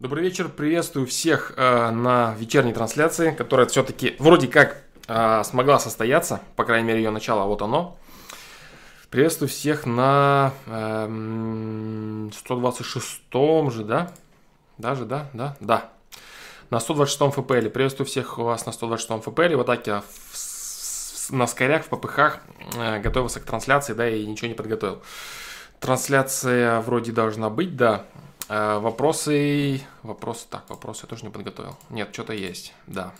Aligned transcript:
Добрый 0.00 0.24
вечер, 0.24 0.48
приветствую 0.48 1.06
всех 1.06 1.52
э, 1.58 1.90
на 1.90 2.34
вечерней 2.38 2.72
трансляции, 2.72 3.32
которая 3.32 3.66
все-таки 3.66 4.16
вроде 4.18 4.48
как 4.48 4.82
э, 5.06 5.42
смогла 5.44 5.78
состояться, 5.78 6.40
по 6.56 6.64
крайней 6.64 6.88
мере 6.88 7.02
ее 7.02 7.10
начало, 7.10 7.44
вот 7.44 7.60
оно. 7.60 7.98
Приветствую 9.10 9.50
всех 9.50 9.84
на 9.84 10.54
э, 10.64 12.30
126 12.32 13.20
же, 13.70 13.84
да? 13.84 14.10
Даже, 14.78 15.04
да? 15.04 15.28
Да? 15.34 15.58
Да. 15.60 15.90
На 16.70 16.80
126 16.80 17.34
ФПЛ. 17.34 17.68
Приветствую 17.68 18.06
всех 18.06 18.38
у 18.38 18.44
вас 18.44 18.64
на 18.64 18.72
126 18.72 19.22
ФПЛ. 19.22 19.56
Вот 19.56 19.66
так 19.66 19.86
я 19.86 20.00
в, 20.00 21.30
на 21.30 21.46
скорях, 21.46 21.84
в 21.84 21.88
попыхах 21.88 22.38
э, 22.74 23.00
готовился 23.00 23.38
к 23.38 23.44
трансляции, 23.44 23.92
да, 23.92 24.08
и 24.08 24.24
ничего 24.24 24.48
не 24.48 24.54
подготовил. 24.54 25.02
Трансляция 25.78 26.80
вроде 26.80 27.12
должна 27.12 27.50
быть, 27.50 27.76
да. 27.76 28.06
Э, 28.50 28.80
вопросы... 28.80 29.80
Вопросы... 30.02 30.46
Так, 30.50 30.68
вопросы 30.68 31.02
я 31.04 31.08
тоже 31.08 31.24
не 31.24 31.30
подготовил. 31.30 31.76
Нет, 31.88 32.08
что-то 32.12 32.32
есть, 32.32 32.74
да. 32.88 33.14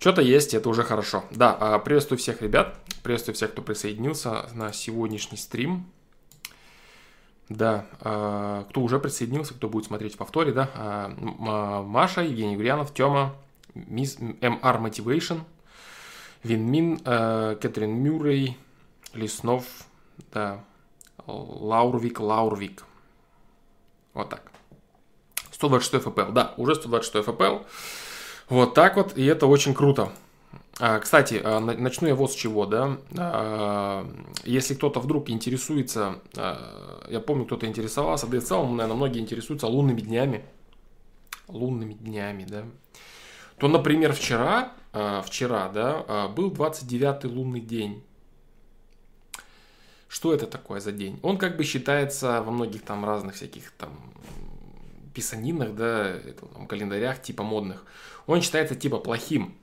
Что-то 0.00 0.20
есть, 0.20 0.52
это 0.52 0.68
уже 0.68 0.82
хорошо. 0.82 1.24
Да, 1.30 1.56
э, 1.60 1.84
приветствую 1.84 2.18
всех 2.18 2.42
ребят, 2.42 2.76
приветствую 3.04 3.36
всех, 3.36 3.52
кто 3.52 3.62
присоединился 3.62 4.48
на 4.52 4.72
сегодняшний 4.72 5.38
стрим. 5.38 5.86
Да, 7.48 7.86
э, 8.00 8.64
кто 8.68 8.80
уже 8.80 8.98
присоединился, 8.98 9.54
кто 9.54 9.68
будет 9.68 9.86
смотреть 9.86 10.14
в 10.14 10.18
повторе, 10.18 10.50
да. 10.50 11.12
Маша, 11.16 12.22
Евгений 12.22 12.56
Гурьянов, 12.56 12.92
Тёма, 12.92 13.36
Мисс 13.74 14.18
MR 14.18 14.80
Motivation, 14.82 15.42
Винмин, 16.42 16.98
Кэтрин 16.98 17.92
Мюррей, 17.92 18.58
Леснов, 19.14 19.64
да, 20.32 20.64
Лаурвик, 21.28 22.18
Лаурвик. 22.18 22.85
Вот 24.16 24.30
так. 24.30 24.50
126 25.52 26.06
FPL, 26.06 26.32
да, 26.32 26.54
уже 26.56 26.74
126 26.74 27.28
FPL. 27.28 27.66
Вот 28.48 28.72
так 28.72 28.96
вот, 28.96 29.16
и 29.18 29.24
это 29.26 29.46
очень 29.46 29.74
круто. 29.74 30.10
А, 30.80 30.98
кстати, 31.00 31.40
а, 31.44 31.60
начну 31.60 32.08
я 32.08 32.14
вот 32.14 32.32
с 32.32 32.34
чего, 32.34 32.64
да. 32.64 32.96
А, 33.18 34.10
если 34.44 34.74
кто-то 34.74 35.00
вдруг 35.00 35.28
интересуется, 35.28 36.16
я 36.34 37.20
помню, 37.20 37.44
кто-то 37.44 37.66
интересовался, 37.66 38.26
да 38.26 38.38
и 38.38 38.40
в 38.40 38.44
целом, 38.44 38.76
наверное, 38.78 38.96
многие 38.96 39.20
интересуются 39.20 39.66
лунными 39.66 40.00
днями. 40.00 40.46
Лунными 41.48 41.92
днями, 41.92 42.46
да. 42.48 42.64
То, 43.58 43.68
например, 43.68 44.14
вчера, 44.14 44.72
вчера, 45.24 45.68
да, 45.68 46.28
был 46.28 46.50
29-й 46.50 47.28
лунный 47.28 47.60
день. 47.60 48.02
Что 50.08 50.32
это 50.32 50.46
такое 50.46 50.80
за 50.80 50.92
день? 50.92 51.18
Он 51.22 51.36
как 51.36 51.56
бы 51.56 51.64
считается 51.64 52.42
во 52.42 52.52
многих 52.52 52.82
там 52.82 53.04
разных 53.04 53.34
всяких 53.34 53.72
там 53.72 53.90
писанинах, 55.14 55.74
да, 55.74 56.14
там, 56.54 56.66
календарях 56.66 57.22
типа 57.22 57.42
модных. 57.42 57.84
Он 58.26 58.40
считается 58.40 58.74
типа 58.74 58.98
плохим. 58.98 59.54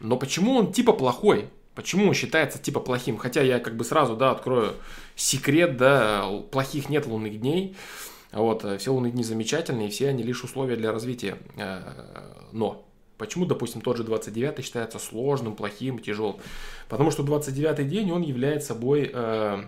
Но 0.00 0.16
почему 0.16 0.56
он 0.56 0.72
типа 0.72 0.92
плохой? 0.92 1.48
Почему 1.74 2.08
он 2.08 2.14
считается 2.14 2.58
типа 2.58 2.80
плохим? 2.80 3.18
Хотя 3.18 3.42
я 3.42 3.58
как 3.58 3.76
бы 3.76 3.84
сразу, 3.84 4.16
да, 4.16 4.30
открою 4.30 4.74
секрет, 5.14 5.76
да, 5.76 6.26
плохих 6.50 6.88
нет 6.88 7.06
лунных 7.06 7.38
дней. 7.40 7.76
Вот, 8.32 8.64
все 8.80 8.92
лунные 8.92 9.12
дни 9.12 9.24
замечательные, 9.24 9.90
все 9.90 10.08
они 10.08 10.22
лишь 10.22 10.42
условия 10.42 10.76
для 10.76 10.92
развития. 10.92 11.38
Э, 11.56 11.82
но 12.52 12.85
Почему, 13.18 13.46
допустим, 13.46 13.80
тот 13.80 13.96
же 13.96 14.04
29 14.04 14.64
считается 14.64 14.98
сложным, 14.98 15.56
плохим, 15.56 15.98
тяжелым? 15.98 16.36
Потому 16.88 17.10
что 17.10 17.22
29 17.22 17.88
день, 17.88 18.10
он 18.12 18.22
является 18.22 18.68
собой 18.68 19.10
э, 19.12 19.64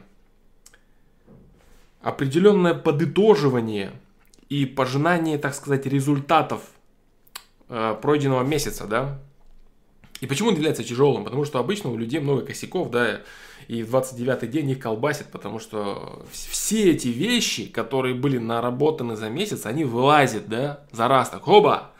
определенное 2.02 2.74
подытоживание 2.74 3.92
и 4.48 4.66
пожинание, 4.66 5.38
так 5.38 5.54
сказать, 5.54 5.86
результатов 5.86 6.62
э, 7.68 7.96
пройденного 8.00 8.42
месяца, 8.42 8.86
да? 8.86 9.18
И 10.20 10.26
почему 10.26 10.48
он 10.48 10.56
является 10.56 10.82
тяжелым? 10.82 11.24
Потому 11.24 11.44
что 11.44 11.58
обычно 11.58 11.90
у 11.90 11.96
людей 11.96 12.20
много 12.20 12.42
косяков, 12.42 12.90
да, 12.90 13.20
и 13.68 13.82
в 13.82 13.94
29-й 13.94 14.48
день 14.48 14.70
их 14.70 14.80
колбасит, 14.80 15.26
потому 15.26 15.60
что 15.60 16.24
все 16.30 16.90
эти 16.90 17.08
вещи, 17.08 17.66
которые 17.66 18.14
были 18.14 18.38
наработаны 18.38 19.14
за 19.14 19.28
месяц, 19.28 19.64
они 19.66 19.84
вылазят, 19.84 20.48
да, 20.48 20.80
за 20.90 21.06
раз 21.06 21.30
так, 21.30 21.46
оба, 21.46 21.92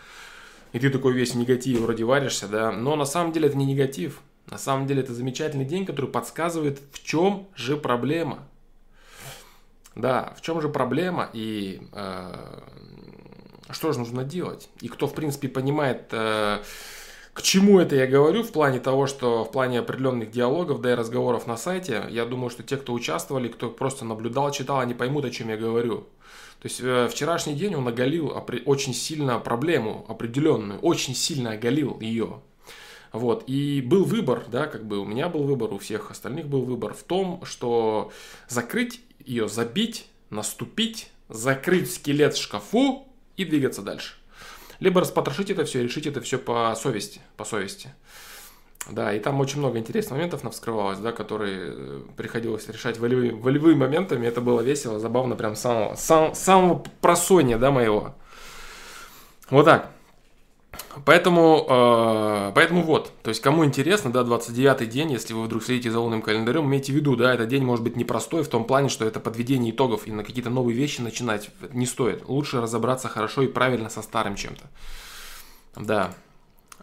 и 0.73 0.79
ты 0.79 0.91
такой 0.91 1.13
весь 1.15 1.33
в 1.33 1.39
негативе 1.39 1.81
вроде 1.81 2.05
варишься, 2.05 2.49
да, 2.49 2.73
но 2.73 2.97
на 2.97 3.05
самом 3.05 3.33
деле 3.33 3.49
это 3.49 3.57
не 3.57 3.67
негатив. 3.67 4.21
На 4.51 4.59
самом 4.59 4.87
деле 4.87 5.03
это 5.03 5.13
замечательный 5.13 5.67
день, 5.67 5.85
который 5.85 6.11
подсказывает, 6.11 6.81
в 6.93 7.05
чем 7.05 7.49
же 7.55 7.77
проблема. 7.77 8.39
Да, 9.95 10.33
в 10.37 10.43
чем 10.43 10.61
же 10.61 10.69
проблема 10.69 11.29
и 11.33 11.83
э, 11.93 12.61
что 13.71 13.93
же 13.93 13.99
нужно 13.99 14.25
делать. 14.25 14.69
И 14.81 14.89
кто, 14.89 15.07
в 15.07 15.15
принципе, 15.15 15.49
понимает, 15.49 16.05
э, 16.13 16.63
к 17.33 17.43
чему 17.43 17.79
это 17.81 17.97
я 17.97 18.07
говорю, 18.07 18.43
в 18.43 18.53
плане 18.53 18.81
того, 18.81 19.07
что 19.07 19.45
в 19.45 19.51
плане 19.51 19.81
определенных 19.81 20.31
диалогов, 20.31 20.81
да 20.81 20.93
и 20.93 20.95
разговоров 20.95 21.47
на 21.47 21.57
сайте, 21.57 22.07
я 22.11 22.25
думаю, 22.25 22.51
что 22.51 22.63
те, 22.63 22.77
кто 22.77 22.93
участвовали, 22.93 23.49
кто 23.49 23.71
просто 23.71 24.05
наблюдал, 24.05 24.51
читал, 24.51 24.81
они 24.81 24.95
поймут, 24.95 25.25
о 25.25 25.31
чем 25.31 25.49
я 25.49 25.57
говорю. 25.57 26.07
То 26.61 26.67
есть 26.67 26.81
э, 26.83 27.09
вчерашний 27.09 27.55
день 27.55 27.75
он 27.77 27.87
оголил 27.87 28.33
очень 28.67 28.95
сильно 28.95 29.39
проблему 29.39 30.05
определенную, 30.09 30.81
очень 30.81 31.15
сильно 31.15 31.53
оголил 31.53 31.99
ее. 32.01 32.41
Вот, 33.13 33.45
и 33.47 33.81
был 33.81 34.05
выбор, 34.05 34.45
да, 34.49 34.67
как 34.67 34.87
бы 34.87 34.99
у 34.99 35.05
меня 35.05 35.29
был 35.29 35.45
выбор, 35.45 35.73
у 35.73 35.79
всех 35.79 36.11
остальных 36.11 36.47
был 36.47 36.63
выбор 36.63 36.93
в 36.93 37.03
том, 37.03 37.43
что 37.45 38.13
закрыть 38.49 39.01
ее, 39.25 39.49
забить, 39.49 40.07
наступить, 40.31 41.09
закрыть 41.29 41.93
скелет 41.93 42.35
в 42.35 42.43
шкафу 42.43 43.09
и 43.37 43.45
двигаться 43.45 43.83
дальше. 43.83 44.15
Либо 44.81 45.01
распотрошить 45.01 45.51
это 45.51 45.65
все, 45.65 45.83
решить 45.83 46.07
это 46.07 46.21
все 46.21 46.39
по 46.39 46.75
совести, 46.75 47.21
по 47.37 47.45
совести. 47.45 47.95
Да, 48.89 49.13
и 49.13 49.21
там 49.21 49.39
очень 49.41 49.59
много 49.59 49.79
интересных 49.79 50.13
моментов 50.13 50.43
нам 50.43 50.53
вскрывалось, 50.53 50.99
да, 50.99 51.13
которые 51.13 51.59
э, 51.61 52.01
приходилось 52.17 52.69
решать 52.69 52.99
волевыми, 52.99 53.33
волевыми 53.33 53.75
моментами. 53.75 54.27
Это 54.27 54.41
было 54.41 54.63
весело, 54.63 54.99
забавно, 54.99 55.37
прям 55.37 55.57
самого, 55.57 55.95
сам, 55.95 56.35
самого 56.35 56.83
просонья, 57.03 57.59
да, 57.59 57.71
моего. 57.71 58.15
Вот 59.51 59.65
так. 59.65 59.91
Поэтому, 61.05 61.67
э, 61.69 62.53
поэтому 62.55 62.83
вот, 62.83 63.13
то 63.23 63.29
есть 63.29 63.43
кому 63.43 63.65
интересно, 63.65 64.11
да, 64.11 64.23
29-й 64.23 64.87
день, 64.87 65.13
если 65.13 65.35
вы 65.35 65.45
вдруг 65.45 65.63
следите 65.63 65.91
за 65.91 66.01
лунным 66.01 66.23
календарем, 66.23 66.65
имейте 66.65 66.93
в 66.93 66.97
виду, 66.97 67.15
да, 67.15 67.35
этот 67.35 67.49
день 67.49 67.65
может 67.65 67.85
быть 67.85 67.97
непростой 67.97 68.43
в 68.43 68.49
том 68.49 68.65
плане, 68.65 68.89
что 68.89 69.05
это 69.05 69.21
подведение 69.21 69.73
итогов 69.73 70.07
и 70.07 70.13
на 70.13 70.25
какие-то 70.25 70.51
новые 70.51 70.77
вещи 70.77 71.01
начинать 71.03 71.51
не 71.73 71.85
стоит. 71.85 72.27
Лучше 72.27 72.61
разобраться 72.61 73.09
хорошо 73.09 73.43
и 73.43 73.49
правильно 73.49 73.91
со 73.91 74.01
старым 74.01 74.35
чем-то. 74.35 74.65
Да, 75.77 76.15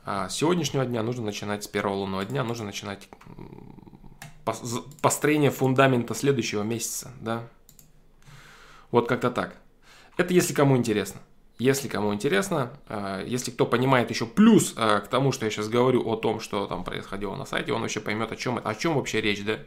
с 0.06 0.34
сегодняшнего 0.34 0.86
дня 0.86 1.02
нужно 1.04 1.24
начинать, 1.24 1.64
с 1.64 1.68
первого 1.68 1.96
лунного 1.96 2.26
дня 2.26 2.44
нужно 2.44 2.66
начинать 2.66 3.10
построение 5.02 5.52
фундамента 5.52 6.14
следующего 6.14 6.64
месяца, 6.64 7.12
да. 7.22 7.48
Вот 8.92 9.08
как-то 9.08 9.32
так. 9.32 9.56
Это 10.18 10.34
если 10.34 10.54
кому 10.54 10.78
интересно. 10.78 11.20
Если 11.58 11.88
кому 11.88 12.14
интересно, 12.14 12.74
а, 12.88 13.24
если 13.24 13.50
кто 13.50 13.66
понимает 13.66 14.10
еще 14.10 14.26
плюс 14.26 14.74
а, 14.76 15.00
к 15.00 15.08
тому, 15.08 15.32
что 15.32 15.46
я 15.46 15.52
сейчас 15.52 15.70
говорю 15.70 16.06
о 16.06 16.18
том, 16.18 16.42
что 16.42 16.68
там 16.68 16.84
происходило 16.84 17.34
на 17.36 17.46
сайте, 17.46 17.72
он 17.72 17.82
вообще 17.82 18.02
поймет, 18.02 18.32
о 18.32 18.36
чем, 18.36 18.60
о 18.62 18.76
чем 18.76 18.96
вообще 18.96 19.22
речь, 19.22 19.44
да. 19.44 19.60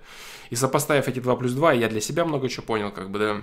И 0.50 0.54
сопоставив 0.54 1.08
эти 1.08 1.18
2 1.18 1.36
плюс 1.36 1.52
2, 1.52 1.72
я 1.72 1.88
для 1.88 2.00
себя 2.02 2.26
много 2.26 2.48
чего 2.50 2.66
понял, 2.66 2.90
как 2.90 3.10
бы, 3.10 3.18
да. 3.18 3.42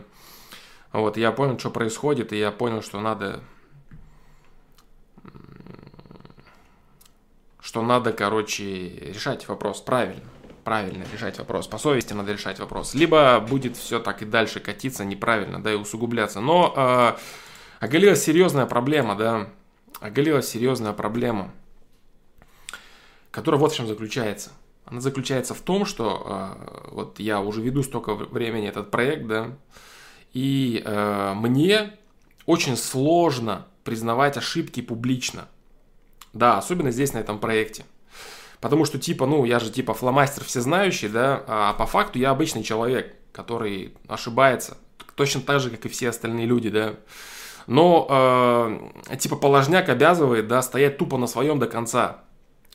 Вот, 0.94 1.18
я 1.18 1.32
понял, 1.32 1.58
что 1.58 1.72
происходит, 1.72 2.34
и 2.34 2.38
я 2.38 2.52
понял, 2.52 2.84
что 2.84 3.02
надо 3.02 3.42
что 7.76 7.82
надо, 7.82 8.14
короче, 8.14 8.88
решать 8.88 9.50
вопрос 9.50 9.82
правильно. 9.82 10.24
Правильно 10.64 11.04
решать 11.12 11.38
вопрос. 11.40 11.68
По 11.68 11.78
совести 11.78 12.14
надо 12.14 12.32
решать 12.32 12.58
вопрос. 12.58 12.94
Либо 12.94 13.42
будет 13.42 13.76
все 13.76 14.00
так 14.00 14.22
и 14.22 14.26
дальше 14.26 14.62
катиться 14.62 15.04
неправильно, 15.04 15.62
да, 15.62 15.74
и 15.74 15.76
усугубляться. 15.76 16.40
Но 16.40 16.74
э, 16.74 17.14
оголилась 17.82 18.24
серьезная 18.24 18.66
проблема, 18.66 19.16
да. 19.16 19.50
Оголилась 20.00 20.48
серьезная 20.48 20.94
проблема, 20.94 21.52
которая 23.30 23.60
вот 23.60 23.74
в 23.74 23.76
чем 23.76 23.88
заключается. 23.88 24.52
Она 24.86 25.02
заключается 25.02 25.54
в 25.54 25.60
том, 25.60 25.86
что 25.86 26.24
э, 26.26 26.90
вот 26.92 27.20
я 27.20 27.42
уже 27.42 27.60
веду 27.60 27.84
столько 27.84 28.16
времени 28.16 28.70
этот 28.70 28.90
проект, 28.90 29.28
да, 29.28 29.52
и 30.32 30.82
э, 30.86 31.34
мне 31.36 31.98
очень 32.46 32.78
сложно 32.78 33.68
признавать 33.84 34.38
ошибки 34.38 34.82
публично. 34.82 35.50
Да, 36.36 36.58
особенно 36.58 36.92
здесь, 36.92 37.14
на 37.14 37.20
этом 37.20 37.40
проекте. 37.40 37.86
Потому 38.60 38.86
что, 38.86 39.00
типа, 39.00 39.26
ну, 39.26 39.46
я 39.46 39.60
же, 39.60 39.72
типа, 39.72 39.94
фломастер 39.94 40.44
всезнающий, 40.44 41.08
да, 41.08 41.44
а 41.48 41.74
по 41.74 41.86
факту 41.86 42.20
я 42.20 42.32
обычный 42.32 42.62
человек, 42.62 43.16
который 43.32 43.94
ошибается, 44.08 44.78
точно 45.16 45.42
так 45.42 45.62
же, 45.62 45.70
как 45.70 45.86
и 45.86 45.90
все 45.90 46.10
остальные 46.10 46.46
люди, 46.46 46.70
да. 46.70 46.96
Но, 47.68 48.08
э, 49.10 49.16
типа, 49.18 49.38
положняк 49.38 49.88
обязывает, 49.90 50.48
да, 50.48 50.62
стоять 50.62 50.98
тупо 50.98 51.18
на 51.18 51.28
своем 51.28 51.58
до 51.58 51.68
конца. 51.68 52.22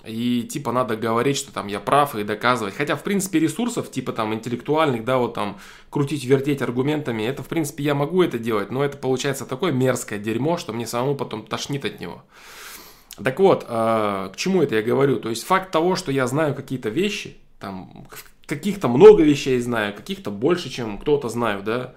и 0.04 0.44
типа 0.50 0.72
надо 0.72 0.96
говорить, 0.96 1.36
что 1.36 1.52
там 1.52 1.66
я 1.66 1.78
прав 1.80 2.14
и 2.14 2.24
доказывать. 2.24 2.74
Хотя, 2.74 2.96
в 2.96 3.02
принципе, 3.02 3.38
ресурсов 3.38 3.90
типа 3.90 4.12
там 4.12 4.32
интеллектуальных, 4.32 5.04
да, 5.04 5.18
вот 5.18 5.34
там 5.34 5.58
крутить, 5.90 6.24
вертеть 6.24 6.62
аргументами, 6.62 7.22
это, 7.24 7.42
в 7.42 7.48
принципе, 7.48 7.84
я 7.84 7.94
могу 7.94 8.22
это 8.22 8.38
делать, 8.38 8.70
но 8.70 8.82
это 8.82 8.96
получается 8.96 9.44
такое 9.44 9.72
мерзкое 9.72 10.18
дерьмо, 10.18 10.56
что 10.56 10.72
мне 10.72 10.86
самому 10.86 11.16
потом 11.16 11.44
тошнит 11.44 11.84
от 11.84 12.00
него. 12.00 12.22
Так 13.22 13.38
вот, 13.40 13.64
э, 13.68 14.30
к 14.32 14.36
чему 14.36 14.62
это 14.62 14.76
я 14.76 14.82
говорю? 14.82 15.18
То 15.18 15.28
есть 15.28 15.44
факт 15.44 15.70
того, 15.70 15.96
что 15.96 16.12
я 16.12 16.26
знаю 16.26 16.54
какие-то 16.54 16.88
вещи, 16.88 17.36
там, 17.58 18.06
каких-то 18.46 18.88
много 18.88 19.22
вещей 19.22 19.60
знаю, 19.60 19.94
каких-то 19.94 20.30
больше, 20.30 20.70
чем 20.70 20.98
кто-то 20.98 21.28
знаю, 21.28 21.62
да, 21.62 21.94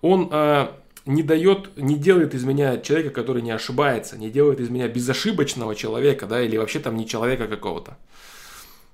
он 0.00 0.28
э, 0.30 0.68
не 1.06 1.22
дает, 1.22 1.76
не 1.76 1.96
делает 1.96 2.34
из 2.34 2.44
меня 2.44 2.78
человека, 2.78 3.10
который 3.10 3.42
не 3.42 3.50
ошибается, 3.50 4.18
не 4.18 4.30
делает 4.30 4.60
из 4.60 4.70
меня 4.70 4.88
безошибочного 4.88 5.74
человека, 5.74 6.26
да, 6.26 6.42
или 6.42 6.56
вообще 6.56 6.80
там 6.80 6.96
не 6.96 7.06
человека 7.06 7.46
какого-то. 7.46 7.96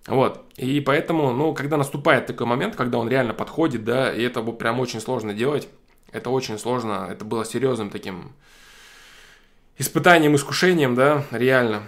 Вот, 0.06 0.44
и 0.56 0.80
поэтому, 0.80 1.32
ну, 1.32 1.54
когда 1.54 1.76
наступает 1.76 2.26
такой 2.26 2.46
момент, 2.46 2.74
когда 2.74 2.98
он 2.98 3.08
реально 3.08 3.34
подходит, 3.34 3.84
да, 3.84 4.12
и 4.12 4.22
это 4.22 4.42
прям 4.42 4.80
очень 4.80 5.00
сложно 5.00 5.34
делать, 5.34 5.68
это 6.10 6.30
очень 6.30 6.58
сложно, 6.58 7.08
это 7.10 7.24
было 7.24 7.44
серьезным 7.44 7.90
таким 7.90 8.32
испытанием, 9.80 10.36
искушением, 10.36 10.94
да, 10.94 11.24
реально. 11.30 11.82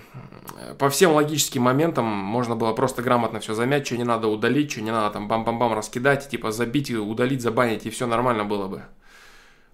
По 0.78 0.88
всем 0.88 1.12
логическим 1.12 1.62
моментам 1.62 2.06
можно 2.06 2.56
было 2.56 2.72
просто 2.72 3.02
грамотно 3.02 3.38
все 3.40 3.52
замять, 3.54 3.86
что 3.86 3.98
не 3.98 4.04
надо 4.04 4.28
удалить, 4.28 4.72
что 4.72 4.80
не 4.80 4.90
надо 4.90 5.12
там 5.12 5.28
бам-бам-бам 5.28 5.74
раскидать, 5.74 6.28
типа 6.30 6.52
забить, 6.52 6.90
удалить, 6.90 7.42
забанить, 7.42 7.84
и 7.84 7.90
все 7.90 8.06
нормально 8.06 8.46
было 8.46 8.66
бы. 8.66 8.82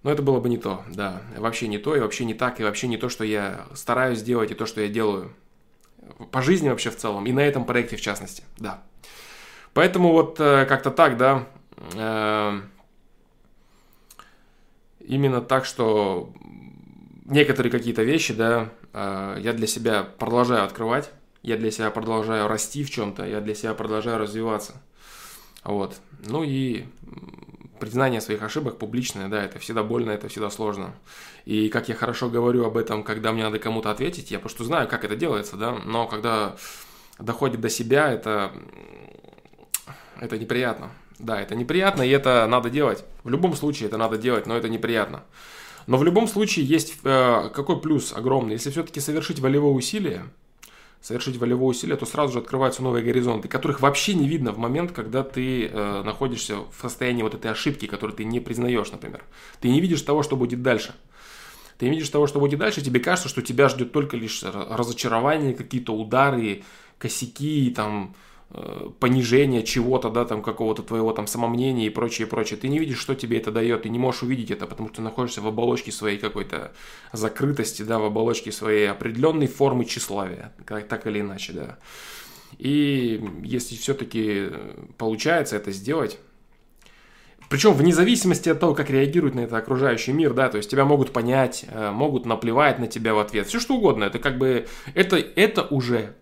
Но 0.03 0.11
это 0.11 0.23
было 0.23 0.41
бы 0.41 0.49
не 0.49 0.59
то, 0.59 0.83
да, 0.89 1.23
вообще 1.37 1.69
не 1.69 1.79
то, 1.79 1.95
и 1.95 2.01
вообще 2.01 2.25
не 2.25 2.35
так, 2.35 2.59
и 2.59 2.65
вообще 2.65 2.89
не 2.89 2.97
то, 2.97 3.09
что 3.09 3.23
я 3.23 3.67
стараюсь 3.75 4.19
сделать, 4.19 4.51
и 4.51 4.55
то, 4.55 4.67
что 4.67 4.81
я 4.81 4.89
делаю. 4.89 5.33
По 6.33 6.43
жизни 6.43 6.69
вообще 6.69 6.91
в 6.91 6.97
целом, 6.97 7.25
и 7.27 7.33
на 7.33 7.41
этом 7.41 7.65
проекте 7.65 7.97
в 7.97 8.01
частности, 8.01 8.43
да. 8.59 8.83
Поэтому 9.75 10.11
вот 10.11 10.41
э, 10.41 10.67
как-то 10.67 10.91
так, 10.91 11.17
да, 11.19 11.47
э, 11.95 12.61
именно 15.01 15.41
так, 15.41 15.65
что 15.65 16.33
некоторые 17.29 17.71
какие-то 17.71 18.03
вещи, 18.03 18.35
да, 18.35 18.71
э, 18.93 19.39
я 19.41 19.53
для 19.53 19.67
себя 19.67 20.03
продолжаю 20.03 20.65
открывать, 20.65 21.11
я 21.43 21.57
для 21.57 21.71
себя 21.71 21.91
продолжаю 21.91 22.49
расти 22.49 22.83
в 22.83 22.91
чем-то, 22.91 23.25
я 23.25 23.41
для 23.41 23.55
себя 23.55 23.75
продолжаю 23.75 24.19
развиваться. 24.19 24.75
Вот. 25.65 25.97
Ну 26.27 26.43
и 26.43 26.87
признание 27.79 28.21
своих 28.21 28.43
ошибок 28.43 28.79
публичное, 28.79 29.29
да, 29.29 29.45
это 29.45 29.59
всегда 29.59 29.83
больно, 29.83 30.11
это 30.11 30.29
всегда 30.29 30.51
сложно. 30.51 30.95
И 31.45 31.69
как 31.69 31.89
я 31.89 31.95
хорошо 31.95 32.29
говорю 32.29 32.65
об 32.65 32.77
этом, 32.77 33.05
когда 33.05 33.33
мне 33.33 33.45
надо 33.45 33.59
кому-то 33.59 33.91
ответить, 33.91 34.31
я 34.31 34.39
просто 34.39 34.65
знаю, 34.65 34.89
как 34.89 35.05
это 35.05 35.15
делается, 35.15 35.57
да, 35.57 35.73
но 35.85 36.07
когда 36.07 36.57
доходит 37.19 37.61
до 37.61 37.69
себя, 37.69 38.11
это, 38.11 38.53
это 40.21 40.39
неприятно. 40.39 40.91
Да, 41.19 41.41
это 41.41 41.57
неприятно, 41.57 42.03
и 42.03 42.11
это 42.11 42.47
надо 42.49 42.71
делать. 42.71 43.05
В 43.25 43.29
любом 43.29 43.55
случае 43.57 43.89
это 43.89 43.97
надо 43.97 44.19
делать, 44.19 44.47
но 44.47 44.57
это 44.57 44.69
неприятно. 44.69 45.25
Но 45.89 45.97
в 45.97 46.05
любом 46.05 46.29
случае 46.29 46.67
есть 46.67 46.99
э, 47.03 47.51
какой 47.55 47.81
плюс 47.81 48.13
огромный. 48.13 48.53
Если 48.53 48.71
все-таки 48.71 49.01
совершить 49.01 49.41
волевое 49.41 49.73
усилие, 49.73 50.25
совершить 51.01 51.39
волевое 51.39 51.71
усилие, 51.71 51.97
то 51.97 52.05
сразу 52.05 52.35
же 52.35 52.39
открываются 52.41 52.83
новые 52.83 53.03
горизонты, 53.03 53.49
которых 53.49 53.81
вообще 53.81 54.13
не 54.13 54.29
видно 54.29 54.53
в 54.53 54.59
момент, 54.59 54.93
когда 54.93 55.23
ты 55.23 55.67
э, 55.67 56.03
находишься 56.05 56.59
в 56.59 56.83
состоянии 56.83 57.23
вот 57.23 57.35
этой 57.35 57.51
ошибки, 57.51 57.87
которую 57.87 58.15
ты 58.15 58.25
не 58.25 58.39
признаешь, 58.39 58.93
например. 58.93 59.25
Ты 59.61 59.71
не 59.71 59.81
видишь 59.81 60.03
того, 60.03 60.23
что 60.23 60.37
будет 60.37 60.63
дальше. 60.63 60.95
Ты 61.79 61.87
не 61.87 61.93
видишь 61.93 62.11
того, 62.11 62.27
что 62.27 62.39
будет 62.39 62.59
дальше, 62.59 62.83
тебе 62.83 63.01
кажется, 63.01 63.31
что 63.31 63.41
тебя 63.41 63.71
ждет 63.71 63.91
только 63.91 64.19
лишь 64.19 64.43
разочарование, 64.43 65.55
какие-то 65.55 65.95
удары, 65.95 66.65
косяки, 66.99 67.73
там, 67.75 68.15
Э, 68.51 68.89
понижение 68.99 69.63
чего-то, 69.63 70.09
да, 70.09 70.25
там 70.25 70.43
какого-то 70.43 70.83
твоего 70.83 71.13
там 71.13 71.27
самомнения 71.27 71.87
и 71.87 71.91
прочее, 71.91 72.27
прочее. 72.27 72.59
Ты 72.59 72.69
не 72.69 72.79
видишь, 72.79 72.99
что 72.99 73.15
тебе 73.15 73.37
это 73.37 73.53
дает, 73.53 73.83
ты 73.83 73.91
не 73.91 73.99
можешь 73.99 74.23
увидеть 74.23 74.51
это, 74.51 74.67
потому 74.67 74.89
что 74.89 74.97
ты 74.97 75.03
находишься 75.03 75.43
в 75.43 75.47
оболочке 75.47 75.93
своей 75.93 76.17
какой-то 76.17 76.73
закрытости, 77.13 77.83
да, 77.83 77.99
в 77.99 78.05
оболочке 78.05 78.51
своей 78.51 78.91
определенной 78.91 79.49
формы 79.49 79.85
тщеславия, 79.85 80.55
как, 80.65 80.89
так 80.89 81.07
или 81.07 81.21
иначе, 81.21 81.53
да. 81.53 81.79
И 82.57 83.23
если 83.43 83.77
все-таки 83.77 84.47
получается 84.97 85.57
это 85.57 85.71
сделать, 85.71 86.19
причем 87.51 87.75
вне 87.75 87.93
зависимости 87.93 88.49
от 88.49 88.61
того, 88.61 88.75
как 88.75 88.89
реагирует 88.89 89.35
на 89.35 89.41
это 89.41 89.59
окружающий 89.59 90.15
мир, 90.15 90.33
да, 90.33 90.49
то 90.49 90.57
есть 90.57 90.71
тебя 90.71 90.87
могут 90.87 91.13
понять, 91.13 91.67
э, 91.69 91.91
могут 91.91 92.25
наплевать 92.25 92.79
на 92.79 92.87
тебя 92.87 93.13
в 93.13 93.19
ответ, 93.19 93.47
все 93.47 93.61
что 93.61 93.77
угодно, 93.77 94.05
это 94.05 94.19
как 94.19 94.39
бы, 94.39 94.67
это, 94.95 95.19
это 95.19 95.65
уже 95.65 96.15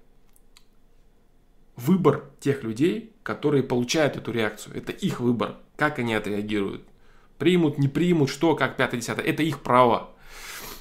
выбор 1.76 2.25
тех 2.40 2.62
людей, 2.62 3.12
которые 3.23 3.62
получают 3.62 4.17
эту 4.17 4.32
реакцию. 4.32 4.76
Это 4.76 4.93
их 4.93 5.20
выбор, 5.20 5.56
как 5.76 5.99
они 5.99 6.14
отреагируют. 6.14 6.82
Примут, 7.38 7.78
не 7.78 7.88
примут, 7.88 8.31
что, 8.31 8.56
как, 8.56 8.76
пятое, 8.76 9.00
десятое. 9.00 9.25
Это 9.25 9.43
их 9.43 9.62
право. 9.62 10.11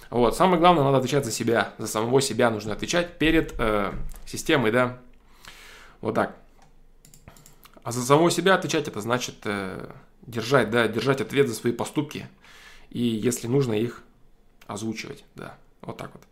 Вот. 0.10 0.36
Самое 0.38 0.60
главное, 0.60 0.84
надо 0.84 0.98
отвечать 0.98 1.26
за 1.26 1.32
себя. 1.32 1.74
За 1.78 1.88
самого 1.88 2.22
себя 2.22 2.50
нужно 2.50 2.74
отвечать 2.74 3.18
перед 3.18 3.54
э, 3.60 3.92
системой, 4.26 4.72
да. 4.72 5.00
Вот 6.00 6.16
так. 6.16 6.38
А 7.84 7.92
за 7.92 8.02
самого 8.02 8.32
себя 8.32 8.56
отвечать, 8.56 8.88
это 8.88 9.02
значит 9.02 9.36
э, 9.44 9.92
держать, 10.22 10.70
да, 10.70 10.88
держать 10.88 11.22
ответ 11.22 11.50
за 11.50 11.56
свои 11.56 11.74
поступки. 11.74 12.28
И 12.90 13.02
если 13.02 13.48
нужно 13.48 13.74
их 13.74 14.04
озвучивать, 14.68 15.26
да. 15.36 15.58
Вот 15.82 15.98
так 15.98 16.12
вот. 16.14 16.24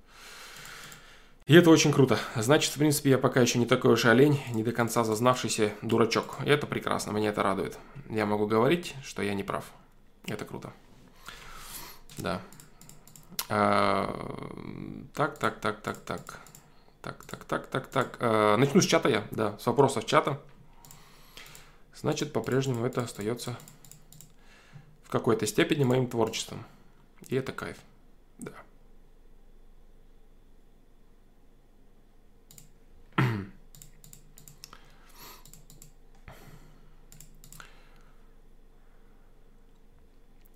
И 1.45 1.55
это 1.55 1.69
очень 1.69 1.91
круто. 1.91 2.17
Значит, 2.35 2.73
в 2.73 2.77
принципе, 2.77 3.09
я 3.11 3.17
пока 3.17 3.41
еще 3.41 3.59
не 3.59 3.65
такой 3.65 3.93
уж 3.93 4.05
олень, 4.05 4.41
не 4.53 4.63
до 4.63 4.71
конца 4.71 5.03
зазнавшийся 5.03 5.73
дурачок. 5.81 6.37
И 6.45 6.49
это 6.49 6.67
прекрасно, 6.67 7.11
меня 7.11 7.29
это 7.29 7.43
радует. 7.43 7.77
Я 8.09 8.25
могу 8.25 8.47
говорить, 8.47 8.95
что 9.03 9.21
я 9.21 9.33
не 9.33 9.43
прав. 9.43 9.65
Это 10.25 10.45
круто. 10.45 10.71
Да. 12.17 12.41
А, 13.49 15.07
так, 15.13 15.37
так, 15.37 15.59
так, 15.59 15.81
так, 15.81 15.97
так. 15.97 16.39
Так, 17.01 17.25
так, 17.25 17.43
так, 17.43 17.67
так, 17.67 17.87
так. 17.87 18.17
А, 18.21 18.55
начну 18.55 18.79
с 18.79 18.85
чата 18.85 19.09
я, 19.09 19.27
да, 19.31 19.57
с 19.59 19.65
вопросов 19.65 20.05
чата. 20.05 20.39
Значит, 21.93 22.31
по-прежнему 22.31 22.85
это 22.85 23.01
остается 23.01 23.57
в 25.03 25.09
какой-то 25.09 25.45
степени 25.45 25.83
моим 25.83 26.07
творчеством. 26.07 26.63
И 27.27 27.35
это 27.35 27.51
кайф. 27.51 27.77
Да. 28.39 28.53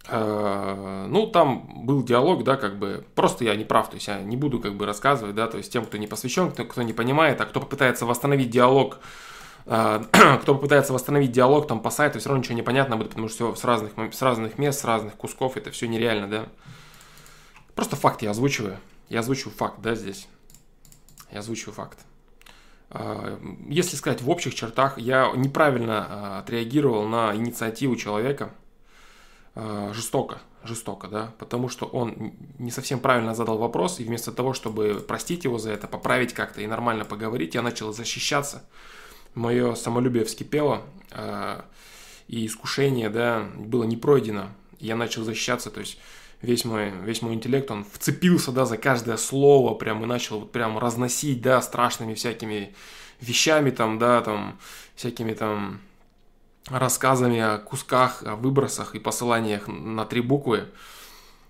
Ну, 0.10 1.28
там 1.28 1.86
был 1.86 2.02
диалог, 2.02 2.44
да, 2.44 2.56
как 2.56 2.80
бы, 2.80 3.06
просто 3.14 3.44
я 3.44 3.56
не 3.56 3.66
прав, 3.66 3.90
то 3.90 3.96
есть 3.96 4.08
я 4.08 4.22
не 4.22 4.38
буду 4.38 4.60
как 4.60 4.76
бы 4.76 4.86
рассказывать, 4.86 5.36
да, 5.36 5.48
то 5.48 5.58
есть 5.58 5.72
тем, 5.72 5.86
кто 5.86 5.98
не 5.98 6.08
посвящен, 6.08 6.52
кто, 6.52 6.64
кто 6.64 6.82
не 6.82 6.94
понимает, 6.94 7.42
а 7.42 7.46
кто 7.46 7.60
попытается 7.60 8.06
восстановить 8.06 8.50
диалог, 8.50 9.00
э, 9.66 10.04
кто 10.42 10.56
попытается 10.56 10.94
восстановить 10.94 11.34
диалог 11.34 11.68
там 11.68 11.82
по 11.82 11.90
сайту, 11.90 12.20
все 12.20 12.30
равно 12.30 12.42
ничего 12.42 12.56
не 12.56 12.62
понятно 12.62 12.96
будет, 12.96 13.10
потому 13.10 13.28
что 13.28 13.54
все 13.54 13.62
с 13.62 13.66
разных, 13.66 13.92
с 14.14 14.22
разных 14.22 14.58
мест, 14.58 14.80
с 14.80 14.86
разных 14.86 15.16
кусков, 15.16 15.58
это 15.58 15.72
все 15.72 15.88
нереально, 15.88 16.30
да. 16.30 16.46
Просто 17.76 17.98
факт 17.98 18.22
я 18.22 18.32
озвучиваю, 18.32 18.78
я 19.10 19.20
озвучиваю 19.20 19.56
факт, 19.56 19.82
да, 19.82 19.94
здесь, 19.94 20.30
я 21.32 21.40
озвучиваю 21.40 21.74
факт. 21.74 22.00
Э, 22.92 23.38
если 23.68 23.98
сказать 23.98 24.22
в 24.22 24.30
общих 24.30 24.56
чертах, 24.56 24.98
я 25.00 25.34
неправильно 25.36 26.40
отреагировал 26.40 27.06
на 27.10 27.36
инициативу 27.36 27.98
человека– 27.98 28.52
э, 28.62 28.67
жестоко, 29.94 30.40
жестоко, 30.64 31.08
да, 31.08 31.34
потому 31.40 31.70
что 31.70 31.86
он 31.86 32.34
не 32.60 32.72
совсем 32.72 33.00
правильно 33.00 33.34
задал 33.34 33.58
вопрос, 33.58 34.00
и 34.00 34.04
вместо 34.04 34.32
того, 34.32 34.54
чтобы 34.54 35.04
простить 35.08 35.46
его 35.46 35.58
за 35.58 35.72
это, 35.72 35.88
поправить 35.88 36.34
как-то 36.34 36.62
и 36.62 36.68
нормально 36.68 37.06
поговорить, 37.06 37.56
я 37.56 37.62
начал 37.62 37.94
защищаться. 37.94 38.64
Мое 39.34 39.76
самолюбие 39.76 40.26
вскипело, 40.26 40.84
э, 41.12 41.62
и 42.28 42.46
искушение, 42.46 43.10
да, 43.10 43.48
было 43.56 43.84
не 43.84 43.98
пройдено. 43.98 44.50
Я 44.80 44.96
начал 44.96 45.24
защищаться, 45.24 45.72
то 45.72 45.80
есть 45.80 45.98
весь 46.42 46.66
мой, 46.66 46.92
весь 47.04 47.22
мой 47.22 47.34
интеллект, 47.34 47.72
он 47.72 47.86
вцепился, 47.92 48.52
да, 48.52 48.66
за 48.66 48.78
каждое 48.78 49.18
слово, 49.18 49.74
прям 49.74 50.04
и 50.04 50.06
начал 50.06 50.42
вот 50.42 50.52
прям 50.52 50.78
разносить, 50.78 51.42
да, 51.42 51.62
страшными 51.62 52.14
всякими 52.14 52.76
вещами 53.22 53.72
там, 53.72 53.98
да, 53.98 54.22
там, 54.22 54.60
всякими 54.96 55.34
там 55.34 55.82
рассказами 56.70 57.40
о 57.40 57.58
кусках, 57.58 58.24
о 58.24 58.36
выбросах 58.36 58.96
и 58.96 59.00
посыланиях 59.00 59.68
на 59.68 60.06
три 60.06 60.22
буквы. 60.22 60.66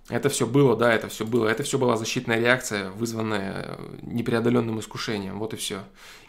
Это 0.09 0.29
все 0.29 0.47
было, 0.47 0.77
да, 0.77 0.93
это 0.93 1.09
все 1.09 1.25
было. 1.25 1.47
Это 1.47 1.63
все 1.63 1.77
была 1.77 1.97
защитная 1.97 2.39
реакция, 2.39 2.91
вызванная 2.91 3.77
непреодоленным 4.01 4.79
искушением. 4.79 5.37
Вот 5.37 5.53
и 5.53 5.57
все. 5.57 5.79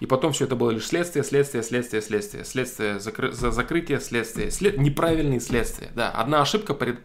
И 0.00 0.06
потом 0.06 0.32
все 0.32 0.46
это 0.46 0.56
было 0.56 0.70
лишь 0.70 0.86
следствие, 0.86 1.22
следствие, 1.22 1.62
следствие, 1.62 2.02
следствие. 2.02 2.44
Следствие 2.44 2.98
закры... 2.98 3.30
за 3.30 3.52
закрытие, 3.52 4.00
следствие. 4.00 4.50
След... 4.50 4.78
Неправильные 4.78 5.38
следствия. 5.38 5.90
Да, 5.94 6.10
одна 6.10 6.40
ошибка 6.40 6.74
пред... 6.74 6.98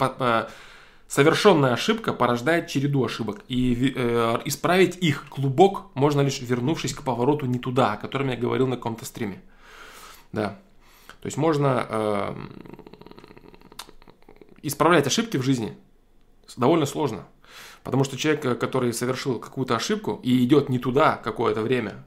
Совершенная 1.08 1.74
ошибка 1.74 2.12
порождает 2.12 2.68
череду 2.68 3.06
ошибок, 3.06 3.42
и 3.48 3.94
э, 3.96 4.40
исправить 4.46 4.96
их 4.96 5.28
клубок 5.30 5.94
можно 5.94 6.22
лишь 6.22 6.42
вернувшись 6.42 6.96
к 6.96 7.04
повороту 7.04 7.46
не 7.46 7.60
туда, 7.60 7.94
о 7.94 7.98
котором 7.98 8.30
я 8.30 8.36
говорил 8.36 8.66
на 8.66 8.78
каком-то 8.78 9.06
стриме. 9.06 9.44
Да. 10.32 10.58
То 11.24 11.28
есть 11.28 11.38
можно 11.38 11.88
э, 11.88 12.36
исправлять 14.62 15.08
ошибки 15.08 15.38
в 15.38 15.42
жизни 15.42 15.78
довольно 16.58 16.86
сложно. 16.86 17.24
Потому 17.82 18.04
что 18.04 18.18
человек, 18.18 18.60
который 18.60 18.92
совершил 18.92 19.40
какую-то 19.40 19.78
ошибку 19.78 20.20
и 20.22 20.44
идет 20.44 20.68
не 20.68 20.80
туда 20.80 21.16
какое-то 21.16 21.62
время, 21.62 22.04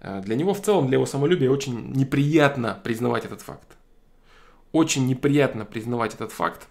э, 0.00 0.22
для 0.22 0.34
него 0.34 0.54
в 0.54 0.60
целом, 0.60 0.88
для 0.88 0.96
его 0.96 1.06
самолюбия 1.06 1.48
очень 1.48 1.92
неприятно 1.92 2.80
признавать 2.82 3.26
этот 3.26 3.42
факт. 3.42 3.76
Очень 4.72 5.06
неприятно 5.06 5.64
признавать 5.64 6.14
этот 6.14 6.32
факт, 6.32 6.66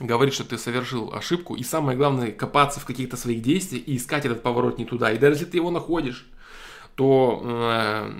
говорить, 0.00 0.34
что 0.34 0.42
ты 0.42 0.58
совершил 0.58 1.14
ошибку, 1.14 1.54
и 1.54 1.62
самое 1.62 1.96
главное, 1.96 2.32
копаться 2.32 2.80
в 2.80 2.86
каких-то 2.86 3.16
своих 3.16 3.40
действиях 3.40 3.86
и 3.86 3.98
искать 3.98 4.24
этот 4.24 4.42
поворот 4.42 4.78
не 4.78 4.84
туда. 4.84 5.12
И 5.12 5.18
даже 5.18 5.36
если 5.36 5.44
ты 5.52 5.58
его 5.58 5.70
находишь, 5.70 6.28
то 6.98 7.40
э, 7.44 8.10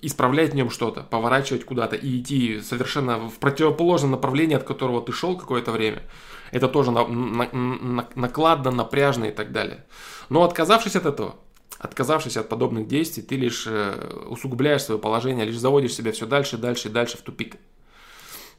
исправлять 0.00 0.52
в 0.52 0.54
нем 0.54 0.70
что-то, 0.70 1.02
поворачивать 1.02 1.66
куда-то 1.66 1.94
и 1.94 2.20
идти 2.20 2.62
совершенно 2.62 3.18
в 3.18 3.38
противоположном 3.38 4.12
направлении, 4.12 4.56
от 4.56 4.64
которого 4.64 5.02
ты 5.02 5.12
шел 5.12 5.36
какое-то 5.36 5.72
время, 5.72 6.04
это 6.50 6.66
тоже 6.68 6.90
на, 6.90 7.06
на, 7.06 7.50
на, 7.52 8.08
накладно, 8.14 8.70
напряжно 8.70 9.26
и 9.26 9.30
так 9.30 9.52
далее. 9.52 9.84
Но 10.30 10.42
отказавшись 10.42 10.96
от 10.96 11.04
этого, 11.04 11.36
отказавшись 11.78 12.38
от 12.38 12.48
подобных 12.48 12.88
действий, 12.88 13.22
ты 13.22 13.36
лишь 13.36 13.66
э, 13.66 13.92
усугубляешь 14.30 14.84
свое 14.84 14.98
положение, 14.98 15.44
лишь 15.44 15.58
заводишь 15.58 15.92
себя 15.92 16.10
все 16.12 16.24
дальше, 16.24 16.56
дальше 16.56 16.88
и 16.88 16.90
дальше 16.90 17.18
в 17.18 17.20
тупик. 17.20 17.58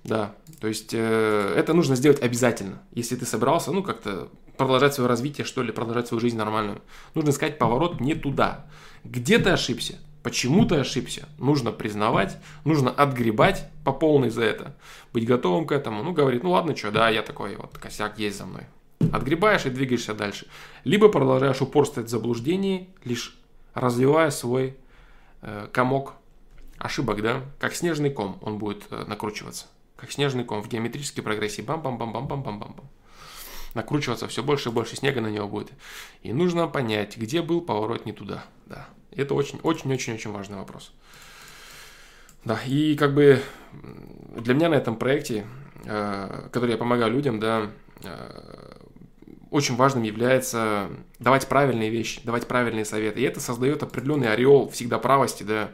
Да, 0.04 0.36
то 0.62 0.68
есть 0.68 0.94
э, 0.94 1.54
это 1.58 1.74
нужно 1.74 1.96
сделать 1.96 2.22
обязательно, 2.22 2.84
если 2.92 3.16
ты 3.16 3.26
собирался, 3.26 3.72
ну, 3.72 3.82
как-то 3.82 4.30
продолжать 4.58 4.94
свое 4.94 5.10
развитие, 5.10 5.44
что 5.44 5.64
ли, 5.64 5.72
продолжать 5.72 6.08
свою 6.08 6.22
жизнь 6.22 6.38
нормальную. 6.38 6.84
Нужно 7.16 7.32
искать 7.32 7.58
поворот 7.58 8.00
не 8.00 8.14
туда. 8.14 8.68
Где 9.06 9.40
ты 9.40 9.52
ошибся? 9.52 9.96
Почему 10.24 10.66
ты 10.66 10.76
ошибся? 10.76 11.30
Нужно 11.38 11.72
признавать, 11.72 12.38
нужно 12.64 12.90
отгребать 12.92 13.70
по 13.84 13.94
полной 13.94 14.30
за 14.30 14.44
это. 14.44 14.76
Быть 15.14 15.26
готовым 15.26 15.68
к 15.68 15.72
этому. 15.72 16.04
Ну, 16.04 16.14
говорит, 16.14 16.44
ну 16.44 16.52
ладно, 16.52 16.76
что, 16.76 16.92
да, 16.92 17.10
я 17.10 17.22
такой, 17.22 17.56
вот 17.56 17.78
косяк 17.78 18.18
есть 18.18 18.38
за 18.38 18.46
мной. 18.46 18.64
Отгребаешь 19.14 19.66
и 19.66 19.70
двигаешься 19.70 20.14
дальше. 20.14 20.48
Либо 20.84 21.10
продолжаешь 21.10 21.62
упорствовать 21.62 22.10
в 22.10 22.12
заблуждении, 22.12 22.90
лишь 23.04 23.38
развивая 23.74 24.32
свой 24.32 24.76
э, 25.42 25.68
комок 25.72 26.14
ошибок, 26.78 27.22
да, 27.22 27.44
как 27.60 27.76
снежный 27.76 28.10
ком 28.10 28.40
он 28.42 28.58
будет 28.58 28.84
э, 28.90 29.06
накручиваться 29.08 29.68
как 29.96 30.12
снежный 30.12 30.44
ком 30.44 30.62
в 30.62 30.70
геометрической 30.70 31.24
прогрессии. 31.24 31.62
Бам-бам-бам-бам-бам-бам-бам. 31.62 32.90
Накручиваться 33.76 34.28
все 34.28 34.42
больше 34.42 34.70
и 34.70 34.72
больше 34.72 34.96
снега 34.96 35.22
на 35.22 35.28
него 35.28 35.48
будет. 35.48 35.72
И 36.24 36.34
нужно 36.34 36.68
понять, 36.68 37.18
где 37.18 37.44
был 37.44 37.62
поворот 37.62 38.06
не 38.06 38.14
туда. 38.14 38.44
Да. 38.66 38.88
Это 39.12 39.36
очень-очень-очень-очень 39.36 40.32
важный 40.32 40.58
вопрос. 40.58 40.92
Да, 42.44 42.60
и 42.66 42.96
как 42.96 43.14
бы 43.14 43.42
для 44.36 44.54
меня 44.54 44.70
на 44.70 44.76
этом 44.76 44.96
проекте, 44.96 45.46
э, 45.86 46.48
который 46.52 46.72
я 46.72 46.78
помогаю 46.78 47.12
людям, 47.12 47.40
да, 47.40 47.70
э, 48.04 48.76
очень 49.52 49.76
важным 49.76 50.04
является 50.04 50.90
давать 51.20 51.48
правильные 51.48 51.90
вещи, 51.90 52.22
давать 52.24 52.48
правильные 52.48 52.86
советы. 52.86 53.22
И 53.22 53.24
это 53.24 53.40
создает 53.40 53.84
определенный 53.84 54.32
ореол 54.32 54.70
всегда 54.70 55.00
правости, 55.00 55.44
да, 55.44 55.72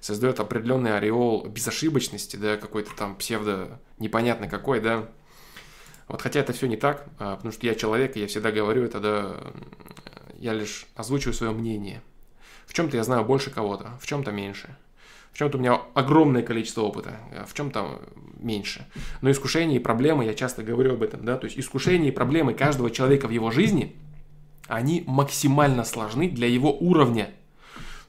создает 0.00 0.40
определенный 0.40 0.96
ореол 0.96 1.46
безошибочности, 1.46 2.36
да, 2.36 2.56
какой-то 2.56 2.90
там 2.96 3.16
псевдо 3.16 3.80
непонятно 3.98 4.48
какой, 4.48 4.80
да. 4.80 5.08
Вот 6.10 6.22
хотя 6.22 6.40
это 6.40 6.52
все 6.52 6.66
не 6.66 6.76
так, 6.76 7.06
а, 7.18 7.36
потому 7.36 7.52
что 7.52 7.66
я 7.66 7.74
человек, 7.74 8.16
и 8.16 8.20
я 8.20 8.26
всегда 8.26 8.50
говорю 8.50 8.84
это, 8.84 9.00
да, 9.00 9.36
я 10.38 10.52
лишь 10.52 10.86
озвучиваю 10.96 11.34
свое 11.34 11.52
мнение. 11.52 12.02
В 12.66 12.74
чем-то 12.74 12.96
я 12.96 13.04
знаю 13.04 13.24
больше 13.24 13.50
кого-то, 13.50 13.90
в 14.00 14.06
чем-то 14.06 14.32
меньше. 14.32 14.76
В 15.32 15.38
чем-то 15.38 15.58
у 15.58 15.60
меня 15.60 15.80
огромное 15.94 16.42
количество 16.42 16.82
опыта, 16.82 17.16
а 17.32 17.46
в 17.46 17.54
чем-то 17.54 18.00
меньше. 18.38 18.86
Но 19.20 19.30
искушения 19.30 19.76
и 19.76 19.80
проблемы, 19.80 20.24
я 20.24 20.34
часто 20.34 20.62
говорю 20.62 20.94
об 20.94 21.02
этом, 21.02 21.24
да, 21.24 21.36
то 21.36 21.46
есть 21.46 21.58
искушения 21.58 22.08
и 22.08 22.12
проблемы 22.12 22.54
каждого 22.54 22.90
человека 22.90 23.28
в 23.28 23.30
его 23.30 23.50
жизни, 23.50 23.94
они 24.66 25.04
максимально 25.06 25.84
сложны 25.84 26.28
для 26.28 26.48
его 26.48 26.72
уровня 26.76 27.30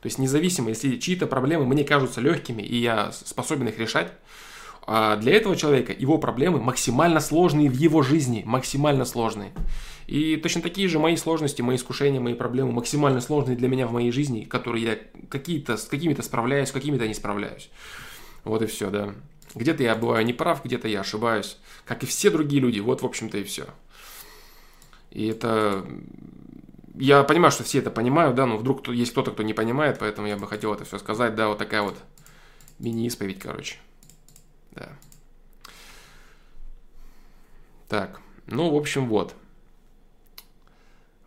то 0.02 0.08
есть 0.08 0.18
независимо, 0.18 0.70
если 0.70 0.98
чьи-то 0.98 1.28
проблемы 1.28 1.66
мне 1.66 1.84
кажутся 1.84 2.22
легкими, 2.22 2.64
и 2.64 2.76
я 2.76 3.12
способен 3.12 3.68
их 3.68 3.78
решать, 3.78 4.12
а 4.88 5.16
для 5.16 5.34
этого 5.34 5.56
человека 5.56 5.94
его 5.98 6.18
проблемы 6.18 6.60
максимально 6.60 7.20
сложные 7.20 7.70
в 7.70 7.74
его 7.74 8.02
жизни, 8.02 8.44
максимально 8.46 9.06
сложные. 9.06 9.52
И 10.08 10.36
точно 10.38 10.62
такие 10.62 10.88
же 10.90 11.00
мои 11.00 11.16
сложности, 11.16 11.62
мои 11.62 11.78
искушения, 11.78 12.20
мои 12.20 12.34
проблемы 12.34 12.72
максимально 12.74 13.22
сложные 13.22 13.56
для 13.56 13.68
меня 13.68 13.88
в 13.88 13.94
моей 13.94 14.12
жизни, 14.12 14.42
которые 14.42 14.84
я 14.84 14.98
какие-то, 15.30 15.78
с 15.78 15.84
какими-то 15.84 16.22
справляюсь, 16.22 16.70
с 16.70 16.74
какими-то 16.74 17.08
не 17.08 17.14
справляюсь. 17.14 17.70
Вот 18.44 18.62
и 18.62 18.66
все, 18.66 18.90
да. 18.90 19.14
Где-то 19.56 19.84
я 19.84 19.96
бываю 19.96 20.26
неправ, 20.26 20.64
где-то 20.64 20.88
я 20.88 21.02
ошибаюсь, 21.02 21.58
как 21.86 22.04
и 22.04 22.06
все 22.06 22.30
другие 22.30 22.62
люди. 22.62 22.80
Вот, 22.80 23.02
в 23.02 23.06
общем-то, 23.06 23.38
и 23.38 23.44
все. 23.44 23.68
И 25.12 25.28
это 25.28 25.86
я 26.96 27.24
понимаю, 27.24 27.52
что 27.52 27.64
все 27.64 27.80
это 27.80 27.92
понимают, 27.92 28.36
да, 28.36 28.46
но 28.46 28.58
вдруг 28.58 28.88
есть 28.90 29.12
кто-то, 29.12 29.32
кто 29.32 29.44
не 29.44 29.54
понимает, 29.54 30.00
поэтому 30.00 30.28
я 30.28 30.38
бы 30.38 30.48
хотел 30.48 30.74
это 30.74 30.86
все 30.86 30.98
сказать, 31.00 31.36
да, 31.36 31.48
вот 31.48 31.58
такая 31.58 31.84
вот 31.84 31.96
мини-исповедь, 32.80 33.40
короче. 33.40 33.78
Да. 34.72 34.90
Так, 37.88 38.22
ну, 38.48 38.72
в 38.72 38.76
общем, 38.76 39.08
вот. 39.08 39.36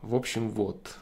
В 0.02 0.14
общем, 0.14 0.50
вот. 0.50 0.96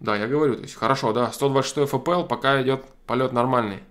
Да, 0.00 0.16
я 0.16 0.26
говорю, 0.26 0.56
то 0.56 0.62
есть, 0.62 0.74
хорошо, 0.74 1.12
да, 1.12 1.32
126 1.32 1.92
FPL, 1.92 2.26
пока 2.26 2.62
идет 2.62 2.84
полет 3.06 3.32
нормальный. 3.32 3.82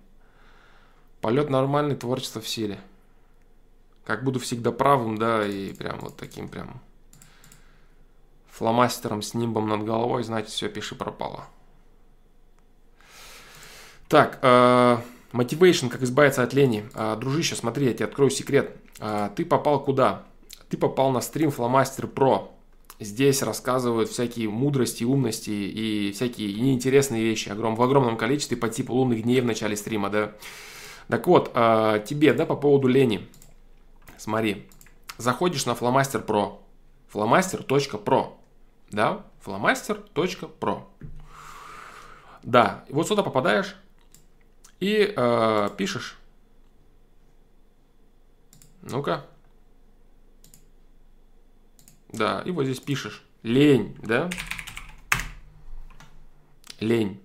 Полет 1.21 1.49
нормальный, 1.49 1.95
творчество 1.95 2.41
в 2.41 2.47
силе. 2.47 2.79
Как 4.05 4.23
буду 4.23 4.39
всегда 4.39 4.71
правым, 4.71 5.17
да, 5.17 5.45
и 5.45 5.73
прям 5.73 5.99
вот 5.99 6.15
таким 6.15 6.47
прям 6.47 6.79
фломастером 8.51 9.21
с 9.21 9.33
нимбом 9.33 9.67
над 9.67 9.83
головой, 9.83 10.23
значит, 10.23 10.49
все, 10.49 10.69
пиши 10.69 10.95
пропало. 10.95 11.45
Так, 14.07 14.39
э, 14.41 14.97
Motivation, 15.35 15.89
как 15.89 16.01
избавиться 16.01 16.43
от 16.43 16.53
лени. 16.53 16.85
Э, 16.93 17.17
дружище, 17.19 17.55
смотри, 17.55 17.87
я 17.87 17.93
тебе 17.93 18.05
открою 18.05 18.31
секрет. 18.31 18.75
Э, 18.99 19.29
ты 19.35 19.43
попал 19.43 19.83
куда? 19.83 20.23
Ты 20.69 20.77
попал 20.77 21.11
на 21.11 21.19
стрим 21.19 21.49
Flamaster 21.49 22.11
Pro. 22.11 22.51
Здесь 23.01 23.43
рассказывают 23.43 24.09
всякие 24.09 24.49
мудрости, 24.49 25.03
умности 25.03 25.49
и 25.49 26.13
всякие 26.13 26.53
неинтересные 26.53 27.21
вещи 27.21 27.49
в 27.49 27.81
огромном 27.81 28.15
количестве 28.15 28.55
по 28.55 28.69
типу 28.69 28.93
лунных 28.93 29.23
дней 29.23 29.41
в 29.41 29.45
начале 29.45 29.75
стрима, 29.75 30.09
да. 30.09 30.31
Так 31.09 31.27
вот, 31.27 31.51
тебе, 31.53 32.33
да, 32.33 32.45
по 32.45 32.55
поводу 32.55 32.87
лени. 32.87 33.27
Смотри, 34.17 34.65
заходишь 35.17 35.65
на 35.65 35.71
Flamaster 35.71 36.25
Pro, 36.25 36.59
flamaster.pro 37.13 38.29
да, 38.91 39.25
flamaster.pro. 39.45 40.83
Да, 42.43 42.85
и 42.87 42.93
вот 42.93 43.07
сюда 43.07 43.23
попадаешь 43.23 43.75
и 44.79 45.13
э, 45.15 45.69
пишешь. 45.77 46.17
Ну-ка. 48.81 49.25
Да, 52.09 52.41
и 52.45 52.51
вот 52.51 52.65
здесь 52.65 52.79
пишешь. 52.79 53.23
Лень, 53.43 53.97
да? 54.03 54.29
Лень. 56.79 57.21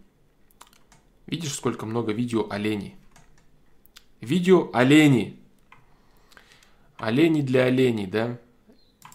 Видишь, 1.27 1.55
сколько 1.55 1.87
много 1.87 2.13
видео 2.13 2.47
о 2.51 2.59
лени? 2.59 2.97
Видео 4.21 4.71
о 4.73 4.83
лени. 4.85 5.39
Олени 6.99 7.41
для 7.41 7.65
оленей, 7.65 8.07
да? 8.07 8.39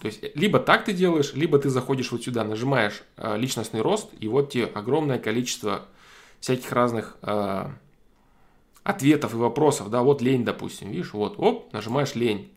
То 0.00 0.06
есть, 0.06 0.24
либо 0.34 0.58
так 0.58 0.84
ты 0.84 0.92
делаешь, 0.92 1.32
либо 1.34 1.58
ты 1.58 1.70
заходишь 1.70 2.10
вот 2.12 2.24
сюда, 2.24 2.44
нажимаешь 2.44 3.02
э, 3.16 3.36
личностный 3.36 3.80
рост, 3.80 4.10
и 4.18 4.28
вот 4.28 4.50
тебе 4.50 4.66
огромное 4.66 5.18
количество 5.18 5.86
всяких 6.40 6.72
разных 6.72 7.16
э, 7.22 7.70
ответов 8.86 9.34
и 9.34 9.36
вопросов, 9.36 9.90
да, 9.90 10.02
вот 10.02 10.22
лень, 10.22 10.44
допустим, 10.44 10.90
видишь, 10.90 11.12
вот, 11.12 11.34
оп, 11.38 11.72
нажимаешь 11.72 12.14
лень. 12.14 12.52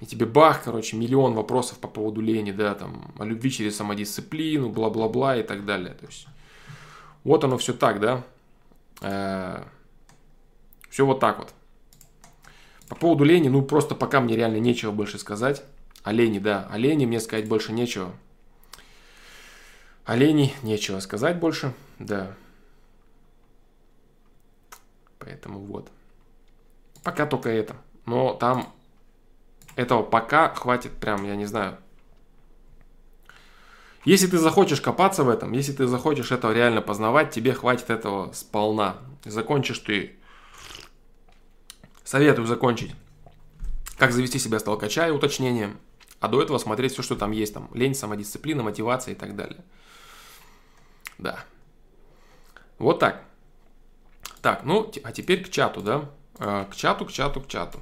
И 0.00 0.06
тебе 0.06 0.26
бах, 0.26 0.62
короче, 0.62 0.96
миллион 0.96 1.32
вопросов 1.32 1.78
по 1.78 1.88
поводу 1.88 2.20
лени, 2.20 2.52
да, 2.52 2.74
там, 2.74 3.12
о 3.18 3.24
любви 3.24 3.50
через 3.50 3.76
самодисциплину, 3.76 4.68
бла-бла-бла 4.68 5.36
и 5.38 5.42
так 5.42 5.64
далее. 5.64 5.94
То 5.94 6.06
есть, 6.06 6.26
вот 7.24 7.42
оно 7.42 7.56
все 7.56 7.72
так, 7.72 8.00
да. 8.00 8.22
Э, 9.00 9.64
все 10.90 11.06
вот 11.06 11.20
так 11.20 11.38
вот. 11.38 11.54
По 12.88 12.94
поводу 12.94 13.24
лени, 13.24 13.48
ну, 13.48 13.62
просто 13.62 13.94
пока 13.94 14.20
мне 14.20 14.36
реально 14.36 14.58
нечего 14.58 14.92
больше 14.92 15.18
сказать. 15.18 15.64
Олени, 16.04 16.38
да, 16.38 16.68
олени, 16.70 17.06
мне 17.06 17.18
сказать 17.18 17.48
больше 17.48 17.72
нечего. 17.72 18.12
Олени, 20.04 20.52
нечего 20.62 21.00
сказать 21.00 21.38
больше, 21.38 21.72
да. 21.98 22.34
Поэтому 25.28 25.60
вот. 25.60 25.90
Пока 27.04 27.26
только 27.26 27.50
это. 27.50 27.76
Но 28.06 28.32
там 28.32 28.72
этого 29.76 30.02
пока 30.02 30.54
хватит 30.54 30.92
прям, 30.92 31.24
я 31.26 31.36
не 31.36 31.44
знаю, 31.44 31.76
Если 34.06 34.26
ты 34.26 34.38
захочешь 34.38 34.80
копаться 34.80 35.22
в 35.22 35.28
этом, 35.28 35.52
если 35.52 35.72
ты 35.72 35.86
захочешь 35.86 36.32
этого 36.32 36.52
реально 36.52 36.80
познавать, 36.80 37.30
тебе 37.30 37.52
хватит 37.52 37.90
этого 37.90 38.32
сполна. 38.32 38.96
Закончишь 39.26 39.80
ты. 39.80 40.16
Советую 42.04 42.46
закончить. 42.46 42.94
Как 43.98 44.12
завести 44.12 44.38
себя 44.38 44.60
с 44.60 44.62
толкача 44.62 45.08
и 45.08 45.10
уточнением. 45.10 45.78
А 46.20 46.28
до 46.28 46.40
этого 46.40 46.56
смотреть 46.56 46.92
все, 46.92 47.02
что 47.02 47.16
там 47.16 47.32
есть. 47.32 47.52
Там 47.52 47.68
лень, 47.74 47.94
самодисциплина, 47.94 48.62
мотивация 48.62 49.12
и 49.12 49.14
так 49.14 49.36
далее. 49.36 49.62
Да. 51.18 51.44
Вот 52.78 52.98
так. 52.98 53.27
Так, 54.40 54.64
ну, 54.64 54.90
а 55.02 55.12
теперь 55.12 55.44
к 55.44 55.50
чату, 55.50 55.80
да? 55.80 56.10
А, 56.38 56.64
к 56.66 56.76
чату, 56.76 57.04
к 57.06 57.12
чату, 57.12 57.40
к 57.40 57.48
чату. 57.48 57.80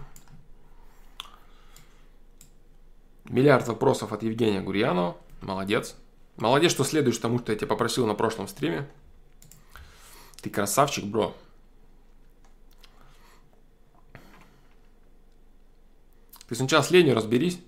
Миллиард 3.24 3.66
вопросов 3.68 4.12
от 4.12 4.22
Евгения 4.22 4.60
Гурьянова. 4.60 5.16
Молодец. 5.42 5.96
Молодец, 6.36 6.70
что 6.70 6.84
следуешь 6.84 7.18
тому, 7.18 7.38
что 7.38 7.52
я 7.52 7.58
тебя 7.58 7.68
попросил 7.68 8.06
на 8.06 8.14
прошлом 8.14 8.48
стриме. 8.48 8.88
Ты 10.40 10.50
красавчик, 10.50 11.04
бро. 11.04 11.34
Ты 16.48 16.54
сначала 16.54 16.82
с 16.82 16.90
ленью 16.90 17.14
разберись. 17.14 17.58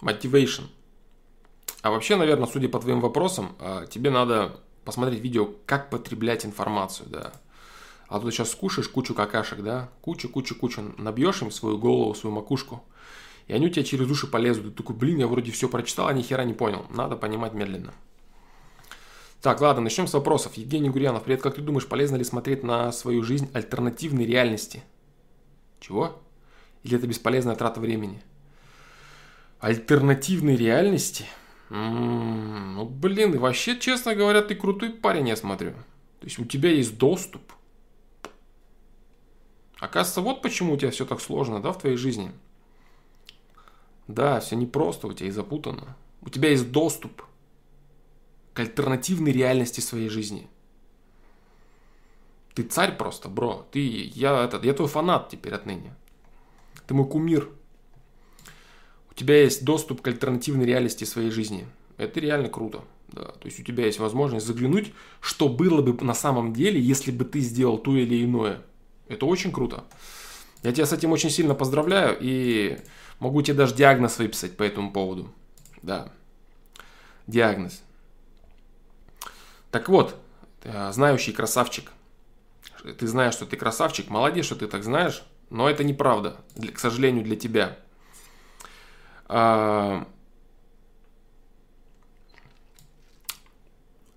Motivation. 0.00 0.64
А 1.82 1.90
вообще, 1.90 2.16
наверное, 2.16 2.46
судя 2.46 2.68
по 2.68 2.80
твоим 2.80 3.00
вопросам, 3.00 3.56
а, 3.60 3.86
тебе 3.86 4.10
надо 4.10 4.60
посмотреть 4.84 5.20
видео, 5.20 5.48
как 5.66 5.90
потреблять 5.90 6.44
информацию, 6.44 7.08
да. 7.08 7.32
А 8.08 8.20
тут 8.20 8.32
сейчас 8.32 8.50
скушаешь 8.50 8.88
кучу 8.88 9.14
какашек, 9.14 9.62
да, 9.62 9.90
кучу, 10.00 10.30
кучу, 10.30 10.54
кучу, 10.54 10.94
набьешь 10.96 11.42
им 11.42 11.50
свою 11.50 11.78
голову, 11.78 12.14
свою 12.14 12.34
макушку, 12.34 12.82
и 13.46 13.52
они 13.52 13.66
у 13.66 13.70
тебя 13.70 13.84
через 13.84 14.10
уши 14.10 14.26
полезут. 14.26 14.64
Ты 14.64 14.70
такой, 14.82 14.96
блин, 14.96 15.18
я 15.18 15.26
вроде 15.26 15.52
все 15.52 15.68
прочитал, 15.68 16.08
а 16.08 16.12
ни 16.12 16.22
хера 16.22 16.44
не 16.44 16.54
понял. 16.54 16.86
Надо 16.90 17.16
понимать 17.16 17.52
медленно. 17.52 17.92
Так, 19.42 19.60
ладно, 19.60 19.82
начнем 19.82 20.06
с 20.06 20.14
вопросов. 20.14 20.54
Евгений 20.54 20.90
Гурьянов, 20.90 21.22
привет, 21.22 21.42
как 21.42 21.54
ты 21.54 21.62
думаешь, 21.62 21.86
полезно 21.86 22.16
ли 22.16 22.24
смотреть 22.24 22.64
на 22.64 22.92
свою 22.92 23.22
жизнь 23.22 23.48
альтернативной 23.52 24.26
реальности? 24.26 24.82
Чего? 25.78 26.20
Или 26.82 26.96
это 26.96 27.06
бесполезная 27.06 27.54
трата 27.56 27.78
времени? 27.78 28.22
Альтернативной 29.60 30.56
реальности? 30.56 31.26
М-м, 31.70 32.74
ну, 32.74 32.84
блин, 32.84 33.38
вообще, 33.38 33.78
честно 33.78 34.14
говоря, 34.14 34.42
ты 34.42 34.54
крутой 34.54 34.90
парень, 34.90 35.28
я 35.28 35.36
смотрю. 35.36 35.72
То 36.20 36.26
есть 36.26 36.38
у 36.38 36.44
тебя 36.44 36.70
есть 36.70 36.98
доступ. 36.98 37.42
Оказывается, 39.78 40.20
вот 40.20 40.42
почему 40.42 40.74
у 40.74 40.76
тебя 40.76 40.90
все 40.90 41.06
так 41.06 41.20
сложно, 41.20 41.60
да, 41.60 41.72
в 41.72 41.78
твоей 41.78 41.96
жизни. 41.96 42.32
Да, 44.08 44.40
все 44.40 44.56
непросто 44.56 45.06
у 45.06 45.12
тебя 45.12 45.28
и 45.28 45.32
запутано. 45.32 45.96
У 46.22 46.30
тебя 46.30 46.50
есть 46.50 46.72
доступ 46.72 47.22
к 48.54 48.60
альтернативной 48.60 49.32
реальности 49.32 49.80
своей 49.80 50.08
жизни. 50.08 50.48
Ты 52.54 52.64
царь 52.64 52.96
просто, 52.96 53.28
бро. 53.28 53.66
Ты, 53.70 53.78
я, 54.14 54.44
этот, 54.44 54.64
я 54.64 54.74
твой 54.74 54.88
фанат 54.88 55.28
теперь 55.28 55.54
отныне. 55.54 55.94
Ты 56.88 56.94
мой 56.94 57.06
кумир. 57.06 57.48
У 59.12 59.14
тебя 59.14 59.42
есть 59.42 59.64
доступ 59.64 60.00
к 60.00 60.08
альтернативной 60.08 60.66
реальности 60.66 61.04
своей 61.04 61.30
жизни. 61.30 61.68
Это 61.98 62.18
реально 62.18 62.48
круто. 62.48 62.82
Да. 63.08 63.26
То 63.26 63.44
есть 63.44 63.60
у 63.60 63.62
тебя 63.62 63.86
есть 63.86 64.00
возможность 64.00 64.46
заглянуть, 64.46 64.92
что 65.20 65.48
было 65.48 65.82
бы 65.82 66.04
на 66.04 66.14
самом 66.14 66.52
деле, 66.52 66.80
если 66.80 67.12
бы 67.12 67.24
ты 67.24 67.40
сделал 67.40 67.78
то 67.78 67.96
или 67.96 68.24
иное. 68.24 68.62
Это 69.08 69.26
очень 69.26 69.52
круто. 69.52 69.84
Я 70.62 70.72
тебя 70.72 70.86
с 70.86 70.92
этим 70.92 71.12
очень 71.12 71.30
сильно 71.30 71.54
поздравляю 71.54 72.16
и 72.20 72.78
могу 73.20 73.42
тебе 73.42 73.56
даже 73.56 73.74
диагноз 73.74 74.18
выписать 74.18 74.56
по 74.56 74.62
этому 74.62 74.92
поводу. 74.92 75.32
Да. 75.82 76.12
Диагноз. 77.26 77.82
Так 79.70 79.88
вот, 79.88 80.16
э, 80.64 80.92
знающий 80.92 81.32
красавчик. 81.32 81.92
Ты 82.98 83.06
знаешь, 83.06 83.34
что 83.34 83.46
ты 83.46 83.56
красавчик. 83.56 84.08
Молодец, 84.08 84.46
что 84.46 84.56
ты 84.56 84.66
так 84.66 84.84
знаешь. 84.84 85.22
Но 85.50 85.68
это 85.68 85.84
неправда, 85.84 86.36
к 86.74 86.78
сожалению, 86.78 87.24
для 87.24 87.36
тебя. 87.36 87.78
А, 89.26 90.06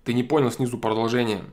ты 0.04 0.12
не 0.12 0.22
понял 0.22 0.50
снизу 0.50 0.78
продолжение. 0.78 1.44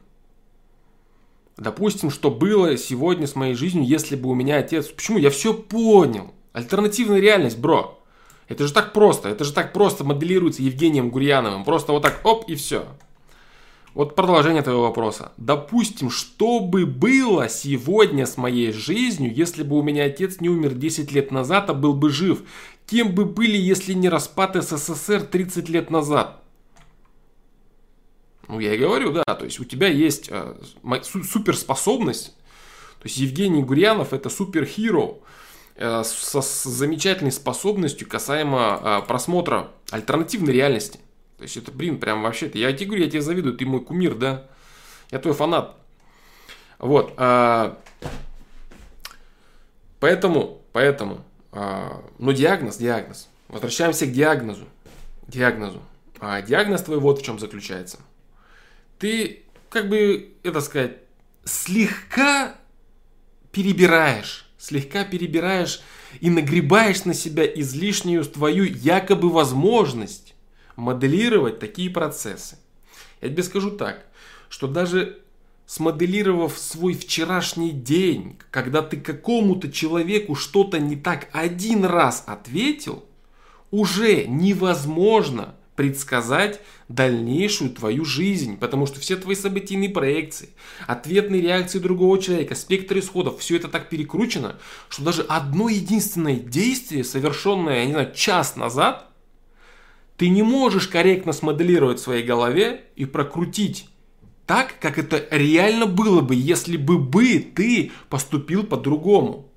Допустим, 1.60 2.10
что 2.10 2.32
было 2.32 2.78
сегодня 2.78 3.28
с 3.28 3.36
моей 3.36 3.54
жизнью, 3.54 3.86
если 3.86 4.15
бы 4.15 4.30
у 4.30 4.34
меня 4.34 4.58
отец... 4.58 4.88
Почему? 4.88 5.17
Я 5.17 5.30
все 5.30 5.54
понял. 5.54 6.34
Альтернативная 6.54 7.19
реальность, 7.19 7.58
бро. 7.58 8.02
Это 8.48 8.65
же 8.65 8.74
так 8.74 8.93
просто. 8.93 9.28
Это 9.28 9.43
же 9.43 9.52
так 9.52 9.74
просто 9.74 10.06
моделируется 10.06 10.63
Евгением 10.63 11.10
Гурьяновым. 11.10 11.65
Просто 11.65 11.91
вот 11.91 12.02
так 12.02 12.22
оп 12.24 12.50
и 12.50 12.56
все. 12.56 12.86
Вот 13.93 14.15
продолжение 14.15 14.62
твоего 14.62 14.84
вопроса. 14.84 15.34
Допустим, 15.36 16.10
что 16.10 16.62
бы 16.62 16.86
было 16.86 17.50
сегодня 17.50 18.26
с 18.26 18.38
моей 18.38 18.72
жизнью, 18.72 19.34
если 19.36 19.63
бы 19.63 19.78
у 19.78 19.84
меня 19.84 20.06
отец 20.06 20.39
не 20.39 20.48
умер 20.48 20.76
10 20.76 21.12
лет 21.12 21.32
назад, 21.32 21.69
а 21.69 21.74
был 21.74 21.93
бы 21.93 22.10
жив? 22.10 22.43
Кем 22.88 23.13
бы 23.13 23.26
были, 23.26 23.58
если 23.58 23.91
не 23.91 24.08
распад 24.08 24.56
СССР 24.56 25.24
30 25.24 25.67
лет 25.67 25.89
назад? 25.89 26.41
Ну, 28.49 28.59
я 28.59 28.73
и 28.73 28.79
говорю, 28.79 29.12
да, 29.12 29.23
то 29.23 29.45
есть 29.45 29.59
у 29.59 29.63
тебя 29.63 29.88
есть 29.89 30.27
э, 30.31 30.55
суперспособность, 31.03 32.35
то 32.97 33.03
есть 33.03 33.17
Евгений 33.17 33.62
Гурьянов 33.62 34.12
это 34.12 34.31
суперхиро 34.31 35.17
э, 35.75 36.01
со, 36.03 36.41
с 36.41 36.63
замечательной 36.63 37.31
способностью 37.31 38.09
касаемо 38.09 38.81
э, 38.81 39.07
просмотра 39.07 39.69
альтернативной 39.91 40.51
реальности. 40.51 40.99
То 41.38 41.43
есть 41.43 41.57
это, 41.57 41.71
блин, 41.71 41.99
прям 41.99 42.23
вообще-то, 42.23 42.57
я 42.57 42.73
тебе 42.73 42.88
говорю, 42.88 43.03
я 43.03 43.09
тебе 43.12 43.21
завидую, 43.21 43.55
ты 43.55 43.67
мой 43.67 43.81
кумир, 43.81 44.15
да, 44.15 44.47
я 45.12 45.19
твой 45.19 45.35
фанат. 45.35 45.75
Вот, 46.79 47.13
э, 47.17 47.73
поэтому, 49.99 50.59
поэтому, 50.73 51.23
э, 51.51 51.88
ну 52.17 52.33
диагноз, 52.33 52.77
диагноз. 52.77 53.29
Возвращаемся 53.47 54.07
к 54.07 54.12
диагнозу, 54.12 54.65
диагнозу. 55.27 55.83
А 56.19 56.41
диагноз 56.41 56.81
твой 56.81 56.99
вот 56.99 57.19
в 57.19 57.23
чем 57.23 57.38
заключается 57.38 57.99
ты, 58.99 59.43
как 59.69 59.89
бы, 59.89 60.33
это 60.43 60.62
сказать, 60.62 60.97
слегка 61.45 62.55
перебираешь, 63.51 64.45
слегка 64.57 65.05
перебираешь 65.05 65.81
и 66.19 66.29
нагребаешь 66.29 67.05
на 67.05 67.13
себя 67.13 67.45
излишнюю 67.45 68.23
твою 68.25 68.65
якобы 68.65 69.29
возможность 69.29 70.35
моделировать 70.75 71.59
такие 71.59 71.89
процессы. 71.89 72.57
Я 73.21 73.29
тебе 73.29 73.43
скажу 73.43 73.71
так, 73.71 74.05
что 74.49 74.67
даже 74.67 75.19
смоделировав 75.65 76.57
свой 76.57 76.93
вчерашний 76.93 77.71
день, 77.71 78.38
когда 78.49 78.81
ты 78.81 78.97
какому-то 78.97 79.71
человеку 79.71 80.35
что-то 80.35 80.79
не 80.79 80.95
так 80.95 81.29
один 81.31 81.85
раз 81.85 82.23
ответил, 82.25 83.05
уже 83.71 84.25
невозможно 84.25 85.55
предсказать 85.80 86.60
дальнейшую 86.89 87.70
твою 87.70 88.04
жизнь, 88.04 88.58
потому 88.58 88.86
что 88.86 89.00
все 89.00 89.15
твои 89.15 89.34
событийные 89.34 89.89
проекции, 89.89 90.50
ответные 90.88 91.42
реакции 91.42 91.80
другого 91.80 92.22
человека, 92.22 92.54
спектр 92.54 93.00
исходов, 93.00 93.39
все 93.39 93.56
это 93.56 93.70
так 93.70 93.88
перекручено, 93.88 94.58
что 94.89 95.04
даже 95.04 95.22
одно 95.22 95.70
единственное 95.70 96.36
действие, 96.36 97.06
совершенное, 97.06 97.78
я 97.78 97.86
не 97.86 97.94
знаю, 97.94 98.12
час 98.13 98.58
назад, 98.58 99.08
ты 100.18 100.28
не 100.28 100.44
можешь 100.44 100.89
корректно 100.89 101.32
смоделировать 101.32 102.00
в 102.00 102.04
своей 102.04 102.24
голове 102.24 102.84
и 102.98 103.06
прокрутить 103.06 103.88
так, 104.46 104.74
как 104.82 104.98
это 104.98 105.26
реально 105.32 105.86
было 105.86 106.20
бы, 106.20 106.36
если 106.36 106.76
бы 106.76 106.98
бы 106.98 107.39
ты 107.39 107.94
поступил 108.10 108.65
по-другому 108.65 109.48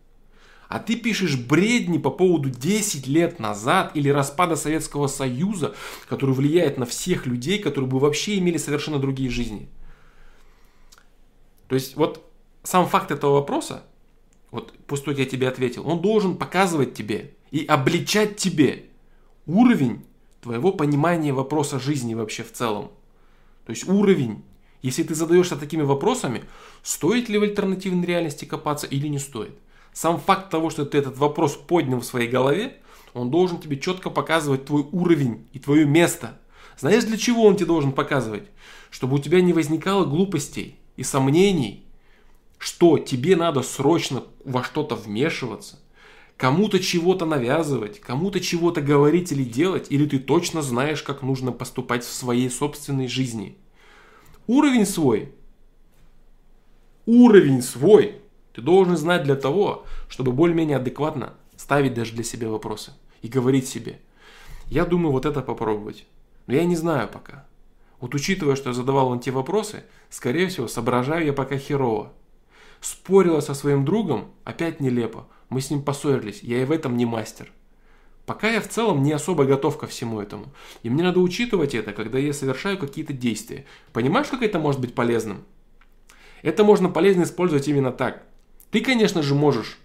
а 0.73 0.79
ты 0.79 0.97
пишешь 0.97 1.37
бредни 1.37 1.99
по 1.99 2.09
поводу 2.09 2.49
10 2.49 3.07
лет 3.07 3.39
назад 3.39 3.91
или 3.93 4.09
распада 4.09 4.57
Советского 4.57 5.07
Союза, 5.07 5.75
который 6.09 6.35
влияет 6.35 6.79
на 6.79 6.87
всех 6.87 7.27
людей, 7.27 7.59
которые 7.59 7.91
бы 7.91 7.99
вообще 7.99 8.39
имели 8.39 8.57
совершенно 8.57 8.99
другие 8.99 9.29
жизни. 9.29 9.69
То 11.69 11.75
есть 11.75 11.95
вот 11.95 12.25
сам 12.63 12.89
факт 12.89 13.11
этого 13.11 13.35
вопроса, 13.35 13.83
вот 14.51 14.73
после 14.87 15.05
того, 15.05 15.17
как 15.17 15.25
я 15.27 15.31
тебе 15.31 15.47
ответил, 15.47 15.87
он 15.87 16.01
должен 16.01 16.39
показывать 16.39 16.95
тебе 16.95 17.35
и 17.51 17.67
обличать 17.67 18.37
тебе 18.37 18.87
уровень 19.45 20.07
твоего 20.41 20.73
понимания 20.73 21.35
вопроса 21.35 21.79
жизни 21.79 22.15
вообще 22.15 22.45
в 22.45 22.53
целом. 22.53 22.93
То 23.67 23.73
есть 23.73 23.87
уровень. 23.87 24.43
Если 24.81 25.03
ты 25.03 25.15
задаешься 25.15 25.57
такими 25.57 25.83
вопросами, 25.83 26.45
стоит 26.83 27.29
ли 27.29 27.37
в 27.37 27.43
альтернативной 27.43 28.07
реальности 28.07 28.47
копаться 28.47 28.87
или 28.87 29.07
не 29.09 29.19
стоит. 29.19 29.53
Сам 29.93 30.19
факт 30.19 30.51
того, 30.51 30.71
что 30.71 30.85
ты 30.85 30.99
этот 30.99 31.19
вопрос 31.19 31.55
поднял 31.55 32.01
в 32.01 32.05
своей 32.05 32.29
голове, 32.29 32.79
он 33.15 33.31
должен 33.31 33.59
тебе 33.59 33.79
четко 33.79 34.09
показывать 34.09 34.65
твой 34.65 34.87
уровень 34.91 35.47
и 35.53 35.59
твое 35.59 35.85
место. 35.85 36.41
Знаешь, 36.79 37.05
для 37.05 37.19
чего 37.19 37.45
он 37.45 37.57
тебе 37.57 37.67
должен 37.67 37.93
показывать? 37.93 38.45
Чтобы 38.91 39.17
у 39.17 39.19
тебя 39.19 39.41
не 39.43 39.53
возникало 39.53 40.07
глупостей 40.07 40.79
и 40.97 41.03
сомнений, 41.03 41.85
что 42.59 42.99
тебе 42.99 43.37
надо 43.37 43.63
срочно 43.63 44.25
во 44.45 44.63
что-то 44.63 44.95
вмешиваться, 44.95 45.79
кому-то 46.39 46.79
чего-то 46.79 47.27
навязывать, 47.27 48.01
кому-то 48.01 48.41
чего-то 48.41 48.81
говорить 48.81 49.31
или 49.33 49.45
делать, 49.45 49.89
или 49.91 50.07
ты 50.07 50.19
точно 50.19 50.63
знаешь, 50.63 51.03
как 51.03 51.23
нужно 51.23 51.53
поступать 51.53 52.05
в 52.05 52.13
своей 52.13 52.49
собственной 52.49 53.09
жизни. 53.09 53.59
Уровень 54.47 54.87
свой, 54.87 55.35
уровень 57.05 57.63
свой 57.63 58.22
ты 58.53 58.61
должен 58.61 58.97
знать 58.97 59.25
для 59.25 59.37
того, 59.37 59.87
чтобы 60.09 60.33
более-менее 60.33 60.77
адекватно 60.77 61.35
ставить 61.57 61.95
даже 61.95 62.13
для 62.13 62.25
себя 62.25 62.49
вопросы 62.49 62.93
и 63.23 63.29
говорить 63.29 63.69
себе. 63.69 64.01
Я 64.67 64.85
думаю 64.85 65.13
вот 65.13 65.27
это 65.27 65.41
попробовать, 65.43 66.07
но 66.47 66.55
я 66.55 66.65
не 66.65 66.77
знаю 66.77 67.09
пока. 67.09 67.47
Вот 68.01 68.15
учитывая, 68.15 68.57
что 68.57 68.71
я 68.71 68.75
задавал 68.75 69.09
вам 69.09 69.21
те 69.21 69.31
вопросы, 69.31 69.85
скорее 70.11 70.49
всего, 70.49 70.67
соображаю 70.67 71.25
я 71.25 71.33
пока 71.33 71.57
херово. 71.57 72.13
Спорила 72.81 73.41
со 73.41 73.55
своим 73.55 73.85
другом, 73.85 74.33
опять 74.45 74.81
нелепо. 74.81 75.29
Мы 75.49 75.61
с 75.61 75.71
ним 75.71 75.83
поссорились, 75.83 76.43
я 76.43 76.63
и 76.63 76.65
в 76.65 76.73
этом 76.73 76.97
не 76.97 77.07
мастер. 77.07 77.53
Пока 78.27 78.51
я 78.51 78.61
в 78.61 78.69
целом 78.69 79.03
не 79.03 79.13
особо 79.13 79.45
готов 79.45 79.79
ко 79.79 79.87
всему 79.87 80.21
этому. 80.21 80.47
И 80.83 80.91
мне 80.91 81.03
надо 81.03 81.21
учитывать 81.21 81.75
это, 81.75 81.93
когда 81.93 82.19
я 82.19 82.33
совершаю 82.33 82.79
какие-то 82.79 83.13
действия. 83.13 83.67
Понимаешь, 83.93 84.29
как 84.29 84.43
это 84.43 84.59
может 84.59 84.81
быть 84.81 84.95
полезным? 84.95 85.45
Это 86.43 86.65
можно 86.65 86.89
полезно 86.89 87.23
использовать 87.23 87.69
именно 87.69 87.93
так. 87.93 88.25
Ты, 88.73 88.81
конечно 88.81 89.23
же, 89.23 89.35
можешь. 89.35 89.79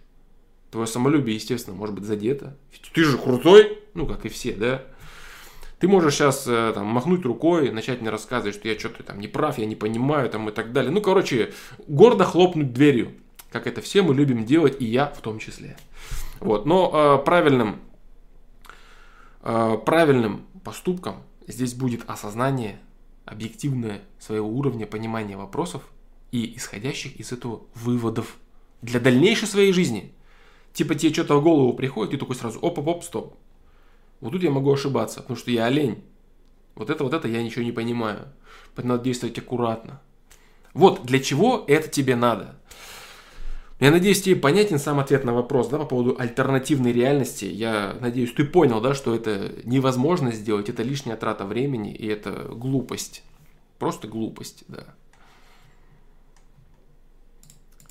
Твое 0.71 0.87
самолюбие, 0.87 1.35
естественно, 1.35 1.75
может 1.75 1.93
быть 1.93 2.05
задето. 2.05 2.57
Ты 2.93 3.03
же 3.03 3.17
крутой, 3.17 3.79
ну, 3.93 4.07
как 4.07 4.25
и 4.25 4.29
все, 4.29 4.53
да? 4.53 4.83
Ты 5.79 5.89
можешь 5.89 6.15
сейчас 6.15 6.47
э, 6.47 6.71
там, 6.73 6.87
махнуть 6.87 7.25
рукой, 7.25 7.69
начать 7.71 7.99
мне 7.99 8.09
рассказывать, 8.09 8.55
что 8.55 8.67
я 8.69 8.79
что-то 8.79 9.03
там 9.03 9.19
не 9.19 9.27
прав, 9.27 9.57
я 9.57 9.65
не 9.65 9.75
понимаю 9.75 10.29
там, 10.29 10.47
и 10.49 10.53
так 10.53 10.71
далее. 10.71 10.89
Ну, 10.89 11.01
короче, 11.01 11.53
гордо 11.87 12.23
хлопнуть 12.23 12.73
дверью, 12.73 13.11
как 13.51 13.67
это 13.67 13.81
все 13.81 14.01
мы 14.01 14.15
любим 14.15 14.45
делать, 14.45 14.77
и 14.79 14.85
я 14.85 15.07
в 15.07 15.19
том 15.19 15.37
числе. 15.37 15.77
Вот. 16.39 16.65
Но 16.65 17.19
э, 17.19 17.25
правильным, 17.25 17.81
э, 19.43 19.77
правильным 19.85 20.45
поступком 20.63 21.23
здесь 21.45 21.73
будет 21.73 22.09
осознание 22.09 22.79
объективное 23.25 24.01
своего 24.17 24.47
уровня 24.47 24.87
понимания 24.87 25.35
вопросов 25.35 25.83
и 26.31 26.55
исходящих 26.55 27.17
из 27.17 27.33
этого 27.33 27.63
выводов 27.75 28.37
для 28.81 28.99
дальнейшей 28.99 29.47
своей 29.47 29.73
жизни. 29.73 30.13
Типа 30.73 30.95
тебе 30.95 31.13
что-то 31.13 31.39
в 31.39 31.43
голову 31.43 31.73
приходит, 31.73 32.13
и 32.13 32.17
такой 32.17 32.35
сразу 32.35 32.59
оп-оп-оп, 32.59 33.03
стоп. 33.03 33.35
Вот 34.19 34.31
тут 34.31 34.43
я 34.43 34.51
могу 34.51 34.71
ошибаться, 34.71 35.21
потому 35.21 35.37
что 35.37 35.51
я 35.51 35.65
олень. 35.65 36.03
Вот 36.75 36.89
это, 36.89 37.03
вот 37.03 37.13
это 37.13 37.27
я 37.27 37.41
ничего 37.41 37.63
не 37.63 37.71
понимаю. 37.71 38.27
Поэтому 38.75 38.93
надо 38.93 39.03
действовать 39.03 39.37
аккуратно. 39.37 40.01
Вот 40.73 41.03
для 41.03 41.19
чего 41.19 41.63
это 41.67 41.87
тебе 41.87 42.15
надо. 42.15 42.55
Я 43.79 43.91
надеюсь, 43.91 44.23
тебе 44.23 44.35
понятен 44.35 44.79
сам 44.79 44.99
ответ 44.99 45.23
на 45.23 45.33
вопрос 45.33 45.67
да, 45.67 45.77
по 45.77 45.85
поводу 45.85 46.15
альтернативной 46.17 46.91
реальности. 46.91 47.45
Я 47.45 47.95
надеюсь, 47.99 48.33
ты 48.33 48.43
понял, 48.43 48.81
да, 48.81 48.95
что 48.95 49.13
это 49.13 49.53
невозможно 49.65 50.31
сделать, 50.31 50.69
это 50.69 50.81
лишняя 50.81 51.15
трата 51.15 51.45
времени 51.45 51.93
и 51.93 52.07
это 52.07 52.47
глупость. 52.51 53.23
Просто 53.77 54.07
глупость, 54.07 54.63
да. 54.67 54.95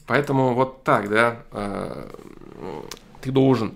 Поэтому 0.06 0.54
вот 0.54 0.84
так, 0.84 1.08
да, 1.08 1.42
э, 1.52 2.10
ты 3.20 3.32
должен 3.32 3.74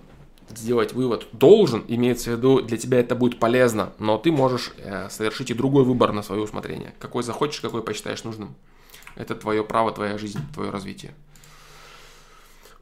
сделать 0.57 0.93
вывод 0.93 1.27
должен, 1.31 1.83
имеется 1.87 2.31
в 2.31 2.37
виду, 2.37 2.61
для 2.61 2.77
тебя 2.77 2.99
это 2.99 3.15
будет 3.15 3.39
полезно, 3.39 3.93
но 3.99 4.17
ты 4.17 4.31
можешь 4.31 4.73
э, 4.77 5.09
совершить 5.09 5.49
и 5.51 5.53
другой 5.53 5.83
выбор 5.83 6.11
на 6.11 6.21
свое 6.23 6.41
усмотрение. 6.41 6.93
Какой 6.99 7.23
захочешь, 7.23 7.61
какой 7.61 7.81
посчитаешь 7.83 8.23
нужным. 8.23 8.55
Это 9.15 9.35
твое 9.35 9.63
право, 9.63 9.91
твоя 9.91 10.17
жизнь, 10.17 10.39
твое 10.53 10.69
развитие. 10.69 11.13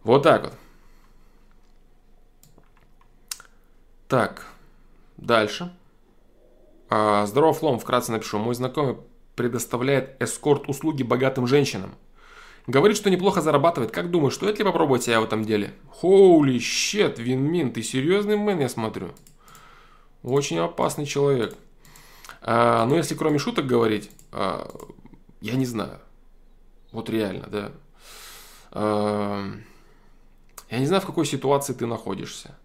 Вот 0.03 0.23
так 0.23 0.43
вот. 0.43 0.53
Так, 4.07 4.47
дальше. 5.17 5.71
А, 6.89 7.25
здорово, 7.27 7.53
Флом, 7.53 7.79
вкратце 7.79 8.11
напишу. 8.11 8.39
Мой 8.39 8.55
знакомый 8.55 8.97
предоставляет 9.35 10.21
эскорт-услуги 10.21 11.03
богатым 11.03 11.45
женщинам. 11.45 11.91
Говорит, 12.69 12.97
что 12.97 13.09
неплохо 13.09 13.41
зарабатывает. 13.41 13.91
Как 13.91 14.11
думаешь, 14.11 14.35
стоит 14.35 14.59
ли 14.59 14.63
попробовать 14.63 15.01
себя 15.01 15.21
в 15.21 15.23
этом 15.23 15.43
деле? 15.43 15.73
Хоули 15.99 16.59
щет, 16.59 17.17
Винмин, 17.17 17.73
ты 17.73 17.81
серьезный 17.81 18.37
мэн, 18.37 18.59
я 18.59 18.69
смотрю. 18.69 19.09
Очень 20.21 20.59
опасный 20.59 21.07
человек. 21.07 21.57
А, 22.43 22.85
ну, 22.85 22.95
если 22.95 23.15
кроме 23.15 23.39
шуток 23.39 23.65
говорить, 23.65 24.11
а, 24.31 24.71
я 25.41 25.55
не 25.55 25.65
знаю. 25.65 25.99
Вот 26.91 27.09
реально, 27.09 27.47
да. 27.47 27.71
А, 28.69 29.51
я 30.69 30.77
не 30.77 30.85
знаю, 30.85 31.01
в 31.01 31.07
какой 31.07 31.25
ситуации 31.25 31.73
ты 31.73 31.87
находишься. 31.87 32.55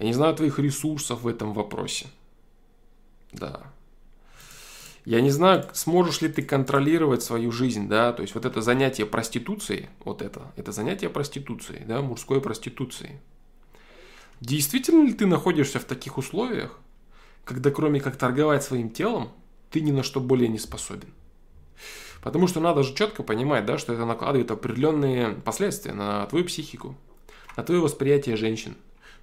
Я 0.00 0.06
не 0.06 0.14
знаю 0.14 0.34
твоих 0.34 0.58
ресурсов 0.58 1.22
в 1.22 1.28
этом 1.28 1.52
вопросе. 1.52 2.08
Да. 3.30 3.60
Я 5.04 5.20
не 5.20 5.30
знаю, 5.30 5.64
сможешь 5.74 6.22
ли 6.22 6.28
ты 6.28 6.42
контролировать 6.42 7.22
свою 7.22 7.52
жизнь, 7.52 7.88
да, 7.88 8.12
то 8.12 8.22
есть 8.22 8.34
вот 8.34 8.46
это 8.46 8.62
занятие 8.62 9.04
проституцией, 9.04 9.90
вот 10.02 10.22
это, 10.22 10.52
это 10.56 10.72
занятие 10.72 11.10
проституцией, 11.10 11.84
да, 11.84 12.00
мужской 12.00 12.40
проституцией. 12.40 13.20
Действительно 14.40 15.04
ли 15.04 15.12
ты 15.12 15.26
находишься 15.26 15.78
в 15.78 15.84
таких 15.84 16.16
условиях, 16.16 16.78
когда 17.44 17.70
кроме 17.70 18.00
как 18.00 18.16
торговать 18.16 18.64
своим 18.64 18.88
телом, 18.88 19.30
ты 19.70 19.82
ни 19.82 19.90
на 19.90 20.02
что 20.02 20.20
более 20.20 20.48
не 20.48 20.58
способен? 20.58 21.12
Потому 22.22 22.46
что 22.46 22.60
надо 22.60 22.82
же 22.82 22.94
четко 22.94 23.22
понимать, 23.22 23.66
да, 23.66 23.76
что 23.76 23.92
это 23.92 24.06
накладывает 24.06 24.50
определенные 24.50 25.32
последствия 25.32 25.92
на 25.92 26.24
твою 26.26 26.46
психику, 26.46 26.96
на 27.58 27.62
твое 27.62 27.82
восприятие 27.82 28.36
женщин, 28.36 28.76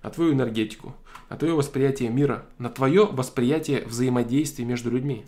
на 0.04 0.12
твою 0.12 0.34
энергетику, 0.34 0.96
на 1.32 1.38
твое 1.38 1.56
восприятие 1.56 2.10
мира, 2.10 2.46
на 2.60 2.70
твое 2.70 3.08
восприятие 3.08 3.84
взаимодействия 3.86 4.65
между 4.65 4.91
людьми. 4.91 5.26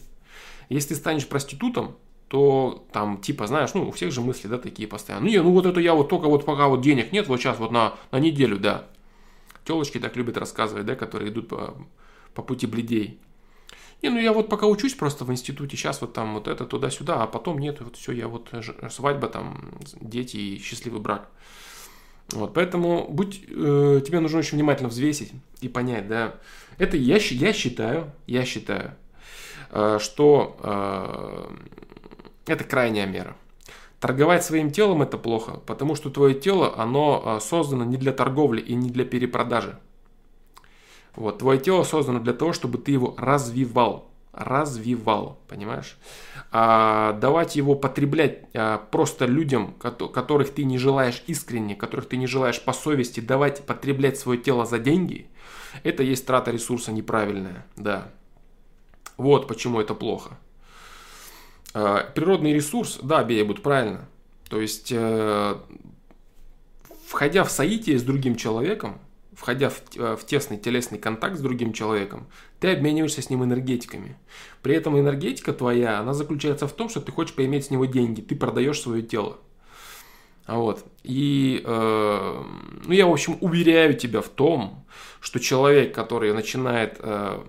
Если 0.70 0.90
ты 0.90 0.96
станешь 0.96 1.28
проститутом, 1.28 1.98
то 2.28 2.86
там, 2.92 3.22
типа, 3.22 3.46
знаешь, 3.48 3.74
ну, 3.74 3.90
у 3.90 3.92
всех 3.92 4.12
же 4.12 4.22
мысли, 4.22 4.48
да, 4.48 4.58
такие 4.58 4.88
постоянно. 4.88 5.26
Не, 5.26 5.42
ну 5.42 5.52
вот 5.52 5.66
это 5.66 5.80
я 5.80 5.94
вот 5.94 6.10
только 6.10 6.26
вот 6.28 6.46
пока 6.46 6.68
вот 6.68 6.82
денег 6.82 7.12
нет, 7.12 7.28
вот 7.28 7.40
сейчас 7.40 7.60
вот 7.60 7.72
на, 7.72 7.94
на 8.12 8.20
неделю, 8.20 8.58
да. 8.58 8.88
Телочки 9.66 10.00
так 10.00 10.16
любят 10.16 10.38
рассказывать, 10.38 10.86
да, 10.86 10.96
которые 10.96 11.32
идут 11.32 11.50
по, 11.50 11.76
по 12.34 12.42
пути 12.42 12.66
бледей. 12.66 13.20
Не, 14.02 14.10
ну 14.10 14.20
я 14.20 14.34
вот 14.34 14.50
пока 14.50 14.68
учусь 14.68 14.96
просто 14.96 15.24
в 15.26 15.32
институте, 15.32 15.78
сейчас 15.78 16.02
вот 16.02 16.14
там 16.14 16.34
вот 16.34 16.48
это 16.48 16.66
туда-сюда, 16.66 17.24
а 17.24 17.28
потом 17.28 17.60
нет, 17.60 17.80
вот 17.82 17.96
все, 17.96 18.12
я 18.12 18.28
вот 18.28 18.50
свадьба, 18.90 19.28
там, 19.28 19.72
дети 20.02 20.36
и 20.36 20.60
счастливый 20.60 21.00
брак. 21.00 21.30
Вот, 22.32 22.54
поэтому 22.54 23.08
будь, 23.10 23.44
э, 23.48 24.02
тебе 24.06 24.20
нужно 24.20 24.40
очень 24.40 24.58
внимательно 24.58 24.90
взвесить 24.90 25.32
и 25.62 25.70
понять, 25.70 26.08
да. 26.08 26.36
Это 26.78 26.98
я, 26.98 27.18
я 27.18 27.54
считаю, 27.54 28.12
я 28.28 28.44
считаю, 28.44 28.96
что 30.00 30.58
э, 30.62 32.52
это 32.52 32.64
крайняя 32.64 33.08
мера. 33.08 33.36
Торговать 34.00 34.44
своим 34.44 34.70
телом 34.70 35.02
это 35.02 35.18
плохо, 35.18 35.62
потому 35.66 35.96
что 35.96 36.10
твое 36.10 36.36
тело, 36.36 36.74
оно 36.78 37.24
э, 37.26 37.40
создано 37.40 37.84
не 37.84 37.98
для 37.98 38.12
торговли 38.12 38.62
и 38.62 38.76
не 38.76 38.92
для 38.92 39.04
перепродажи. 39.04 39.80
Вот, 41.16 41.40
твое 41.40 41.60
тело 41.60 41.84
создано 41.84 42.20
для 42.20 42.34
того, 42.34 42.54
чтобы 42.54 42.78
ты 42.78 42.92
его 42.92 43.16
развивал. 43.18 44.10
Развивал, 44.32 45.38
понимаешь? 45.48 45.98
А 46.52 47.14
давать 47.14 47.56
его 47.56 47.76
потреблять 47.76 48.48
просто 48.90 49.26
людям, 49.26 49.76
которых 49.76 50.50
ты 50.52 50.64
не 50.64 50.80
желаешь 50.80 51.24
искренне, 51.28 51.76
которых 51.76 52.10
ты 52.10 52.18
не 52.18 52.26
желаешь 52.26 52.60
по 52.60 52.74
совести, 52.74 53.20
давать 53.20 53.64
потреблять 53.66 54.18
свое 54.18 54.40
тело 54.40 54.66
за 54.66 54.80
деньги, 54.80 55.28
это 55.84 56.02
есть 56.02 56.26
трата 56.26 56.50
ресурса 56.50 56.92
неправильная, 56.92 57.66
да. 57.76 58.12
Вот 59.18 59.48
почему 59.48 59.80
это 59.80 59.94
плохо. 59.94 60.38
А, 61.74 62.10
природный 62.14 62.54
ресурс, 62.54 63.00
да, 63.02 63.24
Бея 63.24 63.46
будет 63.46 63.64
правильно. 63.64 64.08
То 64.50 64.62
есть, 64.62 64.92
э, 64.92 65.56
входя 67.08 67.44
в 67.44 67.52
соитие 67.52 67.98
с 67.98 68.04
другим 68.04 68.36
человеком, 68.36 69.00
входя 69.36 69.70
в, 69.70 69.82
э, 69.96 70.16
в 70.16 70.26
тесный 70.26 70.58
телесный 70.58 71.00
контакт 71.00 71.38
с 71.38 71.42
другим 71.42 71.74
человеком, 71.74 72.28
ты 72.60 72.72
обмениваешься 72.72 73.22
с 73.22 73.30
ним 73.30 73.44
энергетиками. 73.44 74.16
При 74.62 74.76
этом 74.76 75.00
энергетика 75.00 75.54
твоя, 75.54 76.00
она 76.00 76.14
заключается 76.14 76.68
в 76.68 76.74
том, 76.74 76.90
что 76.90 77.02
ты 77.02 77.12
хочешь 77.12 77.34
поиметь 77.34 77.66
с 77.66 77.70
него 77.72 77.86
деньги, 77.86 78.22
ты 78.22 78.36
продаешь 78.36 78.80
свое 78.80 79.02
тело. 79.02 79.38
Вот. 80.48 80.86
И, 81.04 81.62
э, 81.66 82.44
ну, 82.86 82.94
я, 82.94 83.08
в 83.08 83.12
общем, 83.12 83.38
уверяю 83.42 83.96
тебя 83.96 84.22
в 84.22 84.30
том, 84.30 84.86
что 85.20 85.40
человек, 85.40 85.96
который 85.96 86.34
начинает 86.34 86.98
э, 87.00 87.42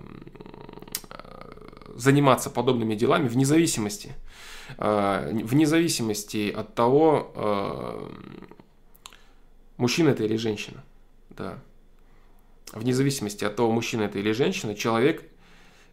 заниматься 1.95 2.49
подобными 2.49 2.95
делами 2.95 3.27
вне 3.27 3.45
зависимости, 3.45 4.13
э, 4.77 5.31
вне 5.43 5.65
зависимости 5.65 6.53
от 6.55 6.75
того, 6.75 7.31
э, 7.35 8.09
мужчина 9.77 10.09
это 10.09 10.23
или 10.23 10.35
женщина. 10.35 10.83
Да. 11.29 11.59
Вне 12.73 12.93
зависимости 12.93 13.45
от 13.45 13.55
того, 13.55 13.71
мужчина 13.71 14.03
это 14.03 14.19
или 14.19 14.31
женщина, 14.31 14.75
человек 14.75 15.23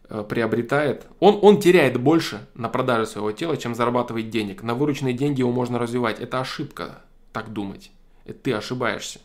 э, 0.09 0.23
приобретает, 0.27 1.07
он, 1.19 1.39
он 1.41 1.59
теряет 1.59 1.99
больше 1.99 2.45
на 2.55 2.69
продаже 2.69 3.05
своего 3.05 3.31
тела, 3.31 3.57
чем 3.57 3.73
зарабатывает 3.73 4.29
денег. 4.29 4.63
На 4.63 4.75
вырученные 4.75 5.13
деньги 5.13 5.39
его 5.39 5.51
можно 5.51 5.79
развивать. 5.79 6.19
Это 6.19 6.41
ошибка 6.41 7.01
так 7.31 7.53
думать. 7.53 7.91
Это 8.25 8.39
ты 8.39 8.53
ошибаешься. 8.53 9.19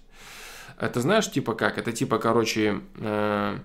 Это 0.78 1.00
знаешь, 1.00 1.30
типа 1.30 1.54
как? 1.54 1.78
Это 1.78 1.92
типа, 1.92 2.18
короче, 2.18 2.80
э, 2.96 3.58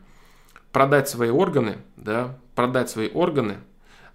продать 0.73 1.07
свои 1.07 1.29
органы, 1.29 1.77
да, 1.95 2.37
продать 2.55 2.89
свои 2.89 3.09
органы, 3.09 3.57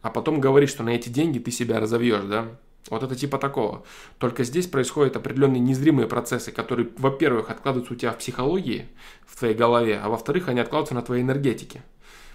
а 0.02 0.10
потом 0.10 0.40
говорить, 0.40 0.68
что 0.68 0.82
на 0.82 0.90
эти 0.90 1.08
деньги 1.08 1.38
ты 1.38 1.50
себя 1.50 1.80
разовьешь, 1.80 2.24
да. 2.24 2.48
Вот 2.90 3.02
это 3.02 3.14
типа 3.14 3.38
такого. 3.38 3.84
Только 4.18 4.44
здесь 4.44 4.66
происходят 4.66 5.16
определенные 5.16 5.60
незримые 5.60 6.08
процессы, 6.08 6.52
которые, 6.52 6.88
во-первых, 6.96 7.50
откладываются 7.50 7.94
у 7.94 7.96
тебя 7.96 8.12
в 8.12 8.18
психологии, 8.18 8.88
в 9.26 9.38
твоей 9.38 9.54
голове, 9.54 10.00
а 10.02 10.08
во-вторых, 10.08 10.48
они 10.48 10.60
откладываются 10.60 10.94
на 10.94 11.02
твоей 11.02 11.22
энергетике. 11.22 11.82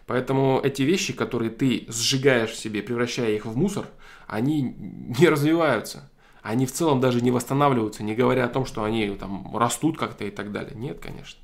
Поэтому 0.06 0.60
эти 0.64 0.84
вещи, 0.84 1.14
которые 1.14 1.50
ты 1.50 1.86
сжигаешь 1.88 2.52
в 2.52 2.58
себе, 2.58 2.82
превращая 2.82 3.32
их 3.32 3.46
в 3.46 3.58
мусор, 3.58 3.88
они 4.28 4.62
не 4.62 5.28
развиваются. 5.28 6.10
Они 6.42 6.66
в 6.66 6.72
целом 6.72 7.00
даже 7.00 7.22
не 7.22 7.32
восстанавливаются, 7.32 8.04
не 8.04 8.16
говоря 8.16 8.46
о 8.46 8.50
том, 8.50 8.66
что 8.66 8.84
они 8.84 9.10
там 9.16 9.56
растут 9.56 9.98
как-то 9.98 10.26
и 10.26 10.32
так 10.32 10.52
далее. 10.52 10.76
Нет, 10.76 11.00
конечно. 11.00 11.40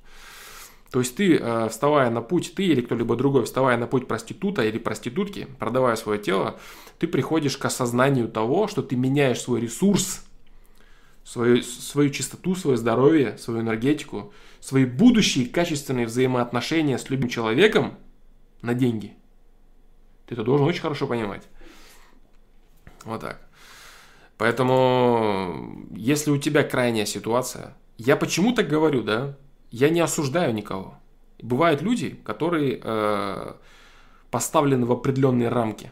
То 0.91 0.99
есть 0.99 1.15
ты, 1.15 1.37
э, 1.37 1.69
вставая 1.69 2.09
на 2.09 2.21
путь, 2.21 2.53
ты 2.55 2.65
или 2.65 2.81
кто-либо 2.81 3.15
другой, 3.15 3.45
вставая 3.45 3.77
на 3.77 3.85
путь 3.85 4.07
проститута 4.07 4.63
или 4.63 4.79
проститутки, 4.79 5.47
продавая 5.59 5.95
свое 5.95 6.19
тело, 6.19 6.59
ты 6.97 7.07
приходишь 7.07 7.57
к 7.57 7.65
осознанию 7.65 8.27
того, 8.27 8.67
что 8.67 8.81
ты 8.81 8.95
меняешь 8.95 9.39
свой 9.39 9.61
ресурс, 9.61 10.25
свою, 11.23 11.61
свою 11.61 12.09
чистоту, 12.09 12.55
свое 12.55 12.75
здоровье, 12.75 13.37
свою 13.37 13.61
энергетику, 13.61 14.33
свои 14.59 14.85
будущие 14.85 15.45
качественные 15.45 16.07
взаимоотношения 16.07 16.97
с 16.97 17.09
любым 17.09 17.29
человеком 17.29 17.97
на 18.63 18.73
деньги. 18.73 19.13
Ты 20.25 20.33
это 20.33 20.43
должен 20.43 20.65
очень 20.65 20.81
хорошо 20.81 21.05
понимать. 21.05 21.43
Вот 23.03 23.21
так. 23.21 23.47
Поэтому, 24.37 25.85
если 25.91 26.31
у 26.31 26.37
тебя 26.37 26.63
крайняя 26.63 27.05
ситуация, 27.05 27.75
я 27.97 28.15
почему 28.15 28.53
так 28.53 28.67
говорю, 28.67 29.03
да? 29.03 29.37
Я 29.71 29.89
не 29.89 29.99
осуждаю 29.99 30.53
никого. 30.53 30.95
Бывают 31.41 31.81
люди, 31.81 32.19
которые 32.23 32.79
э, 32.81 33.53
поставлены 34.31 34.85
в 34.85 34.91
определенные 34.91 35.49
рамки. 35.49 35.91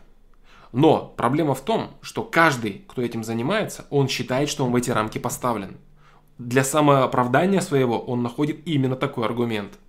Но 0.73 1.13
проблема 1.15 1.55
в 1.55 1.61
том, 1.61 1.91
что 2.01 2.23
каждый, 2.23 2.85
кто 2.87 3.01
этим 3.01 3.23
занимается, 3.23 3.85
он 3.89 4.07
считает, 4.07 4.49
что 4.49 4.65
он 4.65 4.71
в 4.71 4.75
эти 4.75 4.91
рамки 4.91 5.17
поставлен. 5.17 5.77
Для 6.37 6.63
самооправдания 6.63 7.61
своего 7.61 7.99
он 7.99 8.21
находит 8.23 8.67
именно 8.67 8.95
такой 8.95 9.25
аргумент– 9.25 9.73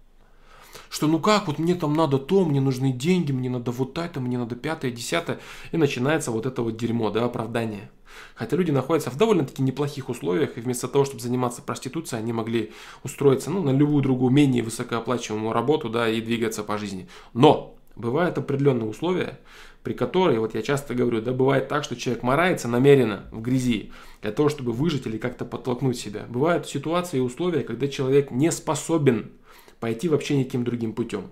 что 0.90 1.06
ну 1.06 1.18
как, 1.20 1.46
вот 1.46 1.58
мне 1.58 1.74
там 1.74 1.94
надо 1.94 2.18
то, 2.18 2.44
мне 2.44 2.60
нужны 2.60 2.92
деньги, 2.92 3.32
мне 3.32 3.50
надо 3.50 3.70
вот 3.70 3.98
это, 3.98 4.20
мне 4.20 4.38
надо 4.38 4.56
пятое, 4.56 4.90
десятое. 4.90 5.38
И 5.72 5.76
начинается 5.76 6.30
вот 6.30 6.46
это 6.46 6.62
вот 6.62 6.76
дерьмо, 6.76 7.10
да, 7.10 7.24
оправдание. 7.24 7.90
Хотя 8.34 8.56
люди 8.56 8.70
находятся 8.70 9.10
в 9.10 9.16
довольно-таки 9.16 9.62
неплохих 9.62 10.08
условиях, 10.08 10.56
и 10.56 10.60
вместо 10.60 10.88
того, 10.88 11.04
чтобы 11.04 11.20
заниматься 11.20 11.62
проституцией, 11.62 12.22
они 12.22 12.32
могли 12.32 12.72
устроиться 13.02 13.50
ну, 13.50 13.62
на 13.62 13.70
любую 13.70 14.02
другую 14.02 14.32
менее 14.32 14.62
высокооплачиваемую 14.62 15.52
работу, 15.52 15.88
да, 15.88 16.08
и 16.08 16.20
двигаться 16.20 16.62
по 16.62 16.78
жизни. 16.78 17.08
Но 17.34 17.76
бывают 17.96 18.38
определенные 18.38 18.88
условия, 18.88 19.38
при 19.82 19.92
которой, 19.92 20.38
вот 20.38 20.54
я 20.54 20.62
часто 20.62 20.94
говорю, 20.94 21.20
да, 21.20 21.32
бывает 21.32 21.68
так, 21.68 21.84
что 21.84 21.96
человек 21.96 22.22
морается 22.22 22.68
намеренно 22.68 23.24
в 23.30 23.40
грязи 23.40 23.92
для 24.22 24.32
того, 24.32 24.48
чтобы 24.48 24.72
выжить 24.72 25.06
или 25.06 25.18
как-то 25.18 25.44
подтолкнуть 25.44 25.98
себя. 25.98 26.26
Бывают 26.28 26.68
ситуации 26.68 27.18
и 27.18 27.20
условия, 27.20 27.62
когда 27.62 27.88
человек 27.88 28.30
не 28.30 28.50
способен 28.52 29.32
пойти 29.80 30.08
вообще 30.08 30.36
никаким 30.36 30.64
другим 30.64 30.92
путем. 30.92 31.30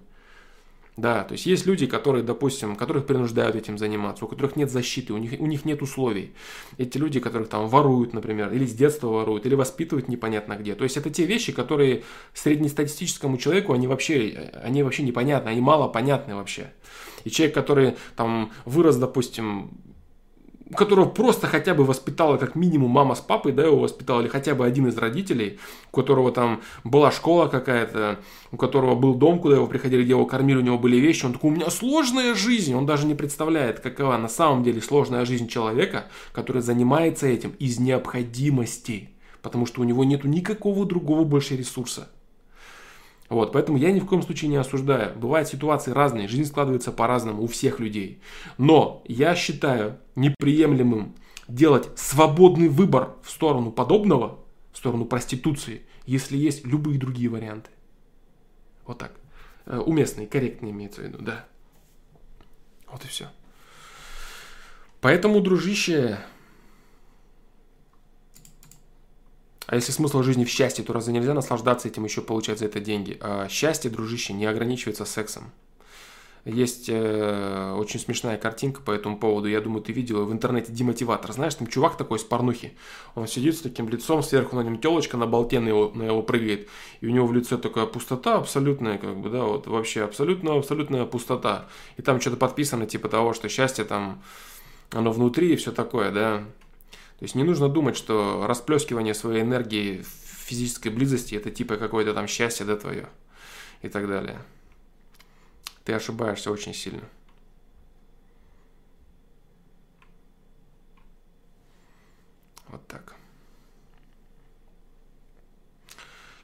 Да, 0.97 1.25
то 1.25 1.33
есть 1.33 1.45
есть 1.45 1.67
люди, 1.67 1.87
которые, 1.87 2.25
допустим, 2.25 2.75
которых 2.75 3.07
принуждают 3.07 3.55
этим 3.55 3.77
заниматься, 3.77 4.25
у 4.25 4.29
которых 4.29 4.57
нет 4.57 4.71
защиты, 4.71 5.13
у 5.13 5.19
них, 5.19 5.39
у 5.39 5.47
них 5.47 5.67
нет 5.67 5.83
условий. 5.83 6.33
Эти 6.79 6.97
люди, 6.97 7.21
которых 7.21 7.51
там 7.51 7.69
воруют, 7.69 8.15
например, 8.15 8.51
или 8.51 8.65
с 8.65 8.73
детства 8.73 9.09
воруют, 9.09 9.45
или 9.45 9.55
воспитывают 9.55 10.09
непонятно 10.09 10.55
где. 10.55 10.75
То 10.75 10.85
есть 10.85 10.97
это 10.97 11.11
те 11.11 11.27
вещи, 11.27 11.53
которые 11.53 12.05
среднестатистическому 12.33 13.37
человеку, 13.37 13.75
они 13.75 13.87
вообще, 13.87 14.51
они 14.55 14.83
вообще 14.83 15.03
непонятны, 15.03 15.51
они 15.51 15.61
мало 15.61 15.87
понятны 15.87 16.35
вообще. 16.35 16.73
И 17.25 17.31
человек, 17.31 17.55
который 17.55 17.97
там 18.17 18.53
вырос, 18.65 18.97
допустим, 18.97 19.73
которого 20.75 21.09
просто 21.09 21.47
хотя 21.47 21.75
бы 21.75 21.85
воспитала 21.85 22.39
как 22.39 22.55
минимум 22.57 22.91
мама 22.91 23.15
с 23.15 23.21
папой, 23.21 23.53
да, 23.53 23.65
его 23.65 23.79
воспитал, 23.79 24.21
или 24.21 24.29
хотя 24.29 24.55
бы 24.55 24.67
один 24.67 24.89
из 24.89 24.97
родителей, 24.99 25.59
у 25.93 25.97
которого 25.97 26.33
там 26.33 26.61
была 26.83 27.13
школа 27.13 27.47
какая-то, 27.47 28.19
у 28.51 28.57
которого 28.57 28.97
был 28.97 29.15
дом, 29.15 29.39
куда 29.39 29.57
его 29.57 29.67
приходили, 29.67 30.03
где 30.03 30.11
его 30.11 30.27
кормили, 30.27 30.59
у 30.59 30.63
него 30.63 30.79
были 30.79 30.97
вещи, 30.97 31.25
он 31.25 31.35
такой, 31.35 31.51
у 31.51 31.55
меня 31.55 31.71
сложная 31.71 32.35
жизнь, 32.35 32.75
он 32.75 32.85
даже 32.85 33.07
не 33.07 33.15
представляет, 33.15 33.81
какова 33.81 34.17
на 34.17 34.29
самом 34.29 34.65
деле 34.65 34.81
сложная 34.83 35.25
жизнь 35.25 35.47
человека, 35.47 36.07
который 36.33 36.63
занимается 36.63 37.27
этим 37.27 37.51
из 37.59 37.79
необходимости, 37.79 39.11
потому 39.43 39.67
что 39.67 39.83
у 39.83 39.85
него 39.85 40.03
нет 40.03 40.25
никакого 40.25 40.85
другого 40.85 41.25
больше 41.25 41.57
ресурса. 41.57 42.09
Вот, 43.29 43.53
поэтому 43.53 43.79
я 43.79 43.91
ни 43.91 44.01
в 44.01 44.07
коем 44.07 44.23
случае 44.23 44.51
не 44.51 44.57
осуждаю. 44.57 45.17
Бывают 45.19 45.49
ситуации 45.49 45.91
разные, 45.91 46.29
жизнь 46.29 46.49
складывается 46.49 46.93
по-разному 46.93 47.43
у 47.43 47.47
всех 47.47 47.81
людей. 47.81 48.21
Но 48.59 49.03
я 49.07 49.35
считаю 49.35 49.99
неприемлемым 50.15 51.15
делать 51.49 51.89
свободный 51.97 52.69
выбор 52.69 53.15
в 53.23 53.31
сторону 53.31 53.73
подобного, 53.73 54.39
в 54.73 54.79
сторону 54.79 55.05
проституции, 55.05 55.83
если 56.07 56.37
есть 56.37 56.65
любые 56.65 56.99
другие 56.99 57.29
варианты. 57.29 57.71
Вот 58.87 58.99
так. 58.99 59.13
Э, 59.67 59.79
уместные, 59.79 60.27
корректные 60.27 60.73
имеется 60.73 61.01
в 61.01 61.05
виду, 61.05 61.19
да. 61.21 61.45
Вот 62.87 63.05
и 63.05 63.09
все. 63.09 63.27
Поэтому, 65.01 65.41
дружище, 65.41 66.19
А 69.67 69.75
если 69.75 69.93
смысл 69.93 70.23
жизни 70.23 70.45
в 70.45 70.49
счастье, 70.49 70.85
то 70.85 70.93
разве 70.93 71.13
нельзя 71.13 71.35
наслаждаться 71.35 71.89
этим 71.89 72.05
еще 72.05 72.21
получать 72.23 72.61
за 72.61 72.67
это 72.67 72.81
деньги? 72.81 73.19
А 73.21 73.49
счастье, 73.49 73.91
дружище, 73.91 74.33
не 74.33 74.47
ограничивается 74.47 75.05
сексом. 75.05 75.53
Есть 76.45 76.89
э, 76.89 77.75
очень 77.77 77.99
смешная 77.99 78.39
картинка 78.39 78.81
по 78.81 78.93
этому 78.93 79.19
поводу. 79.19 79.49
Я 79.49 79.61
думаю, 79.61 79.83
ты 79.83 79.93
видел 79.93 80.25
в 80.25 80.33
интернете 80.33 80.71
демотиватор. 80.71 81.33
Знаешь, 81.33 81.57
там 81.57 81.67
чувак 81.67 81.97
такой 81.97 82.21
с 82.21 82.23
порнухи. 82.23 82.77
Он 83.17 83.27
сидит 83.27 83.57
с 83.57 83.63
таким 83.63 83.89
лицом, 83.89 84.23
сверху 84.23 84.55
на 84.55 84.61
нем 84.61 84.79
телочка 84.79 85.17
на 85.17 85.27
болте 85.27 85.59
на 85.59 85.71
его, 85.71 85.91
на 85.93 86.05
его 86.05 86.23
прыгает. 86.23 86.69
И 87.01 87.09
у 87.09 87.11
него 87.11 87.27
в 87.27 87.33
лице 87.33 87.59
такая 87.59 87.87
пустота 87.87 88.37
абсолютная, 88.37 88.97
как 88.97 89.17
бы, 89.17 89.29
да, 89.29 89.43
вот 89.43 89.67
вообще 89.67 90.05
абсолютно, 90.05 90.55
абсолютная 90.55 91.05
пустота. 91.05 91.67
И 91.97 92.03
там 92.03 92.21
что-то 92.21 92.37
подписано, 92.37 92.87
типа 92.87 93.09
того, 93.09 93.33
что 93.33 93.49
счастье 93.49 93.85
там, 93.85 94.23
оно 94.93 95.11
внутри 95.11 95.55
и 95.55 95.57
все 95.57 95.73
такое, 95.73 96.13
да. 96.13 96.45
То 97.19 97.25
есть 97.25 97.35
не 97.35 97.45
нужно 97.45 97.69
думать, 97.69 97.97
что 97.97 98.47
расплескивание 98.47 99.15
своей 99.15 99.43
энергии 99.43 100.03
в 100.03 100.07
физической 100.07 100.91
близости 100.91 101.35
это 101.35 101.51
типа 101.51 101.77
какое-то 101.77 102.13
там 102.13 102.27
счастье, 102.27 102.67
да, 102.67 102.77
твое 102.77 103.09
и 103.83 103.89
так 103.89 104.07
далее. 104.07 104.43
Ты 105.85 105.95
ошибаешься 105.95 106.51
очень 106.51 106.75
сильно. 106.75 107.09
Вот 112.69 112.87
так. 112.87 113.15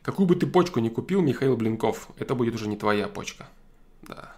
Какую 0.02 0.26
бы 0.26 0.36
ты 0.36 0.46
почку 0.46 0.80
ни 0.80 0.88
купил, 0.88 1.20
Михаил 1.20 1.56
Блинков, 1.56 2.08
это 2.16 2.34
будет 2.34 2.54
уже 2.54 2.68
не 2.68 2.76
твоя 2.76 3.08
почка. 3.08 3.48
Да. 4.02 4.34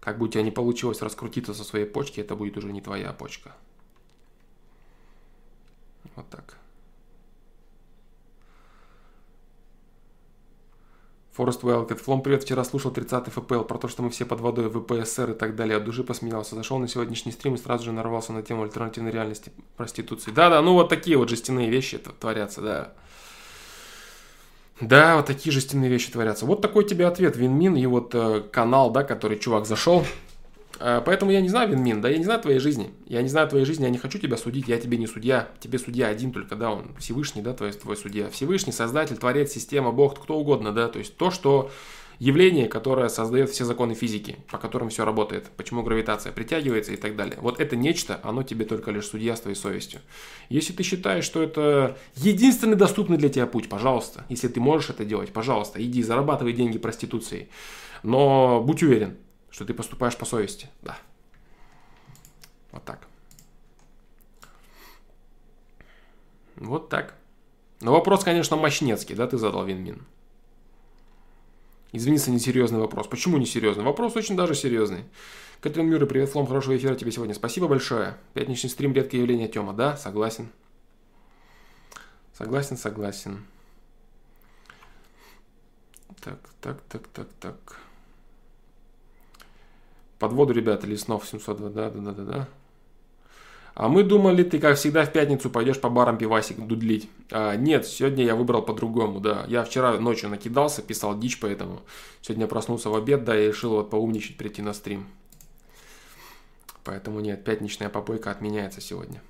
Как 0.00 0.18
бы 0.18 0.26
у 0.26 0.28
тебя 0.28 0.42
не 0.42 0.50
получилось 0.50 1.02
раскрутиться 1.02 1.52
со 1.52 1.64
своей 1.64 1.86
почки, 1.86 2.20
это 2.20 2.36
будет 2.36 2.56
уже 2.56 2.72
не 2.72 2.80
твоя 2.80 3.12
почка. 3.12 3.54
Вот 6.16 6.28
так. 6.30 6.56
Форест 11.36 11.62
Уэлкет. 11.62 12.00
Флом, 12.00 12.22
привет. 12.22 12.44
Вчера 12.44 12.64
слушал 12.64 12.90
30-й 12.90 13.30
ФПЛ 13.30 13.60
про 13.64 13.76
то, 13.76 13.88
что 13.88 14.02
мы 14.02 14.08
все 14.08 14.24
под 14.24 14.40
водой, 14.40 14.70
ВПСР 14.70 15.32
и 15.32 15.34
так 15.34 15.54
далее. 15.54 15.76
От 15.76 15.84
души 15.84 16.02
посмеялся. 16.02 16.54
Зашел 16.54 16.78
на 16.78 16.88
сегодняшний 16.88 17.32
стрим 17.32 17.56
и 17.56 17.58
сразу 17.58 17.84
же 17.84 17.92
нарвался 17.92 18.32
на 18.32 18.42
тему 18.42 18.62
альтернативной 18.62 19.10
реальности 19.10 19.52
проституции. 19.76 20.30
Да-да, 20.30 20.62
ну 20.62 20.72
вот 20.72 20.88
такие 20.88 21.18
вот 21.18 21.28
жестяные 21.28 21.68
вещи 21.68 21.98
творятся, 21.98 22.62
да. 22.62 22.92
Да, 24.80 25.16
вот 25.16 25.26
такие 25.26 25.52
жестяные 25.52 25.90
вещи 25.90 26.10
творятся. 26.10 26.46
Вот 26.46 26.62
такой 26.62 26.84
тебе 26.84 27.06
ответ, 27.06 27.36
Винмин, 27.36 27.76
и 27.76 27.84
вот 27.84 28.14
э, 28.14 28.40
канал, 28.50 28.90
да, 28.90 29.04
который 29.04 29.38
чувак 29.38 29.66
зашел, 29.66 30.06
поэтому 30.78 31.30
я 31.30 31.40
не 31.40 31.48
знаю, 31.48 31.70
Винмин, 31.70 32.00
да, 32.00 32.08
я 32.08 32.18
не 32.18 32.24
знаю 32.24 32.40
твоей 32.40 32.58
жизни. 32.58 32.90
Я 33.06 33.22
не 33.22 33.28
знаю 33.28 33.48
твоей 33.48 33.64
жизни, 33.64 33.84
я 33.84 33.90
не 33.90 33.98
хочу 33.98 34.18
тебя 34.18 34.36
судить, 34.36 34.68
я 34.68 34.78
тебе 34.78 34.98
не 34.98 35.06
судья. 35.06 35.48
Тебе 35.60 35.78
судья 35.78 36.08
один 36.08 36.32
только, 36.32 36.56
да, 36.56 36.70
он 36.70 36.94
Всевышний, 36.98 37.42
да, 37.42 37.52
твой, 37.52 37.72
твой 37.72 37.96
судья. 37.96 38.28
Всевышний, 38.30 38.72
Создатель, 38.72 39.16
Творец, 39.16 39.52
Система, 39.52 39.92
Бог, 39.92 40.20
кто 40.20 40.38
угодно, 40.38 40.72
да, 40.72 40.88
то 40.88 40.98
есть 40.98 41.16
то, 41.16 41.30
что 41.30 41.70
явление, 42.18 42.66
которое 42.68 43.08
создает 43.08 43.50
все 43.50 43.64
законы 43.64 43.94
физики, 43.94 44.36
по 44.50 44.58
которым 44.58 44.88
все 44.88 45.04
работает, 45.04 45.50
почему 45.56 45.82
гравитация 45.82 46.32
притягивается 46.32 46.92
и 46.92 46.96
так 46.96 47.16
далее. 47.16 47.36
Вот 47.40 47.60
это 47.60 47.76
нечто, 47.76 48.20
оно 48.22 48.42
тебе 48.42 48.64
только 48.64 48.90
лишь 48.90 49.06
судья 49.06 49.36
с 49.36 49.40
твоей 49.40 49.56
совестью. 49.56 50.00
Если 50.48 50.72
ты 50.72 50.82
считаешь, 50.82 51.24
что 51.24 51.42
это 51.42 51.96
единственный 52.14 52.76
доступный 52.76 53.18
для 53.18 53.28
тебя 53.28 53.46
путь, 53.46 53.68
пожалуйста, 53.68 54.24
если 54.28 54.48
ты 54.48 54.60
можешь 54.60 54.90
это 54.90 55.04
делать, 55.04 55.32
пожалуйста, 55.32 55.82
иди, 55.84 56.02
зарабатывай 56.02 56.52
деньги 56.52 56.78
проституцией. 56.78 57.48
Но 58.02 58.62
будь 58.62 58.82
уверен, 58.82 59.16
что 59.56 59.64
ты 59.64 59.72
поступаешь 59.72 60.18
по 60.18 60.26
совести. 60.26 60.68
Да. 60.82 60.98
Вот 62.72 62.84
так. 62.84 63.08
Вот 66.56 66.90
так. 66.90 67.14
Но 67.80 67.92
вопрос, 67.92 68.22
конечно, 68.22 68.56
мощнецкий, 68.56 69.14
да, 69.14 69.26
ты 69.26 69.38
задал, 69.38 69.64
Винмин. 69.64 70.04
Извини 71.92 72.18
за 72.18 72.32
несерьезный 72.32 72.80
вопрос. 72.80 73.06
Почему 73.06 73.38
несерьезный? 73.38 73.82
Вопрос 73.82 74.14
очень 74.14 74.36
даже 74.36 74.54
серьезный. 74.54 75.04
Кэтрин 75.62 75.88
Мюррей, 75.88 76.06
привет, 76.06 76.28
Флом, 76.28 76.46
хорошего 76.46 76.76
эфира 76.76 76.94
тебе 76.94 77.10
сегодня. 77.10 77.32
Спасибо 77.32 77.66
большое. 77.66 78.18
Пятничный 78.34 78.68
стрим, 78.68 78.92
редкое 78.92 79.20
явление, 79.20 79.48
Тёма. 79.48 79.72
Да, 79.72 79.96
согласен. 79.96 80.50
Согласен, 82.34 82.76
согласен. 82.76 83.46
Так, 86.20 86.40
так, 86.60 86.82
так, 86.90 87.08
так, 87.08 87.28
так. 87.40 87.85
Под 90.18 90.32
воду, 90.32 90.52
ребята, 90.52 90.86
Леснов 90.86 91.26
702, 91.26 91.68
да, 91.68 91.90
да, 91.90 92.00
да, 92.00 92.12
да, 92.12 92.24
да. 92.24 92.48
А 93.74 93.88
мы 93.88 94.04
думали, 94.04 94.42
ты, 94.42 94.58
как 94.58 94.78
всегда, 94.78 95.04
в 95.04 95.12
пятницу 95.12 95.50
пойдешь 95.50 95.78
по 95.78 95.90
барам 95.90 96.16
пивасик 96.16 96.58
дудлить. 96.66 97.10
А, 97.30 97.56
нет, 97.56 97.86
сегодня 97.86 98.24
я 98.24 98.34
выбрал 98.34 98.62
по-другому, 98.62 99.20
да. 99.20 99.44
Я 99.48 99.64
вчера 99.64 99.98
ночью 100.00 100.30
накидался, 100.30 100.80
писал 100.80 101.18
дичь, 101.18 101.38
поэтому 101.38 101.82
сегодня 102.22 102.46
проснулся 102.46 102.88
в 102.88 102.96
обед, 102.96 103.24
да, 103.24 103.38
и 103.38 103.48
решил 103.48 103.72
вот 103.72 103.90
поумничать, 103.90 104.38
прийти 104.38 104.62
на 104.62 104.72
стрим. 104.72 105.06
Поэтому 106.84 107.20
нет, 107.20 107.44
пятничная 107.44 107.90
попойка 107.90 108.30
отменяется 108.30 108.80
сегодня. 108.80 109.20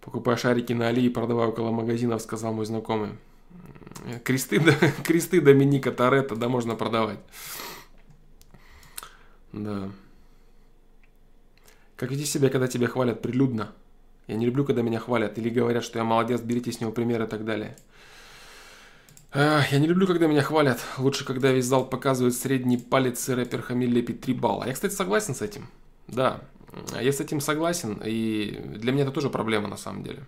Покупаю 0.00 0.38
шарики 0.38 0.72
на 0.72 0.88
Али 0.88 1.04
и 1.04 1.10
продаваю 1.10 1.50
около 1.50 1.70
магазинов, 1.70 2.22
сказал 2.22 2.54
мой 2.54 2.64
знакомый. 2.64 3.10
Кресты, 4.24 4.60
кресты 5.04 5.40
Доминика 5.40 5.92
Торетто, 5.92 6.36
да, 6.36 6.48
можно 6.48 6.74
продавать. 6.74 7.18
Да. 9.52 9.90
Как 11.96 12.10
вести 12.10 12.24
себя, 12.24 12.48
когда 12.48 12.66
тебя 12.66 12.86
хвалят 12.86 13.20
прилюдно? 13.20 13.72
Я 14.26 14.36
не 14.36 14.46
люблю, 14.46 14.64
когда 14.64 14.82
меня 14.82 15.00
хвалят 15.00 15.36
или 15.38 15.50
говорят, 15.50 15.84
что 15.84 15.98
я 15.98 16.04
молодец, 16.04 16.40
берите 16.40 16.72
с 16.72 16.80
него 16.80 16.92
пример 16.92 17.22
и 17.22 17.26
так 17.26 17.44
далее. 17.44 17.76
Я 19.34 19.78
не 19.78 19.86
люблю, 19.86 20.06
когда 20.06 20.26
меня 20.26 20.42
хвалят. 20.42 20.80
Лучше, 20.98 21.24
когда 21.24 21.52
весь 21.52 21.66
зал 21.66 21.84
показывает 21.84 22.34
средний 22.34 22.78
палец 22.78 23.28
и 23.28 23.34
рэпер 23.34 23.62
Хамиль 23.62 23.92
лепит 23.92 24.20
3 24.20 24.34
балла. 24.34 24.64
Я, 24.66 24.72
кстати, 24.72 24.92
согласен 24.92 25.34
с 25.34 25.42
этим. 25.42 25.68
Да, 26.08 26.40
я 27.00 27.12
с 27.12 27.20
этим 27.20 27.40
согласен. 27.40 28.00
И 28.04 28.60
для 28.76 28.92
меня 28.92 29.02
это 29.02 29.12
тоже 29.12 29.30
проблема 29.30 29.68
на 29.68 29.76
самом 29.76 30.02
деле. 30.02 30.24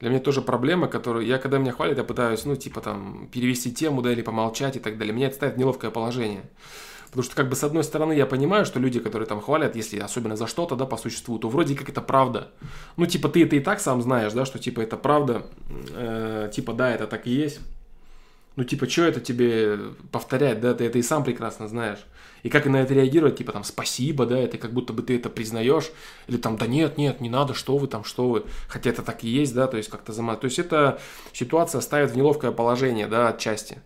Для 0.00 0.10
меня 0.10 0.20
тоже 0.20 0.42
проблема, 0.42 0.88
которую 0.88 1.26
я, 1.26 1.38
когда 1.38 1.58
меня 1.58 1.72
хвалят, 1.72 1.98
я 1.98 2.04
пытаюсь, 2.04 2.44
ну, 2.44 2.56
типа 2.56 2.80
там, 2.80 3.28
перевести 3.32 3.72
тему, 3.72 4.02
да, 4.02 4.12
или 4.12 4.22
помолчать 4.22 4.76
и 4.76 4.80
так 4.80 4.98
далее. 4.98 5.14
Меня 5.14 5.28
это 5.28 5.36
ставит 5.36 5.54
в 5.54 5.58
неловкое 5.58 5.90
положение. 5.90 6.42
Потому 7.06 7.26
что, 7.26 7.36
как 7.36 7.48
бы, 7.48 7.54
с 7.54 7.62
одной 7.62 7.84
стороны, 7.84 8.12
я 8.12 8.26
понимаю, 8.26 8.66
что 8.66 8.80
люди, 8.80 8.98
которые 8.98 9.28
там 9.28 9.40
хвалят, 9.40 9.76
если 9.76 10.00
особенно 10.00 10.34
за 10.34 10.48
что-то, 10.48 10.74
да, 10.74 10.84
по 10.84 10.96
существу, 10.96 11.38
то 11.38 11.48
вроде 11.48 11.76
как 11.76 11.88
это 11.88 12.02
правда. 12.02 12.50
Ну, 12.96 13.06
типа, 13.06 13.28
ты 13.28 13.44
это 13.44 13.54
и 13.54 13.60
так 13.60 13.78
сам 13.78 14.02
знаешь, 14.02 14.32
да, 14.32 14.44
что, 14.44 14.58
типа, 14.58 14.80
это 14.80 14.96
правда, 14.96 15.46
э, 15.94 16.50
типа, 16.52 16.72
да, 16.72 16.90
это 16.90 17.06
так 17.06 17.28
и 17.28 17.30
есть. 17.30 17.60
Ну, 18.56 18.64
типа, 18.64 18.88
что 18.88 19.02
это 19.02 19.20
тебе 19.20 19.78
повторять, 20.10 20.60
да, 20.60 20.74
ты 20.74 20.86
это 20.86 20.98
и 20.98 21.02
сам 21.02 21.22
прекрасно 21.22 21.68
знаешь. 21.68 22.00
И 22.44 22.50
как 22.50 22.66
на 22.66 22.76
это 22.76 22.92
реагировать, 22.92 23.38
типа, 23.38 23.52
там, 23.52 23.64
спасибо, 23.64 24.26
да, 24.26 24.38
это 24.38 24.58
как 24.58 24.72
будто 24.72 24.92
бы 24.92 25.02
ты 25.02 25.16
это 25.16 25.30
признаешь, 25.30 25.90
или 26.28 26.36
там, 26.36 26.58
да 26.58 26.66
нет, 26.66 26.98
нет, 26.98 27.20
не 27.22 27.30
надо, 27.30 27.54
что 27.54 27.78
вы 27.78 27.88
там, 27.88 28.04
что 28.04 28.28
вы, 28.28 28.44
хотя 28.68 28.90
это 28.90 29.02
так 29.02 29.24
и 29.24 29.28
есть, 29.28 29.54
да, 29.54 29.66
то 29.66 29.78
есть 29.78 29.88
как-то 29.88 30.12
замат. 30.12 30.42
То 30.42 30.44
есть 30.44 30.58
эта 30.58 31.00
ситуация 31.32 31.80
ставит 31.80 32.10
в 32.10 32.16
неловкое 32.16 32.52
положение, 32.52 33.06
да, 33.06 33.28
отчасти. 33.28 33.78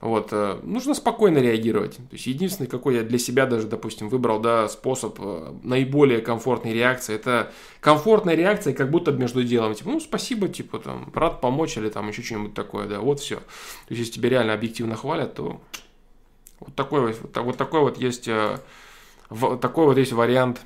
Вот, 0.00 0.30
э, 0.32 0.58
нужно 0.62 0.94
спокойно 0.94 1.36
реагировать. 1.36 1.96
То 1.96 2.12
есть 2.12 2.26
единственный, 2.26 2.66
какой 2.66 2.96
я 2.96 3.02
для 3.02 3.18
себя 3.18 3.44
даже, 3.44 3.68
допустим, 3.68 4.08
выбрал, 4.08 4.40
да, 4.40 4.68
способ 4.68 5.16
э, 5.20 5.52
наиболее 5.62 6.22
комфортной 6.22 6.72
реакции, 6.72 7.14
это 7.14 7.52
комфортная 7.80 8.34
реакция, 8.34 8.72
как 8.72 8.90
будто 8.90 9.12
между 9.12 9.44
делом, 9.44 9.74
типа, 9.74 9.90
ну, 9.90 10.00
спасибо, 10.00 10.48
типа, 10.48 10.78
там, 10.78 11.12
рад 11.14 11.42
помочь 11.42 11.76
или 11.76 11.90
там 11.90 12.08
еще 12.08 12.22
что-нибудь 12.22 12.54
такое, 12.54 12.88
да, 12.88 13.00
вот 13.00 13.20
все. 13.20 13.36
То 13.36 13.42
есть, 13.90 14.00
если 14.00 14.12
тебя 14.14 14.30
реально 14.30 14.54
объективно 14.54 14.96
хвалят, 14.96 15.34
то 15.34 15.60
вот 16.66 16.74
такой 16.74 17.12
вот, 17.12 17.36
вот 17.36 17.56
такой 17.56 17.80
вот 17.80 17.98
есть, 17.98 18.28
э, 18.28 18.58
такой 19.60 19.86
вот 19.86 19.98
есть 19.98 20.12
вариант 20.12 20.62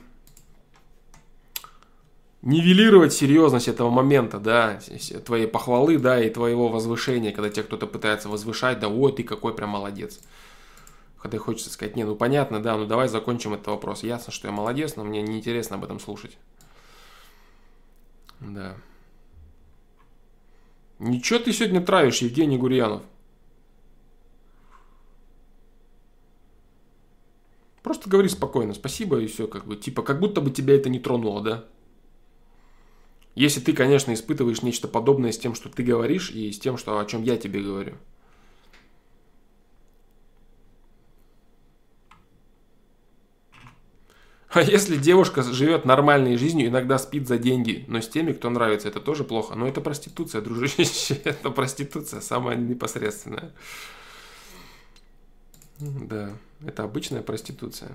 нивелировать 2.43 3.13
серьезность 3.13 3.67
этого 3.67 3.91
момента, 3.91 4.39
да, 4.39 4.79
твоей 5.25 5.49
похвалы, 5.49 5.99
да, 5.99 6.23
и 6.23 6.31
твоего 6.31 6.69
возвышения, 6.69 7.33
когда 7.33 7.51
тебя 7.51 7.65
кто-то 7.65 7.87
пытается 7.87 8.29
возвышать, 8.29 8.79
да, 8.79 8.89
ой, 8.89 9.13
ты 9.13 9.25
какой 9.25 9.55
прям 9.55 9.71
молодец. 9.71 10.21
Когда 11.21 11.39
хочется 11.39 11.71
сказать, 11.71 11.97
не, 11.97 12.05
ну 12.05 12.15
понятно, 12.15 12.63
да, 12.63 12.77
ну 12.77 12.87
давай 12.87 13.09
закончим 13.09 13.55
этот 13.55 13.67
вопрос. 13.67 14.05
Ясно, 14.05 14.33
что 14.33 14.47
я 14.47 14.53
молодец, 14.53 14.95
но 14.95 15.03
мне 15.03 15.23
неинтересно 15.23 15.75
об 15.77 15.85
этом 15.85 15.99
слушать. 15.99 16.39
Да. 18.39 18.77
Ничего 21.01 21.41
ты 21.41 21.53
сегодня 21.53 21.81
травишь, 21.81 22.23
Евгений 22.23 22.59
Гурьянов. 22.59 23.03
Просто 27.87 28.11
говори 28.11 28.29
спокойно, 28.29 28.75
спасибо 28.75 29.21
и 29.21 29.29
все, 29.29 29.47
как 29.47 29.65
бы, 29.65 29.77
типа, 29.77 30.03
как 30.03 30.19
будто 30.19 30.41
бы 30.41 30.51
тебя 30.51 30.75
это 30.75 30.89
не 30.89 30.99
тронуло, 30.99 31.41
да? 31.41 31.67
Если 33.37 33.61
ты, 33.61 33.73
конечно, 33.73 34.13
испытываешь 34.13 34.63
нечто 34.63 34.89
подобное 34.89 35.31
с 35.31 35.39
тем, 35.39 35.55
что 35.55 35.69
ты 35.69 35.85
говоришь, 35.85 36.33
и 36.33 36.51
с 36.51 36.59
тем, 36.59 36.79
что, 36.79 36.99
о 36.99 37.05
чем 37.05 37.23
я 37.23 37.37
тебе 37.37 37.63
говорю. 37.63 37.95
А 44.49 44.63
если 44.63 44.97
девушка 44.97 45.45
живет 45.45 45.85
нормальной 45.85 46.37
жизнью, 46.37 46.67
иногда 46.67 46.99
спит 46.99 47.29
за 47.29 47.39
деньги, 47.39 47.85
но 47.87 48.01
с 48.01 48.09
теми, 48.09 48.33
кто 48.33 48.51
нравится, 48.51 48.89
это 48.89 48.99
тоже 48.99 49.23
плохо. 49.23 49.55
Но 49.55 49.69
это 49.69 49.81
проституция, 49.81 50.41
дружище, 50.41 51.15
это 51.25 51.51
проституция, 51.51 52.21
самая 52.21 52.57
непосредственная. 52.57 53.53
Да, 55.79 56.31
это 56.65 56.85
обычная 56.85 57.23
проституция. 57.23 57.91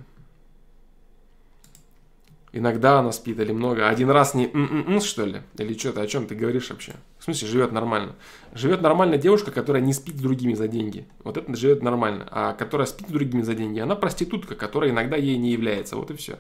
Иногда 2.54 3.00
она 3.00 3.14
спит 3.14 3.40
или 3.40 3.54
много. 3.54 3.88
Один 3.88 4.10
раз 4.10 4.34
не 4.34 4.48
м-м-м, 4.48 5.00
что 5.00 5.26
ли? 5.26 5.42
Или 5.58 5.78
что-то, 5.78 6.02
о 6.02 6.08
чем 6.08 6.28
ты 6.28 6.36
говоришь 6.36 6.70
вообще? 6.70 6.94
В 7.18 7.24
смысле, 7.24 7.48
живет 7.48 7.72
нормально. 7.72 8.16
Живет 8.54 8.82
нормально 8.82 9.18
девушка, 9.18 9.52
которая 9.52 9.82
не 9.82 9.94
спит 9.94 10.18
с 10.18 10.20
другими 10.20 10.54
за 10.54 10.68
деньги. 10.68 11.08
Вот 11.24 11.38
это 11.38 11.56
живет 11.56 11.82
нормально. 11.82 12.28
А 12.30 12.54
которая 12.54 12.88
спит 12.88 13.08
с 13.08 13.12
другими 13.12 13.42
за 13.42 13.56
деньги, 13.56 13.80
она 13.80 13.96
проститутка, 13.96 14.56
которая 14.56 14.90
иногда 14.90 15.16
ей 15.16 15.38
не 15.38 15.52
является. 15.52 15.96
Вот 15.96 16.12
и 16.12 16.16
все. 16.16 16.40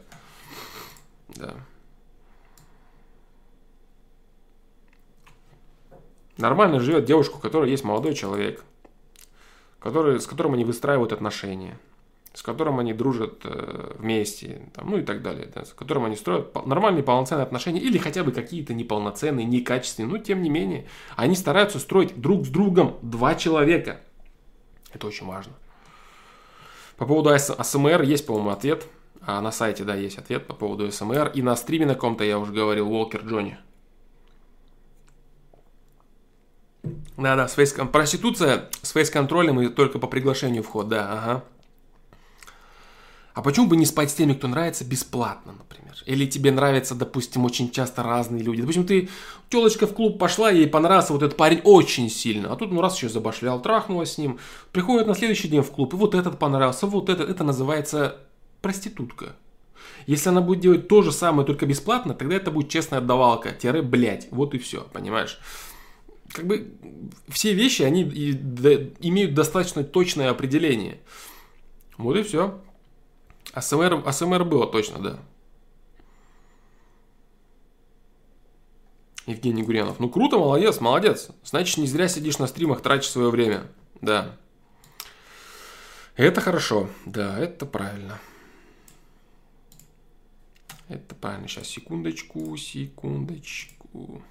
Да. 1.29 1.55
Нормально 6.37 6.81
живет 6.81 7.05
девушка, 7.05 7.35
у 7.35 7.39
которой 7.39 7.71
есть 7.71 7.85
молодой 7.85 8.15
человек, 8.15 8.65
который, 9.81 10.19
с 10.19 10.27
которым 10.27 10.53
они 10.53 10.63
выстраивают 10.63 11.11
отношения 11.11 11.77
с 12.33 12.41
которым 12.43 12.79
они 12.79 12.93
дружат 12.93 13.41
э, 13.43 13.93
вместе, 13.97 14.61
там, 14.73 14.89
ну 14.89 14.97
и 14.97 15.01
так 15.01 15.21
далее, 15.21 15.49
да, 15.53 15.65
с 15.65 15.73
которым 15.73 16.05
они 16.05 16.15
строят 16.15 16.65
нормальные 16.65 17.03
полноценные 17.03 17.43
отношения 17.43 17.81
или 17.81 17.97
хотя 17.97 18.23
бы 18.23 18.31
какие-то 18.31 18.73
неполноценные, 18.73 19.45
некачественные, 19.45 20.09
но 20.09 20.17
тем 20.17 20.41
не 20.41 20.49
менее 20.49 20.85
они 21.17 21.35
стараются 21.35 21.77
строить 21.77 22.19
друг 22.19 22.45
с 22.45 22.49
другом 22.49 22.97
два 23.01 23.35
человека. 23.35 23.99
Это 24.93 25.07
очень 25.07 25.25
важно. 25.25 25.53
По 26.95 27.05
поводу 27.05 27.31
АСМР 27.31 28.03
есть, 28.03 28.25
по-моему, 28.25 28.51
ответ. 28.51 28.87
А 29.23 29.41
на 29.41 29.51
сайте, 29.51 29.83
да, 29.83 29.95
есть 29.95 30.17
ответ 30.17 30.47
по 30.47 30.53
поводу 30.53 30.91
СМР. 30.91 31.31
И 31.33 31.41
на 31.41 31.55
стриме 31.55 31.85
на 31.85 31.95
ком-то 31.95 32.23
я 32.23 32.39
уже 32.39 32.51
говорил, 32.51 32.91
Уолкер 32.91 33.21
Джонни. 33.21 33.57
Да-да, 37.21 37.47
с 37.47 37.53
фейс... 37.53 37.75
проституция 37.91 38.69
с 38.81 38.91
фейс-контролем 38.91 39.61
и 39.61 39.69
только 39.69 39.99
по 39.99 40.07
приглашению 40.07 40.63
вход, 40.63 40.89
да, 40.89 41.11
ага. 41.11 41.43
А 43.33 43.41
почему 43.41 43.67
бы 43.67 43.77
не 43.77 43.85
спать 43.85 44.11
с 44.11 44.13
теми, 44.13 44.33
кто 44.33 44.47
нравится 44.47 44.83
бесплатно, 44.83 45.53
например? 45.53 45.95
Или 46.05 46.25
тебе 46.25 46.51
нравятся, 46.51 46.95
допустим, 46.95 47.45
очень 47.45 47.71
часто 47.71 48.03
разные 48.03 48.43
люди. 48.43 48.61
Допустим, 48.61 48.85
ты, 48.85 49.09
телочка 49.49 49.87
в 49.87 49.93
клуб 49.93 50.19
пошла, 50.19 50.49
ей 50.49 50.67
понравился 50.67 51.13
вот 51.13 51.23
этот 51.23 51.37
парень 51.37 51.61
очень 51.63 52.09
сильно. 52.09 52.51
А 52.51 52.55
тут, 52.55 52.71
ну, 52.71 52.81
раз 52.81 52.97
еще 52.97 53.07
забашлял, 53.07 53.61
трахнулась 53.61 54.13
с 54.13 54.17
ним. 54.17 54.39
Приходит 54.73 55.07
на 55.07 55.15
следующий 55.15 55.47
день 55.47 55.61
в 55.61 55.71
клуб, 55.71 55.93
и 55.93 55.97
вот 55.97 56.13
этот 56.15 56.39
понравился, 56.39 56.87
вот 56.87 57.09
этот. 57.09 57.29
Это 57.29 57.43
называется 57.43 58.17
проститутка. 58.61 59.35
Если 60.07 60.29
она 60.29 60.41
будет 60.41 60.59
делать 60.59 60.87
то 60.87 61.01
же 61.01 61.11
самое, 61.11 61.45
только 61.45 61.65
бесплатно, 61.65 62.13
тогда 62.13 62.35
это 62.35 62.51
будет 62.51 62.69
честная 62.69 62.99
отдавалка. 62.99 63.51
Тире, 63.51 63.81
блять. 63.81 64.27
Вот 64.31 64.53
и 64.55 64.57
все, 64.57 64.87
понимаешь? 64.91 65.39
Как 66.33 66.45
бы 66.45 66.71
все 67.27 67.53
вещи, 67.53 67.81
они 67.81 68.03
имеют 68.03 69.33
достаточно 69.33 69.83
точное 69.83 70.29
определение. 70.29 70.99
Вот 71.97 72.15
и 72.17 72.23
все. 72.23 72.61
АСМР, 73.53 74.03
АСМР 74.05 74.45
было 74.45 74.67
точно, 74.67 74.99
да. 74.99 75.19
Евгений 79.25 79.63
Гурьянов. 79.63 79.99
Ну 79.99 80.09
круто, 80.09 80.37
молодец, 80.37 80.79
молодец. 80.79 81.29
Значит, 81.43 81.77
не 81.77 81.87
зря 81.87 82.07
сидишь 82.07 82.39
на 82.39 82.47
стримах, 82.47 82.81
тратишь 82.81 83.09
свое 83.09 83.29
время. 83.29 83.67
Да. 84.01 84.37
Это 86.15 86.41
хорошо. 86.41 86.89
Да, 87.05 87.37
это 87.37 87.65
правильно. 87.65 88.19
Это 90.87 91.15
правильно. 91.15 91.47
Сейчас, 91.47 91.67
секундочку, 91.67 92.55
секундочку. 92.57 94.23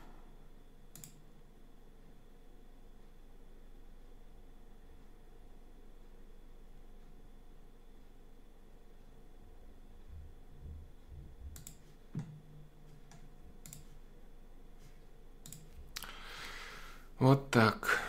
Вот 17.20 17.50
так. 17.50 18.00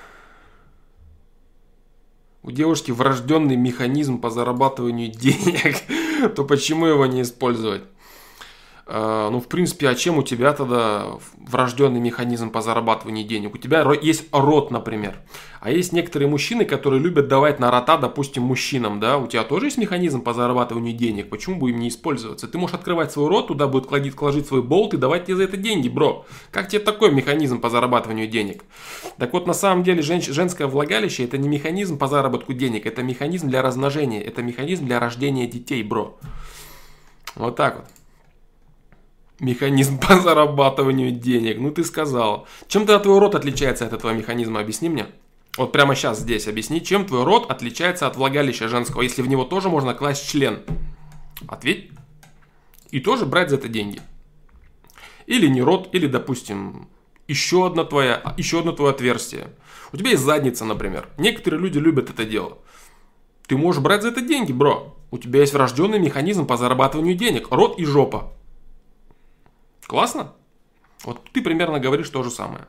У 2.44 2.52
девушки 2.52 2.92
врожденный 2.92 3.58
механизм 3.58 4.20
по 4.20 4.30
зарабатыванию 4.30 5.12
денег, 5.12 6.34
то 6.34 6.46
почему 6.46 6.86
его 6.86 7.06
не 7.06 7.22
использовать? 7.22 7.84
Э, 8.94 9.30
ну, 9.32 9.40
в 9.40 9.48
принципе, 9.48 9.88
а 9.88 9.96
чем 9.96 10.18
у 10.18 10.24
тебя 10.24 10.52
тогда 10.52 11.14
врожденный 11.38 12.02
механизм 12.02 12.50
по 12.50 12.62
зарабатыванию 12.62 13.26
денег? 13.26 13.56
У 13.56 13.58
тебя 13.58 13.90
есть 14.02 14.26
рот, 14.34 14.70
например. 14.70 15.16
А 15.62 15.72
есть 15.72 15.94
некоторые 15.94 16.28
мужчины, 16.28 16.66
которые 16.66 17.00
любят 17.00 17.30
давать 17.30 17.62
на 17.62 17.72
рота, 17.72 17.98
допустим, 17.98 18.44
мужчинам, 18.44 19.00
да? 19.00 19.18
У 19.18 19.28
тебя 19.28 19.44
тоже 19.44 19.68
есть 19.68 19.78
механизм 19.78 20.22
по 20.22 20.34
зарабатыванию 20.34 20.94
денег. 20.94 21.30
Почему 21.30 21.58
бы 21.58 21.70
им 21.70 21.80
не 21.80 21.88
использоваться? 21.88 22.50
Ты 22.50 22.58
можешь 22.58 22.74
открывать 22.74 23.14
свой 23.14 23.30
рот, 23.30 23.48
туда 23.48 23.68
будет 23.68 23.86
кладить, 23.86 24.14
кложить 24.14 24.48
свой 24.48 24.62
болт 24.62 24.94
и 24.94 24.98
давать 24.98 25.24
тебе 25.24 25.38
за 25.38 25.44
это 25.44 25.56
деньги, 25.56 25.88
бро. 25.88 26.26
Как 26.52 26.68
тебе 26.68 26.80
такой 26.80 27.14
механизм 27.14 27.62
по 27.62 27.70
зарабатыванию 27.70 28.28
денег? 28.28 28.66
Так 29.18 29.32
вот, 29.32 29.48
на 29.48 29.54
самом 29.54 29.84
деле, 29.84 30.02
жен, 30.02 30.22
женское 30.22 30.68
влагалище 30.68 31.24
это 31.24 31.38
не 31.38 31.48
механизм 31.48 31.98
по 31.98 32.08
заработку 32.08 32.52
денег, 32.52 32.86
это 32.86 33.04
механизм 33.04 33.48
для 33.48 33.62
размножения, 33.62 34.22
это 34.22 34.42
механизм 34.44 34.86
для 34.86 35.00
рождения 35.00 35.48
детей, 35.48 35.82
бро. 35.82 36.20
Вот 37.36 37.56
так 37.56 37.78
вот 37.78 37.86
механизм 39.42 40.00
по 40.08 40.18
зарабатыванию 40.20 41.12
денег. 41.12 41.60
Ну 41.60 41.72
ты 41.72 41.84
сказал. 41.84 42.48
Чем 42.68 42.86
тогда 42.86 43.00
твой 43.00 43.20
рот 43.20 43.36
отличается 43.36 43.86
от 43.86 43.94
этого 43.94 44.12
механизма? 44.12 44.62
Объясни 44.62 44.88
мне. 44.88 45.08
Вот 45.58 45.74
прямо 45.74 45.96
сейчас 45.96 46.20
здесь 46.20 46.48
объясни, 46.48 46.82
чем 46.82 47.06
твой 47.06 47.26
рот 47.26 47.52
отличается 47.52 48.08
от 48.08 48.16
влагалища 48.16 48.70
женского, 48.70 49.02
если 49.02 49.22
в 49.22 49.28
него 49.28 49.44
тоже 49.44 49.68
можно 49.68 49.94
класть 49.94 50.30
член. 50.30 50.62
Ответь. 51.48 51.90
И 52.92 53.02
тоже 53.02 53.26
брать 53.26 53.50
за 53.50 53.58
это 53.58 53.68
деньги. 53.68 54.00
Или 55.26 55.48
не 55.48 55.62
рот, 55.62 55.90
или, 55.94 56.08
допустим, 56.08 56.88
еще 57.28 57.68
одно 57.68 57.84
твое, 57.84 58.22
еще 58.38 58.60
одно 58.60 58.72
твое 58.72 58.92
отверстие. 58.92 59.48
У 59.92 59.98
тебя 59.98 60.12
есть 60.12 60.24
задница, 60.24 60.64
например. 60.64 61.10
Некоторые 61.18 61.62
люди 61.62 61.80
любят 61.80 62.10
это 62.10 62.24
дело. 62.26 62.58
Ты 63.48 63.58
можешь 63.58 63.82
брать 63.82 64.04
за 64.04 64.10
это 64.10 64.22
деньги, 64.22 64.54
бро. 64.54 64.98
У 65.10 65.18
тебя 65.18 65.42
есть 65.42 65.54
врожденный 65.54 66.00
механизм 66.00 66.48
по 66.48 66.56
зарабатыванию 66.56 67.16
денег. 67.16 67.50
Рот 67.52 67.78
и 67.78 67.84
жопа. 67.84 68.32
Классно? 69.92 70.32
Вот 71.04 71.30
ты 71.34 71.42
примерно 71.42 71.78
говоришь 71.78 72.08
то 72.08 72.24
же 72.24 72.32
самое. 72.32 72.66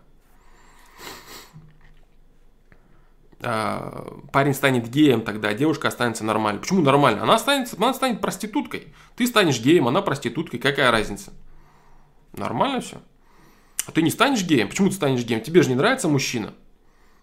А, 3.41 4.18
парень 4.33 4.55
станет 4.55 4.89
геем 4.89 5.20
тогда, 5.20 5.55
девушка 5.55 5.87
останется 5.87 6.25
нормальной. 6.25 6.61
Почему 6.61 6.83
нормально? 6.83 7.23
Она, 7.23 7.37
останется, 7.37 7.77
она 7.77 7.95
станет 7.95 8.20
проституткой. 8.20 8.93
Ты 9.14 9.29
станешь 9.29 9.61
геем, 9.61 9.87
она 9.87 10.03
проституткой. 10.03 10.59
Какая 10.59 10.91
разница? 10.91 11.33
Нормально 12.33 12.81
все. 12.81 12.97
А 13.87 13.93
ты 13.93 14.03
не 14.03 14.11
станешь 14.11 14.43
геем? 14.43 14.68
Почему 14.68 14.89
ты 14.89 14.97
станешь 14.97 15.23
геем? 15.23 15.43
Тебе 15.43 15.62
же 15.62 15.68
не 15.68 15.77
нравится 15.77 16.09
мужчина. 16.09 16.55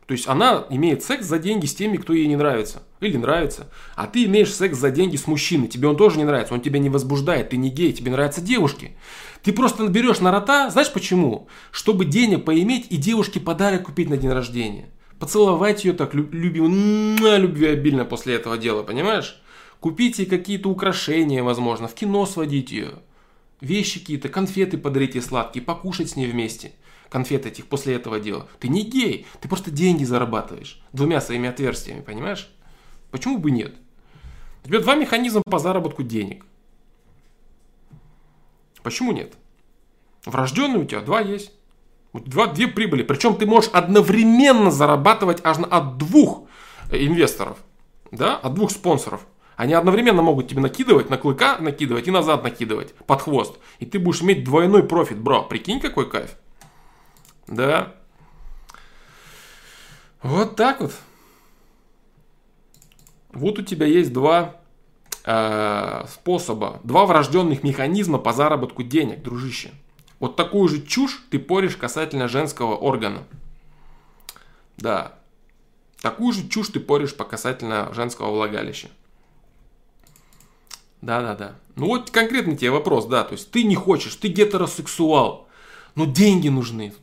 То 0.10 0.14
есть 0.14 0.30
она 0.30 0.66
имеет 0.70 1.04
секс 1.04 1.26
за 1.26 1.38
деньги 1.38 1.68
с 1.68 1.76
теми, 1.76 1.98
кто 1.98 2.14
ей 2.14 2.26
не 2.26 2.38
нравится. 2.38 2.82
Или 3.00 3.18
нравится. 3.18 3.70
А 3.96 4.08
ты 4.08 4.24
имеешь 4.24 4.52
секс 4.52 4.78
за 4.78 4.92
деньги 4.92 5.18
с 5.18 5.28
мужчиной. 5.28 5.68
Тебе 5.68 5.88
он 5.88 5.98
тоже 5.98 6.18
не 6.18 6.24
нравится. 6.24 6.54
Он 6.54 6.62
тебя 6.62 6.80
не 6.80 6.90
возбуждает. 6.90 7.50
Ты 7.50 7.58
не 7.58 7.70
гей. 7.70 7.94
Тебе 7.94 8.12
нравятся 8.12 8.42
девушки. 8.42 8.98
Ты 9.44 9.54
просто 9.54 9.84
наберешь 9.84 10.20
на 10.20 10.32
рота. 10.32 10.70
Знаешь 10.70 10.92
почему? 10.92 11.48
Чтобы 11.72 12.06
денег 12.06 12.46
поиметь 12.46 12.88
и 12.90 12.98
девушке 12.98 13.40
подарок 13.40 13.86
купить 13.86 14.10
на 14.10 14.18
день 14.18 14.32
рождения. 14.32 14.90
Поцеловать 15.20 15.86
ее 15.86 15.94
так 15.94 16.14
любимо, 16.14 17.38
любви 17.38 17.68
обильно 17.68 18.06
после 18.06 18.36
этого 18.36 18.58
дела. 18.58 18.84
Понимаешь? 18.84 19.42
Купить 19.80 20.20
ей 20.20 20.26
какие-то 20.26 20.70
украшения, 20.70 21.44
возможно. 21.44 21.88
В 21.88 21.94
кино 21.94 22.26
сводить 22.26 22.72
ее. 22.72 23.00
Вещи 23.62 24.00
какие-то, 24.00 24.30
конфеты 24.30 24.78
подарить 24.78 25.16
ей 25.16 25.22
сладкие. 25.22 25.64
Покушать 25.64 26.10
с 26.12 26.16
ней 26.16 26.28
вместе 26.28 26.74
конфет 27.10 27.46
этих 27.46 27.66
после 27.66 27.96
этого 27.96 28.20
дела. 28.20 28.48
Ты 28.60 28.70
не 28.70 28.84
гей, 28.84 29.26
ты 29.42 29.50
просто 29.50 29.72
деньги 29.72 30.04
зарабатываешь 30.04 30.82
двумя 30.94 31.20
своими 31.22 31.50
отверстиями, 31.50 32.02
понимаешь? 32.02 32.50
Почему 33.12 33.38
бы 33.40 33.52
нет? 33.52 33.76
У 34.64 34.68
тебя 34.68 34.80
два 34.80 34.96
механизма 34.96 35.42
по 35.44 35.60
заработку 35.60 36.04
денег. 36.04 36.46
Почему 38.84 39.12
нет? 39.12 39.34
Врожденные 40.26 40.80
у 40.80 40.86
тебя 40.86 41.02
два 41.02 41.22
есть. 41.22 41.52
Два, 42.14 42.48
две 42.48 42.68
прибыли. 42.68 43.04
Причем 43.04 43.36
ты 43.36 43.46
можешь 43.46 43.70
одновременно 43.72 44.72
зарабатывать 44.72 45.42
аж 45.44 45.58
от 45.70 45.98
двух 45.98 46.44
инвесторов. 46.92 47.58
Да? 48.12 48.36
От 48.36 48.54
двух 48.54 48.72
спонсоров. 48.72 49.26
Они 49.56 49.74
одновременно 49.74 50.22
могут 50.22 50.48
тебе 50.48 50.62
накидывать, 50.62 51.10
на 51.10 51.18
клыка 51.18 51.58
накидывать 51.60 52.08
и 52.08 52.12
назад 52.12 52.44
накидывать 52.44 52.94
под 52.96 53.22
хвост. 53.22 53.60
И 53.80 53.86
ты 53.86 54.00
будешь 54.00 54.22
иметь 54.22 54.44
двойной 54.44 54.84
профит, 54.84 55.20
бро. 55.20 55.44
Прикинь, 55.44 55.82
какой 55.82 56.10
кайф. 56.10 56.36
Да. 57.48 57.94
Вот 60.24 60.56
так 60.56 60.80
вот. 60.80 60.94
Вот 63.32 63.60
у 63.60 63.62
тебя 63.62 63.86
есть 63.86 64.14
два 64.14 64.59
э, 65.30 66.06
способа, 66.12 66.80
два 66.84 67.06
врожденных 67.06 67.62
механизма 67.62 68.18
по 68.18 68.34
заработку 68.34 68.82
денег, 68.82 69.22
дружище. 69.22 69.70
Вот 70.20 70.36
такую 70.36 70.68
же 70.68 70.82
чушь 70.82 71.22
ты 71.30 71.38
поришь 71.38 71.78
касательно 71.78 72.28
женского 72.28 72.76
органа. 72.76 73.24
Да. 74.78 75.14
Такую 76.02 76.34
же 76.34 76.48
чушь 76.50 76.70
ты 76.70 76.80
поришь 76.80 77.16
по 77.16 77.26
касательно 77.26 77.94
женского 77.94 78.32
влагалища. 78.32 78.90
Да-да-да. 81.02 81.56
Ну 81.76 81.86
вот 81.86 82.10
конкретно 82.10 82.58
тебе 82.58 82.72
вопрос, 82.72 83.06
да. 83.06 83.24
То 83.24 83.34
есть 83.34 83.52
ты 83.52 83.64
не 83.64 83.76
хочешь, 83.76 84.16
ты 84.16 84.30
гетеросексуал. 84.30 85.48
Но 85.94 86.06
деньги 86.06 86.50
нужны. 86.50 86.94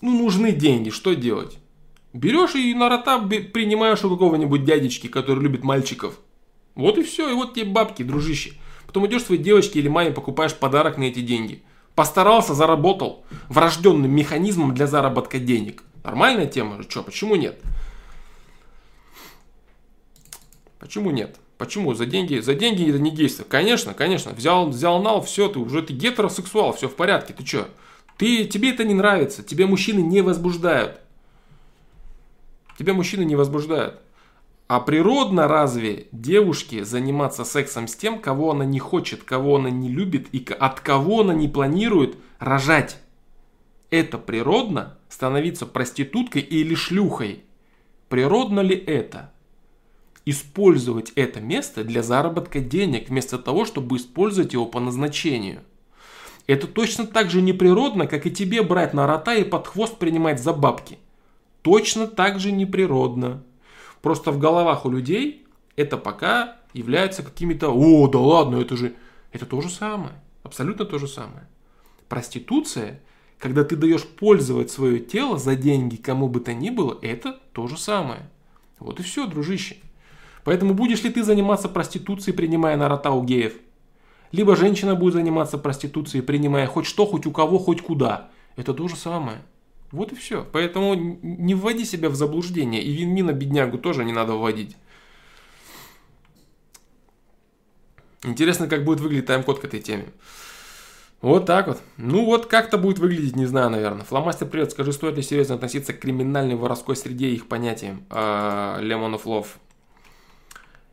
Ну, 0.00 0.16
нужны 0.16 0.52
деньги, 0.52 0.90
что 0.90 1.14
делать? 1.14 1.58
Берешь 2.14 2.54
и 2.54 2.72
на 2.74 2.88
рота 2.88 3.18
принимаешь 3.18 4.04
у 4.04 4.10
какого-нибудь 4.10 4.64
дядечки, 4.64 5.08
который 5.08 5.42
любит 5.42 5.64
мальчиков. 5.64 6.18
Вот 6.78 6.96
и 6.96 7.02
все, 7.02 7.28
и 7.28 7.34
вот 7.34 7.54
тебе 7.54 7.66
бабки, 7.66 8.04
дружище. 8.04 8.52
Потом 8.86 9.04
идешь 9.08 9.24
своей 9.24 9.42
девочке 9.42 9.80
или 9.80 9.88
маме 9.88 10.12
покупаешь 10.12 10.54
подарок 10.54 10.96
на 10.96 11.02
эти 11.02 11.18
деньги. 11.18 11.64
Постарался, 11.96 12.54
заработал 12.54 13.24
врожденным 13.48 14.08
механизмом 14.08 14.72
для 14.74 14.86
заработка 14.86 15.40
денег. 15.40 15.82
Нормальная 16.04 16.46
тема? 16.46 16.84
Что, 16.88 17.02
почему 17.02 17.34
нет? 17.34 17.60
Почему 20.78 21.10
нет? 21.10 21.36
Почему? 21.58 21.94
За 21.94 22.06
деньги, 22.06 22.38
за 22.38 22.54
деньги 22.54 22.88
это 22.88 23.00
не 23.00 23.10
действие. 23.10 23.44
Конечно, 23.50 23.92
конечно. 23.92 24.30
Взял, 24.30 24.68
взял 24.68 25.02
нал, 25.02 25.20
все, 25.20 25.48
ты 25.48 25.58
уже 25.58 25.82
ты 25.82 25.92
гетеросексуал, 25.92 26.72
все 26.72 26.88
в 26.88 26.94
порядке. 26.94 27.34
Ты 27.34 27.44
что? 27.44 27.68
Ты, 28.16 28.44
тебе 28.44 28.70
это 28.70 28.84
не 28.84 28.94
нравится, 28.94 29.42
тебя 29.42 29.66
мужчины 29.66 29.98
не 29.98 30.20
возбуждают. 30.20 31.00
Тебя 32.78 32.94
мужчины 32.94 33.24
не 33.24 33.34
возбуждают. 33.34 34.00
А 34.68 34.80
природно 34.80 35.48
разве 35.48 36.06
девушке 36.12 36.84
заниматься 36.84 37.44
сексом 37.44 37.88
с 37.88 37.96
тем, 37.96 38.20
кого 38.20 38.52
она 38.52 38.64
не 38.64 38.78
хочет, 38.78 39.24
кого 39.24 39.56
она 39.56 39.70
не 39.70 39.88
любит 39.88 40.28
и 40.32 40.46
от 40.52 40.80
кого 40.80 41.22
она 41.22 41.34
не 41.34 41.48
планирует 41.48 42.16
рожать? 42.38 42.98
Это 43.90 44.18
природно 44.18 44.98
становиться 45.08 45.66
проституткой 45.66 46.42
или 46.42 46.74
шлюхой? 46.74 47.42
Природно 48.08 48.60
ли 48.60 48.76
это? 48.76 49.32
Использовать 50.26 51.10
это 51.16 51.40
место 51.40 51.82
для 51.82 52.02
заработка 52.02 52.60
денег, 52.60 53.08
вместо 53.08 53.38
того, 53.38 53.64
чтобы 53.64 53.96
использовать 53.96 54.52
его 54.52 54.66
по 54.66 54.78
назначению– 54.78 55.62
это 56.48 56.66
точно 56.66 57.06
так 57.06 57.30
же 57.30 57.42
неприродно, 57.42 58.06
как 58.06 58.26
и 58.26 58.30
тебе 58.30 58.62
брать 58.62 58.94
на 58.94 59.06
рота 59.06 59.34
и 59.34 59.44
под 59.44 59.66
хвост 59.66 59.98
принимать 59.98 60.42
за 60.42 60.54
бабки. 60.54 60.98
Точно 61.60 62.06
так 62.06 62.40
же 62.40 62.52
неприродно. 62.52 63.44
Просто 64.02 64.30
в 64.30 64.38
головах 64.38 64.84
у 64.86 64.90
людей 64.90 65.46
это 65.76 65.96
пока 65.96 66.56
является 66.72 67.22
какими-то 67.22 67.70
«О, 67.70 68.08
да 68.08 68.18
ладно, 68.18 68.56
это 68.56 68.76
же...» 68.76 68.94
Это 69.30 69.44
то 69.44 69.60
же 69.60 69.68
самое. 69.68 70.14
Абсолютно 70.42 70.86
то 70.86 70.98
же 70.98 71.06
самое. 71.06 71.46
Проституция, 72.08 73.00
когда 73.38 73.62
ты 73.62 73.76
даешь 73.76 74.06
пользовать 74.06 74.70
свое 74.70 75.00
тело 75.00 75.36
за 75.36 75.54
деньги 75.54 75.96
кому 75.96 76.28
бы 76.28 76.40
то 76.40 76.54
ни 76.54 76.70
было, 76.70 76.98
это 77.02 77.38
то 77.52 77.66
же 77.68 77.76
самое. 77.76 78.30
Вот 78.78 79.00
и 79.00 79.02
все, 79.02 79.26
дружище. 79.26 79.76
Поэтому 80.44 80.72
будешь 80.72 81.02
ли 81.02 81.10
ты 81.10 81.22
заниматься 81.22 81.68
проституцией, 81.68 82.34
принимая 82.34 82.78
на 82.78 82.88
рота 82.88 83.10
у 83.10 83.22
геев– 83.22 83.52
либо 84.32 84.56
женщина 84.56 84.94
будет 84.94 85.14
заниматься 85.14 85.58
проституцией, 85.58 86.22
принимая 86.22 86.66
хоть 86.66 86.86
что, 86.86 87.06
хоть 87.06 87.26
у 87.26 87.30
кого, 87.30 87.58
хоть 87.58 87.80
куда. 87.80 88.30
Это 88.56 88.74
то 88.74 88.88
же 88.88 88.96
самое. 88.96 89.38
Вот 89.90 90.12
и 90.12 90.14
все. 90.14 90.46
Поэтому 90.52 90.94
не 90.94 91.54
вводи 91.54 91.84
себя 91.84 92.10
в 92.10 92.14
заблуждение. 92.14 92.82
И 92.82 92.92
Винмина 92.92 93.32
беднягу 93.32 93.78
тоже 93.78 94.04
не 94.04 94.12
надо 94.12 94.34
вводить. 94.34 94.76
Интересно, 98.22 98.68
как 98.68 98.84
будет 98.84 99.00
выглядеть 99.00 99.26
тайм-код 99.26 99.60
к 99.60 99.64
этой 99.64 99.80
теме. 99.80 100.06
Вот 101.20 101.46
так 101.46 101.66
вот. 101.66 101.80
Ну 101.96 102.24
вот 102.24 102.46
как-то 102.46 102.78
будет 102.78 102.98
выглядеть, 102.98 103.34
не 103.34 103.46
знаю, 103.46 103.70
наверное. 103.70 104.04
Фломастер, 104.04 104.46
привет. 104.46 104.70
Скажи, 104.70 104.92
стоит 104.92 105.16
ли 105.16 105.22
серьезно 105.22 105.54
относиться 105.54 105.92
к 105.92 106.00
криминальной 106.00 106.54
воровской 106.54 106.94
среде 106.94 107.28
и 107.28 107.34
их 107.34 107.48
понятиям? 107.48 108.04
Lemon 108.10 109.14
of 109.14 109.24
Love. 109.24 109.48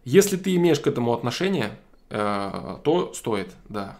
Если 0.03 0.37
ты 0.37 0.55
имеешь 0.55 0.79
к 0.79 0.87
этому 0.87 1.13
отношение, 1.13 1.77
э, 2.09 2.77
то 2.83 3.13
стоит, 3.13 3.51
да. 3.69 3.97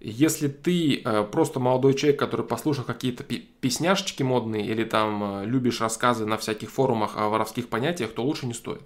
Если 0.00 0.48
ты 0.48 1.02
э, 1.02 1.24
просто 1.24 1.60
молодой 1.60 1.94
человек, 1.94 2.18
который 2.18 2.46
послушал 2.46 2.84
какие-то 2.84 3.22
песняшечки 3.22 4.22
модные 4.22 4.66
или 4.66 4.84
там 4.84 5.44
любишь 5.44 5.80
рассказы 5.80 6.26
на 6.26 6.38
всяких 6.38 6.70
форумах 6.70 7.16
о 7.16 7.28
воровских 7.28 7.68
понятиях, 7.68 8.12
то 8.12 8.22
лучше 8.22 8.46
не 8.46 8.54
стоит 8.54 8.82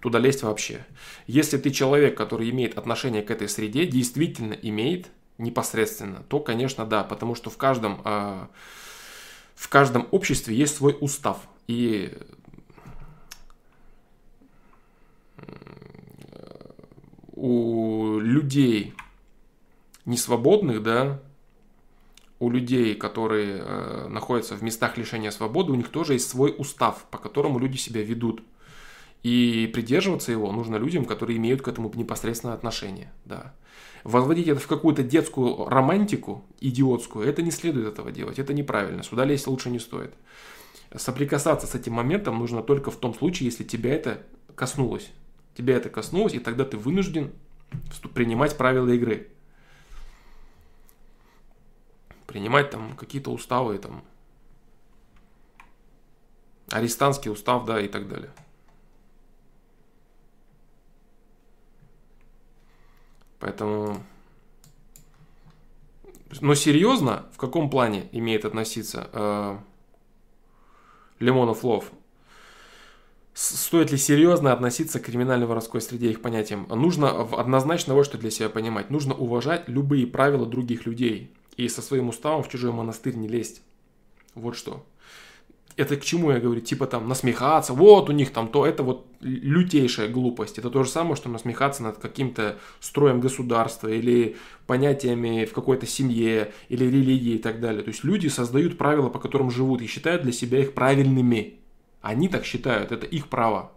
туда 0.00 0.18
лезть 0.20 0.42
вообще. 0.42 0.86
Если 1.26 1.58
ты 1.58 1.70
человек, 1.70 2.16
который 2.16 2.50
имеет 2.50 2.78
отношение 2.78 3.22
к 3.22 3.30
этой 3.30 3.48
среде, 3.48 3.86
действительно 3.86 4.52
имеет, 4.52 5.08
непосредственно, 5.38 6.22
то, 6.28 6.40
конечно, 6.40 6.86
да, 6.86 7.04
потому 7.04 7.34
что 7.34 7.50
в 7.50 7.56
каждом, 7.56 8.00
э, 8.04 8.46
в 9.54 9.68
каждом 9.68 10.08
обществе 10.10 10.54
есть 10.56 10.76
свой 10.76 10.96
устав. 11.00 11.38
И 11.66 12.16
у 17.32 18.18
людей 18.18 18.94
несвободных, 20.06 20.82
да, 20.82 21.20
у 22.38 22.50
людей, 22.50 22.94
которые 22.94 23.58
э, 23.58 24.08
находятся 24.08 24.56
в 24.56 24.62
местах 24.62 24.96
лишения 24.96 25.30
свободы, 25.30 25.72
у 25.72 25.74
них 25.74 25.88
тоже 25.88 26.14
есть 26.14 26.28
свой 26.28 26.54
устав, 26.56 27.06
по 27.10 27.18
которому 27.18 27.58
люди 27.58 27.76
себя 27.76 28.02
ведут. 28.02 28.42
И 29.22 29.70
придерживаться 29.72 30.32
его 30.32 30.52
нужно 30.52 30.76
людям, 30.76 31.04
которые 31.04 31.38
имеют 31.38 31.62
к 31.62 31.68
этому 31.68 31.90
непосредственное 31.94 32.54
отношение. 32.54 33.12
Да. 33.24 33.54
Возводить 34.04 34.46
это 34.46 34.60
в 34.60 34.66
какую-то 34.66 35.02
детскую 35.02 35.68
романтику 35.68 36.44
идиотскую, 36.60 37.26
это 37.26 37.42
не 37.42 37.50
следует 37.50 37.88
этого 37.88 38.12
делать, 38.12 38.38
это 38.38 38.54
неправильно, 38.54 39.02
сюда 39.02 39.24
лезть 39.24 39.48
лучше 39.48 39.70
не 39.70 39.80
стоит. 39.80 40.14
Соприкасаться 40.94 41.66
с 41.66 41.74
этим 41.74 41.94
моментом 41.94 42.38
нужно 42.38 42.62
только 42.62 42.90
в 42.90 42.96
том 42.96 43.14
случае, 43.14 43.46
если 43.46 43.64
тебя 43.64 43.94
это 43.94 44.22
коснулось. 44.54 45.10
Тебя 45.56 45.76
это 45.76 45.88
коснулось, 45.88 46.34
и 46.34 46.38
тогда 46.38 46.64
ты 46.64 46.76
вынужден 46.76 47.32
принимать 48.14 48.56
правила 48.56 48.90
игры. 48.90 49.28
Принимать 52.36 52.68
там 52.68 52.94
какие-то 52.96 53.30
уставы, 53.30 53.78
там, 53.78 54.04
арестантский 56.70 57.30
устав, 57.30 57.64
да, 57.64 57.80
и 57.80 57.88
так 57.88 58.08
далее. 58.08 58.30
Поэтому... 63.40 64.04
Но 66.42 66.54
серьезно, 66.54 67.24
в 67.32 67.38
каком 67.38 67.70
плане 67.70 68.10
имеет 68.12 68.44
относиться 68.44 69.08
э, 69.14 69.58
Лимонов 71.20 71.64
Лов? 71.64 71.90
Стоит 73.32 73.92
ли 73.92 73.96
серьезно 73.96 74.52
относиться 74.52 75.00
к 75.00 75.06
криминально-воровской 75.06 75.80
среде 75.80 76.10
их 76.10 76.20
понятиям? 76.20 76.66
Нужно 76.68 77.18
однозначно 77.18 77.94
вот 77.94 78.04
что 78.04 78.18
для 78.18 78.30
себя 78.30 78.50
понимать. 78.50 78.90
Нужно 78.90 79.14
уважать 79.14 79.70
любые 79.70 80.06
правила 80.06 80.44
других 80.44 80.84
людей. 80.84 81.32
И 81.56 81.68
со 81.68 81.82
своим 81.82 82.08
уставом 82.08 82.42
в 82.42 82.48
чужой 82.48 82.72
монастырь 82.72 83.16
не 83.16 83.28
лезть. 83.28 83.62
Вот 84.34 84.56
что 84.56 84.84
это 85.76 85.96
к 85.96 86.04
чему 86.04 86.30
я 86.30 86.40
говорю? 86.40 86.60
Типа 86.60 86.86
там 86.86 87.08
насмехаться, 87.08 87.74
вот 87.74 88.08
у 88.08 88.12
них 88.12 88.32
там 88.32 88.48
то, 88.48 88.66
это 88.66 88.82
вот 88.82 89.06
лютейшая 89.20 90.08
глупость. 90.08 90.58
Это 90.58 90.70
то 90.70 90.82
же 90.82 90.90
самое, 90.90 91.16
что 91.16 91.28
насмехаться 91.28 91.82
над 91.82 91.98
каким-то 91.98 92.56
строем 92.80 93.20
государства 93.20 93.88
или 93.88 94.36
понятиями 94.66 95.44
в 95.44 95.52
какой-то 95.52 95.86
семье 95.86 96.52
или 96.68 96.84
религии 96.84 97.34
и 97.34 97.38
так 97.38 97.60
далее. 97.60 97.82
То 97.82 97.88
есть 97.88 98.04
люди 98.04 98.28
создают 98.28 98.78
правила, 98.78 99.10
по 99.10 99.18
которым 99.18 99.50
живут 99.50 99.82
и 99.82 99.86
считают 99.86 100.22
для 100.22 100.32
себя 100.32 100.60
их 100.60 100.72
правильными. 100.72 101.56
Они 102.00 102.28
так 102.28 102.44
считают, 102.44 102.90
это 102.90 103.06
их 103.06 103.28
право. 103.28 103.72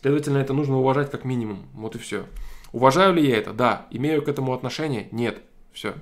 Следовательно, 0.00 0.38
это 0.38 0.54
нужно 0.54 0.78
уважать 0.78 1.10
как 1.10 1.24
минимум. 1.24 1.66
Вот 1.74 1.94
и 1.94 1.98
все. 1.98 2.24
Уважаю 2.72 3.14
ли 3.14 3.28
я 3.28 3.36
это? 3.36 3.52
Да. 3.52 3.86
Имею 3.90 4.22
к 4.22 4.28
этому 4.28 4.54
отношение? 4.54 5.08
Нет. 5.12 5.42
Все. 5.72 5.94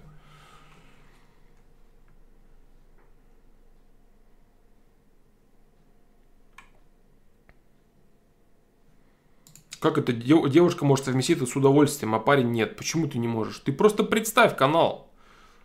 Как 9.82 9.98
это 9.98 10.12
девушка 10.12 10.84
может 10.84 11.06
совместить 11.06 11.38
это 11.38 11.46
с 11.46 11.56
удовольствием, 11.56 12.14
а 12.14 12.20
парень 12.20 12.52
нет? 12.52 12.76
Почему 12.76 13.08
ты 13.08 13.18
не 13.18 13.26
можешь? 13.26 13.58
Ты 13.58 13.72
просто 13.72 14.04
представь 14.04 14.56
канал. 14.56 15.10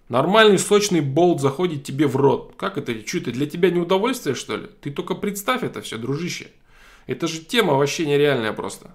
Нормальный 0.10 0.58
сочный 0.58 1.02
болт 1.02 1.40
заходит 1.40 1.84
тебе 1.84 2.08
в 2.08 2.16
рот. 2.16 2.56
Как 2.58 2.80
это? 2.80 3.00
Что 3.08 3.20
это 3.20 3.32
для 3.32 3.46
тебя 3.46 3.70
не 3.70 3.80
удовольствие, 3.80 4.34
что 4.34 4.58
ли? 4.58 4.72
Ты 4.82 4.90
только 4.90 5.14
представь 5.14 5.62
это 5.62 5.82
все, 5.82 6.00
дружище. 6.00 6.50
Это 7.06 7.28
же 7.28 7.42
тема 7.42 7.76
вообще 7.76 8.08
нереальная 8.08 8.54
просто. 8.54 8.90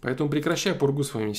Поэтому 0.00 0.30
прекращай 0.30 0.72
пургу 0.72 1.02
свою. 1.02 1.34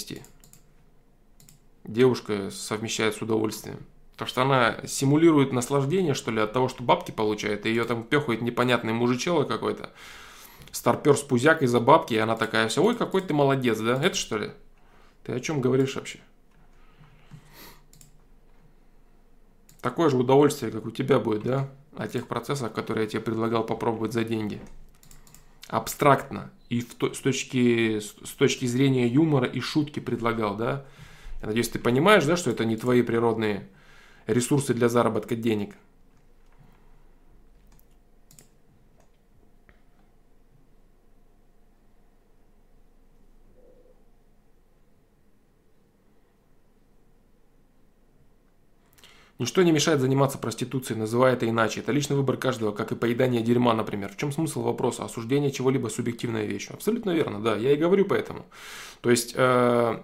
Девушка 1.86 2.52
совмещает 2.52 3.16
с 3.16 3.22
удовольствием. 3.22 3.78
Потому 4.14 4.28
что 4.28 4.42
она 4.42 4.86
симулирует 4.86 5.54
наслаждение, 5.54 6.14
что 6.14 6.30
ли, 6.30 6.42
от 6.42 6.52
того, 6.52 6.68
что 6.68 6.84
бабки 6.84 7.12
получает, 7.12 7.66
и 7.66 7.70
ее 7.70 7.86
там 7.86 8.04
пехает 8.04 8.42
непонятный 8.42 8.92
мужичело 8.92 9.46
какой-то 9.46 9.92
старпер 10.72 11.18
с 11.18 11.22
пузякой 11.22 11.68
за 11.68 11.80
бабки, 11.80 12.14
и 12.14 12.18
она 12.18 12.36
такая 12.36 12.68
вся, 12.68 12.82
ой, 12.82 12.96
какой 12.96 13.22
ты 13.22 13.34
молодец, 13.34 13.80
да? 13.80 14.04
Это 14.04 14.16
что 14.16 14.38
ли? 14.38 14.52
Ты 15.24 15.34
о 15.34 15.40
чем 15.40 15.62
говоришь 15.62 15.96
вообще? 15.96 16.20
Такое 19.82 20.10
же 20.10 20.18
удовольствие, 20.18 20.72
как 20.72 20.86
у 20.86 20.92
тебя 20.92 21.20
будет, 21.20 21.44
да? 21.44 21.70
О 21.96 22.08
тех 22.08 22.28
процессах, 22.28 22.74
которые 22.74 23.06
я 23.06 23.10
тебе 23.10 23.22
предлагал 23.22 23.66
попробовать 23.66 24.14
за 24.14 24.24
деньги. 24.24 24.62
Абстрактно. 25.68 26.52
И 26.70 26.82
в 26.82 26.96
то, 26.96 27.14
с, 27.14 27.20
точки, 27.20 28.00
с 28.00 28.34
точки 28.34 28.66
зрения 28.66 29.08
юмора 29.08 29.48
и 29.48 29.60
шутки 29.60 30.00
предлагал, 30.00 30.56
да? 30.56 30.86
Я 31.42 31.48
надеюсь, 31.48 31.70
ты 31.70 31.80
понимаешь, 31.80 32.26
да, 32.26 32.36
что 32.36 32.52
это 32.52 32.66
не 32.66 32.76
твои 32.76 33.02
природные 33.02 33.68
ресурсы 34.28 34.74
для 34.74 34.90
заработка 34.90 35.36
денег. 35.36 35.76
Ничто 49.40 49.64
не 49.64 49.72
мешает 49.72 50.02
заниматься 50.02 50.38
проституцией, 50.38 51.00
называя 51.00 51.34
это 51.34 51.50
иначе. 51.50 51.80
Это 51.80 51.94
личный 51.94 52.18
выбор 52.18 52.36
каждого, 52.36 52.74
как 52.74 52.92
и 52.92 52.96
поедание 52.96 53.42
дерьма, 53.42 53.74
например. 53.74 54.12
В 54.12 54.18
чем 54.18 54.34
смысл 54.34 54.64
вопроса? 54.64 55.06
Осуждение 55.06 55.50
чего-либо 55.50 55.88
субъективная 55.88 56.46
вещь. 56.46 56.68
Абсолютно 56.70 57.12
верно, 57.12 57.40
да. 57.40 57.56
Я 57.56 57.72
и 57.72 57.78
говорю 57.78 58.06
поэтому. 58.06 58.46
То 59.00 59.10
есть, 59.10 59.34
э, 59.38 60.02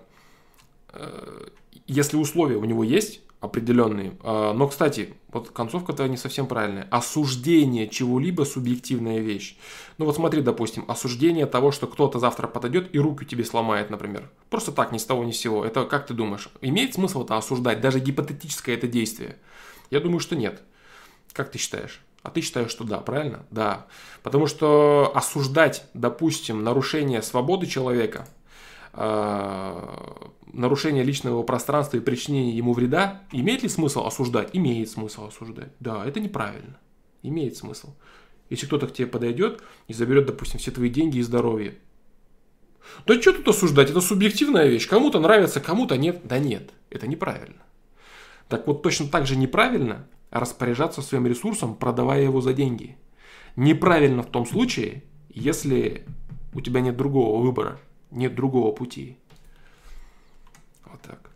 э, 0.94 1.48
если 1.86 2.16
условия 2.16 2.56
у 2.56 2.64
него 2.64 2.86
есть, 2.86 3.22
определенные. 3.46 4.18
А, 4.22 4.54
но, 4.54 4.68
кстати, 4.68 5.14
вот 5.30 5.52
концовка-то 5.52 6.08
не 6.08 6.18
совсем 6.18 6.48
правильная. 6.48 6.88
Осуждение 6.92 7.88
чего-либо 7.88 8.44
субъективная 8.44 9.20
вещь. 9.20 9.58
Ну 9.98 10.06
вот 10.06 10.16
смотри, 10.16 10.42
допустим, 10.42 10.86
осуждение 10.88 11.46
того, 11.46 11.72
что 11.72 11.88
кто-то 11.88 12.20
завтра 12.20 12.48
подойдет 12.48 12.94
и 12.94 13.00
руку 13.00 13.24
тебе 13.24 13.46
сломает, 13.46 13.90
например. 13.90 14.30
Просто 14.50 14.72
так, 14.72 14.92
ни 14.92 14.98
с 14.98 15.06
того 15.06 15.24
ни 15.24 15.32
с 15.32 15.38
сего. 15.38 15.66
Это 15.66 15.86
как 15.86 16.08
ты 16.08 16.14
думаешь? 16.14 16.50
Имеет 16.62 16.94
смысл 16.94 17.24
это 17.24 17.38
осуждать, 17.38 17.82
даже 17.82 18.00
гипотетическое 18.00 18.76
это 18.76 18.88
действие? 18.88 19.38
Я 19.90 20.00
думаю, 20.00 20.20
что 20.20 20.36
нет. 20.36 20.62
Как 21.34 21.52
ты 21.52 21.58
считаешь? 21.58 22.02
А 22.24 22.32
ты 22.32 22.42
считаешь, 22.42 22.72
что 22.72 22.84
да, 22.84 22.98
правильно? 23.00 23.46
Да. 23.52 23.86
Потому 24.24 24.48
что 24.48 25.12
осуждать, 25.14 25.86
допустим, 25.94 26.64
нарушение 26.64 27.22
свободы 27.22 27.68
человека– 27.68 28.28
Э, 28.98 29.76
нарушение 30.56 31.04
личного 31.04 31.44
пространства 31.44 31.98
и 31.98 32.02
причинение 32.02 32.56
ему 32.56 32.74
вреда, 32.74 33.22
имеет 33.32 33.64
ли 33.64 33.70
смысл 33.70 34.06
осуждать? 34.06 34.50
Имеет 34.54 34.90
смысл 34.90 35.28
осуждать. 35.28 35.72
Да, 35.80 36.06
это 36.06 36.20
неправильно. 36.20 36.80
Имеет 37.22 37.58
смысл. 37.58 37.94
Если 38.50 38.66
кто-то 38.66 38.88
к 38.88 38.94
тебе 38.94 39.08
подойдет 39.08 39.62
и 39.88 39.94
заберет, 39.94 40.28
допустим, 40.28 40.60
все 40.60 40.72
твои 40.72 40.90
деньги 40.90 41.18
и 41.18 41.24
здоровье. 41.24 41.76
Да 43.06 43.20
что 43.20 43.34
тут 43.34 43.48
осуждать? 43.48 43.90
Это 43.90 44.02
субъективная 44.02 44.68
вещь. 44.68 44.88
Кому-то 44.88 45.20
нравится, 45.20 45.60
кому-то 45.60 45.98
нет. 45.98 46.22
Да 46.24 46.40
нет, 46.40 46.72
это 46.90 47.08
неправильно. 47.08 47.62
Так 48.48 48.68
вот, 48.68 48.84
точно 48.84 49.08
так 49.08 49.26
же 49.26 49.36
неправильно 49.36 50.08
распоряжаться 50.30 51.02
своим 51.02 51.26
ресурсом, 51.26 51.76
продавая 51.76 52.24
его 52.24 52.42
за 52.42 52.54
деньги. 52.54 52.98
Неправильно 53.56 54.22
в 54.22 54.28
том 54.28 54.46
случае, 54.46 55.04
если 55.30 56.06
у 56.54 56.62
тебя 56.62 56.82
нет 56.82 56.96
другого 56.96 57.42
выбора. 57.42 57.80
Нет 58.12 58.36
другого 58.36 58.72
пути. 58.72 59.18
Вот 60.96 61.02
так. 61.02 61.30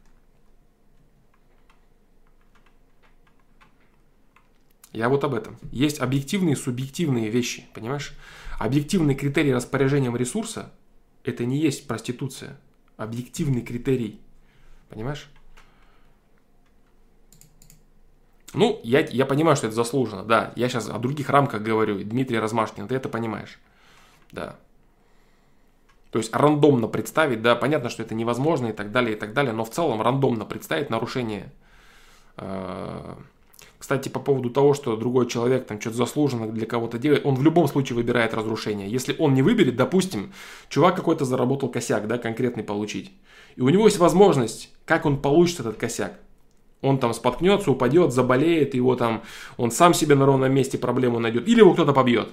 Я 4.94 5.10
вот 5.10 5.24
об 5.26 5.34
этом. 5.34 5.58
Есть 5.74 6.00
объективные 6.00 6.54
и 6.54 6.56
субъективные 6.56 7.30
вещи, 7.30 7.68
понимаешь? 7.74 8.14
Объективный 8.58 9.16
критерий 9.16 9.54
распоряжением 9.54 10.16
ресурса– 10.16 10.72
это 11.26 11.46
не 11.46 11.58
есть 11.58 11.88
проституция. 11.88 12.58
Объективный 12.96 13.62
критерий, 13.62 14.22
понимаешь? 14.88 15.30
Ну, 18.54 18.80
я, 18.86 19.02
я 19.02 19.26
понимаю, 19.26 19.58
что 19.58 19.68
это 19.68 19.76
заслуженно, 19.76 20.24
да. 20.24 20.54
Я 20.56 20.70
сейчас 20.70 20.88
о 20.88 20.98
других 21.00 21.30
рамках 21.30 21.62
говорю. 21.62 22.02
Дмитрий 22.02 22.40
Размашкин, 22.40 22.88
ты 22.88 22.96
это 22.96 23.10
понимаешь. 23.10 23.60
Да. 24.32 24.58
То 26.12 26.18
есть 26.18 26.36
рандомно 26.36 26.88
представить, 26.88 27.42
да, 27.42 27.56
понятно, 27.56 27.90
что 27.90 28.02
это 28.02 28.16
невозможно 28.16 28.68
и 28.68 28.74
так 28.74 28.92
далее, 28.92 29.16
и 29.16 29.20
так 29.20 29.34
далее, 29.34 29.54
но 29.54 29.64
в 29.64 29.70
целом 29.70 30.02
рандомно 30.02 30.44
представить 30.46 30.90
нарушение. 30.90 31.52
Э, 32.38 33.16
кстати, 33.78 34.10
по 34.10 34.20
поводу 34.20 34.50
того, 34.50 34.74
что 34.74 34.98
другой 34.98 35.28
человек 35.28 35.66
там 35.66 35.80
что-то 35.80 35.98
заслуженно 35.98 36.48
для 36.48 36.66
кого-то 36.66 36.98
делает, 36.98 37.26
он 37.26 37.36
в 37.36 37.44
любом 37.44 37.68
случае 37.68 37.96
выбирает 37.96 38.34
разрушение. 38.34 38.90
Если 38.90 39.16
он 39.18 39.34
не 39.34 39.42
выберет, 39.42 39.76
допустим, 39.76 40.34
чувак 40.68 40.96
какой-то 40.96 41.26
заработал 41.26 41.70
косяк, 41.70 42.08
да, 42.08 42.18
конкретный 42.18 42.64
получить. 42.64 43.12
И 43.56 43.62
у 43.62 43.70
него 43.70 43.86
есть 43.86 43.98
возможность, 43.98 44.74
как 44.86 45.06
он 45.06 45.22
получит 45.22 45.62
этот 45.62 45.78
косяк. 45.78 46.20
Он 46.82 46.98
там 46.98 47.14
споткнется, 47.14 47.72
упадет, 47.72 48.14
заболеет, 48.14 48.74
его 48.74 48.96
там, 48.96 49.24
он 49.58 49.72
сам 49.72 49.94
себе 49.94 50.16
на 50.16 50.26
ровном 50.26 50.54
месте 50.54 50.78
проблему 50.78 51.20
найдет. 51.20 51.48
Или 51.48 51.60
его 51.60 51.74
кто-то 51.74 51.94
побьет. 51.94 52.30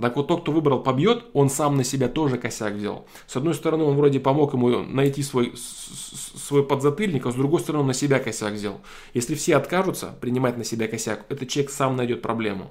Так 0.00 0.16
вот, 0.16 0.28
тот, 0.28 0.42
кто 0.42 0.52
выбрал 0.52 0.80
побьет, 0.80 1.24
он 1.32 1.50
сам 1.50 1.76
на 1.76 1.82
себя 1.82 2.08
тоже 2.08 2.38
косяк 2.38 2.74
взял. 2.74 3.06
С 3.26 3.36
одной 3.36 3.54
стороны, 3.54 3.82
он 3.82 3.96
вроде 3.96 4.20
помог 4.20 4.54
ему 4.54 4.84
найти 4.84 5.24
свой, 5.24 5.54
свой 5.56 6.64
подзатыльник, 6.64 7.26
а 7.26 7.32
с 7.32 7.34
другой 7.34 7.60
стороны, 7.60 7.80
он 7.80 7.88
на 7.88 7.94
себя 7.94 8.20
косяк 8.20 8.52
взял. 8.52 8.80
Если 9.12 9.34
все 9.34 9.56
откажутся 9.56 10.14
принимать 10.20 10.56
на 10.56 10.62
себя 10.62 10.86
косяк, 10.86 11.24
этот 11.28 11.48
человек 11.48 11.72
сам 11.72 11.96
найдет 11.96 12.22
проблему. 12.22 12.70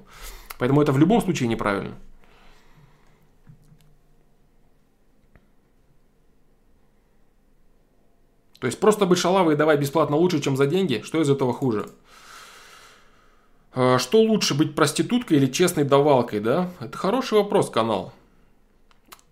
Поэтому 0.58 0.80
это 0.80 0.92
в 0.92 0.98
любом 0.98 1.20
случае 1.20 1.48
неправильно. 1.48 1.96
То 8.58 8.66
есть 8.66 8.80
просто 8.80 9.06
быть 9.06 9.18
шалавой 9.18 9.54
и 9.54 9.56
давать 9.56 9.80
бесплатно 9.80 10.16
лучше, 10.16 10.40
чем 10.40 10.56
за 10.56 10.66
деньги, 10.66 11.02
что 11.04 11.20
из 11.20 11.30
этого 11.30 11.52
хуже? 11.52 11.90
А, 13.72 13.98
что 13.98 14.20
лучше, 14.20 14.54
быть 14.54 14.74
проституткой 14.74 15.38
или 15.38 15.46
честной 15.46 15.84
давалкой, 15.84 16.40
да? 16.40 16.70
Это 16.80 16.96
хороший 16.96 17.38
вопрос, 17.38 17.70
канал. 17.70 18.12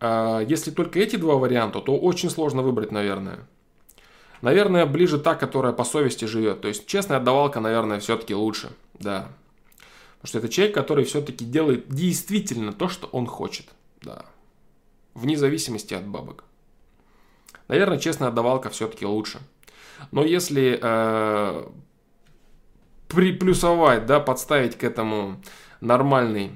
А, 0.00 0.40
если 0.40 0.70
только 0.70 0.98
эти 0.98 1.16
два 1.16 1.36
варианта, 1.36 1.80
то 1.80 1.96
очень 1.96 2.30
сложно 2.30 2.62
выбрать, 2.62 2.92
наверное. 2.92 3.38
Наверное, 4.42 4.86
ближе 4.86 5.18
та, 5.18 5.34
которая 5.34 5.72
по 5.72 5.84
совести 5.84 6.26
живет. 6.26 6.60
То 6.60 6.68
есть 6.68 6.86
честная 6.86 7.20
давалка, 7.20 7.60
наверное, 7.60 8.00
все-таки 8.00 8.34
лучше, 8.34 8.70
да. 8.98 9.28
Потому 10.16 10.28
что 10.28 10.38
это 10.38 10.48
человек, 10.48 10.74
который 10.74 11.04
все-таки 11.04 11.44
делает 11.44 11.88
действительно 11.88 12.72
то, 12.72 12.88
что 12.88 13.06
он 13.08 13.26
хочет, 13.26 13.66
да. 14.02 14.26
Вне 15.14 15.36
зависимости 15.36 15.94
от 15.94 16.06
бабок. 16.06 16.44
Наверное, 17.68 17.98
честная 17.98 18.28
отдавалка 18.28 18.68
все-таки 18.68 19.06
лучше. 19.06 19.40
Но 20.12 20.22
если 20.22 20.78
э, 20.80 21.66
приплюсовать, 23.08 24.06
да, 24.06 24.20
подставить 24.20 24.76
к 24.76 24.84
этому 24.84 25.40
нормальный, 25.80 26.52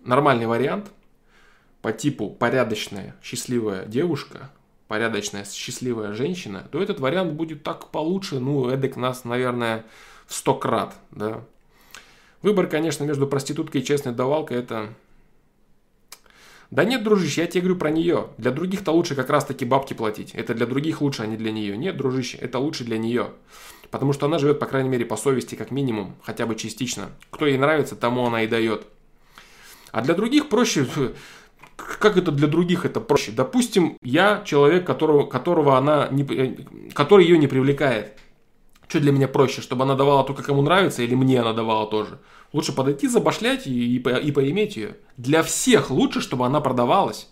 нормальный 0.00 0.46
вариант 0.46 0.90
по 1.80 1.92
типу 1.92 2.30
порядочная, 2.30 3.14
счастливая 3.22 3.86
девушка, 3.86 4.50
порядочная, 4.88 5.44
счастливая 5.44 6.12
женщина, 6.12 6.68
то 6.70 6.82
этот 6.82 7.00
вариант 7.00 7.32
будет 7.32 7.62
так 7.62 7.88
получше, 7.88 8.38
ну, 8.38 8.68
эдак 8.68 8.96
нас, 8.96 9.24
наверное, 9.24 9.84
в 10.26 10.34
сто 10.34 10.54
крат, 10.54 10.94
да. 11.10 11.44
Выбор, 12.42 12.66
конечно, 12.66 13.04
между 13.04 13.26
проституткой 13.26 13.80
и 13.80 13.84
честной 13.84 14.12
давалкой, 14.12 14.58
это 14.58 14.94
да 16.72 16.84
нет, 16.84 17.04
дружище, 17.04 17.42
я 17.42 17.46
тебе 17.46 17.60
говорю 17.60 17.78
про 17.78 17.90
нее. 17.90 18.28
Для 18.38 18.50
других-то 18.50 18.92
лучше 18.92 19.14
как 19.14 19.28
раз-таки 19.28 19.66
бабки 19.66 19.92
платить. 19.92 20.34
Это 20.34 20.54
для 20.54 20.64
других 20.64 21.02
лучше, 21.02 21.22
а 21.22 21.26
не 21.26 21.36
для 21.36 21.52
нее. 21.52 21.76
Нет, 21.76 21.98
дружище, 21.98 22.38
это 22.38 22.58
лучше 22.58 22.82
для 22.84 22.96
нее. 22.96 23.28
Потому 23.92 24.14
что 24.14 24.24
она 24.24 24.38
живет, 24.38 24.58
по 24.58 24.64
крайней 24.64 24.88
мере, 24.88 25.04
по 25.04 25.18
совести, 25.18 25.54
как 25.54 25.70
минимум, 25.70 26.16
хотя 26.22 26.46
бы 26.46 26.54
частично. 26.54 27.10
Кто 27.30 27.46
ей 27.46 27.58
нравится, 27.58 27.94
тому 27.94 28.26
она 28.26 28.42
и 28.42 28.46
дает. 28.48 28.86
А 29.92 30.00
для 30.00 30.14
других 30.14 30.48
проще... 30.48 30.86
Как 31.76 32.16
это 32.16 32.30
для 32.30 32.46
других 32.46 32.84
это 32.86 33.00
проще? 33.00 33.32
Допустим, 33.32 33.96
я 34.02 34.42
человек, 34.46 34.86
которого, 34.86 35.26
которого 35.26 35.76
она 35.76 36.08
не, 36.10 36.22
э, 36.22 36.56
который 36.94 37.26
ее 37.26 37.36
не 37.38 37.48
привлекает. 37.48 38.18
Что 38.88 39.00
для 39.00 39.10
меня 39.10 39.26
проще, 39.26 39.60
чтобы 39.60 39.82
она 39.82 39.94
давала 39.94 40.24
только 40.24 40.42
кому 40.42 40.62
нравится 40.62 41.02
или 41.02 41.14
мне 41.14 41.40
она 41.40 41.52
давала 41.52 41.86
тоже? 41.86 42.18
Лучше 42.52 42.72
подойти, 42.72 43.08
забашлять 43.08 43.66
и, 43.66 43.96
и, 43.96 43.98
и 43.98 44.32
поиметь 44.32 44.76
ее. 44.76 44.96
Для 45.16 45.42
всех 45.42 45.90
лучше, 45.90 46.20
чтобы 46.20 46.46
она 46.46 46.60
продавалась. 46.60 47.28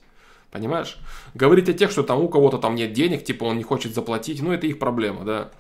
Понимаешь? 0.50 0.98
Говорить 1.32 1.68
о 1.68 1.72
тех, 1.72 1.90
что 1.90 2.02
там 2.02 2.20
у 2.20 2.28
кого-то 2.28 2.58
там 2.58 2.74
нет 2.74 2.92
денег, 2.92 3.24
типа 3.24 3.44
он 3.44 3.56
не 3.56 3.62
хочет 3.62 3.94
заплатить, 3.94 4.42
ну 4.42 4.52
это 4.52 4.66
их 4.66 4.78
проблема, 4.78 5.24
да. 5.24 5.50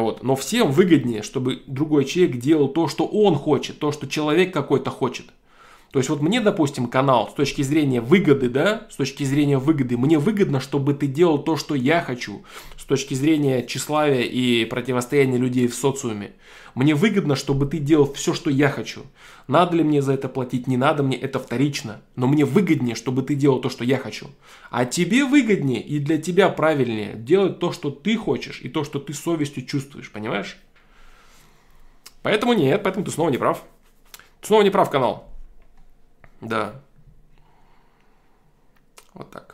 Вот. 0.00 0.22
Но 0.22 0.36
всем 0.36 0.72
выгоднее, 0.72 1.22
чтобы 1.22 1.62
другой 1.66 2.04
человек 2.04 2.36
делал 2.36 2.68
то, 2.68 2.86
что 2.88 3.06
он 3.06 3.34
хочет, 3.34 3.78
то, 3.78 3.92
что 3.92 4.06
человек 4.06 4.52
какой-то 4.52 4.90
хочет. 4.90 5.26
То 5.92 6.00
есть 6.00 6.10
вот 6.10 6.20
мне, 6.20 6.40
допустим, 6.40 6.88
канал 6.88 7.30
с 7.30 7.34
точки 7.34 7.62
зрения 7.62 8.02
выгоды, 8.02 8.50
да, 8.50 8.86
с 8.90 8.96
точки 8.96 9.24
зрения 9.24 9.56
выгоды, 9.56 9.96
мне 9.96 10.18
выгодно, 10.18 10.60
чтобы 10.60 10.92
ты 10.92 11.06
делал 11.06 11.38
то, 11.38 11.56
что 11.56 11.74
я 11.74 12.02
хочу, 12.02 12.42
точки 12.86 13.14
зрения 13.14 13.66
тщеславия 13.66 14.22
и 14.22 14.64
противостояния 14.64 15.38
людей 15.38 15.66
в 15.66 15.74
социуме. 15.74 16.32
Мне 16.74 16.94
выгодно, 16.94 17.36
чтобы 17.36 17.66
ты 17.66 17.78
делал 17.78 18.12
все, 18.12 18.34
что 18.34 18.50
я 18.50 18.68
хочу. 18.68 19.02
Надо 19.48 19.76
ли 19.76 19.82
мне 19.82 20.02
за 20.02 20.12
это 20.12 20.28
платить, 20.28 20.66
не 20.66 20.76
надо 20.76 21.02
мне, 21.02 21.16
это 21.16 21.38
вторично. 21.38 22.02
Но 22.16 22.26
мне 22.26 22.44
выгоднее, 22.44 22.94
чтобы 22.94 23.22
ты 23.22 23.34
делал 23.34 23.60
то, 23.60 23.68
что 23.68 23.84
я 23.84 23.96
хочу. 23.98 24.28
А 24.70 24.84
тебе 24.84 25.24
выгоднее 25.24 25.82
и 25.82 25.98
для 25.98 26.18
тебя 26.18 26.48
правильнее 26.48 27.14
делать 27.14 27.58
то, 27.58 27.72
что 27.72 27.90
ты 27.90 28.16
хочешь 28.16 28.60
и 28.62 28.68
то, 28.68 28.84
что 28.84 28.98
ты 28.98 29.14
совестью 29.14 29.64
чувствуешь, 29.64 30.10
понимаешь? 30.10 30.58
Поэтому 32.22 32.54
нет, 32.54 32.82
поэтому 32.82 33.04
ты 33.04 33.10
снова 33.12 33.30
не 33.30 33.38
прав. 33.38 33.62
Ты 34.40 34.48
снова 34.48 34.62
не 34.62 34.70
прав, 34.70 34.90
канал. 34.90 35.28
Да. 36.40 36.82
Вот 39.14 39.30
так. 39.30 39.45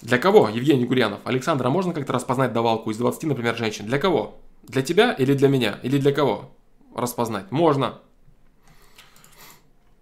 Для 0.00 0.18
кого, 0.18 0.48
Евгений 0.48 0.84
Гурьянов? 0.84 1.20
Александра, 1.24 1.70
можно 1.70 1.92
как-то 1.92 2.12
распознать 2.12 2.52
давалку 2.52 2.90
из 2.90 2.98
20, 2.98 3.24
например, 3.24 3.56
женщин? 3.56 3.86
Для 3.86 3.98
кого? 3.98 4.38
Для 4.62 4.82
тебя 4.82 5.12
или 5.12 5.34
для 5.34 5.48
меня? 5.48 5.80
Или 5.82 5.98
для 5.98 6.12
кого 6.12 6.50
распознать? 6.94 7.50
Можно. 7.50 7.98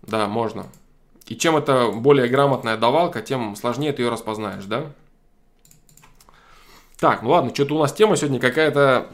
Да, 0.03 0.27
можно. 0.27 0.67
И 1.27 1.35
чем 1.35 1.57
это 1.57 1.91
более 1.91 2.29
грамотная 2.29 2.77
давалка, 2.77 3.23
тем 3.23 3.57
сложнее 3.57 3.93
ты 3.93 4.03
ее 4.03 4.11
распознаешь, 4.11 4.65
да? 4.65 4.93
Так, 6.99 7.23
ну 7.23 7.31
ладно, 7.31 7.53
что-то 7.55 7.75
у 7.75 7.79
нас 7.79 7.93
тема 7.93 8.17
сегодня 8.17 8.39
какая-то 8.39 9.09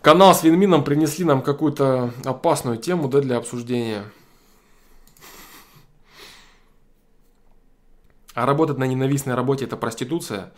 канал 0.00 0.34
с 0.34 0.42
Винмином 0.42 0.84
принесли 0.84 1.24
нам 1.24 1.40
какую-то 1.40 2.12
опасную 2.24 2.76
тему 2.76 3.08
да, 3.08 3.20
для 3.20 3.36
обсуждения. 3.38 4.04
А 8.34 8.46
работать 8.46 8.78
на 8.78 8.84
ненавистной 8.84 9.34
работе 9.34 9.64
это 9.66 9.76
проституция. 9.76 10.52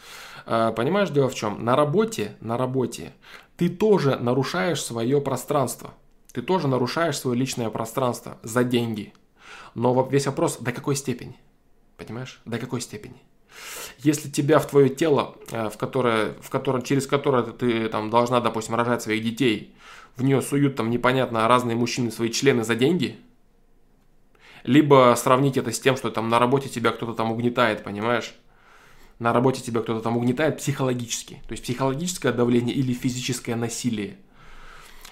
А, 0.46 0.72
понимаешь, 0.72 1.10
дело 1.10 1.28
в 1.28 1.34
чем? 1.34 1.64
На 1.64 1.76
работе, 1.76 2.36
на 2.40 2.56
работе 2.56 3.12
ты 3.56 3.68
тоже 3.68 4.16
нарушаешь 4.16 4.82
свое 4.82 5.20
пространство. 5.20 5.94
Ты 6.32 6.42
тоже 6.42 6.68
нарушаешь 6.68 7.18
свое 7.18 7.38
личное 7.38 7.70
пространство 7.70 8.38
за 8.42 8.64
деньги. 8.64 9.12
Но 9.74 10.06
весь 10.10 10.26
вопрос, 10.26 10.58
до 10.58 10.72
какой 10.72 10.96
степени? 10.96 11.36
Понимаешь? 11.96 12.40
До 12.44 12.58
какой 12.58 12.80
степени? 12.80 13.16
Если 13.98 14.28
тебя 14.28 14.58
в 14.58 14.66
твое 14.66 14.88
тело, 14.88 15.36
э, 15.50 15.68
в 15.70 15.76
которое, 15.76 16.34
в 16.40 16.50
которое, 16.50 16.82
через 16.82 17.06
которое 17.06 17.44
ты 17.44 17.88
там, 17.88 18.10
должна, 18.10 18.40
допустим, 18.40 18.74
рожать 18.74 19.02
своих 19.02 19.22
детей, 19.22 19.74
в 20.16 20.22
нее 20.22 20.42
суют 20.42 20.76
там 20.76 20.90
непонятно 20.90 21.46
разные 21.48 21.76
мужчины 21.76 22.10
свои 22.10 22.30
члены 22.30 22.64
за 22.64 22.74
деньги, 22.74 23.16
либо 24.64 25.14
сравнить 25.16 25.56
это 25.56 25.70
с 25.70 25.78
тем, 25.78 25.96
что 25.96 26.10
там 26.10 26.28
на 26.28 26.38
работе 26.38 26.68
тебя 26.68 26.90
кто-то 26.90 27.12
там 27.12 27.30
угнетает, 27.30 27.84
понимаешь? 27.84 28.34
На 29.18 29.32
работе 29.32 29.62
тебя 29.62 29.80
кто-то 29.80 30.00
там 30.00 30.16
угнетает 30.16 30.58
психологически. 30.58 31.42
То 31.46 31.52
есть 31.52 31.62
психологическое 31.62 32.32
давление 32.32 32.74
или 32.74 32.92
физическое 32.92 33.54
насилие. 33.54 34.16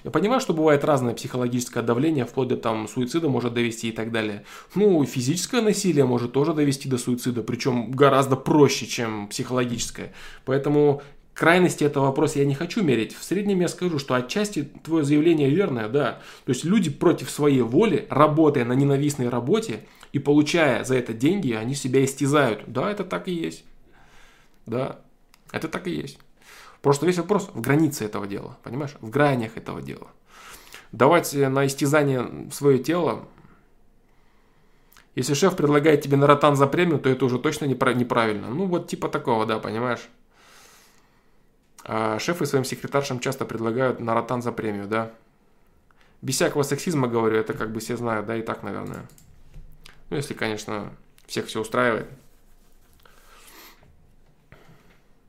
Я 0.05 0.11
понимаю, 0.11 0.41
что 0.41 0.53
бывает 0.53 0.85
разное 0.85 1.15
психологическое 1.15 1.83
давление, 1.83 2.25
вплоть 2.25 2.49
до 2.49 2.57
там 2.57 2.89
суицида 2.89 3.29
может 3.29 3.55
довести 3.55 3.91
и 3.91 3.93
так 3.93 4.11
далее. 4.11 4.45
Ну, 4.75 5.05
физическое 5.05 5.61
насилие 5.61 6.05
может 6.05 6.33
тоже 6.33 6.55
довести 6.55 6.89
до 6.89 6.99
суицида, 6.99 7.45
причем 7.45 7.93
гораздо 7.93 8.35
проще, 8.35 8.87
чем 8.87 9.29
психологическое. 9.29 10.13
Поэтому 10.45 11.03
крайности 11.35 11.85
этого 11.85 12.07
вопроса 12.07 12.39
я 12.39 12.45
не 12.45 12.55
хочу 12.55 12.83
мерить. 12.83 13.17
В 13.17 13.23
среднем 13.23 13.61
я 13.61 13.69
скажу, 13.69 13.99
что 13.99 14.15
отчасти 14.15 14.69
твое 14.85 15.05
заявление 15.05 15.51
верное, 15.51 15.89
да. 15.89 16.21
То 16.45 16.51
есть 16.51 16.65
люди 16.65 16.91
против 16.91 17.31
своей 17.31 17.63
воли, 17.63 18.07
работая 18.11 18.65
на 18.65 18.75
ненавистной 18.75 19.29
работе 19.29 19.81
и 20.13 20.19
получая 20.19 20.85
за 20.85 20.97
это 20.97 21.13
деньги, 21.13 21.53
они 21.53 21.75
себя 21.75 22.05
истязают. 22.05 22.65
Да, 22.67 22.91
это 22.91 23.05
так 23.05 23.29
и 23.29 23.33
есть. 23.33 23.65
Да, 24.67 25.01
это 25.51 25.69
так 25.69 25.87
и 25.87 25.91
есть. 25.91 26.19
Просто 26.83 27.07
весь 27.07 27.19
вопрос 27.19 27.49
в 27.53 27.61
границе 27.61 28.05
этого 28.05 28.27
дела, 28.27 28.59
понимаешь? 28.63 28.95
В 29.01 29.09
гранях 29.09 29.57
этого 29.57 29.81
дела. 29.81 30.09
Давать 30.91 31.33
на 31.33 31.67
истязание 31.67 32.51
свое 32.53 32.79
тело, 32.79 33.25
если 35.15 35.35
шеф 35.35 35.57
предлагает 35.57 36.03
тебе 36.03 36.17
на 36.17 36.27
ротан 36.27 36.57
за 36.57 36.67
премию, 36.67 36.99
то 36.99 37.09
это 37.09 37.25
уже 37.25 37.39
точно 37.39 37.67
неправильно. 37.67 38.49
Ну, 38.49 38.67
вот 38.67 38.89
типа 38.89 39.09
такого, 39.09 39.47
да, 39.47 39.59
понимаешь? 39.59 40.01
А 41.85 42.19
шефы 42.19 42.47
своим 42.47 42.65
секретаршам 42.65 43.21
часто 43.21 43.45
предлагают 43.45 44.01
на 44.01 44.15
ротан 44.15 44.43
за 44.43 44.53
премию, 44.53 44.87
да? 44.87 45.13
Без 46.21 46.37
всякого 46.37 46.63
сексизма 46.63 47.09
говорю, 47.09 47.37
это 47.37 47.55
как 47.55 47.73
бы 47.73 47.81
все 47.81 47.97
знают, 47.97 48.27
да, 48.27 48.37
и 48.37 48.43
так, 48.43 48.63
наверное. 48.63 49.09
Ну, 50.11 50.17
если, 50.17 50.35
конечно, 50.35 50.93
всех 51.27 51.47
все 51.47 51.61
устраивает. 51.61 52.07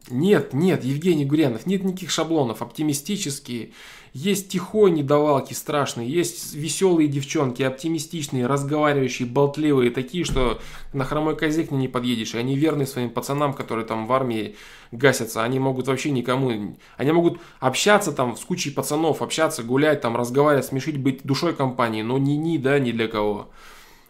Нет, 0.10 0.54
нет, 0.54 0.84
Евгений 0.84 1.26
Гурьянов, 1.26 1.66
нет 1.66 1.84
никаких 1.84 2.12
шаблонов, 2.12 2.62
оптимистические. 2.62 3.72
Есть 4.14 4.49
тихой 4.49 4.91
недовалки 4.91 5.55
страшные, 5.55 6.07
есть 6.07 6.53
веселые 6.53 7.07
девчонки, 7.07 7.64
оптимистичные, 7.64 8.45
разговаривающие, 8.45 9.28
болтливые, 9.28 9.89
такие, 9.89 10.24
что 10.24 10.61
на 10.93 11.03
хромой 11.03 11.36
козе 11.36 11.64
к 11.64 11.72
ним 11.72 11.80
не 11.80 11.88
подъедешь. 11.88 12.36
И 12.36 12.38
они 12.38 12.55
верны 12.55 12.86
своим 12.86 13.09
пацанам, 13.09 13.55
которые 13.55 13.88
там 13.88 14.05
в 14.05 14.14
армии 14.14 14.55
гасятся. 14.91 15.43
Они 15.43 15.57
могут 15.57 15.88
вообще 15.88 16.11
никому... 16.11 16.76
Они 16.95 17.11
могут 17.11 17.39
общаться 17.59 18.11
там 18.11 18.38
с 18.38 18.41
кучей 18.41 18.70
пацанов, 18.70 19.24
общаться, 19.24 19.64
гулять, 19.64 20.01
там, 20.01 20.16
разговаривать, 20.16 20.68
смешить, 20.68 20.97
быть 20.97 21.24
душой 21.24 21.55
компании, 21.55 22.03
но 22.03 22.20
ни-ни, 22.20 22.57
да, 22.57 22.78
ни 22.78 22.91
для 22.91 23.07
кого. 23.07 23.49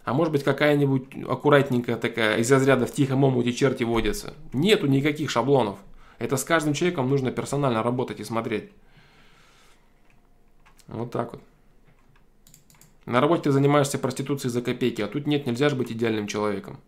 А 0.04 0.14
может 0.14 0.34
быть 0.34 0.44
какая-нибудь 0.44 1.16
аккуратненькая 1.30 1.96
такая 1.96 2.40
из 2.40 2.52
разряда 2.52 2.86
в 2.88 2.92
тихом 2.92 3.24
омуте 3.24 3.54
черти 3.54 3.86
водятся. 3.86 4.34
Нету 4.52 4.88
никаких 4.88 5.30
шаблонов. 5.30 5.78
Это 6.20 6.36
с 6.36 6.44
каждым 6.44 6.74
человеком 6.74 7.10
нужно 7.10 7.32
персонально 7.32 7.84
работать 7.84 8.20
и 8.20 8.26
смотреть. 8.26 8.72
Вот 10.88 11.12
так 11.12 11.34
вот. 11.34 11.42
На 13.06 13.20
работе 13.20 13.44
ты 13.44 13.52
занимаешься 13.52 14.00
проституцией 14.00 14.52
за 14.52 14.62
копейки, 14.62 15.02
а 15.02 15.08
тут 15.08 15.28
нет, 15.28 15.46
нельзя 15.46 15.70
же 15.70 15.76
быть 15.76 15.92
идеальным 15.92 16.28
человеком. 16.28 16.80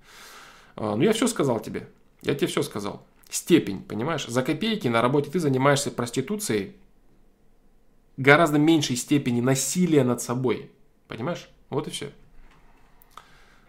А, 0.76 0.96
ну, 0.96 1.04
я 1.04 1.14
все 1.14 1.28
сказал 1.28 1.60
тебе. 1.60 1.90
Я 2.22 2.36
тебе 2.36 2.48
все 2.48 2.64
сказал. 2.64 3.06
Степень, 3.30 3.82
понимаешь? 3.84 4.26
За 4.26 4.42
копейки 4.42 4.88
на 4.88 5.02
работе 5.02 5.30
ты 5.30 5.40
занимаешься 5.40 5.92
проституцией 5.92 6.76
гораздо 8.18 8.58
меньшей 8.58 8.96
степени 8.96 9.42
насилия 9.42 10.04
над 10.04 10.22
собой. 10.22 10.72
Понимаешь? 11.08 11.50
Вот 11.70 11.88
и 11.88 11.92
все. 11.92 12.12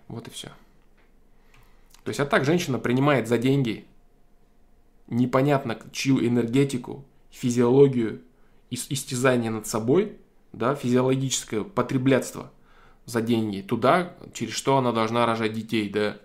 Вот 0.09 0.29
и 0.29 0.31
все. 0.31 0.49
То 2.05 2.11
есть, 2.11 2.21
а 2.21 2.27
так 2.27 2.45
женщина 2.45 2.79
принимает 2.79 3.27
за 3.27 3.39
деньги 3.39 3.87
непонятно 5.09 5.79
чью 5.93 6.25
энергетику, 6.25 7.05
физиологию, 7.31 8.23
истязание 8.71 9.51
над 9.51 9.67
собой, 9.67 10.19
да, 10.53 10.75
физиологическое 10.75 11.65
потреблятство 11.65 12.53
за 13.05 13.23
деньги 13.23 13.61
туда, 13.61 14.17
через 14.33 14.55
что 14.55 14.77
она 14.77 14.93
должна 14.93 15.27
рожать 15.27 15.53
детей, 15.53 15.89
да. 15.89 16.19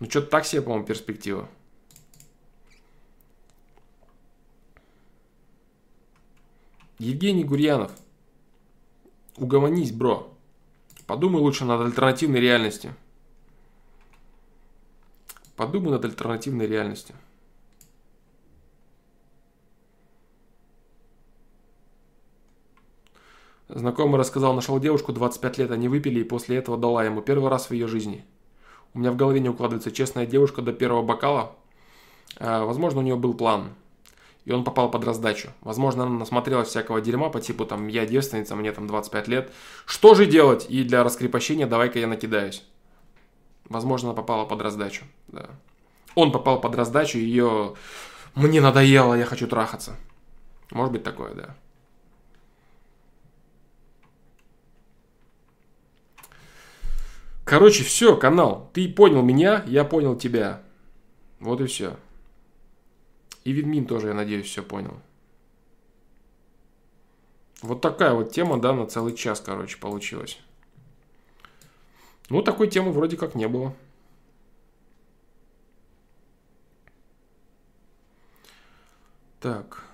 Ну, 0.00 0.10
что-то 0.10 0.28
так 0.28 0.44
себе, 0.44 0.62
по-моему, 0.62 0.86
перспектива. 0.86 1.48
Евгений 6.98 7.44
Гурьянов. 7.44 7.92
Угомонись, 9.36 9.92
бро. 9.92 10.32
Подумай 11.06 11.40
лучше 11.40 11.64
над 11.64 11.80
альтернативной 11.80 12.40
реальностью. 12.40 12.94
Подумай 15.56 15.90
над 15.90 16.04
альтернативной 16.04 16.66
реальностью. 16.66 17.14
Знакомый 23.68 24.20
рассказал, 24.20 24.52
нашел 24.52 24.78
девушку, 24.78 25.12
25 25.12 25.58
лет, 25.58 25.70
они 25.70 25.88
выпили 25.88 26.20
и 26.20 26.24
после 26.24 26.56
этого 26.58 26.76
дала 26.76 27.04
ему 27.04 27.22
первый 27.22 27.48
раз 27.48 27.70
в 27.70 27.72
ее 27.72 27.86
жизни. 27.88 28.24
У 28.92 28.98
меня 28.98 29.10
в 29.10 29.16
голове 29.16 29.40
не 29.40 29.48
укладывается 29.48 29.90
честная 29.90 30.26
девушка 30.26 30.62
до 30.62 30.72
первого 30.72 31.02
бокала. 31.02 31.52
А, 32.38 32.64
возможно, 32.64 33.00
у 33.00 33.02
нее 33.02 33.16
был 33.16 33.34
план. 33.34 33.70
И 34.44 34.52
он 34.52 34.62
попал 34.62 34.90
под 34.90 35.04
раздачу. 35.04 35.48
Возможно, 35.62 36.04
она 36.04 36.18
насмотрелась 36.18 36.68
всякого 36.68 37.00
дерьма 37.00 37.30
по 37.30 37.40
типу 37.40 37.64
там 37.64 37.88
«я 37.88 38.04
девственница, 38.04 38.54
мне 38.54 38.72
там 38.72 38.86
25 38.86 39.28
лет». 39.28 39.52
Что 39.86 40.14
же 40.14 40.26
делать? 40.26 40.66
И 40.68 40.84
для 40.84 41.02
раскрепощения 41.02 41.66
давай-ка 41.66 41.98
я 41.98 42.06
накидаюсь. 42.06 42.62
Возможно, 43.68 44.10
она 44.10 44.16
попала 44.16 44.44
под 44.44 44.60
раздачу. 44.60 45.04
Да. 45.28 45.48
Он 46.14 46.30
попал 46.30 46.60
под 46.60 46.76
раздачу, 46.76 47.18
ее 47.18 47.74
«мне 48.34 48.60
надоело, 48.60 49.14
я 49.14 49.24
хочу 49.24 49.48
трахаться». 49.48 49.96
Может 50.70 50.92
быть 50.92 51.02
такое, 51.02 51.34
да. 51.34 51.56
Короче, 57.44 57.84
все, 57.84 58.16
канал. 58.16 58.70
Ты 58.72 58.88
понял 58.88 59.22
меня, 59.22 59.62
я 59.66 59.84
понял 59.84 60.16
тебя. 60.16 60.62
Вот 61.40 61.60
и 61.60 61.66
все. 61.66 61.96
И 63.44 63.52
Видмин 63.52 63.86
тоже, 63.86 64.08
я 64.08 64.14
надеюсь, 64.14 64.46
все 64.46 64.62
понял. 64.62 64.98
Вот 67.60 67.80
такая 67.80 68.14
вот 68.14 68.32
тема, 68.32 68.60
да, 68.60 68.72
на 68.72 68.86
целый 68.86 69.14
час, 69.14 69.40
короче, 69.40 69.78
получилась. 69.78 70.38
Ну, 72.30 72.42
такой 72.42 72.68
темы 72.68 72.92
вроде 72.92 73.16
как 73.16 73.34
не 73.34 73.46
было. 73.46 73.74
Так. 79.40 79.84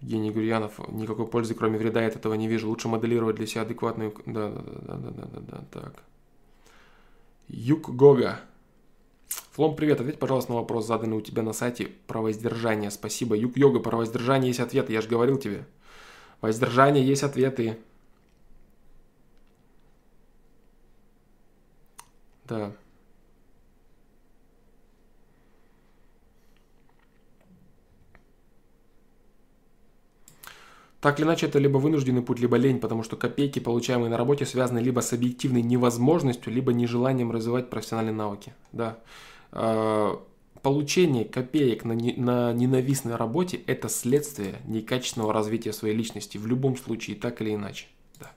Евгений 0.00 0.30
Гурьянов, 0.30 0.78
никакой 0.88 1.26
пользы, 1.26 1.54
кроме 1.54 1.78
вреда, 1.78 2.00
я 2.00 2.08
от 2.08 2.16
этого 2.16 2.34
не 2.34 2.48
вижу. 2.48 2.68
Лучше 2.68 2.88
моделировать 2.88 3.36
для 3.36 3.46
себя 3.46 3.62
адекватную... 3.62 4.14
Да, 4.24 4.48
да, 4.48 4.62
да, 4.62 4.94
да, 4.96 5.10
да, 5.10 5.26
да, 5.26 5.40
да, 5.40 5.64
так. 5.70 6.02
Юг 7.48 7.90
Гога. 7.90 8.40
Флом, 9.52 9.76
привет. 9.76 10.00
Ответь, 10.00 10.18
пожалуйста, 10.18 10.52
на 10.52 10.58
вопрос, 10.58 10.86
заданный 10.86 11.18
у 11.18 11.20
тебя 11.20 11.42
на 11.42 11.52
сайте 11.52 11.88
про 12.06 12.22
воздержание. 12.22 12.90
Спасибо. 12.90 13.36
Юг 13.36 13.56
Йога, 13.56 13.80
про 13.80 13.96
воздержание 13.96 14.48
есть 14.48 14.60
ответы. 14.60 14.92
Я 14.92 15.02
же 15.02 15.08
говорил 15.08 15.38
тебе. 15.38 15.66
Воздержание 16.40 17.06
есть 17.06 17.22
ответы. 17.22 17.78
Да. 22.44 22.72
Так 31.00 31.18
или 31.18 31.26
иначе, 31.26 31.46
это 31.46 31.58
либо 31.58 31.78
вынужденный 31.78 32.20
путь, 32.20 32.40
либо 32.40 32.56
лень, 32.58 32.78
потому 32.78 33.02
что 33.02 33.16
копейки, 33.16 33.58
получаемые 33.58 34.10
на 34.10 34.18
работе, 34.18 34.44
связаны 34.44 34.80
либо 34.80 35.00
с 35.00 35.12
объективной 35.14 35.62
невозможностью, 35.62 36.52
либо 36.52 36.74
нежеланием 36.74 37.32
развивать 37.32 37.70
профессиональные 37.70 38.14
навыки. 38.14 38.52
Да. 38.72 38.98
А, 39.50 40.22
получение 40.60 41.24
копеек 41.24 41.86
на, 41.86 41.92
не, 41.92 42.12
на 42.12 42.52
ненавистной 42.52 43.16
работе– 43.16 43.62
это 43.66 43.88
следствие 43.88 44.60
некачественного 44.66 45.32
развития 45.32 45.72
своей 45.72 45.96
личности 45.96 46.36
в 46.36 46.46
любом 46.46 46.76
случае, 46.76 47.16
так 47.16 47.40
или 47.40 47.54
иначе. 47.54 47.86
Да. 48.18 48.30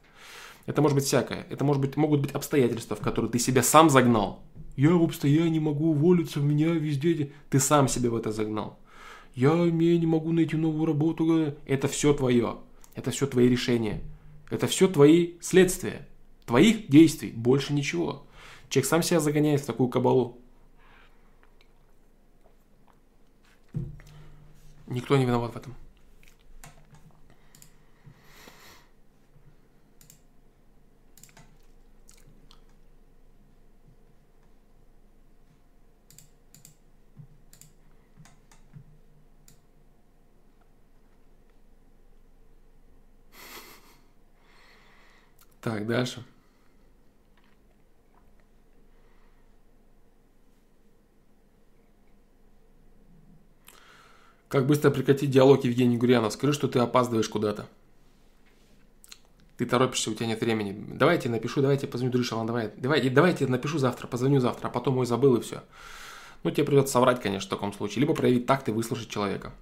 Это 0.66 0.82
может 0.82 0.96
быть 0.96 1.04
всякое. 1.04 1.46
Это 1.50 1.66
может 1.66 1.82
быть, 1.82 1.98
могут 1.98 2.22
быть 2.22 2.32
обстоятельства, 2.32 2.96
в 2.96 3.02
которые 3.02 3.30
ты 3.30 3.40
себя 3.40 3.62
сам 3.62 3.90
загнал. 3.90 4.42
Я 4.78 4.92
в 4.92 5.04
обстоянии 5.04 5.60
могу 5.60 5.90
уволиться, 5.90 6.40
в 6.40 6.46
меня 6.46 6.70
везде... 6.70 7.32
Ты 7.50 7.60
сам 7.60 7.90
себя 7.90 8.10
в 8.10 8.16
это 8.16 8.32
загнал 8.32 8.80
я, 9.36 9.52
я 9.54 9.98
не 9.98 10.06
могу 10.06 10.32
найти 10.32 10.56
новую 10.56 10.86
работу. 10.86 11.56
Это 11.66 11.88
все 11.88 12.14
твое. 12.14 12.58
Это 12.96 13.12
все 13.12 13.28
твои 13.28 13.50
решения. 13.50 14.02
Это 14.50 14.68
все 14.68 14.88
твои 14.88 15.34
следствия. 15.42 16.08
Твоих 16.46 16.90
действий. 16.90 17.32
Больше 17.32 17.74
ничего. 17.74 18.26
Человек 18.70 18.90
сам 18.90 19.04
себя 19.04 19.20
загоняет 19.20 19.62
в 19.62 19.66
такую 19.66 19.90
кабалу. 19.90 20.38
Никто 24.88 25.18
не 25.18 25.26
виноват 25.26 25.54
в 25.54 25.58
этом. 25.58 25.76
Так, 45.64 45.88
дальше. 45.88 46.22
Как 54.50 54.68
быстро 54.68 54.92
прекратить 54.92 55.32
диалог 55.32 55.64
Евгений 55.64 55.98
Гурьянов? 55.98 56.34
Скажи, 56.34 56.52
что 56.52 56.68
ты 56.68 56.80
опаздываешь 56.80 57.30
куда-то. 57.30 57.68
Ты 59.58 59.66
торопишься, 59.66 60.12
у 60.12 60.14
тебя 60.14 60.28
нет 60.28 60.42
времени. 60.42 60.76
Давайте 60.90 61.30
напишу, 61.30 61.62
давайте 61.62 61.88
позвоню 61.88 62.12
Дрышалан, 62.12 62.46
давай. 62.46 62.72
Давай, 62.76 63.10
давайте 63.10 63.48
напишу 63.48 63.78
завтра, 63.78 64.08
позвоню 64.08 64.42
завтра, 64.42 64.68
а 64.68 64.70
потом 64.70 64.96
мой 64.96 65.06
забыл 65.06 65.38
и 65.38 65.42
все. 65.42 65.64
Ну, 66.44 66.52
тебе 66.52 66.66
придется 66.66 66.92
соврать, 66.92 67.22
конечно, 67.22 67.48
в 67.48 67.50
таком 67.50 67.72
случае. 67.72 68.02
Либо 68.02 68.14
проявить 68.14 68.46
такт 68.46 68.68
и 68.68 68.74
выслушать 68.74 69.10
человека. 69.10 69.54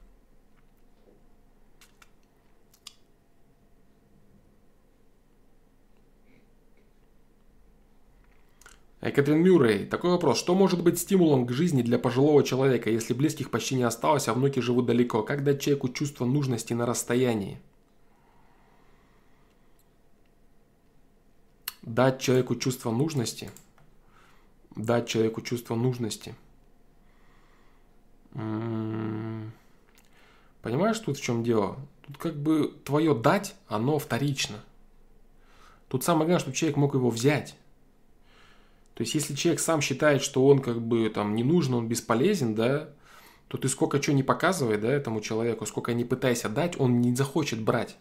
Кэтрин 9.01 9.39
Мюррей, 9.39 9.87
такой 9.87 10.11
вопрос. 10.11 10.37
Что 10.37 10.53
может 10.53 10.83
быть 10.83 10.99
стимулом 10.99 11.47
к 11.47 11.51
жизни 11.51 11.81
для 11.81 11.97
пожилого 11.97 12.43
человека, 12.43 12.91
если 12.91 13.15
близких 13.15 13.49
почти 13.49 13.73
не 13.73 13.81
осталось, 13.81 14.27
а 14.27 14.33
внуки 14.33 14.59
живут 14.59 14.85
далеко? 14.85 15.23
Как 15.23 15.43
дать 15.43 15.59
человеку 15.59 15.89
чувство 15.89 16.25
нужности 16.25 16.73
на 16.73 16.85
расстоянии? 16.85 17.59
Дать 21.81 22.21
человеку 22.21 22.55
чувство 22.55 22.91
нужности? 22.91 23.49
Дать 24.75 25.07
человеку 25.07 25.41
чувство 25.41 25.73
нужности? 25.73 26.35
М-м-м. 28.35 29.51
Понимаешь, 30.61 30.99
тут 30.99 31.17
в 31.17 31.21
чем 31.23 31.43
дело? 31.43 31.75
Тут 32.05 32.19
как 32.19 32.35
бы 32.35 32.71
твое 32.85 33.15
дать, 33.15 33.55
оно 33.67 33.97
вторично. 33.97 34.57
Тут 35.87 36.03
самое 36.03 36.27
главное, 36.27 36.39
чтобы 36.39 36.55
человек 36.55 36.77
мог 36.77 36.93
его 36.93 37.09
взять. 37.09 37.55
То 39.01 39.03
есть, 39.03 39.15
если 39.15 39.33
человек 39.33 39.59
сам 39.59 39.81
считает, 39.81 40.21
что 40.21 40.45
он 40.45 40.59
как 40.59 40.79
бы 40.79 41.09
там 41.09 41.33
не 41.33 41.43
нужен, 41.43 41.73
он 41.73 41.87
бесполезен, 41.87 42.53
да, 42.53 42.89
то 43.47 43.57
ты 43.57 43.67
сколько 43.67 43.99
чего 43.99 44.15
не 44.15 44.21
показывай, 44.21 44.77
да, 44.77 44.91
этому 44.91 45.21
человеку, 45.21 45.65
сколько 45.65 45.91
не 45.95 46.05
пытайся 46.05 46.49
дать, 46.49 46.79
он 46.79 47.01
не 47.01 47.15
захочет 47.15 47.59
брать. 47.59 47.97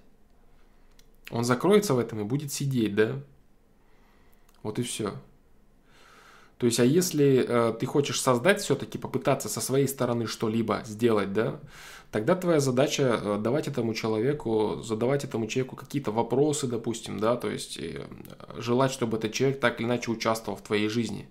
Он 1.30 1.42
закроется 1.42 1.94
в 1.94 1.98
этом 1.98 2.20
и 2.20 2.24
будет 2.24 2.53
сидеть, 2.53 2.94
да. 2.94 3.18
Вот 4.62 4.78
и 4.78 4.82
все. 4.82 5.14
То 6.59 6.66
есть, 6.66 6.78
а 6.78 6.84
если 6.84 7.46
э, 7.48 7.72
ты 7.80 7.86
хочешь 7.86 8.20
создать 8.20 8.61
все-таки, 8.61 8.98
попытаться 8.98 9.48
со 9.48 9.62
своей 9.62 9.88
стороны 9.88 10.26
что-либо 10.26 10.82
сделать, 10.84 11.32
да, 11.32 11.61
тогда 12.11 12.35
твоя 12.35 12.61
задача 12.61 13.21
э, 13.23 13.39
давать 13.39 13.69
этому 13.69 13.95
человеку, 13.95 14.81
задавать 14.83 15.25
этому 15.25 15.47
человеку 15.47 15.77
какие-то 15.77 16.11
вопросы, 16.11 16.67
допустим, 16.67 17.21
да, 17.21 17.37
то 17.37 17.51
есть 17.51 17.79
э, 17.79 18.07
желать, 18.57 18.91
чтобы 18.91 19.19
этот 19.19 19.33
человек 19.33 19.61
так 19.61 19.81
или 19.81 19.87
иначе 19.87 20.11
участвовал 20.11 20.59
в 20.59 20.63
твоей 20.63 20.89
жизни. 20.89 21.29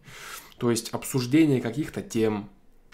То 0.58 0.72
есть 0.72 0.90
обсуждение 0.90 1.62
каких-то 1.62 2.02
тем, 2.02 2.50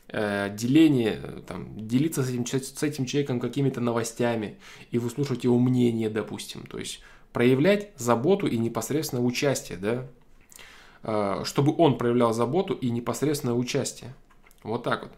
э, 0.07 0.53
деление, 0.55 1.19
там, 1.47 1.87
делиться 1.87 2.23
с 2.23 2.29
этим, 2.29 2.45
с 2.45 2.83
этим 2.83 3.05
человеком 3.05 3.39
какими-то 3.39 3.81
новостями 3.81 4.57
и 4.91 4.97
выслушать 4.97 5.43
его 5.43 5.59
мнение, 5.59 6.09
допустим. 6.09 6.63
То 6.63 6.79
есть 6.79 7.01
проявлять 7.33 7.91
заботу 7.97 8.47
и 8.47 8.57
непосредственно 8.57 9.23
участие, 9.23 9.77
да, 9.77 10.07
чтобы 11.43 11.75
он 11.77 11.97
проявлял 11.97 12.33
заботу 12.33 12.73
и 12.73 12.89
непосредственное 12.89 13.53
участие. 13.53 14.15
Вот 14.63 14.83
так 14.83 15.03
вот. 15.03 15.11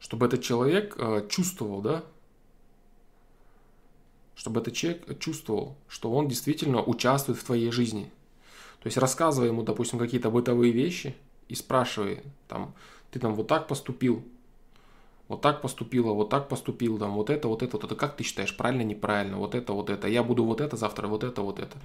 Чтобы 0.00 0.26
этот 0.26 0.42
человек 0.42 0.94
э, 0.98 1.26
чувствовал, 1.28 1.80
да, 1.80 2.04
чтобы 4.34 4.60
этот 4.60 4.74
человек 4.74 5.18
чувствовал, 5.18 5.76
что 5.88 6.12
он 6.12 6.28
действительно 6.28 6.82
участвует 6.82 7.38
в 7.38 7.44
твоей 7.44 7.72
жизни. 7.72 8.12
То 8.80 8.86
есть 8.86 8.96
рассказывай 8.96 9.48
ему, 9.48 9.62
допустим, 9.64 9.98
какие-то 9.98 10.30
бытовые 10.30 10.72
вещи 10.72 11.16
и 11.48 11.56
спрашивай, 11.56 12.22
там, 12.46 12.74
ты 13.10 13.18
там 13.18 13.34
вот 13.34 13.48
так 13.48 13.66
поступил, 13.66 14.24
вот 15.28 15.42
так 15.42 15.60
поступила, 15.60 16.12
вот 16.12 16.30
так 16.30 16.48
поступил, 16.48 16.98
там, 16.98 17.12
вот 17.12 17.28
это, 17.28 17.48
вот 17.48 17.62
это, 17.62 17.76
вот 17.76 17.84
это, 17.84 17.94
как 17.94 18.16
ты 18.16 18.24
считаешь, 18.24 18.56
правильно, 18.56 18.82
неправильно, 18.82 19.36
вот 19.36 19.54
это, 19.54 19.74
вот 19.74 19.90
это, 19.90 20.08
я 20.08 20.22
буду 20.22 20.44
вот 20.44 20.60
это 20.60 20.76
завтра, 20.76 21.06
вот 21.06 21.22
это, 21.22 21.42
вот 21.42 21.58
это. 21.58 21.76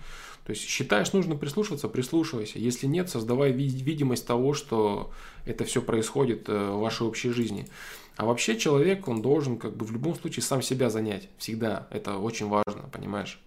То 0.45 0.51
есть 0.51 0.63
считаешь, 0.63 1.11
нужно 1.11 1.35
прислушиваться, 1.35 1.89
прислушивайся. 1.89 2.59
Если 2.59 2.87
нет, 2.87 3.09
создавай 3.09 3.51
видимость 3.51 4.25
того, 4.25 4.53
что 4.53 5.11
это 5.45 5.65
все 5.65 5.81
происходит 5.81 6.47
э, 6.47 6.71
в 6.71 6.79
вашей 6.79 7.05
общей 7.05 7.31
жизни. 7.31 7.67
А 8.15 8.25
вообще 8.25 8.57
человек, 8.57 9.07
он 9.07 9.21
должен 9.21 9.57
как 9.57 9.75
бы 9.75 9.85
в 9.85 9.91
любом 9.91 10.15
случае 10.15 10.43
сам 10.43 10.61
себя 10.61 10.89
занять. 10.89 11.29
Всегда. 11.37 11.87
Это 11.89 12.17
очень 12.17 12.47
важно, 12.47 12.89
понимаешь? 12.91 13.39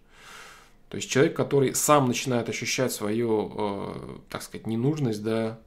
То 0.89 0.97
есть 0.97 1.11
человек, 1.11 1.35
который 1.35 1.75
сам 1.75 2.07
начинает 2.07 2.49
ощущать 2.49 2.93
свою, 2.93 3.53
э, 3.57 4.19
так 4.29 4.43
сказать, 4.43 4.67
ненужность, 4.67 5.23
да, 5.23 5.59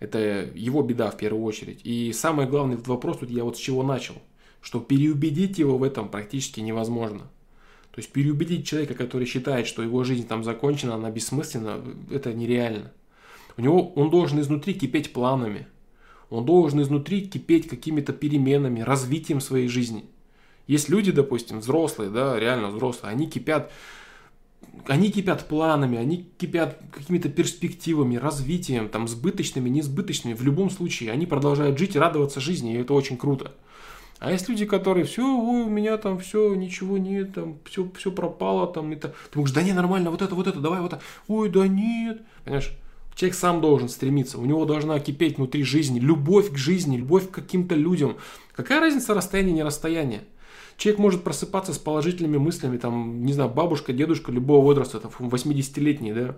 это 0.00 0.48
его 0.54 0.82
беда 0.82 1.10
в 1.10 1.16
первую 1.16 1.44
очередь. 1.44 1.80
И 1.84 2.12
самый 2.12 2.46
главный 2.46 2.76
вопрос 2.76 3.18
тут 3.18 3.30
я 3.30 3.44
вот 3.44 3.56
с 3.56 3.60
чего 3.60 3.82
начал. 3.82 4.16
Что 4.60 4.80
переубедить 4.80 5.58
его 5.58 5.76
в 5.76 5.82
этом 5.82 6.08
практически 6.08 6.60
невозможно. 6.60 7.30
То 7.90 8.00
есть 8.00 8.10
переубедить 8.10 8.66
человека, 8.66 8.94
который 8.94 9.26
считает, 9.26 9.66
что 9.66 9.82
его 9.82 10.02
жизнь 10.02 10.26
там 10.26 10.42
закончена, 10.42 10.94
она 10.94 11.10
бессмысленна, 11.10 11.80
это 12.10 12.32
нереально. 12.32 12.92
У 13.56 13.62
него 13.62 13.92
он 13.92 14.10
должен 14.10 14.40
изнутри 14.40 14.74
кипеть 14.74 15.12
планами. 15.12 15.66
Он 16.30 16.44
должен 16.44 16.82
изнутри 16.82 17.28
кипеть 17.28 17.68
какими-то 17.68 18.12
переменами, 18.12 18.80
развитием 18.80 19.40
своей 19.40 19.68
жизни. 19.68 20.06
Есть 20.66 20.88
люди, 20.88 21.12
допустим, 21.12 21.60
взрослые, 21.60 22.10
да, 22.10 22.38
реально 22.38 22.68
взрослые, 22.68 23.12
они 23.12 23.28
кипят 23.28 23.70
они 24.86 25.10
кипят 25.10 25.46
планами, 25.48 25.98
они 25.98 26.28
кипят 26.38 26.78
какими-то 26.92 27.28
перспективами, 27.28 28.16
развитием, 28.16 28.88
там, 28.88 29.08
сбыточными, 29.08 29.68
несбыточными. 29.68 30.34
В 30.34 30.42
любом 30.42 30.70
случае, 30.70 31.12
они 31.12 31.26
продолжают 31.26 31.78
жить 31.78 31.96
и 31.96 31.98
радоваться 31.98 32.40
жизни, 32.40 32.74
и 32.74 32.78
это 32.78 32.94
очень 32.94 33.16
круто. 33.16 33.52
А 34.18 34.32
есть 34.32 34.48
люди, 34.48 34.64
которые, 34.64 35.04
все, 35.04 35.22
ой, 35.22 35.64
у 35.64 35.68
меня 35.68 35.96
там 35.98 36.18
все, 36.18 36.54
ничего 36.54 36.98
нет, 36.98 37.34
там, 37.34 37.58
все, 37.64 37.90
все 37.96 38.10
пропало, 38.10 38.66
там, 38.66 38.92
это. 38.92 39.08
Ты 39.08 39.34
думаешь, 39.34 39.52
да 39.52 39.62
не, 39.62 39.72
нормально, 39.72 40.10
вот 40.10 40.22
это, 40.22 40.34
вот 40.34 40.46
это, 40.46 40.60
давай 40.60 40.80
вот 40.80 40.94
это. 40.94 41.02
Ой, 41.28 41.48
да 41.50 41.66
нет. 41.68 42.22
Понимаешь? 42.44 42.72
Человек 43.14 43.36
сам 43.36 43.60
должен 43.60 43.88
стремиться, 43.88 44.38
у 44.38 44.44
него 44.44 44.64
должна 44.64 44.98
кипеть 44.98 45.36
внутри 45.36 45.62
жизни, 45.62 46.00
любовь 46.00 46.50
к 46.50 46.56
жизни, 46.56 46.96
любовь 46.96 47.28
к 47.28 47.32
каким-то 47.32 47.76
людям. 47.76 48.16
Какая 48.56 48.80
разница 48.80 49.14
расстояние, 49.14 49.54
не 49.54 49.62
расстояние? 49.62 50.24
Человек 50.76 50.98
может 50.98 51.24
просыпаться 51.24 51.72
с 51.72 51.78
положительными 51.78 52.36
мыслями, 52.36 52.78
там, 52.78 53.24
не 53.24 53.32
знаю, 53.32 53.50
бабушка, 53.50 53.92
дедушка 53.92 54.32
любого 54.32 54.62
возраста, 54.62 55.00
там, 55.00 55.10
80-летний, 55.18 56.12
да, 56.12 56.36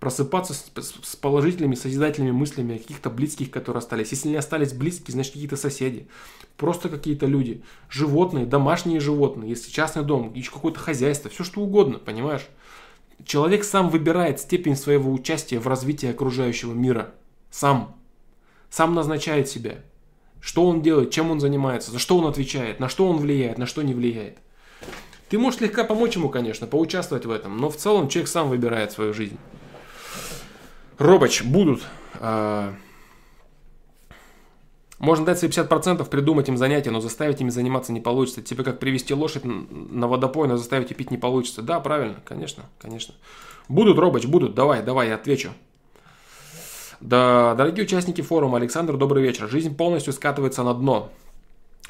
просыпаться 0.00 0.54
с, 0.54 0.70
с 1.02 1.16
положительными, 1.16 1.74
созидательными 1.74 2.32
мыслями 2.32 2.76
о 2.76 2.78
каких-то 2.78 3.10
близких, 3.10 3.50
которые 3.50 3.78
остались. 3.78 4.10
Если 4.10 4.28
не 4.28 4.36
остались 4.36 4.72
близкие, 4.72 5.12
значит 5.12 5.32
какие-то 5.32 5.56
соседи, 5.56 6.08
просто 6.56 6.88
какие-то 6.88 7.26
люди, 7.26 7.62
животные, 7.88 8.46
домашние 8.46 9.00
животные, 9.00 9.50
если 9.50 9.70
частный 9.70 10.02
дом, 10.02 10.32
еще 10.34 10.50
какое-то 10.50 10.78
хозяйство, 10.78 11.30
все 11.30 11.44
что 11.44 11.60
угодно, 11.60 11.98
понимаешь? 11.98 12.46
Человек 13.24 13.64
сам 13.64 13.88
выбирает 13.90 14.40
степень 14.40 14.76
своего 14.76 15.12
участия 15.12 15.58
в 15.58 15.68
развитии 15.68 16.10
окружающего 16.10 16.74
мира. 16.74 17.14
Сам. 17.50 17.96
Сам 18.68 18.94
назначает 18.94 19.48
себя. 19.48 19.76
Что 20.44 20.66
он 20.66 20.82
делает, 20.82 21.10
чем 21.10 21.30
он 21.30 21.40
занимается, 21.40 21.90
за 21.90 21.98
что 21.98 22.18
он 22.18 22.26
отвечает, 22.26 22.78
на 22.78 22.90
что 22.90 23.08
он 23.08 23.16
влияет, 23.16 23.56
на 23.56 23.64
что 23.64 23.80
не 23.80 23.94
влияет. 23.94 24.36
Ты 25.30 25.38
можешь 25.38 25.58
слегка 25.58 25.84
помочь 25.84 26.16
ему, 26.16 26.28
конечно, 26.28 26.66
поучаствовать 26.66 27.24
в 27.24 27.30
этом, 27.30 27.56
но 27.56 27.70
в 27.70 27.76
целом 27.76 28.08
человек 28.10 28.28
сам 28.28 28.50
выбирает 28.50 28.92
свою 28.92 29.14
жизнь. 29.14 29.38
Робоч, 30.98 31.42
будут. 31.42 31.82
А, 32.20 32.74
можно 34.98 35.24
дать 35.24 35.38
себе 35.38 35.50
50%, 35.50 36.06
придумать 36.10 36.48
им 36.50 36.58
занятия, 36.58 36.90
но 36.90 37.00
заставить 37.00 37.40
ими 37.40 37.48
заниматься 37.48 37.92
не 37.92 38.02
получится. 38.02 38.42
Тебе 38.42 38.64
как 38.64 38.78
привести 38.78 39.14
лошадь 39.14 39.44
на 39.44 40.08
водопой, 40.08 40.46
но 40.46 40.58
заставить 40.58 40.90
ее 40.90 40.96
пить 40.96 41.10
не 41.10 41.16
получится. 41.16 41.62
Да, 41.62 41.80
правильно, 41.80 42.20
конечно, 42.22 42.64
конечно. 42.78 43.14
Будут, 43.68 43.98
Робоч, 43.98 44.26
будут. 44.26 44.54
Давай, 44.54 44.82
давай, 44.82 45.08
я 45.08 45.14
отвечу. 45.14 45.54
Да, 47.00 47.54
дорогие 47.54 47.84
участники 47.84 48.20
форума, 48.20 48.58
Александр, 48.58 48.96
добрый 48.96 49.22
вечер. 49.22 49.48
Жизнь 49.48 49.74
полностью 49.76 50.12
скатывается 50.12 50.62
на 50.62 50.74
дно. 50.74 51.10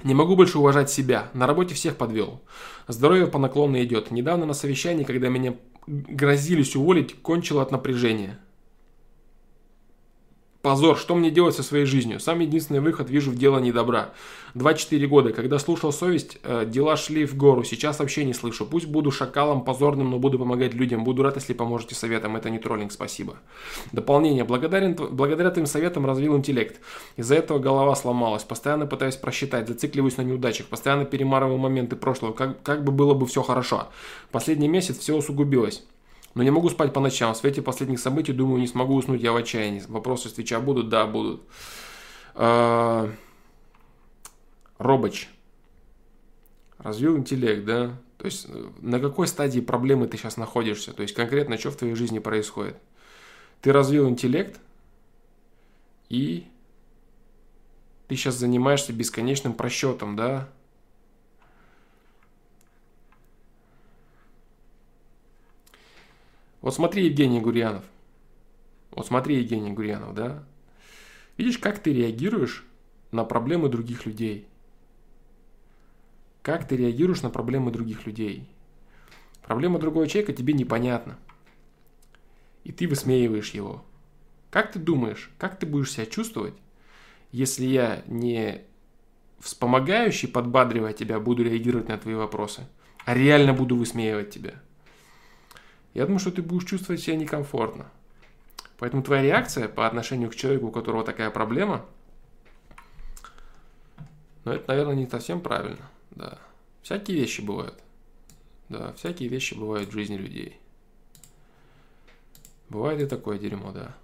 Не 0.03 0.15
могу 0.15 0.37
больше 0.37 0.59
уважать 0.59 0.91
себя. 0.91 1.29
На 1.35 1.47
работе 1.47 1.75
всех 1.75 1.97
подвел. 1.97 2.41
Здоровье 2.89 3.27
по 3.27 3.39
наклону 3.39 3.81
идет. 3.83 4.11
Недавно 4.11 4.45
на 4.45 4.55
совещании, 4.55 5.05
когда 5.05 5.29
меня 5.29 5.55
грозились 5.87 6.77
уволить, 6.77 7.21
кончило 7.23 7.63
от 7.63 7.71
напряжения. 7.71 8.39
Позор, 10.65 10.97
что 10.97 11.15
мне 11.15 11.31
делать 11.31 11.55
со 11.55 11.63
своей 11.63 11.85
жизнью? 11.85 12.19
Сам 12.21 12.41
единственный 12.41 12.81
выход 12.81 13.11
вижу 13.11 13.31
в 13.31 13.37
дело 13.37 13.59
недобра. 13.59 14.15
2-4 14.55 15.07
года, 15.09 15.31
когда 15.35 15.59
слушал 15.59 15.93
совесть, 15.93 16.39
э, 16.43 16.65
дела 16.65 16.97
шли 16.97 17.27
в 17.27 17.37
гору, 17.37 17.65
сейчас 17.65 17.99
вообще 17.99 18.25
не 18.25 18.33
слышу. 18.33 18.65
Пусть 18.65 18.87
буду 18.87 19.11
шакалом 19.11 19.63
позорным, 19.63 20.11
но 20.11 20.19
буду 20.19 20.39
помогать 20.39 20.73
людям. 20.73 21.05
Буду 21.05 21.23
рад, 21.23 21.37
если 21.37 21.53
поможете 21.53 21.95
советом. 21.95 22.35
Это 22.37 22.49
не 22.49 22.59
троллинг, 22.59 22.93
спасибо. 22.93 23.37
Дополнение. 23.93 24.45
Благодарен, 24.45 24.95
благодаря 24.95 25.51
твоим 25.51 25.67
советам 25.67 26.07
развил 26.07 26.35
интеллект. 26.35 26.81
Из-за 27.19 27.35
этого 27.35 27.59
голова 27.59 27.95
сломалась. 27.95 28.45
Постоянно 28.45 28.87
пытаюсь 28.87 29.17
просчитать, 29.17 29.69
зацикливаюсь 29.69 30.17
на 30.17 30.23
неудачах. 30.23 30.69
Постоянно 30.69 31.05
перемарываю 31.05 31.59
моменты 31.59 31.95
прошлого. 31.95 32.33
Как, 32.33 32.63
как 32.63 32.85
бы 32.85 32.91
было 32.91 33.13
бы 33.13 33.27
все 33.27 33.43
хорошо. 33.43 33.89
Последний 34.33 34.69
месяц 34.69 34.97
все 34.97 35.15
усугубилось. 35.15 35.85
Но 36.35 36.43
не 36.43 36.51
могу 36.51 36.69
спать 36.69 36.93
по 36.93 37.01
ночам. 37.01 37.33
В 37.33 37.37
свете 37.37 37.63
последних 37.63 38.01
событий, 38.01 38.33
думаю, 38.33 38.61
не 38.61 38.67
смогу 38.67 38.95
уснуть, 38.95 39.23
я 39.23 39.33
в 39.33 39.37
отчаянии. 39.37 39.83
Вопросы 39.89 40.29
с 40.29 40.33
Твича 40.33 40.61
будут? 40.61 40.89
Да, 40.89 41.07
будут. 41.07 41.43
А... 42.35 43.11
Робоч. 44.79 45.29
Развил 46.79 47.17
интеллект, 47.17 47.65
да? 47.65 47.97
То 48.19 48.27
есть 48.27 48.47
э, 48.49 48.71
на 48.81 49.01
какой 49.01 49.27
стадии 49.27 49.61
проблемы 49.61 50.07
ты 50.09 50.17
сейчас 50.17 50.37
находишься? 50.37 50.93
То 50.93 51.03
есть 51.03 51.15
конкретно 51.15 51.57
что 51.57 51.71
в 51.71 51.77
твоей 51.77 51.95
жизни 51.95 52.19
происходит? 52.19 52.77
Ты 53.61 53.73
развил 53.73 54.09
интеллект 54.09 54.61
и 56.09 56.47
ты 58.09 58.17
сейчас 58.17 58.35
занимаешься 58.35 58.93
бесконечным 58.93 59.55
просчетом, 59.55 60.17
да? 60.17 60.49
Вот 66.65 66.75
смотри, 66.75 67.05
Евгений 67.05 67.43
Гурьянов. 67.43 67.85
Вот 68.91 69.07
смотри, 69.07 69.37
Евгений 69.37 69.71
Гурьянов, 69.71 70.15
да? 70.15 70.45
Видишь, 71.37 71.59
как 71.59 71.79
ты 71.79 71.93
реагируешь 71.93 72.65
на 73.13 73.23
проблемы 73.25 73.69
других 73.69 74.07
людей? 74.07 74.49
Как 76.41 76.67
ты 76.67 76.79
реагируешь 76.79 77.21
на 77.21 77.29
проблемы 77.29 77.71
других 77.71 78.07
людей? 78.07 78.49
Проблема 79.43 79.79
другого 79.79 80.07
человека 80.07 80.33
тебе 80.33 80.55
непонятна. 80.55 81.19
И 82.65 82.73
ты 82.73 82.89
высмеиваешь 82.89 83.51
его. 83.51 83.85
Как 84.49 84.73
ты 84.73 84.79
думаешь, 84.79 85.31
как 85.37 85.59
ты 85.59 85.67
будешь 85.67 85.93
себя 85.93 86.07
чувствовать, 86.07 86.55
если 87.31 87.67
я 87.67 88.03
не 88.07 88.63
вспомогающий, 89.39 90.29
подбадривая 90.29 90.95
тебя, 90.95 91.21
буду 91.21 91.45
реагировать 91.45 91.89
на 91.89 91.99
твои 91.99 92.15
вопросы, 92.15 92.67
а 93.05 93.13
реально 93.13 93.53
буду 93.53 93.77
высмеивать 93.77 94.31
тебя? 94.31 94.63
Я 95.95 96.07
думаю, 96.07 96.19
что 96.19 96.33
ты 96.33 96.43
будешь 96.43 96.69
чувствовать 96.69 97.01
себя 97.01 97.17
некомфортно. 97.17 97.87
Поэтому 98.79 99.03
твоя 99.03 99.23
реакция 99.23 99.69
по 99.69 99.87
отношению 99.87 100.31
к 100.31 100.35
человеку, 100.35 100.67
у 100.67 100.73
которого 100.73 101.05
такая 101.05 101.31
проблема, 101.31 101.87
ну, 104.45 104.53
это, 104.53 104.65
наверное, 104.69 104.97
не 104.97 105.07
совсем 105.07 105.41
правильно. 105.41 105.89
Да. 106.11 106.39
Всякие 106.83 107.19
вещи 107.19 107.41
бывают. 107.41 107.81
Да, 108.69 108.93
всякие 108.95 109.29
вещи 109.29 109.55
бывают 109.55 109.89
в 109.89 109.93
жизни 109.93 110.17
людей. 110.17 110.59
Бывает 112.69 113.01
и 113.01 113.07
такое 113.07 113.39
дерьмо, 113.39 113.73
да. 113.73 113.95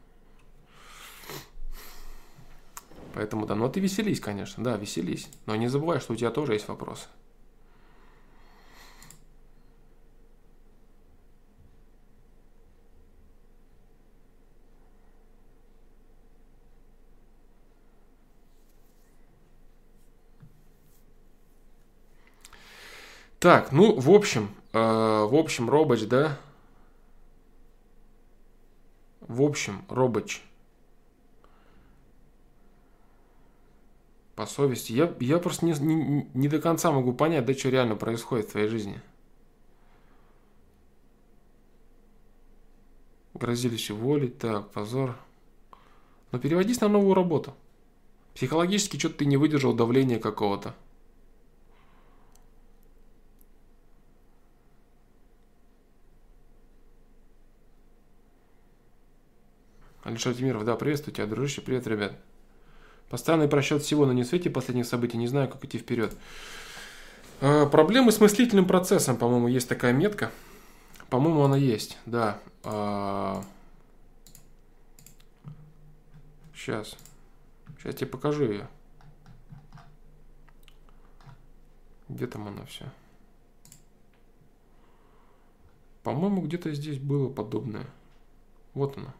Поэтому 3.14 3.44
да, 3.44 3.54
но 3.54 3.68
ты 3.68 3.80
веселись, 3.80 4.20
конечно, 4.20 4.62
да, 4.62 4.76
веселись. 4.76 5.28
Но 5.46 5.56
не 5.56 5.68
забывай, 5.68 5.98
что 5.98 6.12
у 6.12 6.16
тебя 6.16 6.30
тоже 6.30 6.52
есть 6.52 6.68
вопросы. 6.68 7.08
Так, 23.40 23.72
ну, 23.72 23.98
в 23.98 24.10
общем, 24.10 24.50
э, 24.74 24.78
в 24.78 25.34
общем, 25.34 25.70
Робоч, 25.70 26.02
да? 26.02 26.38
В 29.22 29.40
общем, 29.40 29.82
Робоч. 29.88 30.42
По 34.34 34.44
совести. 34.44 34.92
Я, 34.92 35.14
я 35.20 35.38
просто 35.38 35.64
не, 35.64 35.72
не, 35.72 36.28
не 36.34 36.48
до 36.48 36.60
конца 36.60 36.92
могу 36.92 37.14
понять, 37.14 37.46
да, 37.46 37.54
что 37.54 37.70
реально 37.70 37.96
происходит 37.96 38.48
в 38.48 38.50
твоей 38.52 38.68
жизни. 38.68 39.00
Грозились 43.32 43.90
уволить, 43.90 44.36
так, 44.36 44.70
позор. 44.70 45.16
Но 46.30 46.38
переводись 46.38 46.82
на 46.82 46.88
новую 46.88 47.14
работу. 47.14 47.54
Психологически 48.34 48.98
что-то 48.98 49.14
ты 49.16 49.24
не 49.24 49.38
выдержал 49.38 49.72
давления 49.72 50.18
какого-то. 50.18 50.74
Алишер 60.10 60.34
Тимиров, 60.34 60.64
да, 60.64 60.74
приветствую 60.74 61.14
тебя, 61.14 61.26
дружище, 61.26 61.60
привет, 61.60 61.86
ребят. 61.86 62.12
Постоянный 63.10 63.46
просчет 63.46 63.82
всего 63.82 64.06
на 64.06 64.12
несвете 64.12 64.50
последних 64.50 64.86
событий, 64.86 65.16
не 65.16 65.28
знаю, 65.28 65.48
как 65.48 65.64
идти 65.64 65.78
вперед. 65.78 66.12
А, 67.40 67.66
проблемы 67.66 68.10
с 68.10 68.18
мыслительным 68.18 68.66
процессом, 68.66 69.16
по-моему, 69.16 69.46
есть 69.46 69.68
такая 69.68 69.92
метка. 69.92 70.32
По-моему, 71.10 71.42
она 71.42 71.56
есть, 71.56 71.96
да. 72.06 72.40
А... 72.64 73.44
Сейчас. 76.56 76.96
Сейчас 77.78 77.94
тебе 77.94 78.08
покажу 78.08 78.50
ее. 78.50 78.68
Где 82.08 82.26
там 82.26 82.48
она 82.48 82.64
все? 82.64 82.86
По-моему, 86.02 86.42
где-то 86.42 86.74
здесь 86.74 86.98
было 86.98 87.32
подобное. 87.32 87.86
Вот 88.74 88.98
она. 88.98 89.14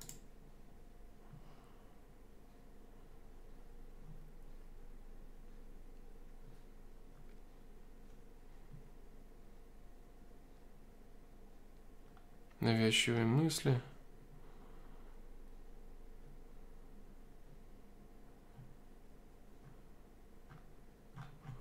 Навязчивые 12.61 13.25
мысли. 13.25 13.81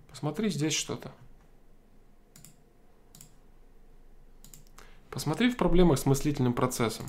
Посмотри 0.10 0.50
здесь 0.50 0.74
что-то. 0.74 1.14
Посмотри 5.10 5.50
в 5.50 5.58
проблемах 5.58 5.98
с 5.98 6.06
мыслительным 6.06 6.54
процессом. 6.54 7.06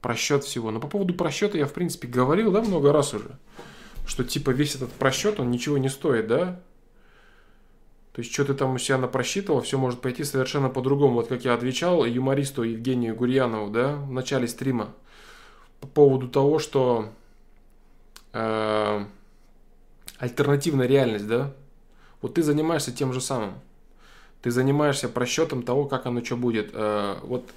Просчет 0.00 0.44
всего. 0.44 0.70
Но 0.70 0.80
по 0.80 0.88
поводу 0.88 1.14
просчета 1.14 1.56
я, 1.56 1.66
в 1.66 1.72
принципе, 1.72 2.08
говорил, 2.08 2.52
да, 2.52 2.60
много 2.60 2.92
раз 2.92 3.14
уже. 3.14 3.38
Что, 4.06 4.24
типа, 4.24 4.50
весь 4.50 4.74
этот 4.74 4.92
просчет, 4.92 5.38
он 5.38 5.50
ничего 5.50 5.78
не 5.78 5.88
стоит, 5.88 6.26
да? 6.26 6.60
То 8.18 8.22
есть, 8.22 8.34
что 8.34 8.44
ты 8.44 8.54
там 8.54 8.74
у 8.74 8.78
себя 8.78 8.98
напросчитывал, 8.98 9.60
все 9.60 9.78
может 9.78 10.00
пойти 10.00 10.24
совершенно 10.24 10.68
по-другому. 10.68 11.14
Вот 11.14 11.28
как 11.28 11.44
я 11.44 11.54
отвечал 11.54 12.04
юмористу 12.04 12.64
Евгению 12.64 13.14
Гурьянову, 13.14 13.70
да, 13.70 13.94
в 13.94 14.10
начале 14.10 14.48
стрима, 14.48 14.92
по 15.78 15.86
поводу 15.86 16.26
того, 16.26 16.58
что 16.58 17.12
э, 18.32 19.04
альтернативная 20.18 20.88
реальность, 20.88 21.28
да, 21.28 21.54
вот 22.20 22.34
ты 22.34 22.42
занимаешься 22.42 22.90
тем 22.90 23.12
же 23.12 23.20
самым. 23.20 23.54
Ты 24.42 24.50
занимаешься 24.50 25.08
просчетом 25.08 25.62
того, 25.62 25.84
как 25.84 26.06
оно 26.06 26.24
что 26.24 26.36
будет. 26.36 26.70
Э, 26.72 27.20
вот 27.22 27.48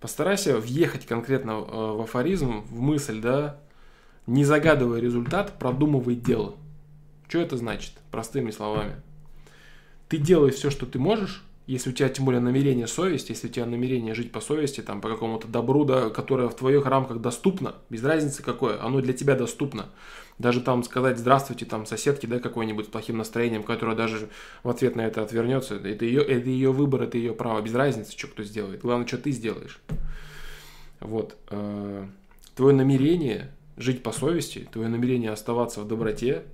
постарайся 0.00 0.56
въехать 0.56 1.04
конкретно 1.04 1.50
э, 1.50 1.92
в 1.96 2.00
афоризм, 2.00 2.62
в 2.62 2.80
мысль, 2.80 3.20
да, 3.20 3.60
не 4.26 4.46
загадывая 4.46 5.00
результат, 5.00 5.58
продумывай 5.58 6.14
дело. 6.14 6.54
Что 7.28 7.40
это 7.40 7.58
значит? 7.58 7.92
Простыми 8.10 8.50
словами 8.50 9.02
ты 10.08 10.18
делаешь 10.18 10.54
все, 10.54 10.70
что 10.70 10.86
ты 10.86 10.98
можешь, 10.98 11.42
если 11.66 11.90
у 11.90 11.92
тебя 11.92 12.08
тем 12.08 12.24
более 12.24 12.40
намерение 12.40 12.86
совесть, 12.86 13.28
если 13.28 13.48
у 13.48 13.50
тебя 13.50 13.66
намерение 13.66 14.14
жить 14.14 14.30
по 14.30 14.40
совести, 14.40 14.82
там, 14.82 15.00
по 15.00 15.08
какому-то 15.08 15.48
добру, 15.48 15.84
да, 15.84 16.10
которое 16.10 16.48
в 16.48 16.54
твоих 16.54 16.86
рамках 16.86 17.20
доступно, 17.20 17.74
без 17.90 18.04
разницы 18.04 18.42
какое, 18.42 18.80
оно 18.80 19.00
для 19.00 19.12
тебя 19.12 19.34
доступно. 19.34 19.86
Даже 20.38 20.60
там 20.60 20.84
сказать 20.84 21.18
здравствуйте 21.18 21.64
там 21.64 21.84
соседке, 21.86 22.28
да, 22.28 22.38
какой-нибудь 22.38 22.86
с 22.86 22.88
плохим 22.88 23.16
настроением, 23.16 23.64
которая 23.64 23.96
даже 23.96 24.28
в 24.62 24.68
ответ 24.68 24.94
на 24.94 25.00
это 25.00 25.22
отвернется, 25.22 25.74
это 25.76 26.04
ее, 26.04 26.22
это 26.22 26.48
ее 26.48 26.70
выбор, 26.70 27.02
это 27.02 27.18
ее 27.18 27.32
право, 27.32 27.60
без 27.60 27.74
разницы, 27.74 28.16
что 28.16 28.28
кто 28.28 28.44
сделает. 28.44 28.82
Главное, 28.82 29.06
что 29.06 29.18
ты 29.18 29.32
сделаешь. 29.32 29.80
Вот. 31.00 31.36
Э, 31.50 32.06
твое 32.54 32.76
намерение 32.76 33.50
жить 33.76 34.02
по 34.02 34.12
совести, 34.12 34.68
твое 34.72 34.88
намерение 34.88 35.30
оставаться 35.30 35.80
в 35.80 35.88
доброте, 35.88 36.44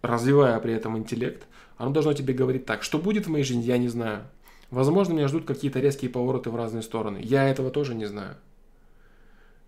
развивая 0.00 0.58
при 0.60 0.72
этом 0.72 0.96
интеллект, 0.96 1.46
оно 1.76 1.90
должно 1.90 2.12
тебе 2.12 2.34
говорить 2.34 2.64
так, 2.64 2.82
что 2.82 2.98
будет 2.98 3.26
в 3.26 3.30
моей 3.30 3.44
жизни, 3.44 3.62
я 3.62 3.78
не 3.78 3.88
знаю. 3.88 4.24
Возможно, 4.70 5.12
меня 5.12 5.28
ждут 5.28 5.44
какие-то 5.44 5.80
резкие 5.80 6.10
повороты 6.10 6.50
в 6.50 6.56
разные 6.56 6.82
стороны. 6.82 7.20
Я 7.22 7.48
этого 7.48 7.70
тоже 7.70 7.94
не 7.94 8.06
знаю. 8.06 8.36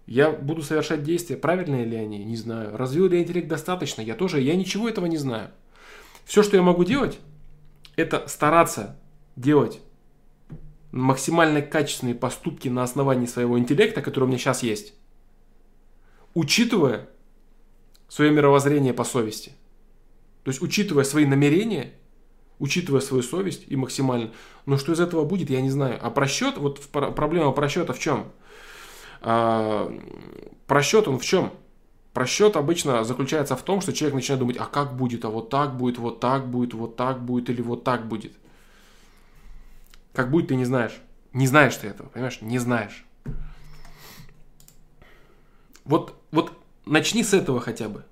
Я 0.07 0.31
буду 0.31 0.63
совершать 0.63 1.03
действия, 1.03 1.37
правильные 1.37 1.85
ли 1.85 1.97
они, 1.97 2.25
не 2.25 2.37
знаю. 2.37 2.77
Развил 2.77 3.09
ли 3.09 3.19
я 3.19 3.23
интеллект 3.23 3.47
достаточно, 3.47 4.01
я 4.01 4.15
тоже, 4.15 4.41
я 4.41 4.57
ничего 4.57 4.89
этого 4.89 5.07
не 5.07 5.19
знаю. 5.19 5.51
Все, 6.25 6.43
что 6.43 6.57
я 6.57 6.63
могу 6.63 6.85
делать, 6.85 7.19
это 7.97 8.27
стараться 8.27 8.99
делать 9.37 9.81
максимально 10.93 11.61
качественные 11.61 12.15
поступки 12.15 12.69
на 12.69 12.83
основании 12.83 13.27
своего 13.27 13.59
интеллекта, 13.59 14.01
который 14.01 14.25
у 14.25 14.27
меня 14.29 14.39
сейчас 14.39 14.63
есть, 14.63 14.95
учитывая 16.33 17.09
свое 18.09 18.31
мировоззрение 18.31 18.95
по 18.95 19.05
совести. 19.05 19.53
То 20.45 20.51
есть, 20.51 20.63
учитывая 20.63 21.05
свои 21.05 21.27
намерения, 21.27 21.93
учитывая 22.59 23.01
свою 23.01 23.23
совесть 23.23 23.65
и 23.67 23.77
максимально. 23.77 24.33
Но 24.67 24.77
что 24.79 24.93
из 24.93 25.01
этого 25.01 25.25
будет, 25.25 25.51
я 25.51 25.61
не 25.61 25.71
знаю. 25.71 25.99
А 26.03 26.11
просчет, 26.11 26.57
вот 26.59 26.81
проблема 26.89 27.53
просчета 27.53 27.93
в 27.93 27.99
чем? 27.99 28.27
А, 29.21 29.93
просчет 30.67 31.09
он 31.09 31.19
в 31.19 31.25
чем? 31.25 31.53
Просчет 32.13 32.57
обычно 32.57 33.05
заключается 33.05 33.55
в 33.55 33.63
том, 33.63 33.81
что 33.81 33.93
человек 33.93 34.17
начинает 34.17 34.41
думать, 34.41 34.57
а 34.59 34.67
как 34.67 34.97
будет, 34.97 35.25
а 35.25 35.31
вот 35.31 35.51
так 35.51 35.77
будет, 35.77 35.99
вот 35.99 36.21
так 36.21 36.49
будет, 36.49 36.75
вот 36.75 36.97
так 36.97 37.23
будет 37.23 37.49
или 37.51 37.63
вот 37.63 37.85
так 37.85 38.09
будет. 38.09 38.33
Как 40.13 40.31
будет, 40.31 40.49
ты 40.49 40.57
не 40.57 40.65
знаешь. 40.65 41.01
Не 41.33 41.47
знаешь 41.47 41.77
ты 41.77 41.87
этого, 41.87 42.09
понимаешь? 42.09 42.41
Не 42.41 42.59
знаешь. 42.59 43.05
Вот, 45.85 46.21
вот 46.33 46.53
начни 46.87 47.23
с 47.23 47.33
этого 47.35 47.61
хотя 47.61 47.89
бы. 47.89 48.05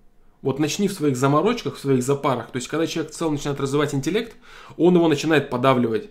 Вот 0.47 0.61
начни 0.61 0.87
в 0.87 0.93
своих 0.93 1.17
заморочках, 1.17 1.75
в 1.75 1.81
своих 1.81 2.05
запарах. 2.05 2.53
То 2.53 2.59
есть, 2.59 2.69
когда 2.69 2.87
человек 2.87 3.13
в 3.13 3.17
целом 3.17 3.33
начинает 3.33 3.59
развивать 3.59 3.97
интеллект, 3.97 4.37
он 4.77 4.95
его 4.95 5.09
начинает 5.09 5.51
подавливать. 5.51 6.09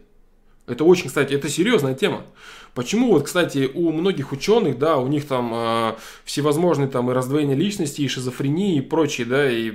Это 0.67 0.83
очень, 0.83 1.07
кстати, 1.07 1.33
это 1.33 1.47
серьезная 1.47 1.93
тема. 1.93 2.23
Почему 2.73 3.13
вот, 3.13 3.23
кстати, 3.23 3.71
у 3.73 3.93
многих 3.93 4.33
ученых, 4.33 4.77
да, 4.77 4.97
у 4.97 5.07
них 5.07 5.25
там 5.25 5.53
э, 5.53 5.95
всевозможные 6.25 6.89
там 6.89 7.09
и 7.09 7.13
раздвоение 7.13 7.55
личности, 7.55 8.01
и 8.01 8.09
шизофрении, 8.09 8.79
и 8.79 8.81
прочее, 8.81 9.25
да, 9.25 9.49
и 9.49 9.71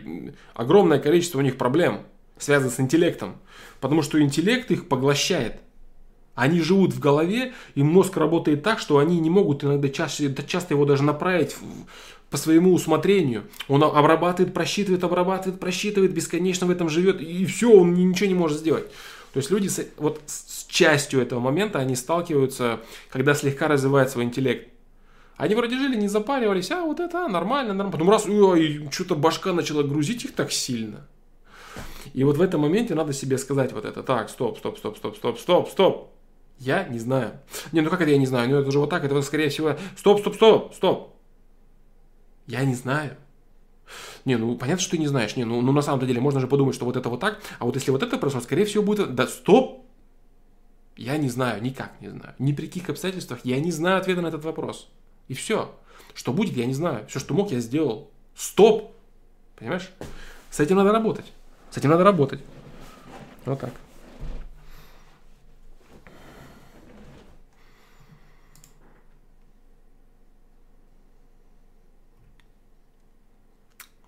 огромное 0.52 0.98
количество 0.98 1.38
у 1.38 1.42
них 1.42 1.56
проблем 1.56 2.02
связано 2.36 2.70
с 2.70 2.78
интеллектом. 2.80 3.36
Потому 3.80 4.02
что 4.02 4.20
интеллект 4.20 4.70
их 4.70 4.88
поглощает. 4.88 5.62
Они 6.34 6.60
живут 6.60 6.92
в 6.92 7.00
голове, 7.00 7.54
и 7.74 7.82
мозг 7.82 8.14
работает 8.18 8.62
так, 8.62 8.78
что 8.78 8.98
они 8.98 9.20
не 9.20 9.30
могут 9.30 9.64
иногда 9.64 9.88
чаще, 9.88 10.34
часто 10.46 10.74
его 10.74 10.84
даже 10.84 11.02
направить 11.02 11.56
по 12.30 12.36
своему 12.36 12.72
усмотрению. 12.72 13.44
Он 13.68 13.82
обрабатывает, 13.82 14.54
просчитывает, 14.54 15.02
обрабатывает, 15.02 15.60
просчитывает, 15.60 16.12
бесконечно 16.12 16.66
в 16.66 16.70
этом 16.70 16.88
живет, 16.88 17.20
и 17.20 17.44
все, 17.44 17.70
он 17.72 17.94
ничего 17.94 18.28
не 18.28 18.34
может 18.34 18.58
сделать. 18.58 18.86
То 19.32 19.38
есть 19.38 19.50
люди 19.50 19.68
с, 19.68 19.84
вот 19.96 20.20
с 20.26 20.66
частью 20.66 21.20
этого 21.20 21.40
момента, 21.40 21.78
они 21.78 21.94
сталкиваются, 21.96 22.80
когда 23.10 23.34
слегка 23.34 23.68
развивает 23.68 24.10
свой 24.10 24.24
интеллект. 24.24 24.68
Они 25.36 25.54
вроде 25.54 25.76
жили, 25.76 25.96
не 25.96 26.08
запаривались, 26.08 26.70
а 26.70 26.82
вот 26.82 27.00
это 27.00 27.26
а, 27.26 27.28
нормально, 27.28 27.72
нормально. 27.72 27.92
Потом 27.92 28.10
раз, 28.10 28.26
ой, 28.26 28.88
что-то 28.90 29.14
башка 29.14 29.52
начала 29.52 29.82
грузить 29.82 30.24
их 30.24 30.34
так 30.34 30.52
сильно. 30.52 31.06
И 32.12 32.24
вот 32.24 32.36
в 32.36 32.42
этом 32.42 32.60
моменте 32.60 32.94
надо 32.94 33.12
себе 33.12 33.38
сказать 33.38 33.72
вот 33.72 33.84
это. 33.84 34.02
Так, 34.02 34.28
стоп, 34.28 34.58
стоп, 34.58 34.78
стоп, 34.78 34.96
стоп, 34.98 35.16
стоп, 35.16 35.38
стоп, 35.38 35.68
стоп. 35.70 36.10
Я 36.58 36.84
не 36.84 36.98
знаю. 36.98 37.40
Не, 37.72 37.80
ну 37.80 37.88
как 37.88 38.02
это 38.02 38.10
я 38.10 38.18
не 38.18 38.26
знаю? 38.26 38.50
Ну 38.50 38.56
это 38.56 38.70
же 38.70 38.80
вот 38.80 38.90
так, 38.90 39.02
это 39.02 39.22
скорее 39.22 39.48
всего... 39.48 39.76
Стоп, 39.96 40.20
стоп, 40.20 40.34
стоп, 40.34 40.74
стоп. 40.74 41.14
Я 42.50 42.64
не 42.64 42.74
знаю. 42.74 43.16
Не, 44.24 44.36
ну 44.36 44.56
понятно, 44.56 44.82
что 44.82 44.92
ты 44.92 44.98
не 44.98 45.06
знаешь. 45.06 45.36
Не, 45.36 45.44
ну, 45.44 45.60
ну 45.60 45.70
на 45.70 45.82
самом 45.82 46.04
деле 46.04 46.20
можно 46.20 46.40
же 46.40 46.48
подумать, 46.48 46.74
что 46.74 46.84
вот 46.84 46.96
это 46.96 47.08
вот 47.08 47.20
так, 47.20 47.38
а 47.60 47.64
вот 47.64 47.76
если 47.76 47.92
вот 47.92 48.02
это 48.02 48.18
произошло, 48.18 48.44
скорее 48.44 48.64
всего 48.64 48.82
будет... 48.82 49.14
Да 49.14 49.28
стоп! 49.28 49.86
Я 50.96 51.16
не 51.16 51.28
знаю, 51.28 51.62
никак 51.62 51.92
не 52.00 52.08
знаю. 52.08 52.34
Ни 52.40 52.52
при 52.52 52.66
каких 52.66 52.90
обстоятельствах 52.90 53.40
я 53.44 53.60
не 53.60 53.70
знаю 53.70 53.98
ответа 53.98 54.20
на 54.20 54.26
этот 54.26 54.44
вопрос. 54.44 54.88
И 55.28 55.34
все. 55.34 55.72
Что 56.12 56.32
будет, 56.32 56.56
я 56.56 56.66
не 56.66 56.74
знаю. 56.74 57.06
Все, 57.06 57.20
что 57.20 57.34
мог, 57.34 57.52
я 57.52 57.60
сделал. 57.60 58.10
Стоп! 58.34 58.96
Понимаешь? 59.56 59.88
С 60.50 60.58
этим 60.58 60.76
надо 60.76 60.90
работать. 60.90 61.26
С 61.70 61.76
этим 61.76 61.90
надо 61.90 62.02
работать. 62.02 62.40
Вот 63.44 63.60
так. 63.60 63.72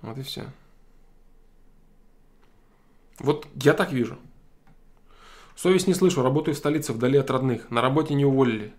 Вот 0.03 0.19
и 0.19 0.23
все. 0.23 0.45
Вот 3.19 3.47
я 3.55 3.73
так 3.73 3.93
вижу. 3.93 4.19
Совесть 5.55 5.87
не 5.87 5.95
слышу, 5.95 6.23
работаю 6.23 6.55
в 6.55 6.59
столице 6.59 6.93
вдали 6.93 7.19
от 7.19 7.31
родных. 7.31 7.71
На 7.71 7.81
работе 7.81 8.15
не 8.15 8.25
уволили. 8.25 8.73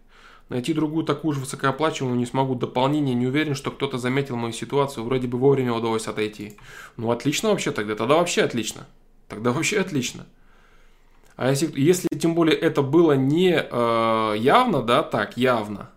Найти 0.49 0.74
другую 0.74 1.05
такую 1.05 1.34
же 1.34 1.39
высокооплачиваемую 1.39 2.19
не 2.19 2.26
смогу. 2.26 2.55
Дополнение 2.55 3.15
не 3.15 3.28
уверен, 3.28 3.55
что 3.55 3.71
кто-то 3.71 3.97
заметил 3.97 4.36
мою 4.36 4.51
ситуацию. 4.53 5.05
Вроде 5.05 5.28
бы 5.28 5.38
вовремя 5.38 5.74
удалось 5.74 6.07
отойти. 6.07 6.57
Ну 6.97 7.11
отлично 7.11 7.49
вообще 7.49 7.71
тогда. 7.71 7.95
Тогда 7.95 8.15
вообще 8.15 8.43
отлично. 8.43 8.86
Тогда 9.30 9.51
вообще 9.51 9.80
отлично. 9.80 10.26
А 11.36 11.49
если, 11.49 11.71
если 11.80 12.07
тем 12.09 12.36
более 12.36 12.55
это 12.55 12.82
было 12.82 13.13
не 13.13 13.53
э, 13.53 14.36
явно, 14.38 14.84
да, 14.84 15.01
так, 15.01 15.38
явно, 15.38 15.89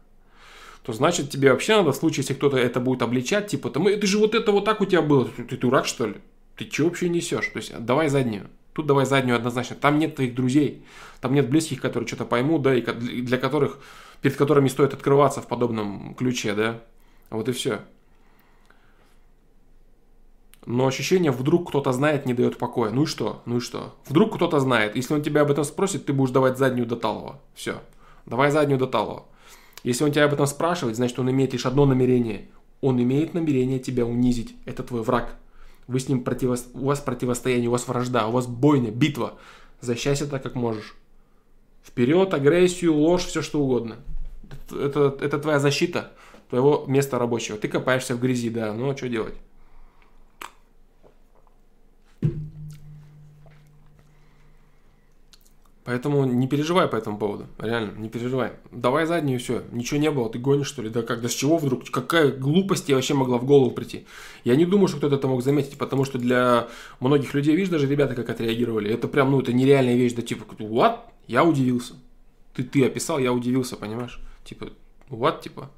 то 0.87 0.93
значит 0.93 1.31
тебе 1.31 1.51
вообще 1.51 1.77
надо 1.77 1.91
в 1.91 1.97
случае, 1.97 2.23
если 2.23 2.35
кто-то 2.35 2.57
это 2.57 2.79
будет 2.79 3.03
обличать, 3.03 3.49
типа, 3.49 3.71
там, 3.71 3.87
ты 3.87 4.07
же 4.07 4.19
вот 4.19 4.37
это 4.37 4.53
вот 4.53 4.65
так 4.65 4.81
у 4.81 4.87
тебя 4.87 5.03
было, 5.03 5.25
ты, 5.25 5.43
ты 5.43 5.57
дурак 5.57 5.85
что 5.85 6.07
ли? 6.07 6.15
Ты 6.55 6.71
что 6.71 6.85
вообще 6.85 7.09
несешь? 7.09 7.49
То 7.49 7.57
есть 7.57 7.77
давай 7.77 8.09
заднюю. 8.09 8.47
Тут 8.73 8.87
давай 8.87 9.05
заднюю 9.05 9.37
однозначно. 9.37 9.75
Там 9.75 9.99
нет 9.99 10.15
твоих 10.15 10.37
друзей, 10.37 10.85
там 11.21 11.35
нет 11.35 11.51
близких, 11.51 11.81
которые 11.81 12.07
что-то 12.07 12.25
поймут, 12.25 12.63
да, 12.63 12.73
и 12.73 12.83
для 12.83 13.37
которых, 13.37 13.81
перед 14.23 14.37
которыми 14.37 14.69
стоит 14.69 14.95
открываться 14.95 15.43
в 15.43 15.49
подобном 15.49 16.15
ключе, 16.15 16.55
да. 16.55 16.81
Вот 17.31 17.49
и 17.49 17.53
все. 17.53 17.81
Но 20.67 20.87
ощущение, 20.87 21.33
вдруг 21.33 21.71
кто-то 21.71 21.91
знает, 21.91 22.27
не 22.27 22.35
дает 22.35 22.59
покоя. 22.59 22.93
Ну 22.93 23.03
и 23.03 23.07
что? 23.07 23.43
Ну 23.45 23.57
и 23.57 23.61
что? 23.61 23.97
Вдруг 24.07 24.37
кто-то 24.37 24.61
знает. 24.61 24.95
Если 24.95 25.15
он 25.15 25.23
тебя 25.23 25.41
об 25.41 25.51
этом 25.51 25.65
спросит, 25.65 26.07
ты 26.07 26.13
будешь 26.13 26.31
давать 26.31 26.59
заднюю 26.59 26.87
до 26.87 26.95
талого. 26.95 27.41
Все. 27.57 27.81
Давай 28.25 28.53
заднюю 28.53 28.79
до 28.79 28.87
талого. 28.87 29.27
Если 29.87 30.03
он 30.03 30.11
тебя 30.11 30.25
об 30.25 30.33
этом 30.33 30.49
спрашивает, 30.49 30.97
значит 30.97 31.17
он 31.21 31.31
имеет 31.31 31.53
лишь 31.53 31.65
одно 31.65 31.87
намерение. 31.87 32.49
Он 32.81 33.01
имеет 33.01 33.35
намерение 33.35 33.79
тебя 33.79 34.05
унизить. 34.05 34.57
Это 34.65 34.83
твой 34.83 35.03
враг. 35.03 35.37
Вы 35.87 36.01
с 36.01 36.09
ним 36.09 36.25
противо... 36.25 36.57
У 36.75 36.87
вас 36.87 36.99
противостояние, 36.99 37.69
у 37.69 37.73
вас 37.73 37.87
вражда, 37.87 38.27
у 38.27 38.33
вас 38.33 38.49
бойня, 38.49 38.91
битва. 38.91 39.35
Защищайся 39.81 40.27
так, 40.27 40.43
как 40.43 40.57
можешь. 40.57 40.97
Вперед, 41.85 42.35
агрессию, 42.35 42.95
ложь, 42.95 43.27
все 43.27 43.43
что 43.43 43.61
угодно. 43.61 43.99
Это, 44.73 44.81
это, 44.87 45.25
это 45.25 45.39
твоя 45.39 45.61
защита 45.61 46.11
твоего 46.49 46.85
места 46.89 47.21
рабочего. 47.21 47.57
Ты 47.57 47.69
копаешься 47.69 48.17
в 48.17 48.21
грязи, 48.21 48.51
да, 48.51 48.73
ну 48.73 48.91
а 48.91 48.97
что 48.97 49.09
делать? 49.09 49.35
Поэтому 55.87 56.25
не 56.25 56.49
переживай 56.49 56.89
по 56.89 56.97
этому 56.97 57.17
поводу. 57.17 57.47
Реально, 57.59 57.93
не 57.97 58.09
переживай. 58.09 58.55
Давай 58.73 59.07
заднюю 59.07 59.39
все. 59.39 59.63
Ничего 59.71 60.01
не 60.01 60.11
было, 60.11 60.29
ты 60.29 60.41
гонишь 60.41 60.67
что 60.67 60.83
ли? 60.83 60.91
Да 60.91 61.03
как, 61.03 61.21
да 61.21 61.29
с 61.29 61.33
чего 61.33 61.59
вдруг? 61.59 61.89
Какая 61.91 62.33
глупость 62.33 62.87
тебе 62.87 62.97
вообще 62.97 63.15
могла 63.15 63.39
в 63.39 63.45
голову 63.45 63.71
прийти? 63.71 64.05
Я 64.43 64.57
не 64.57 64.67
думаю, 64.67 64.89
что 64.89 64.97
кто-то 64.97 65.15
это 65.15 65.29
мог 65.29 65.45
заметить, 65.45 65.79
потому 65.79 66.05
что 66.05 66.19
для 66.19 66.67
многих 66.99 67.35
людей, 67.35 67.55
видишь, 67.55 67.69
даже 67.69 67.87
ребята 67.87 68.17
как 68.17 68.29
отреагировали. 68.29 68.91
Это 68.93 69.07
прям, 69.07 69.31
ну, 69.31 69.41
это 69.41 69.53
нереальная 69.53 69.95
вещь, 69.95 70.15
да 70.15 70.23
типа, 70.23 70.43
what? 70.59 70.99
Я 71.29 71.45
удивился. 71.45 71.95
Ты, 72.53 72.65
ты 72.65 72.85
описал, 72.85 73.21
я 73.21 73.33
удивился, 73.33 73.77
понимаешь? 73.77 74.19
Типа, 74.45 74.71
what, 75.09 75.41
типа 75.41 75.71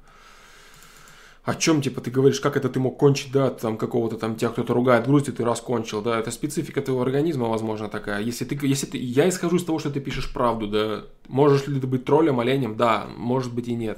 о 1.49 1.55
чем, 1.55 1.81
типа, 1.81 1.99
ты 1.99 2.11
говоришь, 2.11 2.39
как 2.39 2.57
это 2.57 2.69
ты 2.69 2.79
мог 2.79 2.97
кончить, 2.97 3.31
да, 3.31 3.49
там 3.49 3.77
какого-то 3.77 4.17
там 4.17 4.35
тебя 4.35 4.49
кто-то 4.49 4.73
ругает, 4.73 5.07
грустит, 5.07 5.37
ты 5.37 5.43
раз 5.43 5.61
кончил, 5.61 6.01
да, 6.03 6.19
это 6.19 6.29
специфика 6.29 6.79
твоего 6.79 7.01
организма, 7.01 7.47
возможно, 7.47 7.89
такая. 7.89 8.21
Если 8.21 8.45
ты, 8.45 8.55
если 8.67 8.85
ты, 8.85 8.97
я 8.99 9.27
исхожу 9.27 9.55
из 9.55 9.63
того, 9.63 9.79
что 9.79 9.89
ты 9.89 9.99
пишешь 9.99 10.31
правду, 10.31 10.67
да, 10.67 11.05
можешь 11.27 11.65
ли 11.67 11.79
ты 11.79 11.87
быть 11.87 12.05
троллем, 12.05 12.39
оленем, 12.39 12.77
да, 12.77 13.07
может 13.17 13.51
быть 13.51 13.67
и 13.67 13.73
нет. 13.73 13.97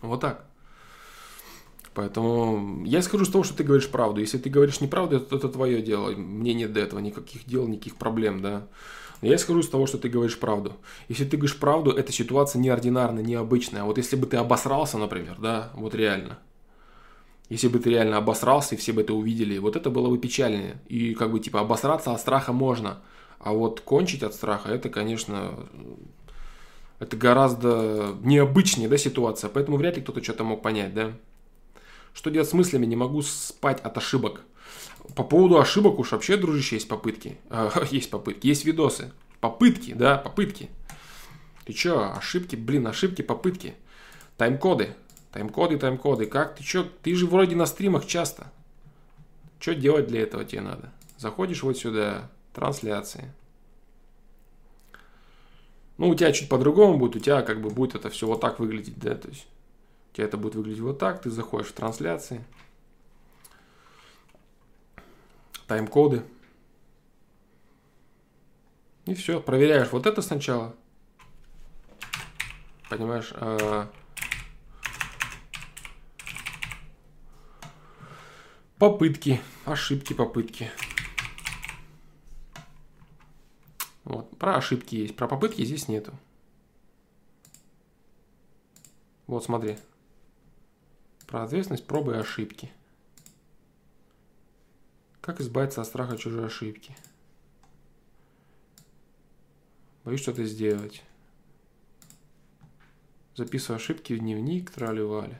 Вот 0.00 0.20
так. 0.20 0.46
Поэтому 1.92 2.82
я 2.86 3.00
исхожу 3.00 3.24
из 3.24 3.28
того, 3.28 3.44
что 3.44 3.54
ты 3.54 3.64
говоришь 3.64 3.88
правду. 3.88 4.20
Если 4.20 4.38
ты 4.38 4.48
говоришь 4.48 4.80
неправду, 4.80 5.16
это, 5.16 5.36
это 5.36 5.48
твое 5.48 5.82
дело. 5.82 6.12
Мне 6.12 6.54
нет 6.54 6.72
до 6.72 6.80
этого 6.80 7.00
никаких 7.00 7.44
дел, 7.44 7.66
никаких 7.66 7.96
проблем, 7.96 8.40
да. 8.40 8.68
Я 9.20 9.34
исхожу 9.34 9.60
из 9.60 9.68
того, 9.68 9.86
что 9.86 9.98
ты 9.98 10.08
говоришь 10.08 10.38
правду. 10.38 10.76
Если 11.08 11.24
ты 11.24 11.36
говоришь 11.36 11.58
правду, 11.58 11.90
эта 11.90 12.12
ситуация 12.12 12.60
неординарная, 12.60 13.22
необычная. 13.22 13.82
Вот 13.82 13.98
если 13.98 14.16
бы 14.16 14.26
ты 14.26 14.36
обосрался, 14.36 14.98
например, 14.98 15.36
да, 15.38 15.70
вот 15.74 15.94
реально. 15.94 16.38
Если 17.48 17.68
бы 17.68 17.78
ты 17.78 17.90
реально 17.90 18.18
обосрался, 18.18 18.74
и 18.74 18.78
все 18.78 18.92
бы 18.92 19.00
это 19.00 19.14
увидели, 19.14 19.58
вот 19.58 19.74
это 19.74 19.90
было 19.90 20.08
бы 20.08 20.18
печальнее. 20.18 20.76
И 20.86 21.14
как 21.14 21.32
бы 21.32 21.40
типа 21.40 21.60
обосраться 21.60 22.12
от 22.12 22.20
страха 22.20 22.52
можно. 22.52 22.98
А 23.40 23.52
вот 23.52 23.80
кончить 23.80 24.22
от 24.22 24.34
страха, 24.34 24.70
это, 24.70 24.88
конечно, 24.88 25.54
это 26.98 27.16
гораздо 27.16 28.16
необычнее, 28.22 28.88
да, 28.88 28.98
ситуация. 28.98 29.48
Поэтому 29.48 29.78
вряд 29.78 29.96
ли 29.96 30.02
кто-то 30.02 30.22
что-то 30.22 30.44
мог 30.44 30.62
понять, 30.62 30.94
да. 30.94 31.12
Что 32.12 32.30
делать 32.30 32.48
с 32.48 32.52
мыслями? 32.52 32.86
Не 32.86 32.96
могу 32.96 33.22
спать 33.22 33.80
от 33.80 33.96
ошибок. 33.96 34.42
По 35.14 35.24
поводу 35.24 35.58
ошибок 35.58 35.98
уж 35.98 36.12
вообще, 36.12 36.36
дружище, 36.36 36.76
есть 36.76 36.88
попытки. 36.88 37.38
Э, 37.50 37.70
есть 37.90 38.10
попытки, 38.10 38.46
есть 38.46 38.64
видосы. 38.64 39.12
Попытки, 39.40 39.92
да, 39.94 40.16
попытки. 40.16 40.68
Ты 41.64 41.72
чё, 41.72 42.12
ошибки, 42.16 42.56
блин, 42.56 42.86
ошибки, 42.86 43.22
попытки. 43.22 43.74
Тайм-коды. 44.36 44.94
Тайм-коды, 45.32 45.78
тайм-коды. 45.78 46.26
Как 46.26 46.56
ты 46.56 46.64
чё? 46.64 46.86
Ты 47.02 47.14
же 47.14 47.26
вроде 47.26 47.56
на 47.56 47.66
стримах 47.66 48.06
часто. 48.06 48.50
Что 49.60 49.74
делать 49.74 50.06
для 50.06 50.22
этого 50.22 50.44
тебе 50.44 50.62
надо? 50.62 50.92
Заходишь 51.16 51.62
вот 51.62 51.76
сюда, 51.76 52.30
трансляции. 52.54 53.32
Ну, 55.98 56.08
у 56.08 56.14
тебя 56.14 56.32
чуть 56.32 56.48
по-другому 56.48 56.96
будет, 56.96 57.16
у 57.16 57.18
тебя 57.18 57.42
как 57.42 57.60
бы 57.60 57.70
будет 57.70 57.96
это 57.96 58.08
все 58.08 58.26
вот 58.26 58.40
так 58.40 58.60
выглядеть, 58.60 58.98
да, 58.98 59.16
то 59.16 59.28
есть 59.28 59.46
у 60.12 60.16
тебя 60.16 60.26
это 60.26 60.36
будет 60.36 60.54
выглядеть 60.54 60.80
вот 60.80 60.98
так, 60.98 61.20
ты 61.20 61.30
заходишь 61.30 61.70
в 61.70 61.72
трансляции, 61.72 62.44
тайм-коды. 65.68 66.24
И 69.04 69.14
все, 69.14 69.40
проверяешь 69.40 69.92
вот 69.92 70.06
это 70.06 70.20
сначала. 70.22 70.74
Понимаешь? 72.90 73.32
А... 73.34 73.90
Попытки, 78.78 79.40
ошибки, 79.64 80.12
попытки. 80.12 80.70
Вот, 84.04 84.36
про 84.38 84.56
ошибки 84.56 84.94
есть, 84.94 85.16
про 85.16 85.28
попытки 85.28 85.64
здесь 85.64 85.88
нету. 85.88 86.12
Вот, 89.26 89.44
смотри. 89.44 89.76
Про 91.26 91.42
ответственность, 91.42 91.86
пробы 91.86 92.14
и 92.14 92.18
ошибки. 92.18 92.70
Как 95.28 95.42
избавиться 95.42 95.82
от 95.82 95.86
страха 95.86 96.16
чужой 96.16 96.46
ошибки? 96.46 96.96
Боюсь 100.02 100.22
что-то 100.22 100.42
сделать. 100.46 101.04
Записываю 103.34 103.76
ошибки 103.76 104.14
в 104.14 104.20
дневник, 104.20 104.70
трали-вали. 104.70 105.36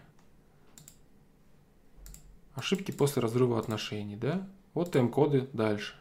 Ошибки 2.54 2.90
после 2.90 3.22
разрыва 3.22 3.58
отношений, 3.58 4.16
да? 4.16 4.46
Вот 4.74 4.92
тайм-коды 4.92 5.48
дальше. 5.54 5.94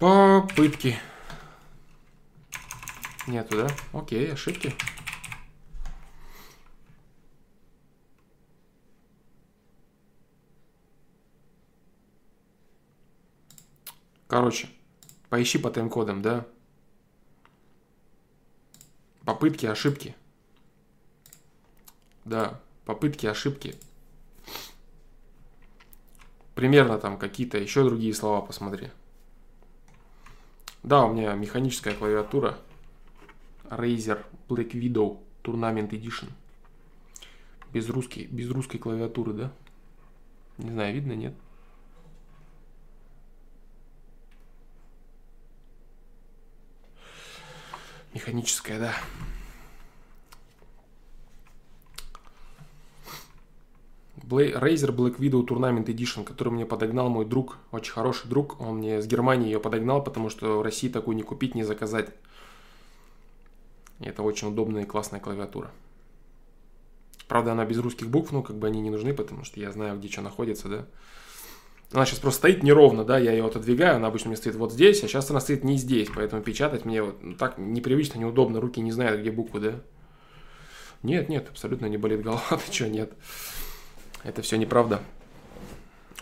Попытки. 0.00 0.98
Нету, 3.28 3.56
да? 3.56 3.68
Окей, 3.92 4.32
ошибки. 4.32 4.74
Короче, 14.30 14.68
поищи 15.28 15.58
по 15.58 15.72
тайм-кодам, 15.72 16.22
да? 16.22 16.46
Попытки, 19.24 19.66
ошибки. 19.66 20.14
Да, 22.24 22.60
попытки, 22.84 23.26
ошибки. 23.26 23.74
Примерно 26.54 26.98
там 26.98 27.18
какие-то 27.18 27.58
еще 27.58 27.82
другие 27.82 28.14
слова 28.14 28.40
посмотри. 28.40 28.90
Да, 30.84 31.06
у 31.06 31.12
меня 31.12 31.34
механическая 31.34 31.94
клавиатура. 31.94 32.56
Razer 33.64 34.24
Black 34.48 34.70
Widow 34.74 35.20
Tournament 35.42 35.90
Edition. 35.90 36.30
Без 37.72 37.88
русской, 37.88 38.26
без 38.26 38.48
русской 38.48 38.78
клавиатуры, 38.78 39.32
да? 39.32 39.52
Не 40.58 40.70
знаю, 40.70 40.94
видно, 40.94 41.14
нет? 41.14 41.34
Механическая, 48.12 48.78
да. 48.78 48.94
Razer 54.30 54.94
Black 54.94 55.18
Widow 55.18 55.46
Tournament 55.46 55.86
Edition, 55.86 56.24
который 56.24 56.52
мне 56.52 56.64
подогнал 56.64 57.08
мой 57.08 57.24
друг, 57.24 57.58
очень 57.72 57.92
хороший 57.92 58.28
друг. 58.28 58.60
Он 58.60 58.76
мне 58.76 59.02
с 59.02 59.06
Германии 59.06 59.46
ее 59.46 59.60
подогнал, 59.60 60.02
потому 60.02 60.30
что 60.30 60.58
в 60.58 60.62
России 60.62 60.88
такую 60.88 61.16
не 61.16 61.22
купить, 61.22 61.54
не 61.54 61.64
заказать. 61.64 62.10
И 64.00 64.04
это 64.06 64.22
очень 64.22 64.48
удобная 64.48 64.82
и 64.82 64.86
классная 64.86 65.20
клавиатура. 65.20 65.70
Правда, 67.28 67.52
она 67.52 67.64
без 67.64 67.78
русских 67.78 68.08
букв, 68.08 68.32
ну, 68.32 68.42
как 68.42 68.56
бы 68.56 68.66
они 68.66 68.80
не 68.80 68.90
нужны, 68.90 69.14
потому 69.14 69.44
что 69.44 69.60
я 69.60 69.72
знаю, 69.72 69.98
где 69.98 70.08
что 70.08 70.22
находится, 70.22 70.68
да. 70.68 70.86
Она 71.92 72.06
сейчас 72.06 72.20
просто 72.20 72.38
стоит 72.38 72.62
неровно, 72.62 73.04
да, 73.04 73.18
я 73.18 73.32
ее 73.32 73.44
отодвигаю, 73.44 73.96
она 73.96 74.08
обычно 74.08 74.28
у 74.28 74.30
меня 74.30 74.36
стоит 74.36 74.54
вот 74.54 74.72
здесь, 74.72 75.02
а 75.02 75.08
сейчас 75.08 75.28
она 75.30 75.40
стоит 75.40 75.64
не 75.64 75.76
здесь, 75.76 76.08
поэтому 76.14 76.40
печатать 76.40 76.84
мне 76.84 77.02
вот 77.02 77.20
ну, 77.20 77.34
так 77.34 77.58
непривычно, 77.58 78.18
неудобно, 78.18 78.60
руки 78.60 78.80
не 78.80 78.92
знают, 78.92 79.20
где 79.20 79.32
буквы, 79.32 79.60
да. 79.60 79.74
Нет, 81.02 81.28
нет, 81.28 81.48
абсолютно 81.48 81.86
не 81.86 81.96
болит 81.96 82.22
голова, 82.22 82.42
ты 82.66 82.72
что, 82.72 82.88
нет. 82.88 83.12
Это 84.22 84.42
все 84.42 84.56
неправда. 84.56 85.00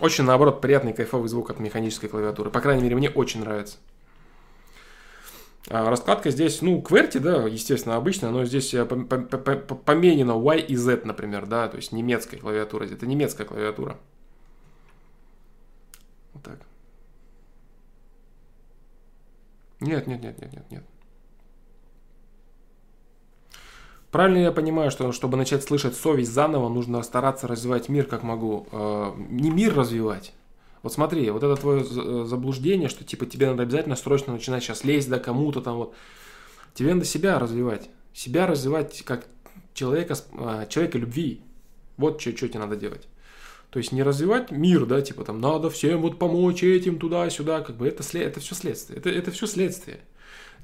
Очень, 0.01 0.25
наоборот, 0.25 0.61
приятный 0.61 0.93
кайфовый 0.93 1.29
звук 1.29 1.51
от 1.51 1.59
механической 1.59 2.09
клавиатуры. 2.09 2.51
По 2.51 2.61
крайней 2.61 2.85
мере, 2.85 2.97
мне 2.97 3.11
очень 3.11 3.41
нравится. 3.41 3.79
А 5.69 5.91
раскладка 5.91 6.31
здесь, 6.31 6.63
ну, 6.63 6.81
QWERTY, 6.81 7.19
да, 7.19 7.47
естественно, 7.47 7.97
обычная, 7.97 8.31
но 8.31 8.45
здесь 8.45 8.73
э, 8.73 8.87
поменено 8.87 10.33
Y 10.33 10.59
и 10.61 10.77
Z, 10.77 11.01
например, 11.05 11.47
да, 11.47 11.69
то 11.69 11.77
есть 11.77 11.93
немецкая 11.93 12.39
клавиатура. 12.39 12.85
Это 12.85 13.07
немецкая 13.07 13.45
клавиатура. 13.45 13.99
Вот 16.39 16.45
так. 16.45 16.59
Нет, 19.81 20.07
нет, 20.07 20.23
нет, 20.23 20.39
нет, 20.41 20.53
нет, 20.53 20.71
нет. 20.71 20.85
Правильно 24.11 24.39
я 24.39 24.53
понимаю, 24.53 24.91
что 24.91 25.13
чтобы 25.13 25.37
начать 25.37 25.63
слышать 25.63 25.95
совесть 25.95 26.33
заново, 26.33 26.69
нужно 26.69 27.03
стараться 27.03 27.47
развивать 27.47 27.89
мир 27.89 28.07
как 28.07 28.23
могу. 28.23 28.67
Э, 28.73 29.13
не 29.29 29.51
мир 29.51 29.75
развивать. 29.75 30.33
Вот 30.83 30.93
смотри, 30.93 31.29
вот 31.31 31.43
это 31.43 31.57
твое 31.57 31.83
э, 31.83 32.25
заблуждение, 32.25 32.89
что 32.89 33.05
типа 33.05 33.27
тебе 33.27 33.49
надо 33.51 33.65
обязательно 33.65 33.97
срочно 33.97 34.33
начинать 34.33 34.63
сейчас 34.63 34.85
лезть 34.85 35.11
да 35.11 35.19
кому-то 35.19 35.61
там 35.61 35.77
вот. 35.77 35.95
Тебе 36.75 36.95
надо 36.95 37.05
себя 37.05 37.39
развивать. 37.39 37.91
Себя 38.15 38.47
развивать 38.47 39.03
как 39.03 39.27
человека, 39.75 40.17
э, 40.33 40.67
человека 40.69 40.99
любви. 40.99 41.43
Вот 41.97 42.21
что, 42.21 42.35
что 42.37 42.49
тебе 42.49 42.61
надо 42.61 42.77
делать. 42.77 43.09
То 43.71 43.79
есть 43.79 43.93
не 43.93 44.03
развивать 44.03 44.51
мир, 44.51 44.87
да, 44.87 45.03
типа 45.03 45.25
там 45.25 45.41
надо 45.41 45.69
всем 45.69 46.01
вот 46.01 46.19
помочь 46.19 46.63
этим 46.63 46.99
туда-сюда, 46.99 47.61
как 47.61 47.77
бы 47.77 47.87
это, 47.87 48.03
это 48.19 48.41
все 48.41 48.55
следствие. 48.55 48.99
Это, 48.99 49.11
это 49.11 49.31
все 49.31 49.47
следствие. 49.47 50.01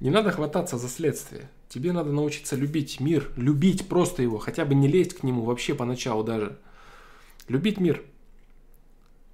Не 0.01 0.10
надо 0.10 0.32
хвататься 0.32 0.78
за 0.78 0.89
следствие. 0.89 1.51
Тебе 1.68 1.93
надо 1.93 2.12
научиться 2.12 2.56
любить 2.56 3.01
мир, 3.01 3.31
любить 3.36 3.89
просто 3.89 4.22
его, 4.22 4.39
хотя 4.39 4.64
бы 4.64 4.74
не 4.74 4.89
лезть 4.89 5.14
к 5.14 5.22
нему 5.22 5.43
вообще 5.43 5.74
поначалу 5.74 6.24
даже. 6.24 6.59
Любить 7.48 7.78
мир, 7.78 8.02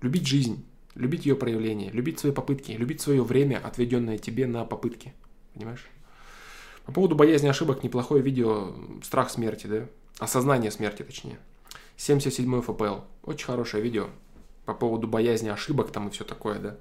любить 0.02 0.26
жизнь, 0.26 0.64
любить 0.94 1.24
ее 1.24 1.36
проявление, 1.36 1.90
любить 1.92 2.18
свои 2.18 2.32
попытки, 2.32 2.72
любить 2.72 3.00
свое 3.00 3.22
время, 3.22 3.60
отведенное 3.62 4.18
тебе 4.18 4.46
на 4.46 4.64
попытки. 4.64 5.14
Понимаешь? 5.54 5.86
По 6.86 6.92
поводу 6.92 7.14
боязни 7.14 7.46
ошибок 7.46 7.84
неплохое 7.84 8.22
видео 8.22 8.74
«Страх 9.04 9.30
смерти», 9.30 9.66
да? 9.66 9.86
Осознание 10.18 10.70
смерти, 10.70 11.02
точнее. 11.02 11.38
77 12.00 12.62
ФПЛ. 12.62 13.00
Очень 13.24 13.46
хорошее 13.46 13.82
видео 13.82 14.08
по 14.64 14.72
поводу 14.72 15.06
боязни 15.06 15.50
ошибок 15.50 15.92
там 15.92 16.08
и 16.08 16.10
все 16.10 16.24
такое, 16.24 16.58
да. 16.58 16.76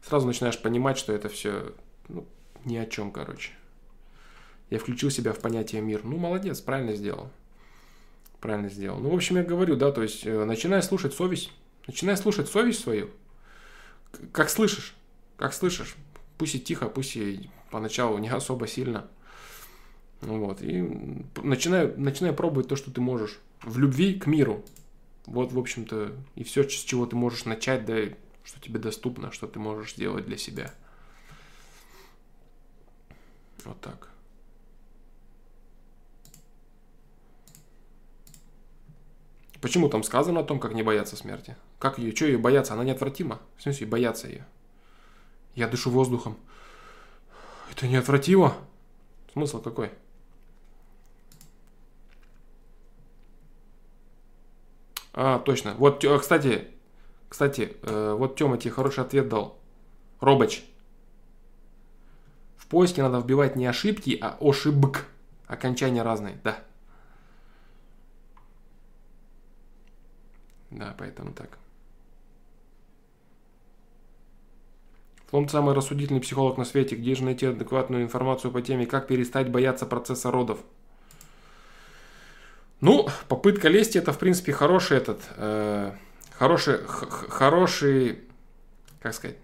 Сразу 0.00 0.26
начинаешь 0.26 0.60
понимать, 0.60 0.96
что 0.96 1.12
это 1.12 1.28
все 1.28 1.74
ну, 2.08 2.26
ни 2.64 2.78
о 2.78 2.86
чем, 2.86 3.12
короче. 3.12 3.52
Я 4.70 4.78
включил 4.78 5.10
себя 5.10 5.34
в 5.34 5.38
понятие 5.40 5.82
мир. 5.82 6.00
Ну, 6.02 6.16
молодец, 6.16 6.62
правильно 6.62 6.94
сделал. 6.94 7.28
Правильно 8.40 8.70
сделал. 8.70 9.00
Ну, 9.00 9.10
в 9.10 9.14
общем, 9.14 9.36
я 9.36 9.42
говорю, 9.42 9.76
да, 9.76 9.92
то 9.92 10.02
есть, 10.02 10.26
э, 10.26 10.44
начинай 10.46 10.82
слушать 10.82 11.12
совесть. 11.12 11.52
Начинай 11.86 12.16
слушать 12.16 12.48
совесть 12.48 12.80
свою. 12.80 13.10
Как 14.32 14.48
слышишь. 14.48 14.94
Как 15.36 15.52
слышишь. 15.52 15.94
Пусть 16.38 16.54
и 16.54 16.60
тихо, 16.60 16.88
пусть 16.88 17.16
и 17.16 17.50
поначалу 17.70 18.16
не 18.16 18.30
особо 18.30 18.66
сильно. 18.66 19.06
Вот. 20.22 20.62
И 20.62 20.80
начинай, 21.42 21.92
начинай 21.96 22.32
пробовать 22.32 22.68
то, 22.68 22.76
что 22.76 22.90
ты 22.90 23.02
можешь. 23.02 23.38
В 23.62 23.78
любви 23.78 24.18
к 24.18 24.26
миру. 24.26 24.64
Вот, 25.26 25.52
в 25.52 25.58
общем-то, 25.58 26.16
и 26.34 26.42
все, 26.42 26.68
с 26.68 26.72
чего 26.72 27.06
ты 27.06 27.14
можешь 27.14 27.44
начать, 27.44 27.84
да, 27.84 27.96
что 28.44 28.60
тебе 28.60 28.80
доступно, 28.80 29.30
что 29.30 29.46
ты 29.46 29.58
можешь 29.58 29.94
сделать 29.94 30.26
для 30.26 30.36
себя. 30.36 30.74
Вот 33.64 33.80
так. 33.80 34.08
Почему 39.60 39.88
там 39.88 40.02
сказано 40.02 40.40
о 40.40 40.44
том, 40.44 40.58
как 40.58 40.74
не 40.74 40.82
бояться 40.82 41.14
смерти? 41.14 41.56
Как 41.78 41.98
ее, 41.98 42.14
что 42.14 42.26
ее 42.26 42.36
бояться? 42.36 42.74
Она 42.74 42.82
неотвратима. 42.82 43.40
В 43.56 43.62
смысле, 43.62 43.86
бояться 43.86 44.26
ее. 44.26 44.44
Я 45.54 45.68
дышу 45.68 45.88
воздухом. 45.90 46.36
Это 47.70 47.86
неотвратимо? 47.86 48.56
Смысл 49.32 49.62
какой? 49.62 49.92
А, 55.14 55.38
точно. 55.38 55.74
Вот, 55.74 56.04
кстати, 56.20 56.68
кстати, 57.28 57.76
э, 57.82 58.14
вот 58.18 58.36
Тёма 58.36 58.58
тебе 58.58 58.72
хороший 58.72 59.04
ответ 59.04 59.28
дал. 59.28 59.58
Робоч 60.20 60.62
поиске 62.72 63.02
надо 63.02 63.18
вбивать 63.18 63.54
не 63.54 63.66
ошибки, 63.66 64.18
а 64.18 64.38
ошибк. 64.40 65.04
Окончания 65.46 66.02
разные, 66.02 66.40
да. 66.42 66.58
Да, 70.70 70.94
поэтому 70.98 71.34
так. 71.34 71.58
Флом 75.26 75.50
самый 75.50 75.74
рассудительный 75.74 76.22
психолог 76.22 76.56
на 76.56 76.64
свете. 76.64 76.96
Где 76.96 77.14
же 77.14 77.24
найти 77.24 77.44
адекватную 77.44 78.04
информацию 78.04 78.50
по 78.50 78.62
теме, 78.62 78.86
как 78.86 79.06
перестать 79.06 79.50
бояться 79.50 79.84
процесса 79.84 80.30
родов? 80.30 80.60
Ну, 82.82 83.08
попытка 83.28 83.68
лести 83.68 83.96
это, 83.96 84.12
в 84.12 84.18
принципе, 84.18 84.52
хороший 84.52 84.96
этот, 84.96 85.22
э, 85.36 85.92
хороший, 86.32 86.78
хороший, 86.84 88.24
как 89.00 89.14
сказать, 89.14 89.36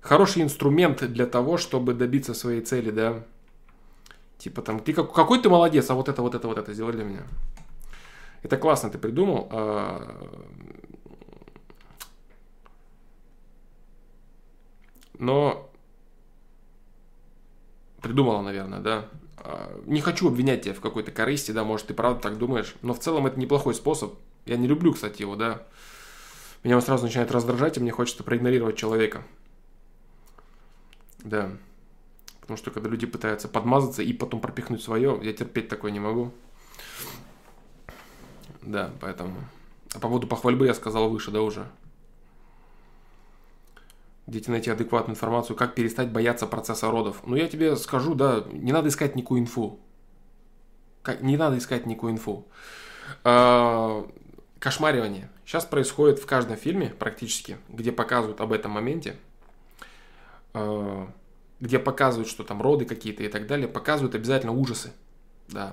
хороший 0.00 0.40
инструмент 0.40 1.06
для 1.12 1.26
того, 1.26 1.58
чтобы 1.58 1.92
добиться 1.92 2.32
своей 2.32 2.62
цели, 2.62 2.90
да. 2.90 3.22
Типа 4.38 4.62
там, 4.62 4.80
ты 4.80 4.94
как, 4.94 5.12
какой 5.12 5.42
ты 5.42 5.50
молодец, 5.50 5.90
а 5.90 5.94
вот 5.94 6.08
это, 6.08 6.22
вот 6.22 6.34
это, 6.34 6.48
вот 6.48 6.56
это 6.56 6.72
сделай 6.72 6.92
для 6.94 7.04
меня. 7.04 7.22
Это 8.42 8.56
классно 8.56 8.88
ты 8.88 8.96
придумал. 8.96 9.50
А, 9.52 10.40
но 15.18 15.70
придумала, 18.00 18.40
наверное, 18.40 18.80
да. 18.80 19.04
А, 19.44 19.80
не 19.86 20.00
хочу 20.00 20.28
обвинять 20.28 20.62
тебя 20.62 20.74
в 20.74 20.80
какой-то 20.80 21.12
корысти, 21.12 21.52
да, 21.52 21.64
может, 21.64 21.88
ты 21.88 21.94
правда 21.94 22.20
так 22.20 22.38
думаешь, 22.38 22.74
но 22.82 22.94
в 22.94 22.98
целом 22.98 23.26
это 23.26 23.38
неплохой 23.38 23.74
способ. 23.74 24.14
Я 24.46 24.56
не 24.56 24.66
люблю, 24.66 24.92
кстати, 24.92 25.22
его, 25.22 25.36
да. 25.36 25.62
Меня 26.64 26.76
он 26.76 26.82
сразу 26.82 27.04
начинает 27.04 27.30
раздражать, 27.30 27.76
и 27.76 27.80
мне 27.80 27.92
хочется 27.92 28.24
проигнорировать 28.24 28.76
человека. 28.76 29.22
Да. 31.18 31.50
Потому 32.40 32.56
что 32.56 32.70
когда 32.70 32.88
люди 32.88 33.06
пытаются 33.06 33.46
подмазаться 33.48 34.02
и 34.02 34.12
потом 34.12 34.40
пропихнуть 34.40 34.82
свое, 34.82 35.18
я 35.22 35.32
терпеть 35.32 35.68
такое 35.68 35.90
не 35.90 36.00
могу. 36.00 36.32
Да, 38.62 38.90
поэтому... 39.00 39.36
А 39.94 40.00
по 40.00 40.08
поводу 40.08 40.26
похвальбы 40.26 40.66
я 40.66 40.74
сказал 40.74 41.08
выше, 41.10 41.30
да, 41.30 41.42
уже. 41.42 41.66
Где 44.28 44.50
найти 44.50 44.70
адекватную 44.70 45.14
информацию, 45.14 45.56
как 45.56 45.74
перестать 45.74 46.10
бояться 46.10 46.46
процесса 46.46 46.90
родов. 46.90 47.22
Ну, 47.24 47.34
я 47.34 47.48
тебе 47.48 47.76
скажу, 47.76 48.14
да, 48.14 48.44
не 48.52 48.72
надо 48.72 48.88
искать 48.90 49.16
никакую 49.16 49.40
инфу. 49.40 49.80
Не 51.20 51.38
надо 51.38 51.56
искать 51.56 51.86
никакую 51.86 52.12
инфу. 52.12 52.46
А, 53.24 54.06
кошмаривание. 54.58 55.30
Сейчас 55.46 55.64
происходит 55.64 56.18
в 56.18 56.26
каждом 56.26 56.58
фильме 56.58 56.90
практически, 56.90 57.56
где 57.70 57.90
показывают 57.90 58.42
об 58.42 58.52
этом 58.52 58.72
моменте, 58.72 59.16
а, 60.52 61.08
где 61.58 61.78
показывают, 61.78 62.28
что 62.28 62.44
там 62.44 62.60
роды 62.60 62.84
какие-то 62.84 63.22
и 63.22 63.28
так 63.28 63.46
далее, 63.46 63.66
показывают 63.66 64.14
обязательно 64.14 64.52
ужасы. 64.52 64.92
Да, 65.48 65.72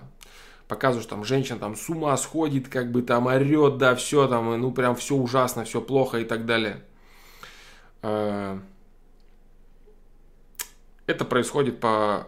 показывают, 0.70 1.10
там 1.10 1.26
женщина 1.26 1.60
там 1.60 1.76
с 1.76 1.90
ума 1.90 2.16
сходит, 2.16 2.70
как 2.70 2.90
бы 2.90 3.02
там 3.02 3.28
орет, 3.28 3.78
да, 3.78 3.96
все 3.96 4.30
там, 4.30 4.58
ну 4.62 4.72
прям 4.72 4.96
все 4.96 5.16
ужасно, 5.16 5.66
все 5.66 5.82
плохо 5.82 6.20
и 6.20 6.24
так 6.24 6.46
далее. 6.46 6.82
А, 8.08 8.60
это 11.08 11.26
происходит 11.26 11.80
по 11.80 12.28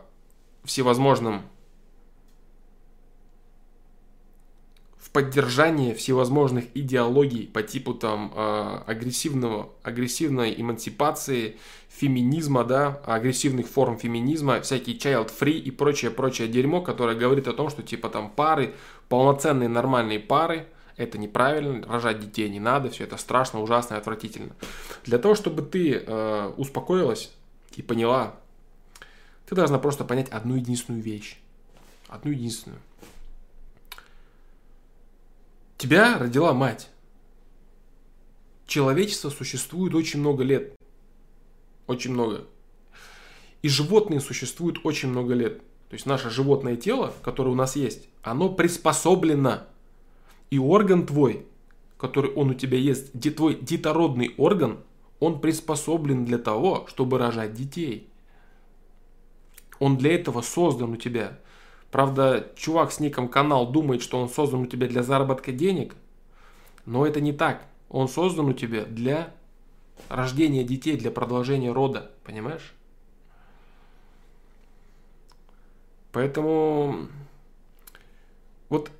всевозможным 0.63 1.43
в 4.97 5.11
поддержание 5.11 5.93
всевозможных 5.93 6.65
идеологий 6.73 7.45
по 7.45 7.61
типу 7.61 7.93
там 7.93 8.33
а, 8.35 8.85
агрессивного, 8.87 9.69
агрессивной 9.83 10.59
эмансипации, 10.59 11.57
феминизма, 11.89 12.63
да, 12.63 12.99
агрессивных 13.05 13.67
форм 13.67 13.99
феминизма, 13.99 14.61
всякий 14.61 14.97
child 14.97 15.31
free 15.39 15.59
и 15.59 15.69
прочее, 15.69 16.09
прочее 16.09 16.47
дерьмо, 16.47 16.81
которое 16.81 17.15
говорит 17.15 17.47
о 17.47 17.53
том, 17.53 17.69
что 17.69 17.83
типа 17.83 18.09
там 18.09 18.31
пары, 18.31 18.73
полноценные 19.09 19.69
нормальные 19.69 20.19
пары, 20.19 20.67
это 20.97 21.19
неправильно, 21.19 21.87
рожать 21.87 22.19
детей 22.19 22.49
не 22.49 22.59
надо, 22.59 22.89
все 22.89 23.03
это 23.03 23.17
страшно, 23.17 23.61
ужасно 23.61 23.95
и 23.95 23.97
отвратительно. 23.97 24.55
Для 25.05 25.19
того, 25.19 25.35
чтобы 25.35 25.61
ты 25.61 25.93
э, 25.93 26.53
успокоилась 26.57 27.31
и 27.75 27.83
поняла, 27.83 28.35
ты 29.45 29.55
должна 29.55 29.77
просто 29.77 30.03
понять 30.03 30.29
одну 30.29 30.55
единственную 30.55 31.01
вещь. 31.01 31.37
Одну 32.07 32.31
единственную. 32.31 32.81
Тебя 35.77 36.17
родила 36.17 36.53
мать. 36.53 36.89
Человечество 38.65 39.29
существует 39.29 39.93
очень 39.93 40.19
много 40.19 40.43
лет. 40.43 40.73
Очень 41.85 42.11
много. 42.11 42.45
И 43.61 43.69
животные 43.69 44.19
существуют 44.19 44.79
очень 44.83 45.09
много 45.09 45.35
лет. 45.35 45.59
То 45.89 45.93
есть 45.93 46.05
наше 46.05 46.29
животное 46.29 46.75
тело, 46.75 47.13
которое 47.21 47.51
у 47.51 47.55
нас 47.55 47.75
есть, 47.75 48.09
оно 48.23 48.49
приспособлено 48.49 49.67
и 50.49 50.59
орган 50.59 51.05
твой, 51.05 51.45
который 51.97 52.31
он 52.31 52.51
у 52.51 52.53
тебя 52.53 52.77
есть, 52.77 53.11
твой 53.35 53.55
детородный 53.59 54.33
орган, 54.37 54.79
он 55.19 55.41
приспособлен 55.41 56.25
для 56.25 56.37
того, 56.37 56.85
чтобы 56.87 57.17
рожать 57.17 57.53
детей. 57.53 58.09
Он 59.79 59.97
для 59.97 60.13
этого 60.15 60.41
создан 60.41 60.91
у 60.91 60.95
тебя. 60.95 61.39
Правда, 61.91 62.51
чувак 62.55 62.91
с 62.91 62.99
ником 62.99 63.29
канал 63.29 63.71
думает, 63.71 64.01
что 64.01 64.19
он 64.19 64.29
создан 64.29 64.61
у 64.61 64.65
тебя 64.65 64.87
для 64.87 65.03
заработка 65.03 65.51
денег, 65.51 65.95
но 66.85 67.05
это 67.05 67.21
не 67.21 67.33
так. 67.33 67.65
Он 67.89 68.07
создан 68.07 68.47
у 68.47 68.53
тебя 68.53 68.85
для 68.85 69.33
рождения 70.09 70.63
детей, 70.63 70.97
для 70.97 71.11
продолжения 71.11 71.71
рода, 71.71 72.11
понимаешь? 72.23 72.73
Поэтому 76.11 77.07
вот 78.69 78.91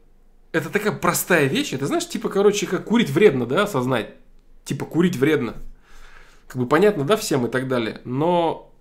это 0.57 0.69
такая 0.69 0.93
простая 0.93 1.45
вещь. 1.45 1.73
Это 1.73 1.87
знаешь, 1.87 2.07
типа, 2.07 2.29
короче, 2.29 2.67
как 2.67 2.85
курить 2.85 3.09
вредно, 3.09 3.45
да, 3.45 3.63
осознать. 3.63 4.15
Типа, 4.65 4.85
курить 4.85 5.15
вредно. 5.15 5.55
Как 6.47 6.61
бы 6.61 6.67
понятно, 6.67 7.03
да, 7.03 7.17
всем 7.17 7.45
и 7.45 7.49
так 7.49 7.67
далее. 7.67 8.01
Но 8.05 8.73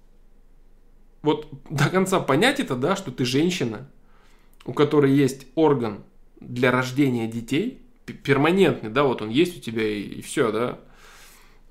вот 1.23 1.49
до 1.69 1.89
конца 1.89 2.21
понять 2.21 2.61
это, 2.61 2.77
да, 2.77 2.97
что 2.97 3.11
ты 3.11 3.25
женщина, 3.25 3.89
у 4.65 4.73
которой 4.73 5.13
есть 5.13 5.47
орган 5.55 6.05
для 6.41 6.71
рождения 6.71 7.27
детей, 7.27 7.83
перманентный, 8.05 8.91
да, 8.91 9.03
вот 9.03 9.23
он 9.23 9.31
есть 9.31 9.59
у 9.59 9.61
тебя 9.61 9.87
и, 9.87 10.03
и 10.03 10.23
все, 10.23 10.53
да. 10.53 10.79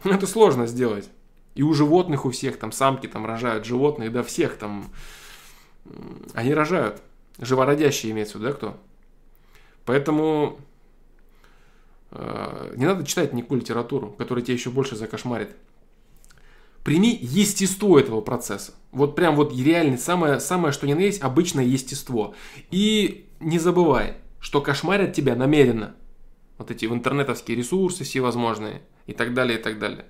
Это 0.04 0.28
сложно 0.28 0.68
сделать. 0.68 1.10
И 1.56 1.64
у 1.64 1.74
животных 1.74 2.26
у 2.26 2.32
всех, 2.32 2.60
там 2.60 2.74
самки 2.74 3.08
там 3.08 3.26
рожают, 3.26 3.66
животные, 3.66 4.10
да, 4.10 4.24
всех 4.24 4.58
там, 4.58 4.92
они 6.34 6.54
рожают. 6.54 7.02
Живородящие 7.40 8.12
имеется 8.12 8.38
в 8.38 8.42
виду, 8.42 8.52
да, 8.52 8.58
кто? 8.58 8.78
Поэтому 9.86 10.60
э, 12.12 12.74
не 12.76 12.86
надо 12.86 13.06
читать 13.06 13.34
никакую 13.34 13.62
литературу, 13.62 14.10
которая 14.18 14.44
тебя 14.44 14.56
еще 14.56 14.70
больше 14.70 14.96
закошмарит. 14.96 15.50
Прими 16.84 17.18
естество 17.20 18.00
этого 18.00 18.22
процесса. 18.22 18.74
Вот 18.92 19.16
прям 19.16 19.36
вот 19.36 19.56
реально 19.56 19.98
самое, 19.98 20.40
самое, 20.40 20.72
что 20.72 20.86
ни 20.86 20.94
на 20.94 21.00
есть, 21.00 21.22
обычное 21.22 21.64
естество. 21.64 22.36
И 22.72 23.28
не 23.40 23.58
забывай, 23.60 24.18
что 24.40 24.62
кошмарят 24.62 25.14
тебя 25.14 25.36
намеренно. 25.36 25.96
Вот 26.58 26.72
эти 26.72 26.86
в 26.86 26.94
интернетовские 26.94 27.58
ресурсы 27.58 28.04
всевозможные 28.04 28.82
и 29.08 29.14
так 29.14 29.34
далее, 29.34 29.60
и 29.60 29.62
так 29.62 29.80
далее. 29.80 30.06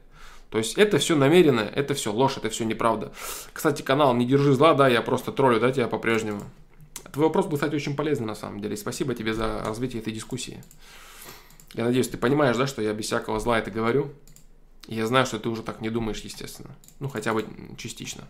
То 0.50 0.58
есть 0.58 0.78
это 0.78 1.00
все 1.00 1.16
намеренно, 1.16 1.62
это 1.62 1.94
все 1.94 2.14
ложь, 2.14 2.38
это 2.38 2.50
все 2.50 2.66
неправда. 2.66 3.12
Кстати, 3.52 3.82
канал 3.82 4.14
«Не 4.14 4.26
держи 4.26 4.54
зла», 4.54 4.74
да, 4.74 4.88
я 4.88 5.02
просто 5.02 5.32
троллю, 5.32 5.60
да, 5.60 5.72
тебя 5.72 5.88
по-прежнему. 5.88 6.44
Твой 7.16 7.28
вопрос 7.28 7.46
был, 7.46 7.56
кстати, 7.56 7.74
очень 7.74 7.96
полезный 7.96 8.28
на 8.28 8.36
самом 8.36 8.60
деле. 8.60 8.76
спасибо 8.76 9.16
тебе 9.16 9.34
за 9.34 9.64
развитие 9.64 10.02
этой 10.02 10.12
дискуссии. 10.12 10.62
Я 11.74 11.86
надеюсь, 11.86 12.10
ты 12.10 12.18
понимаешь, 12.18 12.58
да, 12.58 12.68
что 12.68 12.82
я 12.82 12.92
без 12.92 13.06
всякого 13.06 13.40
зла 13.40 13.58
это 13.58 13.72
говорю. 13.72 14.12
И 14.88 14.96
я 14.96 15.08
знаю, 15.08 15.26
что 15.26 15.40
ты 15.40 15.48
уже 15.48 15.64
так 15.64 15.80
не 15.80 15.90
думаешь, 15.90 16.20
естественно. 16.20 16.76
Ну, 17.00 17.08
хотя 17.08 17.34
бы 17.34 17.46
частично. 17.78 18.26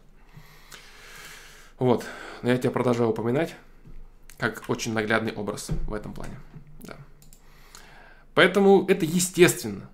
Вот. 1.79 2.05
Но 2.43 2.51
я 2.51 2.59
тебя 2.59 2.69
продолжаю 2.69 3.09
упоминать 3.09 3.55
как 4.37 4.63
очень 4.67 4.93
наглядный 4.93 5.33
образ 5.33 5.69
в 5.87 5.93
этом 5.95 6.13
плане. 6.13 6.39
Да. 6.83 6.95
Поэтому 8.35 8.85
это 8.87 9.03
естественно. 9.03 9.89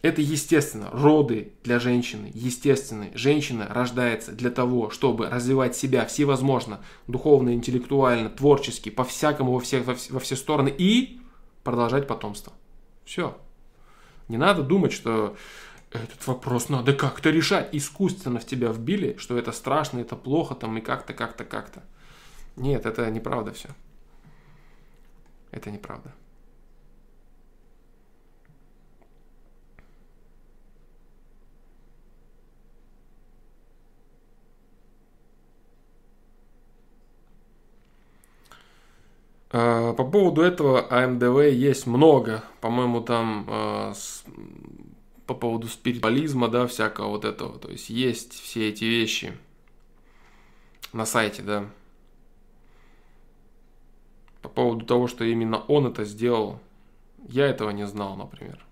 Это 0.00 0.22
естественно. 0.22 0.90
Роды 0.92 1.52
для 1.64 1.80
женщины 1.80 2.30
естественны. 2.32 3.10
Женщина 3.14 3.66
рождается 3.68 4.32
для 4.32 4.50
того, 4.50 4.90
чтобы 4.90 5.28
развивать 5.28 5.76
себя 5.76 6.06
всевозможно, 6.06 6.80
духовно, 7.08 7.52
интеллектуально, 7.52 8.30
творчески, 8.30 8.90
по-всякому, 8.90 9.52
во 9.52 9.60
все, 9.60 9.80
во 9.82 10.20
все 10.20 10.36
стороны 10.36 10.72
и 10.76 11.20
продолжать 11.64 12.06
потомство. 12.06 12.52
Все. 13.04 13.36
Не 14.28 14.36
надо 14.36 14.62
думать, 14.62 14.92
что 14.92 15.36
этот 15.90 16.26
вопрос 16.26 16.68
надо 16.68 16.92
как-то 16.92 17.30
решать. 17.30 17.70
Искусственно 17.72 18.38
в 18.38 18.46
тебя 18.46 18.70
вбили, 18.70 19.16
что 19.18 19.36
это 19.36 19.50
страшно, 19.52 19.98
это 19.98 20.14
плохо, 20.14 20.54
там 20.54 20.78
и 20.78 20.80
как-то, 20.80 21.12
как-то, 21.12 21.44
как-то. 21.44 21.82
Нет, 22.56 22.86
это 22.86 23.10
неправда 23.10 23.52
все. 23.52 23.70
Это 25.50 25.70
неправда. 25.70 26.12
По 39.50 40.04
поводу 40.04 40.42
этого 40.42 40.86
АМДВ 40.90 41.52
есть 41.52 41.86
много. 41.86 42.44
По-моему, 42.60 43.00
там 43.00 43.46
э, 43.48 43.94
по 45.26 45.34
поводу 45.34 45.68
спиритуализма, 45.68 46.48
да, 46.48 46.66
всякого 46.66 47.08
вот 47.08 47.24
этого. 47.24 47.58
То 47.58 47.70
есть 47.70 47.88
есть 47.88 48.32
все 48.32 48.68
эти 48.68 48.84
вещи 48.84 49.32
на 50.92 51.06
сайте, 51.06 51.42
да. 51.42 51.70
По 54.42 54.48
поводу 54.48 54.84
того, 54.84 55.06
что 55.06 55.24
именно 55.24 55.58
он 55.58 55.86
это 55.86 56.04
сделал, 56.04 56.60
я 57.28 57.46
этого 57.46 57.70
не 57.70 57.86
знал, 57.86 58.16
например. 58.16 58.64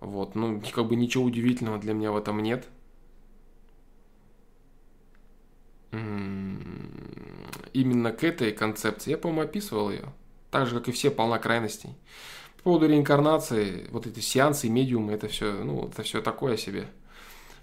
Вот, 0.00 0.34
ну, 0.34 0.60
как 0.72 0.86
бы 0.86 0.96
ничего 0.96 1.24
удивительного 1.24 1.78
для 1.78 1.94
меня 1.94 2.12
в 2.12 2.16
этом 2.16 2.42
нет. 2.42 2.68
Именно 7.74 8.12
к 8.12 8.24
этой 8.24 8.52
концепции. 8.52 9.10
Я, 9.10 9.18
по-моему, 9.18 9.42
описывал 9.42 9.90
ее. 9.90 10.04
Так 10.50 10.66
же, 10.66 10.78
как 10.78 10.88
и 10.88 10.92
все, 10.92 11.10
полна 11.10 11.38
крайностей. 11.38 11.90
По 12.58 12.70
поводу 12.70 12.88
реинкарнации, 12.88 13.88
вот 13.90 14.06
эти 14.06 14.20
сеансы, 14.20 14.70
медиумы, 14.70 15.12
это 15.12 15.28
все, 15.28 15.52
ну, 15.52 15.88
это 15.88 16.02
все 16.02 16.22
такое 16.22 16.56
себе. 16.56 16.86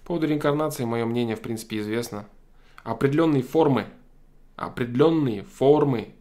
По 0.02 0.08
поводу 0.08 0.28
реинкарнации 0.28 0.84
мое 0.84 1.04
мнение, 1.06 1.34
в 1.34 1.40
принципе, 1.40 1.80
известно. 1.80 2.28
Определенные 2.84 3.42
формы, 3.42 3.86
определенные 4.56 5.42
формы 5.42 6.14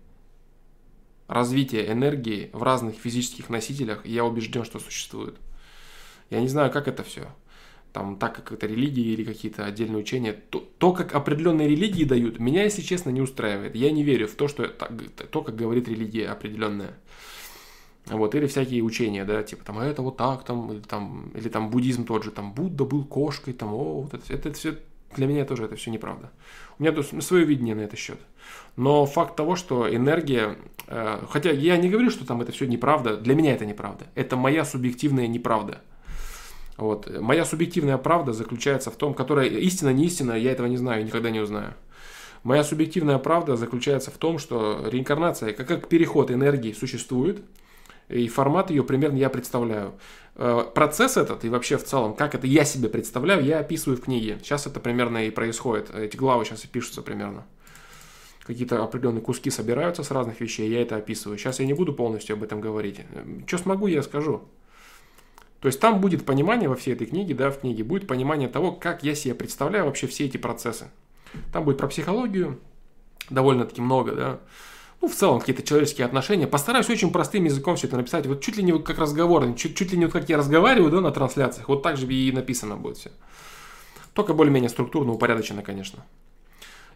развития 1.27 1.91
энергии 1.91 2.49
в 2.53 2.63
разных 2.63 2.95
физических 2.95 3.49
носителях, 3.49 4.05
я 4.05 4.25
убежден, 4.25 4.63
что 4.63 4.79
существуют. 4.79 5.37
Я 6.29 6.39
не 6.39 6.47
знаю, 6.47 6.71
как 6.71 6.87
это 6.87 7.03
все. 7.03 7.27
Там, 7.93 8.17
так 8.17 8.35
как 8.35 8.51
это 8.51 8.67
религии 8.67 9.13
или 9.13 9.23
какие-то 9.23 9.65
отдельные 9.65 9.99
учения, 9.99 10.33
то, 10.33 10.59
то, 10.77 10.93
как 10.93 11.13
определенные 11.13 11.67
религии 11.67 12.03
дают, 12.03 12.39
меня, 12.39 12.63
если 12.63 12.81
честно, 12.81 13.09
не 13.09 13.21
устраивает. 13.21 13.75
Я 13.75 13.91
не 13.91 14.03
верю 14.03 14.27
в 14.27 14.35
то, 14.35 14.47
что 14.47 14.67
так, 14.67 14.91
то, 15.29 15.41
как 15.41 15.55
говорит 15.55 15.87
религия 15.87 16.29
определенная. 16.29 16.97
Вот, 18.07 18.33
или 18.33 18.47
всякие 18.47 18.81
учения, 18.81 19.25
да, 19.25 19.43
типа 19.43 19.63
там, 19.63 19.79
это 19.79 20.01
вот 20.01 20.17
так, 20.17 20.43
там, 20.43 20.71
или 20.73 20.79
там, 20.79 21.31
или 21.35 21.49
там 21.49 21.69
буддизм 21.69 22.05
тот 22.05 22.23
же, 22.23 22.31
там, 22.31 22.53
Будда 22.53 22.83
был 22.83 23.05
кошкой, 23.05 23.53
там, 23.53 23.73
о, 23.73 24.01
вот 24.01 24.13
это, 24.13 24.33
это 24.33 24.51
все, 24.53 24.77
для 25.15 25.27
меня 25.27 25.45
тоже 25.45 25.65
это 25.65 25.75
все 25.75 25.91
неправда. 25.91 26.31
У 26.79 26.83
меня 26.83 26.93
тут 26.93 27.23
свое 27.23 27.45
видение 27.45 27.75
на 27.75 27.81
этот 27.81 27.99
счет. 27.99 28.19
Но 28.75 29.05
факт 29.05 29.35
того, 29.35 29.55
что 29.55 29.93
энергия, 29.93 30.57
э, 30.87 31.23
хотя 31.29 31.51
я 31.51 31.77
не 31.77 31.89
говорю, 31.89 32.09
что 32.09 32.25
там 32.25 32.41
это 32.41 32.51
все 32.51 32.65
неправда, 32.65 33.17
для 33.17 33.35
меня 33.35 33.53
это 33.53 33.65
неправда. 33.65 34.07
Это 34.15 34.35
моя 34.35 34.65
субъективная 34.65 35.27
неправда. 35.27 35.81
Вот. 36.77 37.09
Моя 37.19 37.45
субъективная 37.45 37.97
правда 37.97 38.33
заключается 38.33 38.91
в 38.91 38.95
том, 38.95 39.13
которая 39.13 39.47
истина, 39.47 39.89
не 39.89 40.05
истина, 40.05 40.33
я 40.33 40.51
этого 40.51 40.67
не 40.67 40.77
знаю 40.77 41.05
никогда 41.05 41.29
не 41.29 41.39
узнаю. 41.39 41.73
Моя 42.43 42.63
субъективная 42.63 43.19
правда 43.19 43.55
заключается 43.55 44.09
в 44.09 44.17
том, 44.17 44.39
что 44.39 44.83
реинкарнация, 44.87 45.53
как, 45.53 45.67
как 45.67 45.87
переход 45.87 46.31
энергии, 46.31 46.73
существует, 46.73 47.43
и 48.09 48.27
формат 48.27 48.71
ее 48.71 48.83
примерно 48.83 49.17
я 49.17 49.29
представляю. 49.29 49.93
Э, 50.35 50.65
процесс 50.73 51.17
этот 51.17 51.45
и 51.45 51.49
вообще 51.49 51.77
в 51.77 51.83
целом, 51.83 52.15
как 52.15 52.33
это 52.33 52.47
я 52.47 52.65
себе 52.65 52.89
представляю, 52.89 53.43
я 53.43 53.59
описываю 53.59 53.97
в 53.97 54.01
книге. 54.01 54.39
Сейчас 54.41 54.65
это 54.65 54.79
примерно 54.79 55.25
и 55.27 55.29
происходит. 55.29 55.93
Эти 55.93 56.17
главы 56.17 56.45
сейчас 56.45 56.65
и 56.65 56.67
пишутся 56.67 57.03
примерно. 57.03 57.45
Какие-то 58.43 58.83
определенные 58.83 59.21
куски 59.21 59.51
собираются 59.51 60.03
с 60.03 60.09
разных 60.09 60.41
вещей, 60.41 60.67
я 60.67 60.81
это 60.81 60.95
описываю. 60.95 61.37
Сейчас 61.37 61.59
я 61.59 61.65
не 61.67 61.73
буду 61.73 61.93
полностью 61.93 62.33
об 62.35 62.43
этом 62.43 62.59
говорить. 62.59 63.01
Что 63.45 63.59
смогу, 63.59 63.85
я 63.85 64.01
скажу. 64.01 64.41
То 65.61 65.67
есть 65.67 65.79
там 65.79 66.01
будет 66.01 66.25
понимание 66.25 66.67
во 66.67 66.75
всей 66.75 66.95
этой 66.95 67.05
книге, 67.05 67.35
да, 67.35 67.51
в 67.51 67.59
книге 67.59 67.83
будет 67.83 68.07
понимание 68.07 68.49
того, 68.49 68.71
как 68.71 69.03
я 69.03 69.13
себе 69.13 69.35
представляю 69.35 69.85
вообще 69.85 70.07
все 70.07 70.25
эти 70.25 70.37
процессы. 70.37 70.89
Там 71.53 71.63
будет 71.63 71.77
про 71.77 71.87
психологию 71.87 72.59
довольно-таки 73.29 73.79
много, 73.79 74.13
да. 74.13 74.39
Ну, 75.01 75.07
в 75.07 75.15
целом, 75.15 75.39
какие-то 75.39 75.63
человеческие 75.63 76.05
отношения. 76.05 76.47
Постараюсь 76.47 76.89
очень 76.89 77.11
простым 77.11 77.45
языком 77.45 77.75
все 77.75 77.87
это 77.87 77.97
написать. 77.97 78.25
Вот 78.25 78.41
чуть 78.41 78.57
ли 78.57 78.63
не 78.63 78.77
как 78.79 78.97
разговор, 78.97 79.53
чуть, 79.55 79.75
чуть 79.75 79.91
ли 79.91 79.97
не 79.97 80.05
вот 80.05 80.13
как 80.13 80.29
я 80.29 80.37
разговариваю, 80.37 80.91
да, 80.91 80.99
на 80.99 81.11
трансляциях. 81.11 81.69
Вот 81.69 81.83
так 81.83 81.97
же 81.97 82.11
и 82.11 82.31
написано 82.31 82.75
будет 82.75 82.97
все. 82.97 83.11
Только 84.13 84.33
более-менее 84.33 84.69
структурно, 84.69 85.13
упорядочено, 85.13 85.61
конечно. 85.61 86.03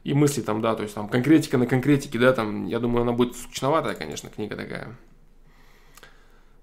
И 0.04 0.14
мысли 0.14 0.42
там, 0.42 0.62
да, 0.62 0.76
то 0.76 0.84
есть 0.84 0.94
там 0.94 1.08
конкретика 1.08 1.58
на 1.58 1.66
конкретике, 1.66 2.20
да, 2.20 2.34
там, 2.34 2.68
я 2.68 2.80
думаю, 2.80 3.04
она 3.04 3.12
будет 3.12 3.36
скучноватая, 3.36 3.96
конечно, 3.96 4.30
книга 4.30 4.56
такая 4.56 4.96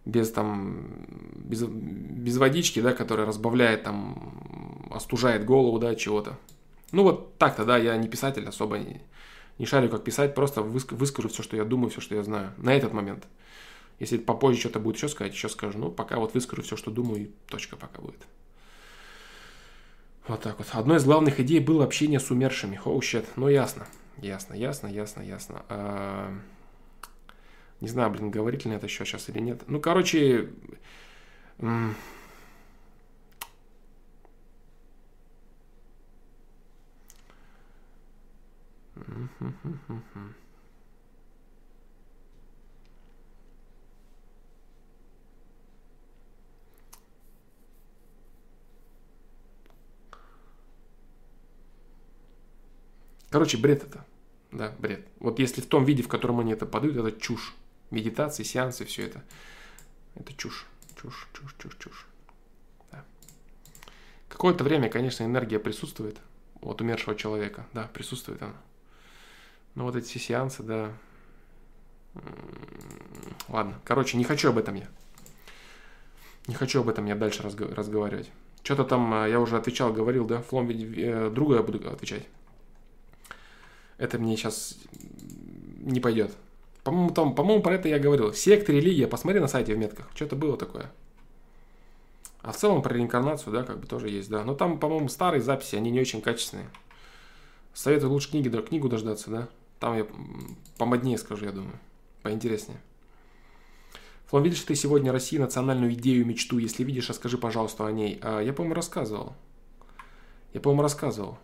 без 0.05 0.33
там, 0.33 1.07
без, 1.35 1.63
без 1.63 2.37
водички, 2.37 2.81
да, 2.81 2.93
которая 2.93 3.27
разбавляет 3.27 3.85
там, 3.85 4.89
остужает 4.91 5.45
голову, 5.45 5.79
да, 5.79 5.95
чего-то. 5.95 6.39
Ну 6.91 7.05
вот 7.05 7.39
так-то, 7.39 7.65
да, 7.65 7.79
я 7.79 7.97
не 7.97 8.09
писатель, 8.09 8.47
особо 8.47 8.79
не, 8.79 9.01
не 9.59 9.67
шарю, 9.67 9.89
как 9.89 10.05
писать, 10.05 10.35
просто 10.35 10.63
выскажу 10.63 11.29
все, 11.29 11.43
что 11.43 11.57
я 11.57 11.65
думаю, 11.65 11.91
все, 11.91 12.01
что 12.01 12.15
я 12.15 12.23
знаю 12.23 12.53
на 12.59 12.75
этот 12.75 12.93
момент. 12.93 13.27
Если 13.99 14.19
попозже 14.19 14.59
что-то 14.59 14.81
будет 14.81 14.97
еще 14.97 15.09
сказать, 15.09 15.33
еще 15.33 15.49
скажу. 15.49 15.79
Ну, 15.79 15.91
пока 15.91 16.19
вот 16.19 16.35
выскажу 16.35 16.63
все, 16.63 16.77
что 16.77 16.91
думаю, 16.91 17.23
и 17.23 17.31
точка 17.47 17.77
пока 17.77 18.03
будет. 18.03 18.21
Вот 20.27 20.41
так 20.41 20.59
вот. 20.59 20.67
Одной 20.73 20.97
из 20.97 21.05
главных 21.05 21.39
идей 21.39 21.61
было 21.61 21.85
общение 21.85 22.19
с 22.19 22.31
умершими. 22.31 22.75
Хоу, 22.75 22.99
oh, 22.99 23.01
shit. 23.01 23.25
Ну, 23.37 23.49
ясно. 23.49 23.87
Ясно, 24.19 24.55
ясно, 24.55 24.89
ясно, 24.89 25.23
ясно. 25.23 25.65
А... 25.69 26.35
Не 27.83 27.89
знаю, 27.89 28.11
блин, 28.13 28.31
говорить 28.31 28.65
ли 28.65 28.71
это 28.71 28.87
еще 28.87 29.05
сейчас 29.05 29.29
или 29.29 29.41
нет. 29.41 29.65
Ну, 29.67 29.81
короче, 29.81 30.49
Короче, 53.29 53.57
бред 53.57 53.83
это. 53.83 54.07
Да, 54.53 54.73
бред. 54.79 55.05
Вот 55.19 55.41
если 55.41 55.61
в 55.61 55.67
том 55.67 55.85
виде, 55.85 56.05
в 56.05 56.09
котором 56.09 56.39
они 56.39 56.53
это 56.53 56.65
подают, 56.65 56.97
это 56.97 57.11
чушь 57.21 57.57
медитации, 57.93 58.43
сеансы, 58.43 58.85
все 58.85 59.07
это. 59.07 59.23
Это 60.15 60.33
чушь, 60.35 60.67
чушь, 61.01 61.29
чушь, 61.33 61.55
чушь, 61.59 61.77
чушь. 61.79 62.07
Да. 62.91 63.05
Какое-то 64.29 64.65
время, 64.65 64.89
конечно, 64.89 65.25
энергия 65.25 65.59
присутствует 65.59 66.19
от 66.61 66.81
умершего 66.81 67.15
человека, 67.15 67.67
да, 67.73 67.89
присутствует 67.93 68.43
она. 68.43 68.57
Но 69.75 69.85
вот 69.85 69.97
эти 69.97 70.19
сеансы, 70.19 70.63
да. 70.63 70.93
Ладно, 73.49 73.79
короче, 73.85 74.19
не 74.19 74.25
хочу 74.25 74.51
об 74.51 74.59
этом 74.59 74.75
я. 74.75 74.89
Не 76.47 76.55
хочу 76.55 76.81
об 76.81 76.89
этом 76.89 77.07
я 77.07 77.15
дальше 77.15 77.43
разго- 77.43 77.73
разговаривать. 77.73 78.31
Что-то 78.63 78.85
там 78.85 79.13
а, 79.15 79.27
я 79.27 79.41
уже 79.41 79.57
отвечал, 79.57 79.93
говорил, 79.93 80.27
да, 80.27 80.43
флом 80.43 80.69
э, 80.71 81.31
другу 81.31 81.55
я 81.55 81.63
буду 81.63 81.89
отвечать. 81.91 82.27
Это 83.97 84.19
мне 84.19 84.37
сейчас 84.37 84.77
не 85.79 86.01
пойдет. 86.01 86.33
По-моему, 86.85 87.11
там, 87.11 87.35
по-моему, 87.35 87.63
про 87.63 87.75
это 87.75 87.89
я 87.89 87.99
говорил. 87.99 88.33
Секта, 88.33 88.73
религия, 88.73 89.07
посмотри 89.07 89.41
на 89.41 89.49
сайте 89.49 89.75
в 89.75 89.79
метках. 89.79 90.09
Что-то 90.15 90.37
было 90.37 90.57
такое. 90.57 90.91
А 92.41 92.51
в 92.51 92.57
целом 92.57 92.83
про 92.83 92.93
реинкарнацию, 92.95 93.53
да, 93.53 93.63
как 93.63 93.79
бы 93.79 93.87
тоже 93.87 94.09
есть, 94.09 94.29
да. 94.29 94.43
Но 94.45 94.55
там, 94.55 94.79
по-моему, 94.79 95.09
старые 95.09 95.41
записи, 95.41 95.77
они 95.77 95.91
не 95.91 96.01
очень 96.01 96.21
качественные. 96.21 96.69
Советую 97.73 98.11
лучше 98.11 98.31
книги, 98.31 98.49
книгу 98.49 98.89
дождаться, 98.89 99.31
да. 99.31 99.49
Там 99.79 99.97
я 99.97 100.07
помоднее 100.77 101.19
скажу, 101.19 101.45
я 101.45 101.53
думаю. 101.53 101.79
Поинтереснее. 102.23 102.81
Флом, 104.27 104.43
видишь 104.43 104.63
ты 104.63 104.75
сегодня 104.75 105.13
России 105.13 105.39
национальную 105.39 105.93
идею, 105.93 106.27
мечту? 106.27 106.59
Если 106.59 106.85
видишь, 106.85 107.09
расскажи, 107.09 107.39
пожалуйста, 107.39 107.87
о 107.87 107.93
ней. 107.93 108.19
А, 108.23 108.41
я, 108.41 108.53
по-моему, 108.53 108.75
рассказывал. 108.75 109.35
Я, 110.53 110.61
по-моему, 110.61 110.83
рассказывал. 110.83 111.39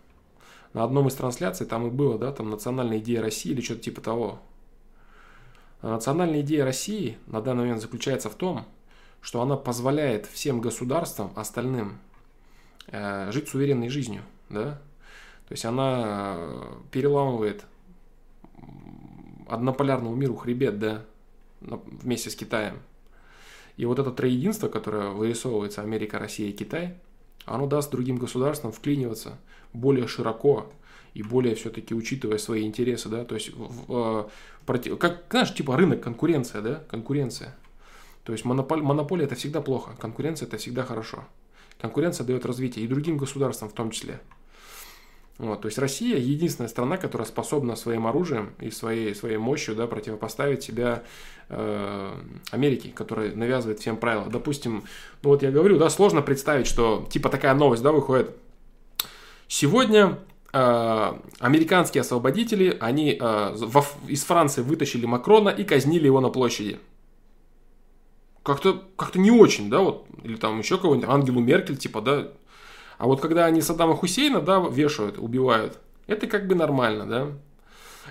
На 0.72 0.84
одном 0.84 1.08
из 1.08 1.14
трансляций 1.14 1.66
там 1.66 1.86
и 1.86 1.90
было, 1.90 2.18
да, 2.18 2.32
там 2.32 2.50
национальная 2.50 2.98
идея 2.98 3.22
России 3.22 3.52
или 3.52 3.60
что-то 3.60 3.82
типа 3.82 4.00
того. 4.00 4.40
Национальная 5.82 6.40
идея 6.40 6.64
России 6.64 7.18
на 7.26 7.40
данный 7.40 7.62
момент 7.62 7.80
заключается 7.80 8.28
в 8.28 8.34
том, 8.34 8.64
что 9.20 9.40
она 9.42 9.56
позволяет 9.56 10.26
всем 10.26 10.60
государствам 10.60 11.32
остальным 11.36 11.98
э, 12.88 13.30
жить 13.32 13.48
суверенной 13.48 13.88
жизнью, 13.88 14.22
да? 14.48 14.80
То 15.48 15.52
есть 15.52 15.64
она 15.64 16.34
э, 16.36 16.74
переламывает 16.90 17.64
однополярному 19.48 20.14
миру 20.14 20.36
хребет, 20.36 20.78
да, 20.78 21.04
вместе 21.60 22.30
с 22.30 22.36
Китаем. 22.36 22.80
И 23.76 23.86
вот 23.86 23.98
это 23.98 24.10
троединство, 24.10 24.68
которое 24.68 25.10
вырисовывается 25.10 25.82
Америка, 25.82 26.18
Россия 26.18 26.48
и 26.50 26.52
Китай, 26.52 26.96
оно 27.44 27.66
даст 27.66 27.90
другим 27.90 28.18
государствам 28.18 28.72
вклиниваться 28.72 29.38
более 29.72 30.06
широко 30.06 30.70
и 31.14 31.22
более 31.22 31.54
все-таки 31.54 31.94
учитывая 31.94 32.38
свои 32.38 32.64
интересы, 32.64 33.08
да, 33.08 33.24
то 33.24 33.34
есть 33.34 33.50
в, 33.54 34.30
против, 34.66 34.98
как, 34.98 35.24
знаешь, 35.30 35.54
типа 35.54 35.76
рынок, 35.76 36.00
конкуренция, 36.00 36.60
да, 36.60 36.84
конкуренция. 36.88 37.56
То 38.24 38.32
есть 38.32 38.44
монополь, 38.44 38.82
монополия 38.82 39.24
это 39.24 39.34
всегда 39.34 39.60
плохо, 39.60 39.92
конкуренция 39.98 40.46
это 40.46 40.58
всегда 40.58 40.84
хорошо. 40.84 41.24
Конкуренция 41.80 42.26
дает 42.26 42.44
развитие 42.44 42.84
и 42.84 42.88
другим 42.88 43.16
государствам 43.16 43.70
в 43.70 43.72
том 43.72 43.90
числе. 43.90 44.20
Вот, 45.38 45.60
то 45.60 45.66
есть 45.66 45.78
Россия 45.78 46.16
единственная 46.18 46.68
страна, 46.68 46.96
которая 46.96 47.26
способна 47.26 47.76
своим 47.76 48.08
оружием 48.08 48.54
и 48.58 48.70
своей, 48.70 49.14
своей 49.14 49.36
мощью 49.36 49.76
да, 49.76 49.86
противопоставить 49.86 50.64
себя 50.64 51.04
э, 51.48 52.14
Америке, 52.50 52.90
которая 52.92 53.32
навязывает 53.32 53.78
всем 53.78 53.98
правила. 53.98 54.26
Допустим, 54.28 54.82
ну 55.22 55.30
вот 55.30 55.44
я 55.44 55.52
говорю, 55.52 55.78
да, 55.78 55.90
сложно 55.90 56.22
представить, 56.22 56.66
что 56.66 57.06
типа 57.08 57.28
такая 57.28 57.54
новость 57.54 57.84
да, 57.84 57.92
выходит. 57.92 58.36
Сегодня 59.46 60.18
американские 60.50 62.00
освободители, 62.00 62.76
они 62.80 63.18
э, 63.20 63.56
из 64.08 64.24
Франции 64.24 64.62
вытащили 64.62 65.04
Макрона 65.04 65.50
и 65.50 65.62
казнили 65.64 66.06
его 66.06 66.20
на 66.20 66.30
площади. 66.30 66.78
Как-то 68.42 68.82
как 68.96 69.14
не 69.16 69.30
очень, 69.30 69.68
да, 69.68 69.80
вот, 69.80 70.06
или 70.22 70.36
там 70.36 70.58
еще 70.58 70.78
кого-нибудь, 70.78 71.08
Ангелу 71.08 71.40
Меркель, 71.40 71.76
типа, 71.76 72.00
да. 72.00 72.28
А 72.96 73.06
вот 73.06 73.20
когда 73.20 73.44
они 73.44 73.60
Саддама 73.60 73.94
Хусейна, 73.94 74.40
да, 74.40 74.58
вешают, 74.58 75.18
убивают, 75.18 75.78
это 76.06 76.26
как 76.26 76.46
бы 76.46 76.54
нормально, 76.54 77.06
да. 77.06 77.26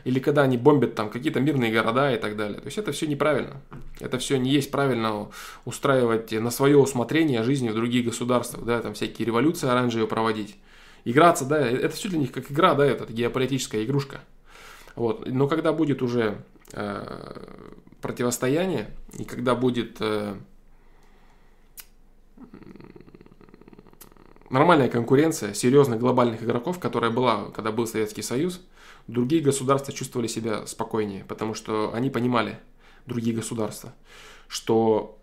Или 0.04 0.20
когда 0.20 0.44
они 0.44 0.58
бомбят 0.58 0.94
там 0.94 1.10
какие-то 1.10 1.40
мирные 1.40 1.72
города 1.72 2.14
и 2.14 2.20
так 2.20 2.38
далее. 2.38 2.60
То 2.60 2.68
есть 2.68 2.78
это 2.78 2.92
все 2.92 3.08
неправильно. 3.08 3.62
Это 4.00 4.20
все 4.20 4.38
не 4.38 4.52
есть 4.52 4.70
правильно 4.70 5.30
устраивать 5.66 6.32
на 6.34 6.52
свое 6.52 6.78
усмотрение 6.78 7.42
жизни 7.42 7.70
в 7.70 7.74
других 7.74 8.06
государствах, 8.06 8.64
да, 8.64 8.80
там 8.80 8.94
всякие 8.94 9.26
революции 9.26 9.68
оранжевые 9.68 10.08
проводить 10.08 10.56
играться, 11.10 11.46
да, 11.46 11.60
это 11.60 11.96
все 11.96 12.10
для 12.10 12.20
них 12.20 12.32
как 12.32 12.52
игра, 12.52 12.76
да, 12.76 12.86
это 12.86 13.12
геополитическая 13.12 13.84
игрушка. 13.84 14.20
Вот. 14.96 15.26
Но 15.28 15.48
когда 15.48 15.72
будет 15.72 16.02
уже 16.02 16.44
э, 16.74 17.44
противостояние, 18.02 18.90
и 19.18 19.24
когда 19.24 19.56
будет 19.56 19.98
э, 20.02 20.36
нормальная 24.50 24.90
конкуренция 24.90 25.54
серьезных 25.54 26.00
глобальных 26.00 26.44
игроков, 26.44 26.78
которая 26.80 27.12
была, 27.12 27.52
когда 27.52 27.72
был 27.72 27.88
Советский 27.88 28.22
Союз, 28.22 28.62
другие 29.08 29.42
государства 29.42 29.94
чувствовали 29.94 30.28
себя 30.28 30.68
спокойнее, 30.68 31.24
потому 31.24 31.54
что 31.54 31.94
они 31.94 32.10
понимали, 32.10 32.60
другие 33.06 33.34
государства, 33.34 33.94
что 34.50 35.17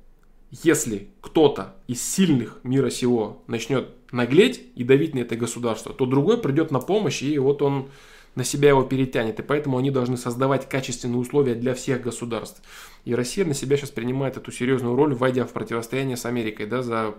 если 0.62 1.08
кто-то 1.20 1.74
из 1.88 2.02
сильных 2.02 2.60
мира 2.62 2.90
сего 2.90 3.42
начнет 3.46 3.88
наглеть 4.12 4.62
и 4.76 4.84
давить 4.84 5.14
на 5.14 5.20
это 5.20 5.36
государство, 5.36 5.92
то 5.92 6.06
другой 6.06 6.40
придет 6.40 6.70
на 6.70 6.78
помощь, 6.78 7.22
и 7.22 7.36
вот 7.38 7.60
он 7.62 7.90
на 8.36 8.44
себя 8.44 8.68
его 8.68 8.82
перетянет. 8.82 9.40
И 9.40 9.42
поэтому 9.42 9.78
они 9.78 9.90
должны 9.90 10.16
создавать 10.16 10.68
качественные 10.68 11.18
условия 11.18 11.54
для 11.54 11.74
всех 11.74 12.02
государств. 12.02 12.62
И 13.04 13.14
Россия 13.14 13.44
на 13.44 13.54
себя 13.54 13.76
сейчас 13.76 13.90
принимает 13.90 14.36
эту 14.36 14.52
серьезную 14.52 14.94
роль, 14.94 15.14
войдя 15.14 15.44
в 15.44 15.52
противостояние 15.52 16.16
с 16.16 16.26
Америкой, 16.26 16.66
да, 16.66 16.82
за 16.82 17.14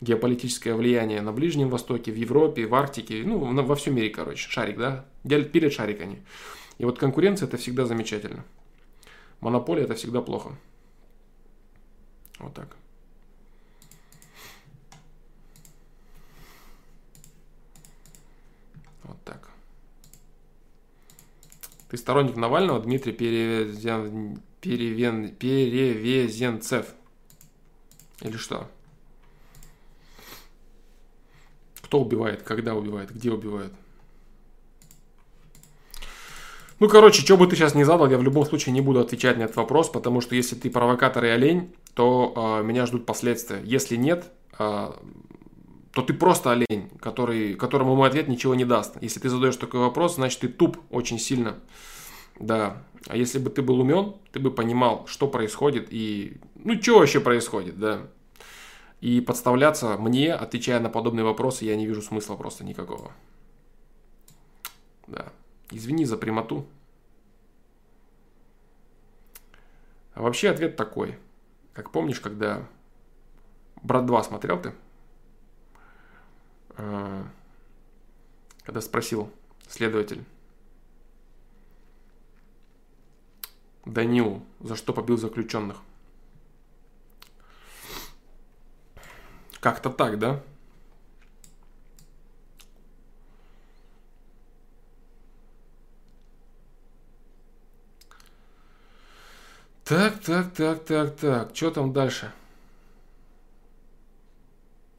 геополитическое 0.00 0.74
влияние 0.74 1.20
на 1.20 1.32
Ближнем 1.32 1.68
Востоке, 1.68 2.10
в 2.10 2.16
Европе, 2.16 2.66
в 2.66 2.74
Арктике, 2.74 3.22
ну, 3.24 3.38
во 3.62 3.76
всем 3.76 3.94
мире, 3.94 4.10
короче, 4.10 4.48
шарик, 4.48 4.76
да, 4.76 5.04
делят, 5.22 5.52
перед 5.52 5.72
шарик 5.72 6.00
они. 6.00 6.18
И 6.78 6.84
вот 6.84 6.98
конкуренция 6.98 7.46
это 7.46 7.56
всегда 7.56 7.86
замечательно. 7.86 8.44
Монополия 9.40 9.84
это 9.84 9.94
всегда 9.94 10.20
плохо. 10.20 10.56
Вот 12.42 12.54
так. 12.54 12.76
Вот 19.04 19.16
так. 19.24 19.48
Ты 21.88 21.96
сторонник 21.96 22.36
Навального, 22.36 22.80
Дмитрий 22.80 23.12
Перевезен... 23.12 24.42
Перевен... 24.60 25.34
Перевезенцев? 25.34 26.94
Или 28.20 28.36
что? 28.36 28.68
Кто 31.80 32.00
убивает, 32.00 32.42
когда 32.42 32.74
убивает, 32.74 33.12
где 33.12 33.30
убивает? 33.30 33.72
Ну, 36.80 36.88
короче, 36.88 37.22
что 37.22 37.36
бы 37.36 37.46
ты 37.46 37.54
сейчас 37.54 37.76
не 37.76 37.84
задал, 37.84 38.10
я 38.10 38.18
в 38.18 38.24
любом 38.24 38.44
случае 38.44 38.72
не 38.72 38.80
буду 38.80 38.98
отвечать 38.98 39.36
на 39.36 39.42
этот 39.42 39.56
вопрос, 39.56 39.88
потому 39.88 40.20
что 40.20 40.34
если 40.34 40.56
ты 40.56 40.70
провокатор 40.70 41.24
и 41.24 41.28
олень, 41.28 41.72
то 41.94 42.60
э, 42.60 42.64
меня 42.64 42.86
ждут 42.86 43.06
последствия. 43.06 43.60
Если 43.64 43.96
нет, 43.96 44.30
э, 44.58 44.92
то 45.92 46.02
ты 46.02 46.14
просто 46.14 46.52
олень, 46.52 46.90
который, 47.00 47.54
которому 47.54 47.94
мой 47.94 48.08
ответ 48.08 48.28
ничего 48.28 48.54
не 48.54 48.64
даст. 48.64 48.96
Если 49.02 49.20
ты 49.20 49.28
задаешь 49.28 49.56
такой 49.56 49.80
вопрос, 49.80 50.14
значит 50.14 50.40
ты 50.40 50.48
туп 50.48 50.78
очень 50.90 51.18
сильно. 51.18 51.58
Да. 52.38 52.82
А 53.08 53.16
если 53.16 53.38
бы 53.38 53.50
ты 53.50 53.62
был 53.62 53.80
умен, 53.80 54.14
ты 54.32 54.40
бы 54.40 54.50
понимал, 54.50 55.06
что 55.06 55.28
происходит 55.28 55.88
и... 55.90 56.38
Ну, 56.54 56.80
что 56.80 57.00
вообще 57.00 57.20
происходит, 57.20 57.78
да. 57.78 58.08
И 59.00 59.20
подставляться 59.20 59.98
мне, 59.98 60.32
отвечая 60.32 60.80
на 60.80 60.88
подобные 60.88 61.24
вопросы, 61.24 61.64
я 61.64 61.76
не 61.76 61.86
вижу 61.86 62.00
смысла 62.00 62.36
просто 62.36 62.64
никакого. 62.64 63.12
Да. 65.08 65.32
Извини 65.70 66.04
за 66.04 66.16
прямоту. 66.16 66.66
А 70.14 70.22
вообще 70.22 70.50
ответ 70.50 70.76
такой. 70.76 71.18
Как 71.72 71.90
помнишь, 71.90 72.20
когда 72.20 72.66
«Брат 73.82 74.04
2» 74.04 74.22
смотрел 74.24 74.60
ты? 74.60 74.74
А, 76.76 77.26
когда 78.64 78.80
спросил 78.80 79.30
следователь 79.68 80.24
Данил, 83.84 84.44
за 84.60 84.76
что 84.76 84.92
побил 84.92 85.16
заключенных? 85.16 85.78
Как-то 89.60 89.90
так, 89.90 90.18
да? 90.18 90.42
Так, 99.84 100.20
так, 100.20 100.52
так, 100.52 100.84
так, 100.84 101.16
так. 101.16 101.56
Что 101.56 101.70
там 101.72 101.92
дальше? 101.92 102.32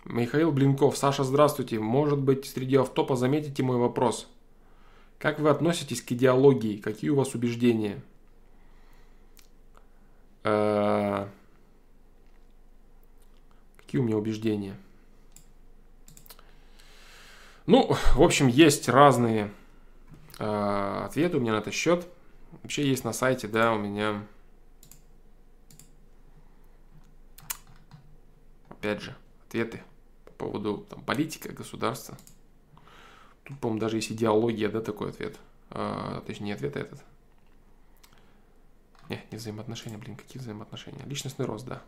Михаил 0.03 0.51
Блинков. 0.51 0.97
Саша, 0.97 1.23
здравствуйте. 1.23 1.79
Может 1.79 2.19
быть, 2.19 2.45
среди 2.45 2.75
автопа 2.75 3.15
заметите 3.15 3.63
мой 3.63 3.77
вопрос. 3.77 4.27
Как 5.19 5.39
вы 5.39 5.49
относитесь 5.49 6.01
к 6.01 6.11
идеологии? 6.11 6.77
Какие 6.77 7.11
у 7.11 7.15
вас 7.15 7.33
убеждения? 7.33 8.01
Э, 10.43 11.27
какие 13.77 14.01
у 14.01 14.03
меня 14.03 14.17
убеждения? 14.17 14.75
Ну, 17.67 17.95
в 18.15 18.21
общем, 18.21 18.47
есть 18.47 18.89
разные 18.89 19.49
э, 20.39 21.03
ответы 21.05 21.37
у 21.37 21.39
меня 21.39 21.53
на 21.53 21.59
этот 21.59 21.73
счет. 21.73 22.05
Вообще 22.61 22.85
есть 22.85 23.05
на 23.05 23.13
сайте, 23.13 23.47
да, 23.47 23.71
у 23.71 23.79
меня 23.79 24.21
опять 28.83 29.01
же, 29.01 29.15
ответы 29.47 29.81
по 30.25 30.31
поводу 30.31 30.85
там, 30.89 31.01
политика, 31.03 31.53
государства. 31.53 32.17
Тут, 33.45 33.57
по-моему, 33.59 33.79
даже 33.79 33.95
есть 33.95 34.11
идеология, 34.11 34.69
да, 34.69 34.81
такой 34.81 35.09
ответ. 35.09 35.39
А, 35.69 36.21
точнее, 36.27 36.47
не 36.47 36.51
ответ, 36.51 36.75
а 36.75 36.81
этот. 36.81 37.03
Не, 39.07 39.23
не 39.31 39.37
взаимоотношения, 39.37 39.97
блин, 39.97 40.17
какие 40.17 40.41
взаимоотношения? 40.41 41.05
Личностный 41.05 41.45
рост, 41.45 41.65
да. 41.65 41.81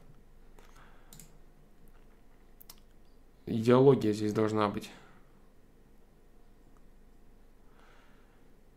Идеология 3.46 4.14
здесь 4.14 4.34
должна 4.34 4.70
быть. 4.70 4.90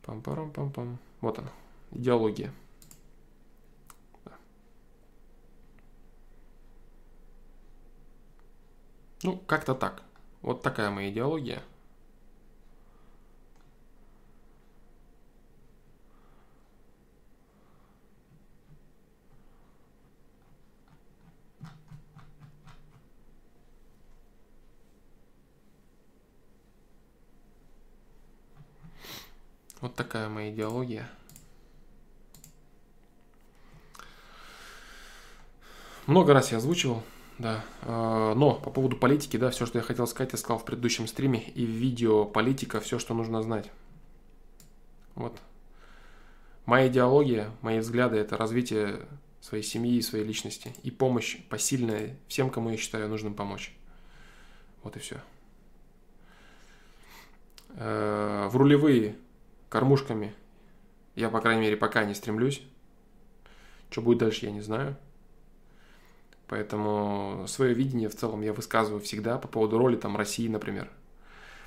Пам-парам-пам-пам. 0.02 0.98
Вот 1.20 1.38
она. 1.38 1.52
Идеология. 1.92 2.52
Ну, 9.22 9.36
как-то 9.36 9.74
так. 9.74 10.02
Вот 10.42 10.62
такая 10.62 10.90
моя 10.90 11.10
идеология. 11.10 11.62
Вот 29.80 29.94
такая 29.94 30.28
моя 30.28 30.50
идеология. 30.50 31.08
Много 36.06 36.32
раз 36.32 36.52
я 36.52 36.58
озвучивал 36.58 37.02
да. 37.38 37.64
А, 37.82 38.34
но 38.34 38.54
по 38.54 38.70
поводу 38.70 38.96
политики, 38.96 39.36
да, 39.36 39.50
все, 39.50 39.64
что 39.64 39.78
я 39.78 39.84
хотел 39.84 40.06
сказать, 40.06 40.32
я 40.32 40.38
сказал 40.38 40.58
в 40.58 40.64
предыдущем 40.64 41.06
стриме 41.06 41.40
и 41.40 41.64
в 41.64 41.70
видео 41.70 42.24
политика, 42.24 42.80
все, 42.80 42.98
что 42.98 43.14
нужно 43.14 43.42
знать. 43.42 43.70
Вот. 45.14 45.38
Моя 46.66 46.88
идеология, 46.88 47.50
мои 47.62 47.78
взгляды– 47.78 48.16
это 48.18 48.36
развитие 48.36 49.06
своей 49.40 49.62
семьи 49.62 49.96
и 49.96 50.02
своей 50.02 50.24
личности. 50.24 50.74
И 50.82 50.90
помощь 50.90 51.38
посильная 51.48 52.16
всем, 52.28 52.50
кому 52.50 52.70
я 52.70 52.76
считаю 52.76 53.08
нужным 53.08 53.34
помочь. 53.34 53.74
Вот 54.82 54.96
и 54.96 55.00
все. 55.00 55.16
Э, 57.70 58.48
в 58.50 58.56
рулевые 58.56 59.16
кормушками 59.68 60.34
я, 61.14 61.30
по 61.30 61.40
крайней 61.40 61.62
мере, 61.62 61.76
пока 61.76 62.04
не 62.04 62.14
стремлюсь. 62.14 62.62
Что 63.90 64.02
будет 64.02 64.18
дальше, 64.18 64.46
я 64.46 64.52
не 64.52 64.60
знаю. 64.60 64.96
Поэтому 66.48 67.44
свое 67.46 67.74
видение 67.74 68.08
в 68.08 68.16
целом 68.16 68.40
я 68.40 68.52
высказываю 68.52 69.00
всегда 69.00 69.38
по 69.38 69.48
поводу 69.48 69.78
роли 69.78 69.96
там 69.96 70.16
России, 70.16 70.48
например. 70.48 70.88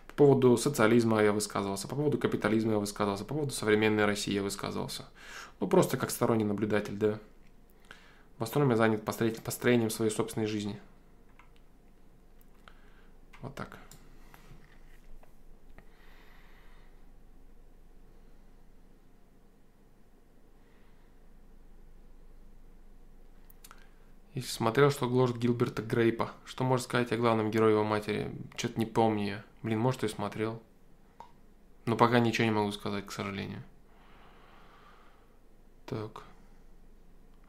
По 0.08 0.14
поводу 0.14 0.58
социализма 0.58 1.22
я 1.22 1.32
высказывался, 1.32 1.88
по 1.88 1.96
поводу 1.96 2.18
капитализма 2.18 2.74
я 2.74 2.80
высказывался, 2.80 3.24
по 3.24 3.36
поводу 3.36 3.54
современной 3.54 4.06
России 4.06 4.34
я 4.34 4.44
высказывался. 4.44 5.06
Ну, 5.60 5.68
просто 5.68 5.98
как 5.98 6.10
сторонний 6.10 6.44
наблюдатель, 6.44 6.98
да. 6.98 7.20
В 8.40 8.44
основном 8.44 8.72
я 8.72 8.78
занят 8.78 9.04
построением 9.04 9.92
своей 9.92 10.12
собственной 10.12 10.48
жизни. 10.48 10.80
Вот 13.42 13.54
так. 13.54 13.78
И 24.34 24.42
смотрел, 24.42 24.92
что 24.92 25.10
гложет 25.10 25.38
Гилберта 25.38 25.82
Грейпа. 25.82 26.32
Что 26.46 26.64
можно 26.64 26.84
сказать 26.84 27.12
о 27.12 27.18
главном 27.18 27.52
герое 27.52 27.72
его 27.72 27.84
матери? 27.84 28.32
Что-то 28.56 28.80
не 28.80 28.86
помню 28.86 29.26
я. 29.26 29.46
Блин, 29.62 29.80
может, 29.80 30.04
и 30.04 30.08
смотрел. 30.08 30.62
Но 31.86 31.98
пока 31.98 32.20
ничего 32.20 32.46
не 32.46 32.52
могу 32.52 32.72
сказать, 32.72 33.06
к 33.06 33.12
сожалению. 33.12 33.64
Так. 35.86 36.24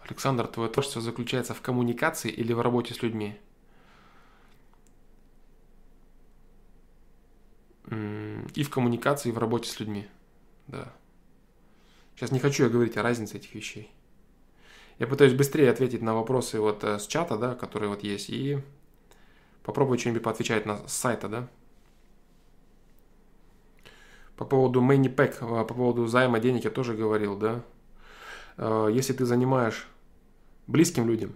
Александр, 0.00 0.48
твое 0.48 0.68
творчество 0.68 1.00
заключается 1.00 1.54
в 1.54 1.60
коммуникации 1.60 2.30
или 2.30 2.52
в 2.52 2.60
работе 2.60 2.94
с 2.94 3.02
людьми? 3.02 3.38
и 8.54 8.62
в 8.64 8.70
коммуникации, 8.70 9.28
и 9.28 9.32
в 9.32 9.38
работе 9.38 9.68
с 9.68 9.78
людьми. 9.80 10.08
Да. 10.66 10.92
Сейчас 12.14 12.30
не 12.30 12.38
хочу 12.38 12.64
я 12.64 12.70
говорить 12.70 12.96
о 12.96 13.02
разнице 13.02 13.36
этих 13.36 13.54
вещей. 13.54 13.90
Я 14.98 15.06
пытаюсь 15.06 15.34
быстрее 15.34 15.70
ответить 15.70 16.02
на 16.02 16.14
вопросы 16.14 16.60
вот 16.60 16.84
э, 16.84 16.98
с 16.98 17.06
чата, 17.06 17.36
да, 17.36 17.54
которые 17.54 17.88
вот 17.88 18.02
есть, 18.02 18.30
и 18.30 18.60
попробую 19.62 19.98
что-нибудь 19.98 20.22
поотвечать 20.22 20.66
на, 20.66 20.86
с 20.86 20.92
сайта, 20.92 21.28
да. 21.28 21.48
По 24.36 24.44
поводу 24.44 24.80
Money 24.80 25.14
Pack, 25.14 25.36
а, 25.40 25.64
по 25.64 25.74
поводу 25.74 26.06
займа 26.06 26.40
денег 26.40 26.64
я 26.64 26.70
тоже 26.70 26.94
говорил, 26.94 27.36
да. 27.36 27.62
Э, 28.56 28.88
если 28.92 29.12
ты 29.12 29.24
занимаешь 29.24 29.88
близким 30.66 31.08
людям, 31.08 31.34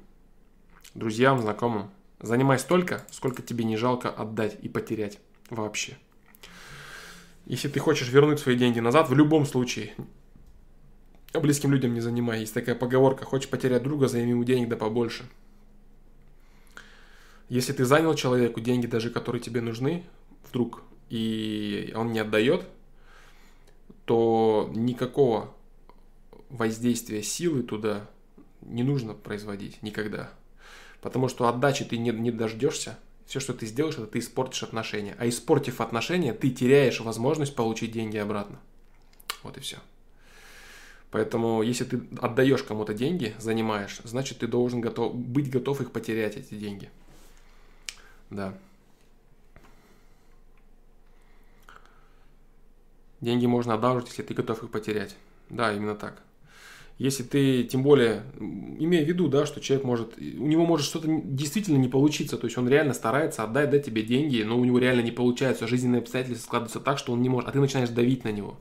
друзьям, 0.94 1.40
знакомым, 1.40 1.90
занимай 2.20 2.58
столько, 2.58 3.06
сколько 3.10 3.42
тебе 3.42 3.64
не 3.64 3.76
жалко 3.76 4.10
отдать 4.10 4.56
и 4.62 4.68
потерять 4.68 5.18
вообще. 5.50 5.96
Если 7.46 7.68
ты 7.68 7.78
хочешь 7.78 8.10
вернуть 8.10 8.40
свои 8.40 8.56
деньги 8.56 8.80
назад, 8.80 9.08
в 9.08 9.14
любом 9.14 9.46
случае, 9.46 9.94
близким 11.40 11.72
людям 11.72 11.94
не 11.94 12.00
занимай. 12.00 12.40
Есть 12.40 12.54
такая 12.54 12.74
поговорка, 12.74 13.24
хочешь 13.24 13.48
потерять 13.48 13.82
друга, 13.82 14.08
займи 14.08 14.30
ему 14.30 14.44
денег 14.44 14.68
да 14.68 14.76
побольше. 14.76 15.24
Если 17.48 17.72
ты 17.72 17.84
занял 17.84 18.14
человеку 18.14 18.60
деньги, 18.60 18.86
даже 18.86 19.10
которые 19.10 19.40
тебе 19.40 19.60
нужны, 19.60 20.04
вдруг, 20.48 20.82
и 21.10 21.92
он 21.94 22.12
не 22.12 22.18
отдает, 22.18 22.66
то 24.04 24.70
никакого 24.74 25.54
воздействия 26.48 27.22
силы 27.22 27.62
туда 27.62 28.08
не 28.62 28.82
нужно 28.82 29.14
производить 29.14 29.82
никогда. 29.82 30.30
Потому 31.00 31.28
что 31.28 31.48
отдачи 31.48 31.84
ты 31.84 31.98
не, 31.98 32.10
не 32.10 32.30
дождешься. 32.30 32.98
Все, 33.26 33.40
что 33.40 33.54
ты 33.54 33.66
сделаешь, 33.66 33.96
это 33.96 34.06
ты 34.06 34.20
испортишь 34.20 34.62
отношения. 34.62 35.16
А 35.18 35.28
испортив 35.28 35.80
отношения, 35.80 36.32
ты 36.32 36.50
теряешь 36.50 37.00
возможность 37.00 37.54
получить 37.54 37.92
деньги 37.92 38.16
обратно. 38.16 38.60
Вот 39.42 39.56
и 39.56 39.60
все. 39.60 39.78
Поэтому, 41.16 41.62
если 41.62 41.84
ты 41.84 42.02
отдаешь 42.20 42.62
кому-то 42.62 42.93
деньги, 42.93 43.34
занимаешь, 43.38 44.01
значит, 44.05 44.40
ты 44.40 44.47
должен 44.47 44.82
готов, 44.82 45.14
быть 45.14 45.48
готов 45.51 45.80
их 45.80 45.90
потерять, 45.90 46.36
эти 46.36 46.52
деньги. 46.52 46.90
Да. 48.28 48.52
Деньги 53.22 53.47
можно 53.47 53.72
одалживать, 53.72 54.09
если 54.09 54.24
ты 54.24 54.34
готов 54.34 54.62
их 54.62 54.70
потерять. 54.70 55.16
Да, 55.48 55.72
именно 55.72 55.94
так. 55.94 56.20
Если 56.98 57.22
ты, 57.22 57.64
тем 57.64 57.82
более, 57.82 58.22
имея 58.38 59.02
в 59.02 59.09
виду, 59.09 59.28
да, 59.28 59.47
что 59.47 59.62
человек 59.62 59.86
может, 59.86 60.18
у 60.18 60.47
него 60.47 60.66
может 60.66 60.84
что-то 60.84 61.09
действительно 61.24 61.78
не 61.78 61.88
получиться, 61.88 62.36
то 62.36 62.47
есть 62.47 62.59
он 62.59 62.68
реально 62.68 62.93
старается 62.93 63.43
отдать, 63.43 63.70
дать 63.70 63.86
тебе 63.86 64.02
деньги, 64.02 64.43
но 64.43 64.59
у 64.59 64.66
него 64.66 64.78
реально 64.78 65.01
не 65.01 65.12
получается, 65.12 65.66
жизненные 65.66 66.01
обстоятельства 66.01 66.44
складываются 66.44 66.80
так, 66.80 66.98
что 66.98 67.14
он 67.14 67.22
не 67.22 67.30
может, 67.30 67.48
а 67.48 67.52
ты 67.52 67.60
начинаешь 67.60 67.88
давить 67.88 68.24
на 68.24 68.32
него. 68.32 68.59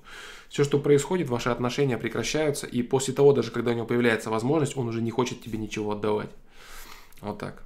Все, 0.55 0.63
что 0.63 0.79
происходит, 0.79 1.27
ваши 1.27 1.49
отношения 1.49 1.97
прекращаются, 1.97 2.65
и 2.65 2.81
после 2.81 3.13
того, 3.13 3.33
даже 3.33 3.51
когда 3.51 3.71
у 3.71 3.73
него 3.73 3.85
появляется 3.85 4.29
возможность, 4.29 4.77
он 4.77 4.87
уже 4.87 5.01
не 5.01 5.11
хочет 5.11 5.43
тебе 5.43 5.57
ничего 5.57 5.91
отдавать. 5.91 6.29
Вот 7.19 7.39
так. 7.39 7.61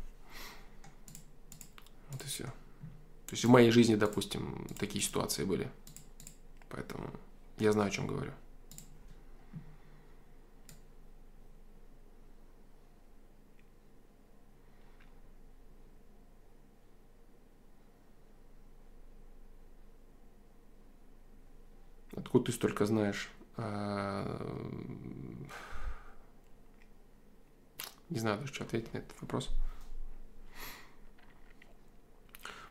Вот 2.09 2.23
и 2.23 2.25
все. 2.25 2.45
То 2.45 3.33
есть 3.33 3.45
в 3.45 3.49
моей 3.49 3.69
жизни, 3.69 3.93
допустим, 3.93 4.67
такие 4.79 5.03
ситуации 5.03 5.43
были. 5.43 5.69
Поэтому 6.69 7.11
я 7.59 7.73
знаю, 7.73 7.89
о 7.89 7.91
чем 7.91 8.07
говорю. 8.07 8.31
Откуда 22.29 22.45
ты 22.45 22.51
столько 22.51 22.85
знаешь? 22.85 23.27
А, 23.57 24.23
не 28.11 28.19
знаю 28.19 28.37
даже, 28.37 28.53
что 28.53 28.65
ответить 28.65 28.93
на 28.93 28.99
этот 28.99 29.19
вопрос. 29.19 29.49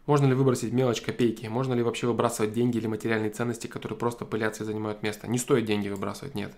Можно 0.07 0.27
ли 0.27 0.35
выбросить 0.35 0.73
мелочь 0.73 1.01
копейки? 1.01 1.49
Можно 1.49 1.75
ли 1.75 1.83
вообще 1.83 2.07
выбрасывать 2.07 2.53
деньги 2.53 2.77
или 2.77 2.87
материальные 2.87 3.31
ценности, 3.31 3.67
которые 3.67 3.99
просто 3.99 4.25
пылятся 4.25 4.63
и 4.63 4.67
занимают 4.67 5.03
место? 5.03 5.27
Не 5.27 5.39
стоит 5.39 5.65
деньги 5.65 5.89
выбрасывать, 5.89 6.37
нет. 6.37 6.55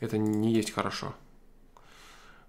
Это 0.00 0.18
не 0.18 0.52
есть 0.52 0.72
хорошо. 0.72 1.14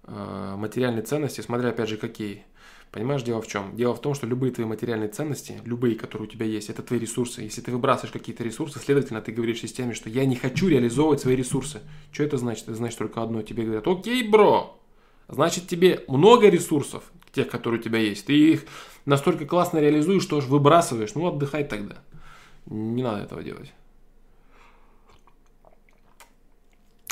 А, 0.04 0.56
материальные 0.56 1.02
ценности, 1.02 1.40
смотря 1.40 1.70
опять 1.70 1.88
же 1.88 1.96
какие. 1.96 2.44
Понимаешь, 2.90 3.22
дело 3.22 3.40
в 3.40 3.46
чем? 3.46 3.76
Дело 3.76 3.94
в 3.94 4.00
том, 4.00 4.14
что 4.14 4.26
любые 4.26 4.52
твои 4.52 4.66
материальные 4.66 5.10
ценности, 5.10 5.60
любые, 5.64 5.94
которые 5.94 6.26
у 6.26 6.30
тебя 6.30 6.44
есть, 6.44 6.70
это 6.70 6.82
твои 6.82 6.98
ресурсы. 6.98 7.42
Если 7.42 7.60
ты 7.60 7.70
выбрасываешь 7.70 8.12
какие-то 8.12 8.42
ресурсы, 8.42 8.80
следовательно, 8.80 9.20
ты 9.20 9.30
говоришь 9.30 9.60
системе, 9.60 9.94
что 9.94 10.08
я 10.10 10.24
не 10.24 10.34
хочу 10.34 10.68
реализовывать 10.68 11.20
свои 11.20 11.36
ресурсы. 11.36 11.80
Что 12.10 12.24
это 12.24 12.36
значит? 12.36 12.64
Это 12.64 12.74
значит 12.74 12.98
только 12.98 13.22
одно. 13.22 13.42
Тебе 13.42 13.62
говорят, 13.62 13.86
окей, 13.86 14.28
бро, 14.28 14.80
значит 15.28 15.68
тебе 15.68 16.04
много 16.08 16.48
ресурсов, 16.48 17.04
тех, 17.32 17.48
которые 17.48 17.78
у 17.78 17.82
тебя 17.82 18.00
есть. 18.00 18.26
Ты 18.26 18.32
их 18.32 18.64
настолько 19.04 19.46
классно 19.46 19.78
реализуешь, 19.78 20.24
что 20.24 20.38
аж 20.38 20.46
выбрасываешь. 20.46 21.14
Ну, 21.14 21.26
отдыхай 21.26 21.62
тогда. 21.62 22.02
Не 22.66 23.04
надо 23.04 23.22
этого 23.22 23.44
делать. 23.44 23.72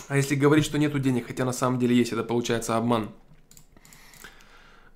А 0.08 0.16
если 0.16 0.34
говорить, 0.34 0.64
что 0.64 0.78
нету 0.78 0.98
денег, 0.98 1.26
хотя 1.26 1.44
на 1.44 1.52
самом 1.52 1.78
деле 1.78 1.94
есть, 1.94 2.12
это 2.12 2.24
получается 2.24 2.76
обман. 2.76 3.10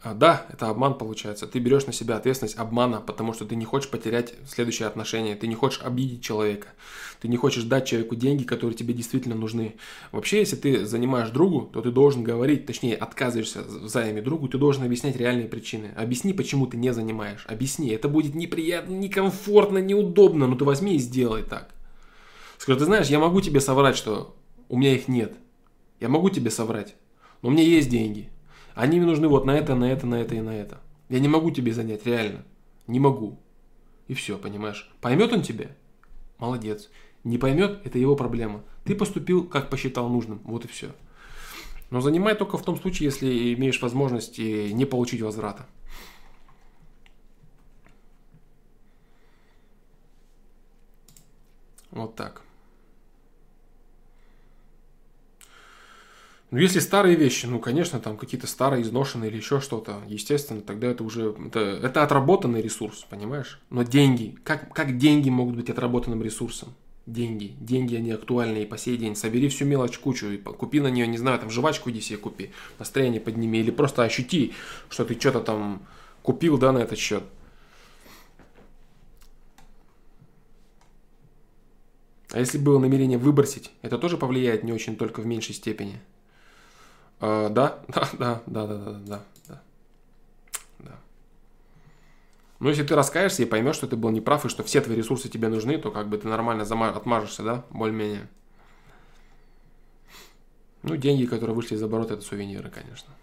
А, 0.05 0.15
да, 0.15 0.47
это 0.51 0.69
обман 0.69 0.99
получается. 0.99 1.47
Ты 1.47 1.61
берешь 1.61 1.87
на 1.87 1.93
себя 1.93 2.17
ответственность 2.17 2.59
обмана, 2.59 3.01
потому 3.01 3.33
что 3.33 3.45
ты 3.45 3.55
не 3.55 3.65
хочешь 3.65 3.89
потерять 3.89 4.35
следующее 4.49 4.89
отношение, 4.89 5.37
ты 5.37 5.47
не 5.47 5.55
хочешь 5.55 5.81
обидеть 5.81 6.25
человека, 6.25 6.69
ты 7.21 7.29
не 7.29 7.37
хочешь 7.37 7.63
дать 7.65 7.87
человеку 7.87 8.17
деньги, 8.17 8.43
которые 8.43 8.77
тебе 8.77 8.95
действительно 8.95 9.37
нужны. 9.37 9.77
Вообще, 10.11 10.39
если 10.39 10.57
ты 10.57 10.87
занимаешь 10.87 11.31
другу, 11.31 11.71
то 11.73 11.83
ты 11.83 11.93
должен 11.93 12.25
говорить, 12.25 12.67
точнее, 12.67 12.97
отказываешься 12.97 13.63
в 13.63 13.89
займе 13.89 14.23
другу, 14.23 14.49
ты 14.49 14.59
должен 14.59 14.83
объяснять 14.83 15.15
реальные 15.15 15.47
причины. 15.47 15.93
Объясни, 15.95 16.33
почему 16.33 16.67
ты 16.67 16.77
не 16.79 16.93
занимаешь. 16.93 17.45
Объясни. 17.47 17.91
Это 17.91 18.09
будет 18.09 18.35
неприятно, 18.35 18.95
некомфортно, 18.95 19.79
неудобно, 19.79 20.49
но 20.49 20.57
ты 20.57 20.65
возьми 20.65 20.97
и 20.97 20.99
сделай 20.99 21.45
так. 21.45 21.69
Скажи, 22.59 22.79
ты 22.81 22.87
знаешь, 22.87 23.09
я 23.09 23.21
могу 23.21 23.41
тебе 23.41 23.61
соврать, 23.61 23.97
что 23.97 24.35
у 24.69 24.77
меня 24.77 24.95
их 24.95 25.09
нет. 25.09 25.37
Я 26.01 26.09
могу 26.09 26.31
тебе 26.31 26.51
соврать, 26.51 26.97
но 27.43 27.49
у 27.49 27.53
меня 27.53 27.63
есть 27.63 27.89
деньги. 27.89 28.31
Они 28.75 28.99
мне 28.99 29.07
нужны 29.07 29.29
вот 29.29 29.45
на 29.45 29.53
это, 29.53 29.75
на 29.75 29.85
это, 29.91 30.07
на 30.07 30.17
это 30.17 30.35
и 30.35 30.41
на 30.41 30.51
это. 30.51 30.81
Я 31.09 31.21
не 31.21 31.29
могу 31.29 31.51
тебе 31.51 31.73
занять, 31.73 32.07
реально. 32.07 32.45
Не 32.87 33.01
могу. 33.01 33.39
И 34.09 34.15
все, 34.15 34.39
понимаешь? 34.39 34.91
Поймет 35.01 35.33
он 35.33 35.43
тебя? 35.43 35.71
Молодец. 36.39 36.91
Не 37.23 37.39
поймет, 37.39 37.81
это 37.85 37.99
его 37.99 38.17
проблема. 38.17 38.65
Ты 38.85 38.95
поступил, 38.95 39.47
как 39.47 39.71
посчитал 39.71 40.09
нужным. 40.09 40.41
Вот 40.45 40.65
и 40.65 40.69
все. 40.69 40.93
Но 41.91 42.01
занимай 42.01 42.35
только 42.35 42.57
в 42.57 42.65
том 42.65 42.77
случае, 42.77 43.07
если 43.07 43.55
имеешь 43.55 43.81
возможность 43.83 44.39
не 44.39 44.85
получить 44.87 45.21
возврата. 45.21 45.67
Вот 51.91 52.17
так. 52.17 52.43
Ну, 56.53 56.59
если 56.59 56.81
старые 56.81 57.17
вещи, 57.17 57.47
ну, 57.47 57.59
конечно, 57.61 57.99
там 57.99 58.19
какие-то 58.19 58.47
старые, 58.47 58.83
изношенные 58.83 59.31
или 59.31 59.39
еще 59.39 59.59
что-то, 59.59 60.03
естественно, 60.07 60.61
тогда 60.61 60.89
это 60.89 61.03
уже, 61.03 61.35
это, 61.47 61.61
это 61.61 62.03
отработанный 62.03 62.61
ресурс, 62.61 63.07
понимаешь? 63.09 63.59
Но 63.71 63.85
деньги, 63.85 64.37
как, 64.45 64.71
как 64.75 64.99
деньги 64.99 65.31
могут 65.31 65.57
быть 65.57 65.71
отработанным 65.71 66.23
ресурсом? 66.23 66.75
Деньги, 67.07 67.57
деньги, 67.59 67.97
они 67.97 68.11
актуальны 68.11 68.65
и 68.65 68.67
по 68.67 68.77
сей 68.77 68.99
день. 68.99 69.17
Собери 69.17 69.49
всю 69.49 69.65
мелочь 69.65 69.97
кучу 69.97 70.27
и 70.27 70.37
купи 70.37 70.81
на 70.81 70.89
нее, 70.89 71.07
не 71.07 71.17
знаю, 71.17 71.39
там 71.39 71.49
жвачку 71.49 71.89
иди 71.89 72.03
себе 72.03 72.19
купи, 72.19 72.51
настроение 72.79 73.23
подними, 73.23 73.61
или 73.61 73.71
просто 73.71 74.03
ощути, 74.03 74.53
что 74.91 75.07
ты 75.07 75.19
что-то 75.19 75.41
там 75.41 75.87
купил, 76.23 76.59
да, 76.59 76.73
на 76.73 76.81
этот 76.81 76.99
счет. 76.99 77.25
А 82.31 82.39
если 82.39 82.59
было 82.59 82.79
намерение 82.79 83.17
выбросить, 83.17 83.71
это 83.81 83.97
тоже 83.97 84.19
повлияет 84.19 84.65
не 84.65 84.73
очень, 84.75 84.97
только 84.97 85.23
в 85.23 85.27
меньшей 85.27 85.55
степени– 85.55 85.99
да, 87.23 87.49
да, 87.89 88.09
да, 88.19 88.43
да, 88.47 88.67
да, 88.67 88.67
да, 88.67 88.77
да, 88.77 89.23
да. 89.49 89.63
да. 90.81 90.99
Ну, 92.59 92.69
если 92.69 92.83
ты 92.83 92.97
раскаешься 92.97 93.43
и 93.43 93.47
поймешь, 93.47 93.77
что 93.77 93.87
ты 93.87 93.95
был 93.95 94.11
неправ 94.11 94.45
и 94.45 94.49
что 94.49 94.65
все 94.65 94.81
твои 94.81 94.97
ресурсы 94.97 95.29
тебе 95.29 95.47
нужны, 95.49 95.79
то 95.79 95.93
как 95.93 96.09
бы 96.09 96.19
ты 96.19 96.27
нормально 96.27 96.65
отмажешься, 96.65 97.45
да, 97.45 97.65
более-менее. 97.71 98.29
Ну, 100.83 100.97
деньги, 100.97 101.27
которые 101.27 101.55
вышли 101.55 101.77
из 101.77 101.83
оборота, 101.83 102.15
это 102.15 102.25
сувениры, 102.25 102.71
конечно. 102.71 103.15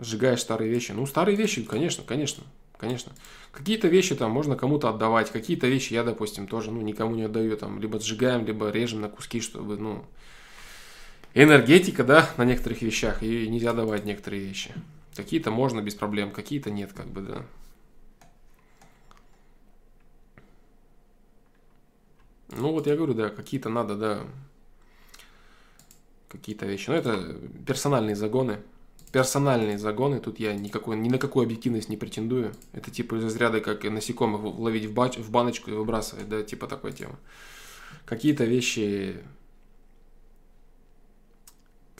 Сжигаешь 0.00 0.40
старые 0.40 0.68
вещи. 0.68 0.90
Ну, 0.90 1.06
старые 1.06 1.36
вещи, 1.36 1.62
конечно, 1.62 2.02
конечно, 2.02 2.42
конечно. 2.76 3.12
Какие-то 3.52 3.86
вещи 3.86 4.16
там 4.16 4.32
можно 4.32 4.56
кому-то 4.56 4.88
отдавать, 4.88 5.30
какие-то 5.30 5.68
вещи 5.68 5.92
я, 5.92 6.02
допустим, 6.02 6.48
тоже, 6.48 6.72
ну, 6.72 6.80
никому 6.80 7.14
не 7.14 7.22
отдаю, 7.22 7.56
там, 7.56 7.78
либо 7.78 8.00
сжигаем, 8.00 8.44
либо 8.44 8.70
режем 8.70 9.00
на 9.00 9.08
куски, 9.08 9.40
чтобы, 9.40 9.76
ну, 9.76 10.04
энергетика, 11.34 12.04
да, 12.04 12.28
на 12.36 12.44
некоторых 12.44 12.82
вещах, 12.82 13.22
и 13.22 13.48
нельзя 13.48 13.72
давать 13.72 14.04
некоторые 14.04 14.44
вещи. 14.44 14.72
Какие-то 15.14 15.50
можно 15.50 15.80
без 15.80 15.94
проблем, 15.94 16.30
какие-то 16.30 16.70
нет, 16.70 16.92
как 16.92 17.06
бы, 17.06 17.20
да. 17.22 17.46
Ну 22.48 22.72
вот 22.72 22.86
я 22.86 22.96
говорю, 22.96 23.14
да, 23.14 23.30
какие-то 23.30 23.68
надо, 23.68 23.96
да, 23.96 24.26
какие-то 26.28 26.66
вещи. 26.66 26.90
Но 26.90 26.96
это 26.96 27.36
персональные 27.66 28.16
загоны. 28.16 28.58
Персональные 29.10 29.78
загоны, 29.78 30.20
тут 30.20 30.40
я 30.40 30.54
никакой, 30.54 30.96
ни 30.96 31.10
на 31.10 31.18
какую 31.18 31.44
объективность 31.44 31.90
не 31.90 31.98
претендую. 31.98 32.54
Это 32.72 32.90
типа 32.90 33.16
из 33.16 33.24
разряда, 33.24 33.60
как 33.60 33.84
насекомых 33.84 34.42
ловить 34.58 34.86
в, 34.86 34.94
бач, 34.94 35.18
в 35.18 35.30
баночку 35.30 35.70
и 35.70 35.74
выбрасывать, 35.74 36.28
да, 36.28 36.42
типа 36.42 36.66
такой 36.66 36.92
темы. 36.92 37.16
Какие-то 38.06 38.44
вещи 38.44 39.22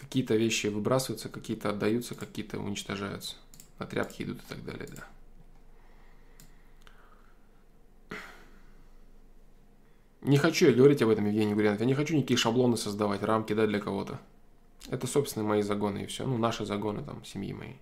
какие-то 0.03 0.35
вещи 0.35 0.67
выбрасываются, 0.67 1.29
какие-то 1.29 1.71
отдаются, 1.71 2.15
какие-то 2.15 2.59
уничтожаются. 2.59 3.37
На 3.79 3.87
тряпки 3.87 4.25
идут 4.25 4.39
и 4.39 4.49
так 4.49 4.65
далее, 4.65 4.89
да. 4.95 5.07
Не 10.21 10.39
хочу 10.39 10.67
я 10.67 10.73
говорить 10.73 11.03
об 11.03 11.09
этом, 11.09 11.27
Евгений 11.27 11.55
Гурьянов. 11.55 11.81
Я 11.81 11.87
не 11.87 11.95
хочу 11.95 12.17
никакие 12.17 12.37
шаблоны 12.37 12.77
создавать, 12.77 13.23
рамки, 13.23 13.53
да, 13.53 13.67
для 13.67 13.81
кого-то. 13.81 14.21
Это, 14.89 15.07
собственно, 15.07 15.45
мои 15.45 15.63
загоны 15.63 16.05
и 16.05 16.07
все. 16.07 16.27
Ну, 16.27 16.39
наши 16.39 16.65
загоны, 16.65 17.03
там, 17.03 17.25
семьи 17.25 17.53
моей. 17.53 17.81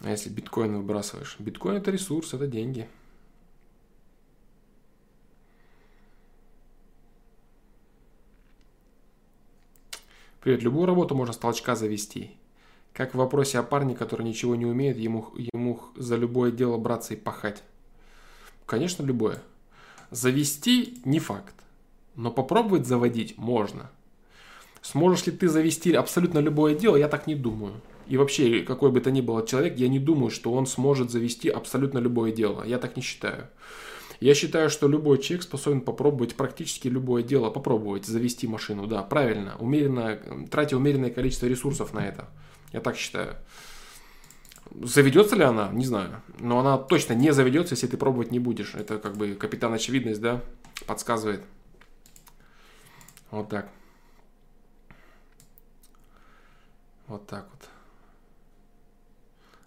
А 0.00 0.10
если 0.10 0.30
биткоин 0.30 0.76
выбрасываешь? 0.76 1.36
Биткоин 1.38 1.76
это 1.76 1.90
ресурс, 1.90 2.34
это 2.34 2.46
деньги. 2.46 2.88
Привет, 10.44 10.62
любую 10.62 10.84
работу 10.84 11.14
можно 11.14 11.32
с 11.32 11.38
толчка 11.38 11.74
завести. 11.74 12.32
Как 12.92 13.14
в 13.14 13.16
вопросе 13.16 13.58
о 13.58 13.62
парне, 13.62 13.94
который 13.94 14.26
ничего 14.26 14.54
не 14.54 14.66
умеет, 14.66 14.98
ему, 14.98 15.30
ему 15.54 15.80
за 15.96 16.16
любое 16.16 16.50
дело 16.52 16.76
браться 16.76 17.14
и 17.14 17.16
пахать. 17.16 17.62
Конечно, 18.66 19.02
любое. 19.04 19.42
Завести 20.10 21.00
не 21.06 21.18
факт, 21.18 21.54
но 22.14 22.30
попробовать 22.30 22.86
заводить 22.86 23.38
можно. 23.38 23.90
Сможешь 24.82 25.24
ли 25.24 25.32
ты 25.32 25.48
завести 25.48 25.94
абсолютно 25.94 26.40
любое 26.40 26.74
дело, 26.74 26.96
я 26.96 27.08
так 27.08 27.26
не 27.26 27.36
думаю. 27.36 27.80
И 28.06 28.18
вообще, 28.18 28.60
какой 28.64 28.90
бы 28.90 29.00
то 29.00 29.10
ни 29.10 29.22
был 29.22 29.42
человек, 29.46 29.78
я 29.78 29.88
не 29.88 29.98
думаю, 29.98 30.30
что 30.30 30.52
он 30.52 30.66
сможет 30.66 31.10
завести 31.10 31.48
абсолютно 31.48 32.00
любое 32.00 32.32
дело. 32.32 32.64
Я 32.64 32.76
так 32.76 32.96
не 32.96 33.02
считаю. 33.02 33.48
Я 34.24 34.34
считаю, 34.34 34.70
что 34.70 34.88
любой 34.88 35.18
человек 35.18 35.42
способен 35.42 35.82
попробовать 35.82 36.34
практически 36.34 36.88
любое 36.88 37.22
дело, 37.22 37.50
попробовать 37.50 38.06
завести 38.06 38.46
машину, 38.46 38.86
да, 38.86 39.02
правильно, 39.02 39.54
умеренно, 39.58 40.18
тратя 40.50 40.78
умеренное 40.78 41.10
количество 41.10 41.44
ресурсов 41.44 41.92
на 41.92 41.98
это. 41.98 42.26
Я 42.72 42.80
так 42.80 42.96
считаю. 42.96 43.36
Заведется 44.80 45.36
ли 45.36 45.42
она? 45.42 45.68
Не 45.72 45.84
знаю. 45.84 46.22
Но 46.38 46.58
она 46.58 46.78
точно 46.78 47.12
не 47.12 47.34
заведется, 47.34 47.74
если 47.74 47.86
ты 47.86 47.98
пробовать 47.98 48.30
не 48.30 48.38
будешь. 48.38 48.74
Это 48.74 48.96
как 48.96 49.14
бы 49.14 49.34
капитан 49.34 49.74
очевидность, 49.74 50.22
да, 50.22 50.40
подсказывает. 50.86 51.42
Вот 53.30 53.50
так. 53.50 53.68
Вот 57.08 57.26
так 57.26 57.46
вот. 57.52 57.73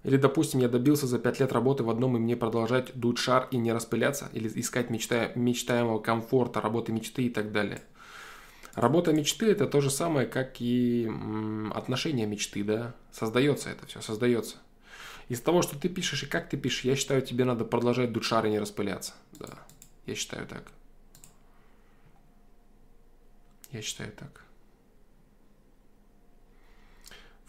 Или, 0.07 0.15
допустим, 0.15 0.61
я 0.61 0.69
добился 0.69 1.05
за 1.05 1.19
5 1.19 1.41
лет 1.41 1.51
работы 1.51 1.83
в 1.83 1.89
одном, 1.89 2.15
и 2.15 2.19
мне 2.19 2.37
продолжать 2.37 2.97
дуть 2.97 3.17
шар 3.17 3.49
и 3.51 3.57
не 3.57 3.73
распыляться, 3.73 4.29
или 4.31 4.49
искать 4.57 4.89
мечта, 4.89 5.33
мечтаемого 5.35 5.99
комфорта, 5.99 6.61
работы 6.61 6.93
мечты 6.93 7.23
и 7.23 7.29
так 7.29 7.51
далее. 7.51 7.81
Работа 8.73 9.11
мечты 9.11 9.51
это 9.51 9.67
то 9.67 9.81
же 9.81 9.89
самое, 9.89 10.25
как 10.25 10.61
и 10.61 11.11
отношения 11.75 12.25
мечты, 12.25 12.63
да. 12.63 12.95
Создается 13.11 13.69
это 13.69 13.85
все, 13.85 13.99
создается. 13.99 14.55
Из 15.27 15.41
того, 15.41 15.61
что 15.61 15.77
ты 15.77 15.89
пишешь 15.89 16.23
и 16.23 16.25
как 16.25 16.47
ты 16.47 16.55
пишешь, 16.55 16.85
я 16.85 16.95
считаю, 16.95 17.21
тебе 17.21 17.43
надо 17.43 17.65
продолжать 17.65 18.13
дуть 18.13 18.23
шар 18.23 18.45
и 18.45 18.49
не 18.49 18.59
распыляться. 18.59 19.11
Да, 19.33 19.59
я 20.05 20.15
считаю 20.15 20.47
так. 20.47 20.71
Я 23.73 23.81
считаю 23.81 24.13
так. 24.13 24.46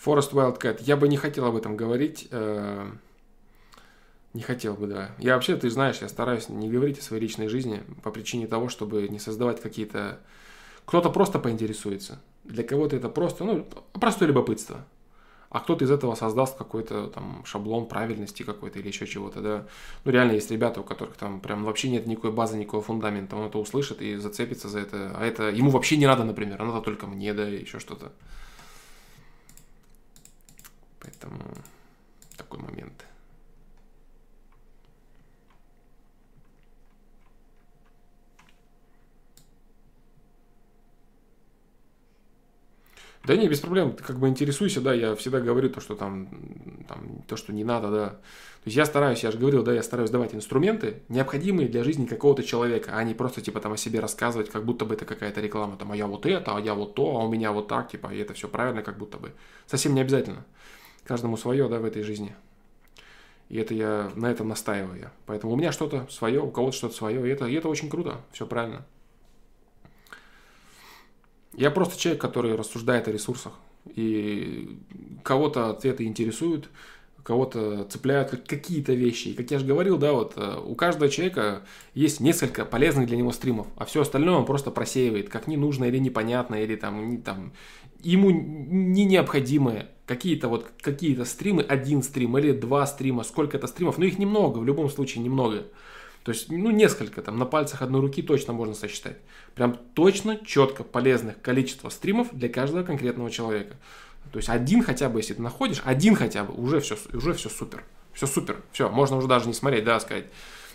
Forest 0.05 0.33
Wildcat. 0.33 0.83
Я 0.83 0.97
бы 0.97 1.09
не 1.09 1.17
хотел 1.17 1.47
об 1.47 1.57
этом 1.57 1.77
говорить. 1.77 2.29
Э, 2.31 2.91
не 4.35 4.43
хотел 4.43 4.75
бы, 4.75 4.87
да. 4.87 5.11
Я 5.19 5.35
вообще, 5.35 5.57
ты 5.57 5.71
знаешь, 5.71 5.99
я 6.01 6.09
стараюсь 6.09 6.49
не 6.49 6.69
говорить 6.69 6.99
о 6.99 7.03
своей 7.03 7.23
личной 7.23 7.49
жизни 7.49 7.83
по 8.03 8.11
причине 8.11 8.47
того, 8.47 8.69
чтобы 8.69 9.09
не 9.09 9.19
создавать 9.19 9.61
какие-то... 9.61 10.21
Кто-то 10.85 11.11
просто 11.11 11.39
поинтересуется. 11.39 12.21
Для 12.45 12.65
кого-то 12.65 12.97
это 12.97 13.09
просто, 13.09 13.45
ну, 13.45 13.67
простое 13.93 14.29
любопытство. 14.29 14.85
А 15.51 15.61
кто-то 15.61 15.85
из 15.85 15.91
этого 15.91 16.15
создаст 16.15 16.59
какой-то 16.59 17.07
там 17.09 17.43
шаблон 17.47 17.87
правильности 17.87 18.43
какой-то 18.43 18.79
или 18.79 18.89
еще 18.89 19.07
чего-то, 19.07 19.41
да. 19.41 19.67
Ну, 20.05 20.13
реально 20.13 20.33
есть 20.33 20.51
ребята, 20.51 20.83
у 20.83 20.85
которых 20.85 21.17
там 21.17 21.41
прям 21.41 21.65
вообще 21.65 21.89
нет 21.89 22.07
никакой 22.07 22.33
базы, 22.33 22.59
никакого 22.59 22.83
фундамента. 22.83 23.35
Он 23.35 23.47
это 23.47 23.59
услышит 23.59 24.03
и 24.03 24.17
зацепится 24.17 24.69
за 24.69 24.81
это. 24.81 25.13
А 25.17 25.25
это 25.25 25.45
ему 25.45 25.71
вообще 25.71 25.97
не 25.97 26.07
надо, 26.07 26.25
например. 26.25 26.61
А 26.61 26.65
надо 26.65 26.83
только 26.83 27.07
мне, 27.07 27.33
да, 27.33 27.45
еще 27.45 27.79
что-то. 27.79 28.13
Поэтому 31.09 31.41
такой 32.37 32.61
момент. 32.61 33.07
Да 43.25 43.37
не, 43.37 43.49
без 43.49 43.61
проблем, 43.61 43.93
ты 43.93 44.03
как 44.05 44.19
бы 44.19 44.29
интересуйся, 44.29 44.81
да, 44.81 44.95
я 44.95 45.15
всегда 45.15 45.41
говорю 45.41 45.69
то, 45.71 45.81
что 45.81 45.95
там, 45.95 46.29
там, 46.89 47.23
то, 47.27 47.37
что 47.37 47.53
не 47.53 47.65
надо, 47.65 47.91
да. 47.91 48.09
То 48.11 48.67
есть 48.67 48.77
я 48.77 48.87
стараюсь, 48.87 49.23
я 49.23 49.31
же 49.31 49.39
говорил, 49.39 49.63
да, 49.63 49.75
я 49.75 49.83
стараюсь 49.83 50.11
давать 50.11 50.35
инструменты, 50.35 51.03
необходимые 51.09 51.69
для 51.69 51.85
жизни 51.85 52.07
какого-то 52.07 52.43
человека, 52.43 52.93
а 52.95 53.03
не 53.05 53.15
просто, 53.15 53.41
типа, 53.41 53.61
там 53.61 53.73
о 53.73 53.77
себе 53.77 54.01
рассказывать, 54.01 54.51
как 54.51 54.65
будто 54.65 54.85
бы 54.85 54.95
это 54.95 55.05
какая-то 55.05 55.41
реклама, 55.41 55.77
там, 55.77 55.93
а 55.93 55.97
я 55.97 56.07
вот 56.07 56.27
это, 56.27 56.57
а 56.57 56.61
я 56.61 56.75
вот 56.75 56.95
то, 56.95 57.19
а 57.19 57.25
у 57.25 57.31
меня 57.31 57.53
вот 57.53 57.69
так, 57.69 57.91
типа, 57.91 58.15
и 58.15 58.19
это 58.19 58.35
все 58.35 58.49
правильно, 58.49 58.83
как 58.83 58.97
будто 58.99 59.19
бы. 59.19 59.33
Совсем 59.67 59.95
не 59.95 60.01
обязательно. 60.01 60.45
Каждому 61.09 61.39
свое, 61.39 61.69
да, 61.71 61.79
в 61.79 61.87
этой 61.87 62.03
жизни. 62.03 62.37
И 63.49 63.57
это 63.57 63.73
я 63.73 64.13
на 64.15 64.31
этом 64.31 64.49
настаиваю. 64.49 65.11
Поэтому 65.25 65.55
у 65.55 65.57
меня 65.57 65.73
что-то 65.73 66.07
свое, 66.11 66.43
у 66.43 66.51
кого-то 66.51 66.77
что-то 66.77 66.95
свое. 66.95 67.27
И 67.27 67.31
это, 67.31 67.47
и 67.47 67.55
это 67.55 67.71
очень 67.71 67.89
круто. 67.89 68.21
Все 68.31 68.47
правильно. 68.47 68.85
Я 71.55 71.71
просто 71.71 71.99
человек, 71.99 72.21
который 72.21 72.55
рассуждает 72.57 73.09
о 73.09 73.13
ресурсах. 73.13 73.55
И 73.87 74.79
кого-то 75.23 75.71
ответы 75.71 76.05
интересуют, 76.05 76.69
кого-то 77.23 77.85
цепляют 77.85 78.43
какие-то 78.47 78.93
вещи. 78.93 79.29
И 79.29 79.35
как 79.35 79.51
я 79.51 79.59
же 79.59 79.65
говорил, 79.65 79.97
да, 79.97 80.13
вот 80.13 80.35
э, 80.37 80.61
у 80.63 80.75
каждого 80.75 81.11
человека 81.11 81.63
есть 81.95 82.21
несколько 82.21 82.67
полезных 82.67 83.07
для 83.07 83.17
него 83.17 83.33
стримов, 83.33 83.67
а 83.77 83.87
все 83.87 84.03
остальное 84.03 84.37
он 84.37 84.45
просто 84.45 84.71
просеивает, 84.71 85.31
как 85.31 85.47
ненужное 85.47 85.89
или 85.89 85.99
непонятное, 85.99 86.65
или 86.65 86.77
там, 86.77 87.23
там 87.23 87.53
ему 88.03 88.31
не 88.31 89.07
необходимое. 89.07 89.89
Какие-то 90.09 90.49
вот 90.49 90.71
какие-то 90.81 91.25
стримы, 91.27 91.63
один 91.63 92.03
стрим 92.03 92.37
или 92.39 92.53
два 92.53 92.87
стрима, 92.87 93.23
сколько-то 93.23 93.67
стримов, 93.67 93.99
но 93.99 94.07
их 94.07 94.19
немного, 94.19 94.59
в 94.59 94.65
любом 94.65 94.89
случае 94.89 95.23
немного. 95.23 95.67
То 96.25 96.33
есть, 96.33 96.51
ну, 96.51 96.71
несколько, 96.71 97.23
там, 97.23 97.39
на 97.39 97.45
пальцах 97.45 97.83
одной 97.83 98.01
руки 98.01 98.23
точно 98.23 98.55
можно 98.55 98.75
сосчитать. 98.75 99.19
Прям 99.55 99.77
точно, 99.95 100.39
четко, 100.45 100.83
полезных 100.83 101.41
количество 101.41 101.91
стримов 101.91 102.29
для 102.33 102.49
каждого 102.49 102.85
конкретного 102.85 103.31
человека. 103.31 103.77
То 104.33 104.39
есть, 104.39 104.49
один 104.49 104.83
хотя 104.83 105.11
бы, 105.11 105.21
если 105.21 105.35
ты 105.35 105.43
находишь, 105.43 105.83
один 105.85 106.17
хотя 106.17 106.45
бы, 106.45 106.55
уже 106.55 106.81
все, 106.81 106.97
уже 107.13 107.35
все 107.35 107.51
супер. 107.51 107.85
Все 108.15 108.27
супер. 108.27 108.63
Все, 108.73 108.89
можно 108.89 109.17
уже 109.17 109.29
даже 109.29 109.47
не 109.47 109.55
смотреть, 109.55 109.85
да, 109.85 110.01
сказать, 110.01 110.25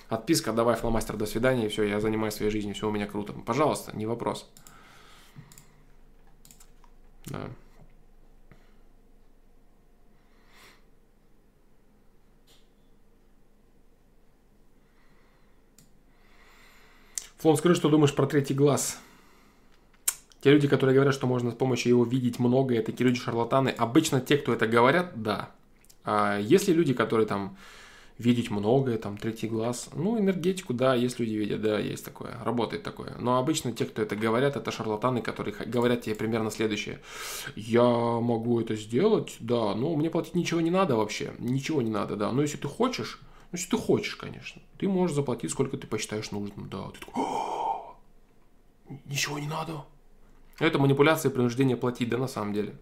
отписка, 0.10 0.54
давай, 0.54 0.76
фломастер, 0.76 1.18
до 1.18 1.26
свидания, 1.26 1.66
и 1.66 1.70
все, 1.70 1.84
я 1.84 2.00
занимаюсь 2.00 2.36
своей 2.36 2.52
жизнью, 2.52 2.76
все 2.76 2.88
у 2.88 2.92
меня 2.92 3.08
круто. 3.08 3.34
Пожалуйста, 3.34 3.96
не 3.96 4.06
вопрос. 4.06 4.48
Да. 7.26 7.50
Флон, 17.44 17.58
скажи, 17.58 17.76
что 17.76 17.90
думаешь 17.90 18.16
про 18.16 18.26
третий 18.26 18.54
глаз? 18.54 19.02
Те 20.40 20.52
люди, 20.52 20.70
которые 20.70 20.96
говорят, 20.96 21.14
что 21.14 21.28
можно 21.28 21.52
с 21.52 21.54
помощью 21.54 21.90
его 21.90 22.06
видеть 22.06 22.40
многое, 22.40 22.82
такие 22.82 23.06
люди 23.06 23.20
шарлатаны. 23.20 23.68
Обычно 23.68 24.22
те, 24.22 24.38
кто 24.38 24.54
это 24.54 24.66
говорят, 24.66 25.22
да. 25.22 25.52
А 26.06 26.40
если 26.40 26.72
люди, 26.72 26.94
которые 26.94 27.28
там 27.28 27.58
видеть 28.18 28.50
многое, 28.50 28.98
там, 28.98 29.18
третий 29.18 29.50
глаз. 29.50 29.90
Ну, 29.94 30.18
энергетику, 30.18 30.74
да, 30.74 30.96
есть 30.96 31.20
люди 31.20 31.34
видят, 31.34 31.62
да, 31.62 31.80
есть 31.80 32.06
такое, 32.06 32.38
работает 32.46 32.84
такое. 32.84 33.14
Но 33.20 33.38
обычно 33.38 33.74
те, 33.74 33.84
кто 33.84 34.02
это 34.02 34.16
говорят, 34.16 34.56
это 34.56 34.72
шарлатаны, 34.72 35.22
которые 35.22 35.54
говорят 35.66 36.04
тебе 36.04 36.16
примерно 36.16 36.50
следующее. 36.50 37.02
Я 37.58 37.84
могу 37.84 38.62
это 38.62 38.78
сделать, 38.78 39.36
да, 39.42 39.76
но 39.76 39.94
мне 39.98 40.10
платить 40.10 40.36
ничего 40.36 40.62
не 40.62 40.72
надо 40.72 40.96
вообще, 40.96 41.34
ничего 41.40 41.82
не 41.82 41.92
надо, 41.92 42.16
да. 42.16 42.32
Но 42.32 42.42
если 42.42 42.56
ты 42.56 42.70
хочешь, 42.70 43.20
ну, 43.54 43.58
если 43.58 43.70
ты 43.70 43.78
хочешь, 43.78 44.16
конечно, 44.16 44.62
ты 44.78 44.90
можешь 44.90 45.16
заплатить, 45.16 45.52
сколько 45.52 45.78
ты 45.78 45.88
посчитаешь 45.88 46.32
нужным, 46.32 46.70
да. 46.70 46.90
Ты 46.90 47.00
такой, 47.00 47.24
ничего 49.06 49.40
не 49.40 49.48
надо. 49.48 49.86
Это 50.60 50.78
манипуляция 50.80 51.32
и 51.32 51.34
принуждение 51.34 51.78
платить, 51.78 52.10
да, 52.10 52.18
на 52.18 52.28
самом 52.28 52.54
деле. 52.54 52.76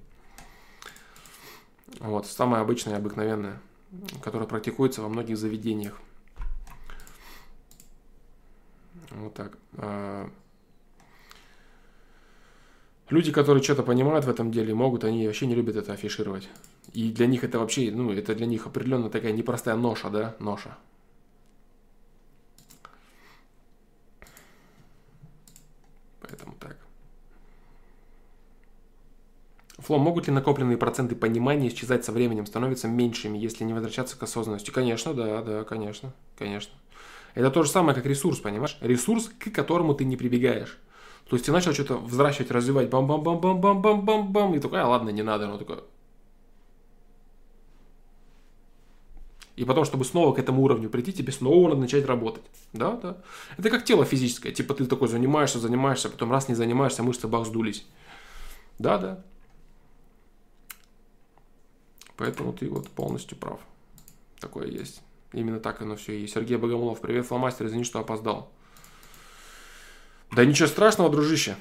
Вот, 2.00 2.26
самое 2.26 2.64
обычное 2.64 2.94
и 2.94 2.98
обыкновенное 2.98 3.62
которая 4.22 4.48
практикуется 4.48 5.02
во 5.02 5.10
многих 5.10 5.38
заведениях. 5.38 6.00
Вот 9.12 9.34
так. 9.34 9.58
А, 9.74 10.30
люди, 13.10 13.32
которые 13.32 13.62
что-то 13.62 13.84
понимают 13.84 14.26
в 14.26 14.30
этом 14.30 14.52
деле, 14.52 14.74
могут, 14.74 15.04
они 15.04 15.28
вообще 15.28 15.48
не 15.48 15.56
любят 15.56 15.76
это 15.76 15.94
афишировать. 15.94 16.48
И 16.94 17.12
для 17.12 17.28
них 17.28 17.44
это 17.44 17.60
вообще, 17.60 17.92
ну, 17.92 18.12
это 18.12 18.36
для 18.36 18.46
них 18.46 18.66
определенно 18.66 19.10
такая 19.10 19.32
непростая 19.32 19.76
ноша, 19.76 20.10
да, 20.10 20.36
ноша. 20.40 20.78
Поэтому 26.22 26.56
так. 26.60 26.78
Фло, 29.78 29.98
могут 29.98 30.28
ли 30.28 30.34
накопленные 30.34 30.78
проценты 30.78 31.16
понимания 31.16 31.70
исчезать 31.70 32.06
со 32.06 32.12
временем, 32.12 32.46
становятся 32.46 32.88
меньшими, 32.88 33.38
если 33.38 33.64
не 33.64 33.74
возвращаться 33.74 34.18
к 34.18 34.24
осознанности? 34.24 34.70
Конечно, 34.70 35.14
да, 35.14 35.42
да, 35.42 35.64
конечно, 35.64 36.14
конечно. 36.38 36.74
Это 37.34 37.50
то 37.50 37.64
же 37.64 37.70
самое, 37.70 37.96
как 37.96 38.06
ресурс, 38.06 38.40
понимаешь? 38.40 38.78
Ресурс, 38.82 39.30
к 39.40 39.52
которому 39.52 39.94
ты 39.94 40.04
не 40.04 40.18
прибегаешь. 40.18 40.78
То 41.30 41.38
есть 41.38 41.46
ты 41.46 41.54
начал 41.54 41.74
что-то 41.74 41.98
взращивать, 41.98 42.52
развивать, 42.52 42.90
бам-бам-бам-бам-бам-бам-бам, 42.90 44.56
и 44.56 44.60
такой, 44.60 44.82
а 44.82 44.88
ладно, 44.88 45.10
не 45.10 45.24
надо, 45.24 45.48
ну 45.48 45.58
такой. 45.58 45.80
И 49.62 49.64
потом, 49.64 49.86
чтобы 49.86 50.06
снова 50.06 50.34
к 50.34 50.40
этому 50.40 50.64
уровню 50.64 50.90
прийти, 50.90 51.14
тебе 51.14 51.32
снова 51.32 51.70
надо 51.70 51.82
начать 51.82 52.08
работать. 52.08 52.42
Да, 52.74 52.94
да. 52.94 53.18
Это 53.60 53.70
как 53.70 53.86
тело 53.86 54.06
физическое. 54.06 54.52
Типа 54.52 54.74
ты 54.74 54.88
такой 54.88 55.08
занимаешься, 55.08 55.60
занимаешься, 55.60 56.10
потом 56.10 56.32
раз 56.32 56.50
не 56.50 56.56
занимаешься, 56.56 57.04
мышцы 57.04 57.28
бах 57.28 57.46
сдулись. 57.46 57.86
Да, 58.80 58.98
да. 58.98 59.24
Поэтому 62.18 62.54
ты 62.54 62.72
вот 62.72 62.90
полностью 62.90 63.38
прав. 63.38 63.60
Такое 64.40 64.66
есть. 64.66 65.04
Именно 65.32 65.60
так 65.60 65.80
оно 65.84 65.96
все 65.96 66.20
и 66.20 66.26
Сергей 66.26 66.58
Богомолов, 66.58 67.00
привет, 67.00 67.28
фломастер, 67.28 67.68
извини, 67.68 67.84
что 67.84 68.00
опоздал. 68.00 68.52
Да 70.32 70.44
ничего 70.44 70.68
страшного, 70.68 71.12
дружище. 71.12 71.56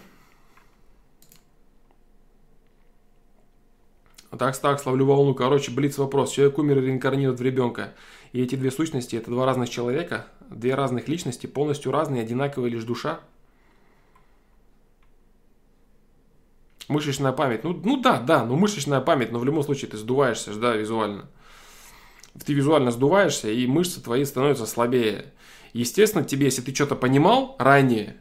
Так, 4.39 4.57
так, 4.57 4.81
словлю 4.81 5.07
волну. 5.07 5.35
Короче, 5.35 5.73
блиц 5.73 5.99
вопрос. 5.99 6.33
Человек 6.33 6.59
умер 6.59 6.79
и 6.79 6.87
реинкарнирует 6.87 7.41
в 7.41 7.43
ребенка. 7.43 7.95
И 8.33 8.41
эти 8.41 8.55
две 8.55 8.71
сущности, 8.71 9.17
это 9.17 9.31
два 9.31 9.45
разных 9.45 9.69
человека, 9.69 10.27
две 10.49 10.75
разных 10.75 11.09
личности, 11.09 11.47
полностью 11.47 11.91
разные, 11.91 12.23
одинаковые 12.23 12.71
лишь 12.71 12.85
душа. 12.85 13.21
Мышечная 16.87 17.33
память. 17.33 17.65
Ну, 17.65 17.81
ну 17.85 18.01
да, 18.01 18.21
да, 18.21 18.45
ну 18.45 18.57
мышечная 18.57 19.01
память, 19.01 19.33
но 19.33 19.39
в 19.39 19.45
любом 19.45 19.65
случае 19.65 19.91
ты 19.91 19.97
сдуваешься, 19.97 20.55
да, 20.55 20.77
визуально 20.77 21.29
ты 22.45 22.55
визуально 22.55 22.91
сдуваешься, 22.91 23.51
и 23.51 23.67
мышцы 23.67 24.03
твои 24.03 24.25
становятся 24.25 24.67
слабее. 24.67 25.27
Естественно, 25.73 26.25
тебе, 26.25 26.47
если 26.47 26.63
ты 26.63 26.75
что-то 26.75 26.97
понимал 26.97 27.57
ранее, 27.59 28.17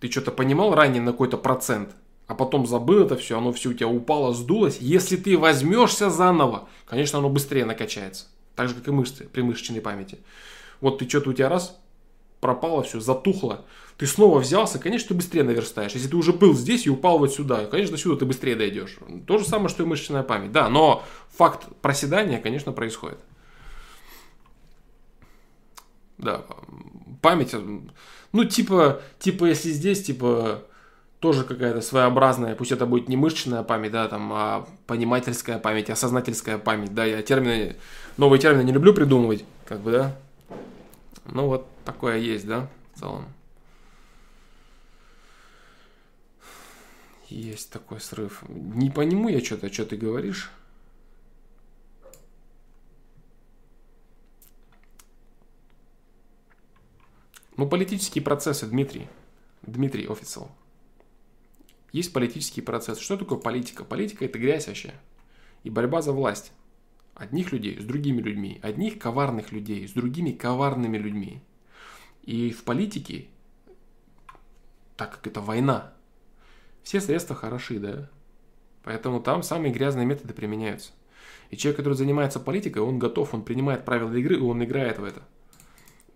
ты 0.00 0.10
что-то 0.10 0.30
понимал 0.30 0.74
ранее 0.74 1.02
на 1.02 1.12
какой-то 1.12 1.36
процент, 1.36 1.94
а 2.32 2.34
потом 2.34 2.66
забыл 2.66 3.04
это 3.04 3.14
все, 3.14 3.36
оно 3.36 3.52
все 3.52 3.68
у 3.68 3.74
тебя 3.74 3.88
упало, 3.88 4.32
сдулось. 4.32 4.78
Если 4.80 5.16
ты 5.16 5.36
возьмешься 5.36 6.08
заново, 6.08 6.66
конечно, 6.86 7.18
оно 7.18 7.28
быстрее 7.28 7.66
накачается. 7.66 8.24
Так 8.56 8.70
же, 8.70 8.74
как 8.74 8.88
и 8.88 8.90
мышцы 8.90 9.28
при 9.30 9.42
мышечной 9.42 9.82
памяти. 9.82 10.16
Вот 10.80 10.96
ты 10.96 11.06
что-то 11.06 11.28
у 11.28 11.32
тебя 11.34 11.50
раз, 11.50 11.78
пропало 12.40 12.84
все, 12.84 13.00
затухло. 13.00 13.66
Ты 13.98 14.06
снова 14.06 14.38
взялся, 14.38 14.78
конечно, 14.78 15.08
ты 15.08 15.14
быстрее 15.14 15.42
наверстаешь. 15.42 15.92
Если 15.92 16.08
ты 16.08 16.16
уже 16.16 16.32
был 16.32 16.54
здесь 16.54 16.86
и 16.86 16.90
упал 16.90 17.18
вот 17.18 17.34
сюда, 17.34 17.66
конечно, 17.66 17.98
сюда 17.98 18.20
ты 18.20 18.24
быстрее 18.24 18.56
дойдешь. 18.56 18.96
То 19.26 19.36
же 19.36 19.44
самое, 19.44 19.68
что 19.68 19.82
и 19.82 19.86
мышечная 19.86 20.22
память. 20.22 20.52
Да, 20.52 20.70
но 20.70 21.04
факт 21.36 21.66
проседания, 21.82 22.40
конечно, 22.40 22.72
происходит. 22.72 23.18
Да, 26.16 26.46
память, 27.20 27.54
ну, 28.32 28.44
типа, 28.46 29.02
типа, 29.18 29.44
если 29.44 29.68
здесь, 29.68 30.02
типа, 30.02 30.62
тоже 31.22 31.44
какая-то 31.44 31.80
своеобразная, 31.82 32.56
пусть 32.56 32.72
это 32.72 32.84
будет 32.84 33.08
не 33.08 33.16
мышечная 33.16 33.62
память, 33.62 33.92
да, 33.92 34.08
там, 34.08 34.32
а 34.32 34.66
понимательская 34.88 35.60
память, 35.60 35.88
осознательская 35.88 36.58
память, 36.58 36.92
да, 36.96 37.04
я 37.04 37.22
термины, 37.22 37.76
новые 38.16 38.40
термины 38.40 38.64
не 38.64 38.72
люблю 38.72 38.92
придумывать, 38.92 39.44
как 39.64 39.78
бы, 39.82 39.92
да, 39.92 40.16
ну, 41.26 41.46
вот 41.46 41.68
такое 41.84 42.18
есть, 42.18 42.44
да, 42.44 42.68
в 42.94 42.98
целом. 42.98 43.26
Есть 47.28 47.70
такой 47.70 48.00
срыв. 48.00 48.42
Не 48.48 48.90
по 48.90 49.02
нему 49.02 49.28
я 49.28 49.42
что-то, 49.42 49.72
что 49.72 49.86
ты 49.86 49.96
говоришь. 49.96 50.50
Ну, 57.56 57.68
политические 57.68 58.24
процессы, 58.24 58.66
Дмитрий. 58.66 59.08
Дмитрий 59.62 60.06
Офицел. 60.06 60.50
Есть 61.92 62.12
политический 62.12 62.62
процесс. 62.62 62.98
Что 62.98 63.16
такое 63.16 63.38
политика? 63.38 63.84
Политика– 63.84 64.24
это 64.26 64.38
грязь 64.38 64.66
вообще. 64.66 64.94
И 65.62 65.70
борьба 65.70 66.02
за 66.02 66.12
власть. 66.12 66.52
Одних 67.14 67.52
людей 67.52 67.78
с 67.78 67.84
другими 67.84 68.20
людьми. 68.20 68.58
Одних 68.62 68.98
коварных 68.98 69.52
людей 69.52 69.86
с 69.86 69.92
другими 69.92 70.32
коварными 70.32 70.96
людьми. 70.96 71.42
И 72.22 72.50
в 72.50 72.64
политике, 72.64 73.26
так 74.96 75.12
как 75.12 75.26
это 75.26 75.40
война, 75.40 75.92
все 76.82 77.00
средства 77.00 77.36
хороши, 77.36 77.78
да? 77.78 78.10
Поэтому 78.82 79.20
там 79.20 79.42
самые 79.42 79.72
грязные 79.72 80.06
методы 80.06 80.32
применяются. 80.34 80.92
И 81.50 81.56
человек, 81.56 81.76
который 81.76 81.94
занимается 81.94 82.40
политикой, 82.40 82.78
он 82.78 82.98
готов, 82.98 83.34
он 83.34 83.44
принимает 83.44 83.84
правила 83.84 84.14
игры, 84.14 84.36
и 84.36 84.40
он 84.40 84.64
играет 84.64 84.98
в 84.98 85.04
это. 85.04 85.22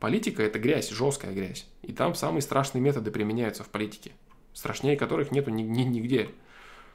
Политика– 0.00 0.42
это 0.44 0.58
грязь, 0.58 0.90
жесткая 0.90 1.34
грязь. 1.34 1.66
И 1.82 1.92
там 1.92 2.14
самые 2.14 2.42
страшные 2.42 2.82
методы 2.82 3.10
применяются 3.10 3.62
в 3.62 3.68
политике, 3.68 4.12
страшнее 4.56 4.96
которых 4.96 5.32
нету 5.32 5.50
ни, 5.50 5.62
ни, 5.62 5.82
нигде. 5.82 6.30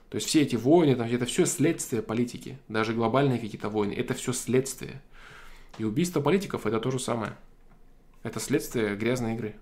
То 0.09 0.15
есть 0.15 0.27
все 0.27 0.41
эти 0.41 0.55
войны, 0.55 0.95
там, 0.95 1.07
это 1.07 1.25
все 1.25 1.45
следствие 1.45 2.01
политики. 2.01 2.57
Даже 2.67 2.93
глобальные 2.93 3.38
какие-то 3.38 3.69
войны– 3.69 3.93
это 3.97 4.15
все 4.15 4.33
следствие. 4.33 4.99
И 5.77 5.83
убийство 5.83 6.21
политиков– 6.21 6.65
это 6.65 6.79
то 6.79 6.89
же 6.89 6.99
самое. 6.99 7.38
Это 8.23 8.39
следствие 8.39 8.95
грязной 8.95 9.35
игры. 9.35 9.55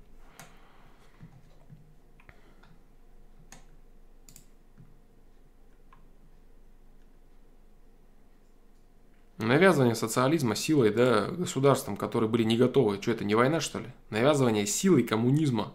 Навязывание 9.37 9.95
социализма 9.95 10.55
силой, 10.55 10.91
да, 10.91 11.27
государством, 11.27 11.97
которые 11.97 12.29
были 12.29 12.43
не 12.43 12.55
готовы. 12.55 13.01
Что 13.01 13.11
это, 13.11 13.25
не 13.25 13.35
война, 13.35 13.59
что 13.59 13.79
ли? 13.79 13.87
Навязывание 14.09 14.65
силой 14.65 15.03
коммунизма. 15.03 15.73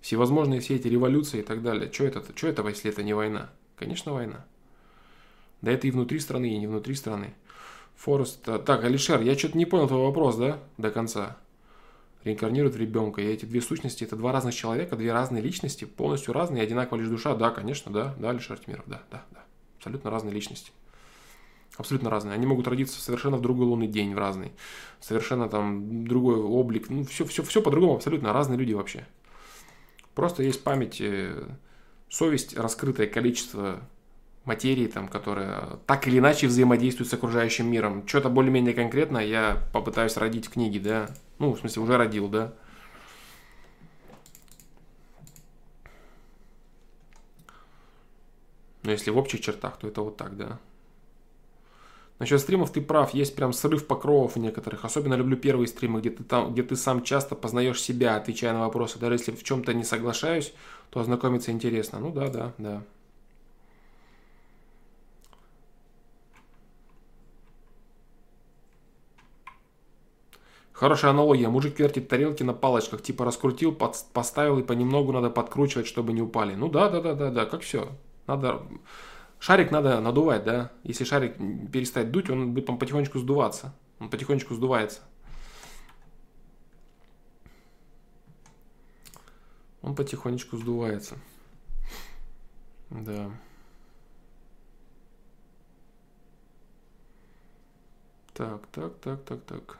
Всевозможные 0.00 0.60
все 0.60 0.76
эти 0.76 0.88
революции 0.88 1.40
и 1.40 1.42
так 1.42 1.62
далее. 1.62 1.92
Что 1.92 2.04
это, 2.04 2.24
что 2.34 2.48
это, 2.48 2.66
если 2.66 2.90
это 2.90 3.02
не 3.02 3.12
война? 3.12 3.50
Конечно, 3.76 4.12
война. 4.12 4.44
Да 5.60 5.72
это 5.72 5.86
и 5.86 5.90
внутри 5.90 6.18
страны, 6.20 6.54
и 6.54 6.58
не 6.58 6.66
внутри 6.66 6.94
страны. 6.94 7.34
Форест. 7.96 8.48
А, 8.48 8.58
так, 8.58 8.84
Алишер, 8.84 9.20
я 9.20 9.36
что-то 9.36 9.58
не 9.58 9.66
понял 9.66 9.88
твой 9.88 10.00
вопрос, 10.00 10.36
да, 10.36 10.58
до 10.78 10.90
конца. 10.90 11.36
Реинкарнирует 12.24 12.76
ребенка. 12.76 13.20
И 13.20 13.26
эти 13.26 13.44
две 13.44 13.60
сущности, 13.60 14.04
это 14.04 14.16
два 14.16 14.32
разных 14.32 14.54
человека, 14.54 14.96
две 14.96 15.12
разные 15.12 15.42
личности, 15.42 15.84
полностью 15.84 16.32
разные, 16.32 16.62
одинаковая 16.62 17.00
лишь 17.00 17.10
душа. 17.10 17.34
Да, 17.34 17.50
конечно, 17.50 17.92
да, 17.92 18.14
да, 18.18 18.30
Алишер 18.30 18.58
Тимиров, 18.58 18.84
да, 18.86 19.02
да, 19.10 19.24
да. 19.30 19.44
Абсолютно 19.78 20.10
разные 20.10 20.34
личности 20.34 20.72
абсолютно 21.80 22.10
разные. 22.10 22.34
Они 22.34 22.46
могут 22.46 22.68
родиться 22.68 23.00
совершенно 23.00 23.36
в 23.36 23.40
другой 23.40 23.66
лунный 23.66 23.88
день, 23.88 24.14
в 24.14 24.18
разный. 24.18 24.52
Совершенно 25.00 25.48
там 25.48 26.06
другой 26.06 26.36
облик. 26.36 26.90
Ну, 26.90 27.04
все, 27.04 27.24
все, 27.24 27.42
все 27.42 27.62
по-другому, 27.62 27.96
абсолютно 27.96 28.32
разные 28.32 28.58
люди 28.58 28.72
вообще. 28.72 29.06
Просто 30.20 30.42
есть 30.42 30.62
память, 30.62 31.00
э, 31.00 31.48
совесть, 32.10 32.54
раскрытое 32.54 33.06
количество 33.06 33.80
материи, 34.44 34.86
там, 34.86 35.08
которая 35.08 35.78
так 35.86 36.06
или 36.06 36.18
иначе 36.18 36.46
взаимодействует 36.46 37.08
с 37.08 37.14
окружающим 37.14 37.70
миром. 37.70 38.06
Что-то 38.06 38.28
более-менее 38.28 38.74
конкретно 38.74 39.16
я 39.16 39.56
попытаюсь 39.72 40.18
родить 40.18 40.48
в 40.48 40.50
книге, 40.50 40.78
да. 40.78 41.10
Ну, 41.38 41.54
в 41.54 41.60
смысле, 41.60 41.80
уже 41.80 41.96
родил, 41.96 42.28
да. 42.28 42.52
Но 48.82 48.90
если 48.90 49.10
в 49.10 49.16
общих 49.16 49.40
чертах, 49.40 49.78
то 49.78 49.88
это 49.88 50.02
вот 50.02 50.18
так, 50.18 50.36
да. 50.36 50.58
Насчет 52.20 52.38
стримов 52.38 52.70
ты 52.70 52.82
прав, 52.82 53.14
есть 53.14 53.34
прям 53.34 53.54
срыв 53.54 53.86
покровов 53.86 54.36
у 54.36 54.40
некоторых. 54.40 54.84
Особенно 54.84 55.14
люблю 55.14 55.38
первые 55.38 55.66
стримы, 55.66 56.00
где 56.00 56.10
ты, 56.10 56.22
там, 56.22 56.52
где 56.52 56.62
ты 56.62 56.76
сам 56.76 57.02
часто 57.02 57.34
познаешь 57.34 57.80
себя, 57.80 58.16
отвечая 58.16 58.52
на 58.52 58.60
вопросы. 58.60 58.98
Даже 58.98 59.14
если 59.14 59.30
в 59.32 59.42
чем-то 59.42 59.72
не 59.72 59.84
соглашаюсь, 59.84 60.52
то 60.90 61.00
ознакомиться 61.00 61.50
интересно. 61.50 61.98
Ну 61.98 62.12
да, 62.12 62.28
да, 62.28 62.52
да. 62.58 62.82
Хорошая 70.74 71.12
аналогия. 71.12 71.48
Мужик 71.48 71.78
вертит 71.78 72.08
тарелки 72.08 72.42
на 72.42 72.52
палочках, 72.52 73.02
типа 73.02 73.24
раскрутил, 73.24 73.72
под, 73.72 73.96
поставил 74.12 74.58
и 74.58 74.62
понемногу 74.62 75.12
надо 75.12 75.30
подкручивать, 75.30 75.86
чтобы 75.86 76.12
не 76.12 76.20
упали. 76.20 76.54
Ну 76.54 76.68
да, 76.68 76.90
да, 76.90 77.00
да, 77.00 77.14
да, 77.14 77.30
да, 77.30 77.46
как 77.46 77.62
все. 77.62 77.88
Надо 78.26 78.60
Шарик 79.40 79.70
надо 79.70 80.00
надувать, 80.00 80.44
да? 80.44 80.70
Если 80.84 81.04
шарик 81.04 81.36
перестать 81.72 82.10
дуть, 82.10 82.28
он 82.28 82.52
будет 82.52 82.66
потихонечку 82.66 83.18
сдуваться. 83.18 83.74
Он 83.98 84.10
потихонечку 84.10 84.54
сдувается. 84.54 85.00
Он 89.80 89.94
потихонечку 89.94 90.58
сдувается. 90.58 91.16
Да. 92.90 93.30
Так, 98.34 98.66
так, 98.66 98.98
так, 99.00 99.24
так, 99.24 99.42
так. 99.44 99.78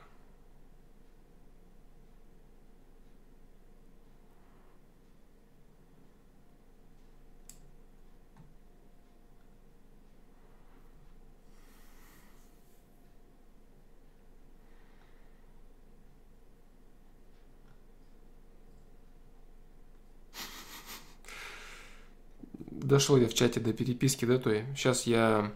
Дошел 22.81 23.17
я 23.17 23.27
в 23.27 23.33
чате 23.33 23.59
до 23.59 23.73
переписки, 23.73 24.25
да, 24.25 24.37
той. 24.37 24.65
Сейчас 24.75 25.03
я... 25.03 25.51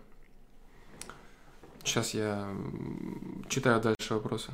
Сейчас 1.83 2.13
я 2.13 2.55
читаю 3.47 3.81
дальше 3.81 4.15
вопросы. 4.15 4.51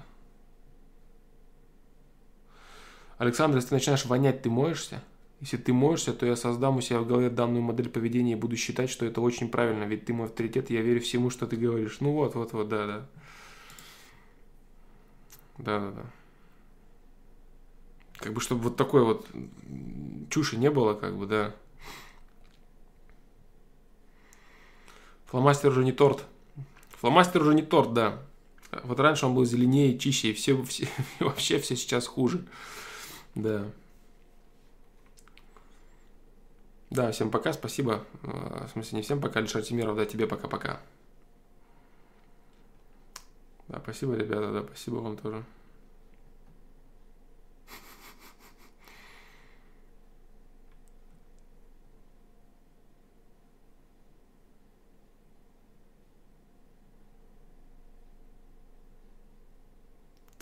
Александр, 3.18 3.58
если 3.58 3.70
ты 3.70 3.76
начинаешь 3.76 4.06
вонять, 4.06 4.42
ты 4.42 4.50
моешься? 4.50 5.04
Если 5.40 5.58
ты 5.58 5.74
моешься, 5.74 6.14
то 6.14 6.26
я 6.26 6.36
создам 6.36 6.78
у 6.78 6.82
себя 6.82 7.00
в 7.00 7.08
голове 7.08 7.30
данную 7.30 7.62
модель 7.62 7.90
поведения 7.90 8.34
и 8.34 8.36
буду 8.36 8.58
считать, 8.58 8.90
что 8.90 9.06
это 9.06 9.22
очень 9.22 9.50
правильно, 9.50 9.86
ведь 9.86 10.06
ты 10.06 10.14
мой 10.14 10.28
авторитет, 10.28 10.70
и 10.70 10.74
я 10.74 10.82
верю 10.82 11.02
всему, 11.02 11.30
что 11.30 11.48
ты 11.48 11.56
говоришь. 11.56 12.00
Ну 12.00 12.14
вот, 12.14 12.36
вот, 12.36 12.54
вот, 12.54 12.68
да, 12.68 12.88
да. 12.88 13.06
Да, 15.58 15.80
да, 15.80 15.92
да. 15.92 16.06
Как 18.18 18.34
бы, 18.34 18.42
чтобы 18.42 18.62
вот 18.62 18.78
такой 18.78 19.04
вот 19.04 19.28
чуши 20.30 20.58
не 20.58 20.70
было, 20.70 20.94
как 20.94 21.16
бы, 21.16 21.26
да. 21.26 21.56
Фломастер 25.32 25.70
уже 25.70 25.86
не 25.86 25.94
торт. 25.94 26.26
Фломастер 27.00 27.42
уже 27.42 27.56
не 27.56 27.62
торт, 27.62 27.94
да. 27.94 28.20
Вот 28.84 29.00
раньше 29.00 29.26
он 29.26 29.34
был 29.34 29.46
зеленее, 29.46 29.98
чище, 29.98 30.32
и 30.32 30.34
все, 30.34 30.62
все, 30.64 30.90
вообще 31.22 31.58
все 31.58 31.78
сейчас 31.78 32.06
хуже. 32.06 32.46
Да. 33.34 33.66
Да, 36.90 37.14
всем 37.14 37.32
пока, 37.32 37.54
спасибо. 37.54 38.04
Э, 38.24 38.66
в 38.68 38.72
смысле, 38.74 38.98
не 38.98 39.04
всем 39.04 39.22
пока, 39.22 39.40
лишь 39.40 39.56
Артемиров, 39.56 39.96
да, 39.96 40.06
тебе 40.06 40.28
пока-пока. 40.28 40.82
Да, 43.70 43.80
спасибо, 43.82 44.16
ребята, 44.16 44.52
да, 44.52 44.64
спасибо 44.64 44.96
вам 44.96 45.16
тоже. 45.16 45.46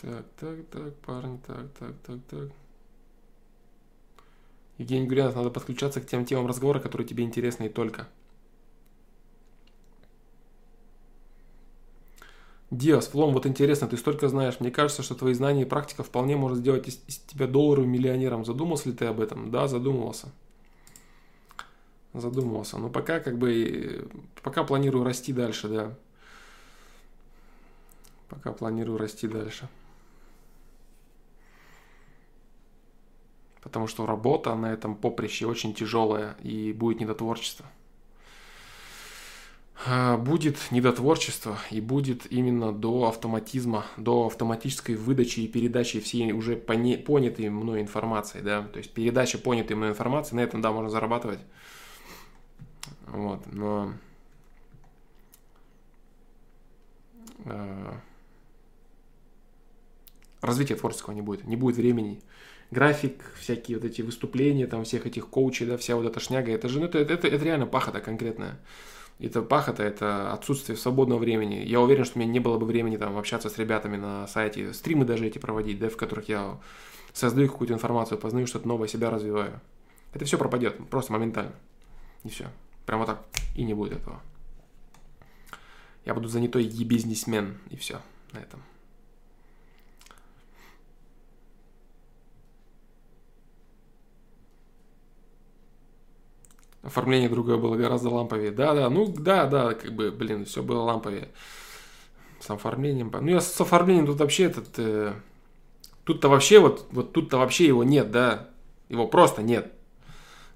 Так, 0.01 0.26
так, 0.39 0.65
так, 0.71 0.95
парни, 0.95 1.39
так, 1.45 1.67
так, 1.77 1.93
так, 2.05 2.19
так. 2.30 2.49
Евгений 4.77 5.07
Гурянов, 5.07 5.35
надо 5.35 5.49
подключаться 5.49 5.99
к 5.99 6.07
тем 6.07 6.23
темам 6.26 6.47
разговора, 6.47 6.80
которые 6.80 7.05
тебе 7.05 7.26
интересны 7.26 7.65
и 7.65 7.69
только. 7.69 8.07
Диас, 12.71 13.07
Флом, 13.07 13.34
вот 13.34 13.45
интересно, 13.45 13.88
ты 13.88 13.97
столько 13.97 14.30
знаешь. 14.30 14.61
Мне 14.61 14.71
кажется, 14.71 15.03
что 15.03 15.15
твои 15.15 15.34
знания 15.34 15.63
и 15.63 15.65
практика 15.65 16.03
вполне 16.03 16.38
может 16.38 16.59
сделать 16.59 16.88
из, 16.88 17.01
из 17.07 17.17
тебя 17.17 17.47
долларовым 17.47 17.91
миллионером. 17.91 18.45
Задумался 18.45 18.89
ли 18.89 18.95
ты 18.95 19.05
об 19.05 19.19
этом? 19.19 19.51
Да, 19.51 19.67
задумывался. 19.67 20.31
Задумывался. 22.13 22.77
Но 22.77 22.89
пока 22.89 23.19
как 23.19 23.38
бы, 23.38 24.07
пока 24.43 24.63
планирую 24.63 25.03
расти 25.03 25.34
дальше, 25.34 25.67
да. 25.67 25.95
Пока 28.30 28.53
планирую 28.53 28.97
расти 28.97 29.27
дальше. 29.27 29.67
Потому 33.69 33.87
что 33.87 34.05
работа 34.05 34.55
на 34.55 34.73
этом 34.73 34.95
поприще 34.95 35.45
очень 35.45 35.73
тяжелая 35.73 36.35
и 36.41 36.73
будет 36.73 36.99
недотворчество. 36.99 37.65
А, 39.85 40.17
будет 40.17 40.57
недотворчество 40.71 41.57
и 41.69 41.79
будет 41.79 42.29
именно 42.31 42.73
до 42.73 43.07
автоматизма, 43.07 43.85
до 43.95 44.25
автоматической 44.25 44.95
выдачи 44.95 45.41
и 45.41 45.47
передачи 45.47 46.01
всей 46.01 46.33
уже 46.33 46.57
поне, 46.57 46.97
понятой 46.97 47.49
мной 47.49 47.81
информации, 47.81 48.41
да, 48.41 48.63
то 48.63 48.79
есть 48.79 48.91
передача 48.91 49.37
понятой 49.37 49.77
мной 49.77 49.91
информации, 49.91 50.35
на 50.35 50.41
этом, 50.41 50.61
да, 50.61 50.73
можно 50.73 50.89
зарабатывать, 50.89 51.39
вот, 53.07 53.45
но 53.53 53.93
э, 57.45 57.93
развития 60.41 60.75
творческого 60.75 61.13
не 61.13 61.21
будет, 61.21 61.45
не 61.45 61.55
будет 61.55 61.77
времени, 61.77 62.21
график, 62.71 63.23
всякие 63.39 63.77
вот 63.77 63.85
эти 63.85 64.01
выступления, 64.01 64.67
там 64.67 64.83
всех 64.83 65.05
этих 65.05 65.27
коучей, 65.27 65.65
да, 65.65 65.77
вся 65.77 65.95
вот 65.95 66.05
эта 66.05 66.19
шняга, 66.19 66.51
это 66.51 66.69
же, 66.69 66.79
ну, 66.79 66.85
это, 66.85 66.99
это, 66.99 67.27
это 67.27 67.43
реально 67.43 67.65
пахота 67.65 67.99
конкретная. 67.99 68.59
Это 69.19 69.41
пахота, 69.41 69.83
это 69.83 70.31
отсутствие 70.31 70.77
свободного 70.77 71.19
времени. 71.19 71.55
Я 71.55 71.81
уверен, 71.81 72.05
что 72.05 72.17
у 72.17 72.21
меня 72.21 72.31
не 72.31 72.39
было 72.39 72.57
бы 72.57 72.65
времени 72.65 72.95
там 72.95 73.17
общаться 73.17 73.49
с 73.49 73.57
ребятами 73.57 73.97
на 73.97 74.27
сайте, 74.27 74.73
стримы 74.73 75.03
даже 75.03 75.27
эти 75.27 75.39
проводить, 75.39 75.79
да, 75.79 75.89
в 75.89 75.97
которых 75.97 76.29
я 76.29 76.57
создаю 77.11 77.49
какую-то 77.49 77.73
информацию, 77.73 78.17
познаю 78.17 78.47
что-то 78.47 78.67
новое, 78.67 78.87
себя 78.87 79.09
развиваю. 79.09 79.59
Это 80.13 80.23
все 80.23 80.37
пропадет, 80.37 80.77
просто 80.89 81.11
моментально. 81.11 81.53
И 82.23 82.29
все. 82.29 82.47
Прямо 82.85 83.05
так. 83.05 83.23
И 83.55 83.63
не 83.63 83.73
будет 83.73 83.93
этого. 83.93 84.21
Я 86.05 86.13
буду 86.13 86.27
занятой 86.27 86.63
е-бизнесмен, 86.63 87.57
и 87.69 87.75
все 87.75 88.01
на 88.31 88.39
этом. 88.39 88.63
Оформление 96.90 97.30
другое 97.30 97.57
было 97.57 97.76
гораздо 97.76 98.10
ламповее. 98.10 98.52
Да, 98.52 98.74
да, 98.74 98.90
ну 98.90 99.07
да, 99.07 99.45
да, 99.45 99.74
как 99.74 99.94
бы, 99.94 100.11
блин, 100.11 100.45
все 100.45 100.61
было 100.61 100.82
ламповее. 100.82 101.30
С 102.40 102.49
оформлением. 102.49 103.11
Ну, 103.14 103.28
я 103.28 103.41
с 103.41 103.60
оформлением 103.60 104.06
тут 104.06 104.20
вообще 104.20 104.45
этот... 104.45 104.68
Э, 104.78 105.14
тут-то 106.03 106.30
вообще, 106.30 106.60
вот, 106.60 106.88
вот 106.91 107.14
тут-то 107.14 107.38
вообще 107.38 107.68
его 107.68 107.84
нет, 107.84 108.11
да. 108.11 108.49
Его 108.90 109.07
просто 109.07 109.41
нет. 109.41 109.72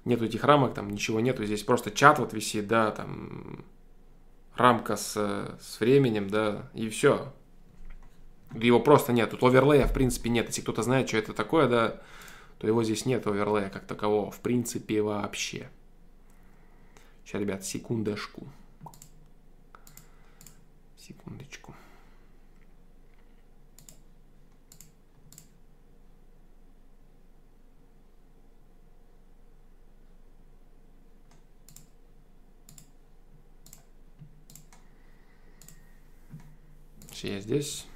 Нет 0.04 0.20
этих 0.20 0.44
рамок, 0.44 0.74
там 0.74 0.90
ничего 0.90 1.20
нету. 1.20 1.44
Здесь 1.44 1.62
просто 1.62 1.90
чат 1.90 2.18
вот 2.18 2.32
висит, 2.32 2.66
да, 2.68 2.90
там 2.90 3.64
рамка 4.56 4.96
с, 4.96 5.12
с 5.60 5.80
временем, 5.80 6.28
да, 6.28 6.70
и 6.74 6.88
все. 6.88 7.32
Его 8.54 8.80
просто 8.80 9.12
нет. 9.12 9.30
Тут 9.30 9.42
оверлея, 9.42 9.86
в 9.86 9.92
принципе, 9.92 10.30
нет. 10.30 10.46
Если 10.46 10.62
кто-то 10.62 10.82
знает, 10.82 11.08
что 11.08 11.18
это 11.18 11.32
такое, 11.32 11.68
да, 11.68 12.00
то 12.58 12.66
его 12.66 12.82
здесь 12.84 13.04
нет 13.06 13.26
оверлея 13.26 13.68
как 13.68 13.86
такового, 13.86 14.30
в 14.30 14.40
принципе, 14.40 15.02
вообще. 15.02 15.68
Сейчас, 17.24 17.40
ребят, 17.40 17.64
секундочку. 17.64 18.46
Секундочку. 20.98 21.74
Все, 37.10 37.34
я 37.34 37.40
здесь. 37.40 37.86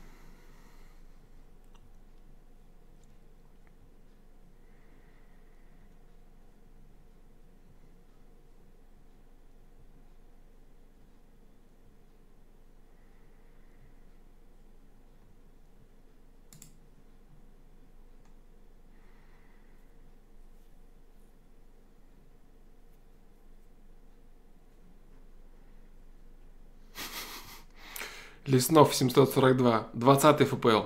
Леснов 28.48 28.94
742, 28.94 29.88
20 29.92 30.48
ФПЛ. 30.48 30.82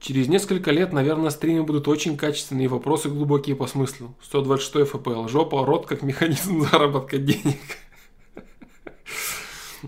Через 0.00 0.26
несколько 0.28 0.70
лет, 0.70 0.92
наверное, 0.92 1.30
стримы 1.30 1.62
будут 1.64 1.86
очень 1.86 2.16
качественные, 2.16 2.66
вопросы 2.66 3.08
глубокие 3.08 3.54
по 3.54 3.66
смыслу. 3.66 4.14
126 4.22 4.88
ФПЛ. 4.88 5.28
Жопа, 5.28 5.64
рот 5.64 5.86
как 5.86 6.02
механизм 6.02 6.62
заработка 6.70 7.18
денег. 7.18 7.60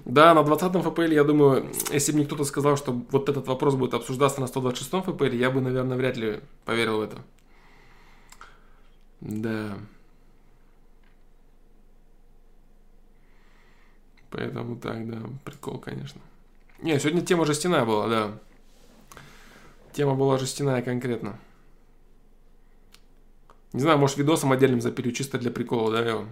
Да, 0.05 0.35
на 0.35 0.43
20 0.43 0.83
ФПЛ, 0.85 1.03
я 1.03 1.25
думаю, 1.25 1.71
если 1.91 2.13
бы 2.13 2.19
мне 2.19 2.27
кто-то 2.27 2.45
сказал, 2.45 2.77
что 2.77 2.93
вот 3.11 3.29
этот 3.29 3.47
вопрос 3.49 3.77
будет 3.77 3.95
обсуждаться 3.95 4.41
на 4.41 4.47
126 4.47 5.05
ФПЛ, 5.05 5.25
я 5.25 5.51
бы, 5.51 5.61
наверное, 5.61 5.97
вряд 5.97 6.17
ли 6.17 6.41
поверил 6.65 6.99
в 6.99 7.01
это. 7.01 7.17
Да. 9.21 9.79
Поэтому 14.31 14.77
так, 14.77 15.09
да, 15.09 15.23
прикол, 15.45 15.79
конечно. 15.79 16.21
Не, 16.85 17.01
сегодня 17.01 17.23
тема 17.23 17.47
жестяная 17.47 17.87
была, 17.87 18.09
да. 18.09 18.39
Тема 19.95 20.15
была 20.15 20.37
жестяная 20.37 20.83
конкретно. 20.83 21.41
Не 23.73 23.81
знаю, 23.81 23.97
может 23.97 24.19
видосом 24.19 24.53
отдельным 24.53 24.83
запилю, 24.83 25.11
чисто 25.11 25.39
для 25.39 25.51
прикола, 25.51 25.93
да, 25.93 26.01
его. 26.07 26.27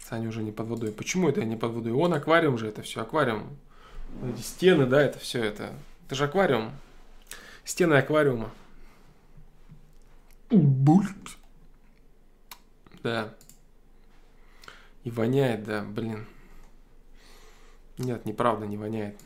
Саня 0.00 0.28
уже 0.28 0.42
не 0.42 0.50
под 0.50 0.66
водой. 0.66 0.90
Почему 0.90 1.28
это 1.28 1.42
я 1.42 1.46
не 1.46 1.54
под 1.54 1.70
водой? 1.74 1.92
Он 1.92 2.12
аквариум 2.12 2.58
же, 2.58 2.66
это 2.66 2.82
все 2.82 3.02
аквариум. 3.02 3.56
Эти 4.24 4.40
стены, 4.40 4.86
да, 4.86 5.00
это 5.00 5.20
все 5.20 5.44
это. 5.44 5.72
Это 6.06 6.16
же 6.16 6.24
аквариум. 6.24 6.72
Стены 7.64 7.94
аквариума. 7.94 8.50
Бульт. 10.50 11.39
Да. 13.02 13.34
И 15.04 15.10
воняет, 15.10 15.64
да, 15.64 15.82
блин. 15.82 16.26
Нет, 17.98 18.24
неправда, 18.26 18.66
не 18.66 18.76
воняет. 18.76 19.18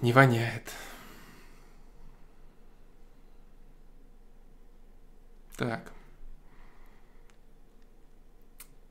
Не 0.00 0.12
воняет. 0.12 0.72
Так. 5.56 5.92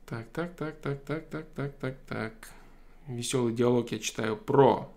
Так, 0.04 0.28
так, 0.32 0.54
так, 0.56 0.80
так, 0.80 1.04
так, 1.04 1.28
так, 1.28 1.46
так, 1.54 1.76
так, 1.76 1.96
так. 2.06 2.32
Веселый 3.06 3.54
диалог 3.54 3.90
я 3.90 3.98
читаю 3.98 4.36
про 4.36 4.94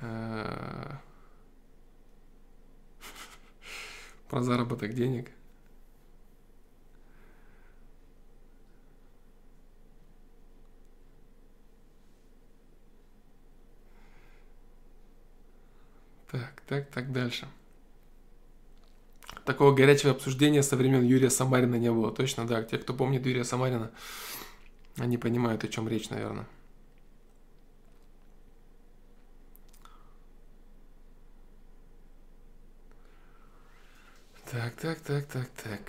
э, 0.00 0.96
про 4.28 4.42
заработок 4.42 4.94
денег. 4.94 5.30
Так, 16.30 16.60
так, 16.66 16.90
так, 16.90 17.12
дальше. 17.12 17.46
Такого 19.44 19.72
горячего 19.72 20.10
обсуждения 20.10 20.62
со 20.62 20.76
времен 20.76 21.04
Юрия 21.04 21.30
Самарина 21.30 21.76
не 21.76 21.90
было. 21.90 22.10
Точно, 22.10 22.46
да. 22.46 22.62
Те, 22.64 22.78
кто 22.78 22.92
помнит 22.92 23.24
Юрия 23.24 23.44
Самарина, 23.44 23.92
они 24.98 25.18
понимают, 25.18 25.62
о 25.62 25.68
чем 25.68 25.88
речь, 25.88 26.10
наверное. 26.10 26.46
Так, 34.50 34.76
так, 34.76 35.00
так, 35.00 35.26
так, 35.26 35.48
так. 35.48 35.80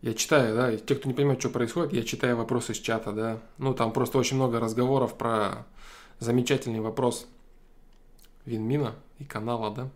Я 0.00 0.14
читаю, 0.14 0.56
да, 0.56 0.76
те, 0.76 0.96
кто 0.96 1.08
не 1.08 1.14
понимает, 1.14 1.38
что 1.38 1.48
происходит, 1.50 1.92
я 1.92 2.02
читаю 2.02 2.36
вопросы 2.36 2.72
из 2.72 2.78
чата, 2.78 3.12
да. 3.12 3.38
Ну, 3.58 3.72
там 3.72 3.92
просто 3.92 4.18
очень 4.18 4.34
много 4.36 4.58
разговоров 4.58 5.16
про 5.16 5.64
замечательный 6.18 6.80
вопрос 6.80 7.28
Винмина 8.44 8.96
и 9.20 9.24
канала, 9.24 9.72
да. 9.72 9.90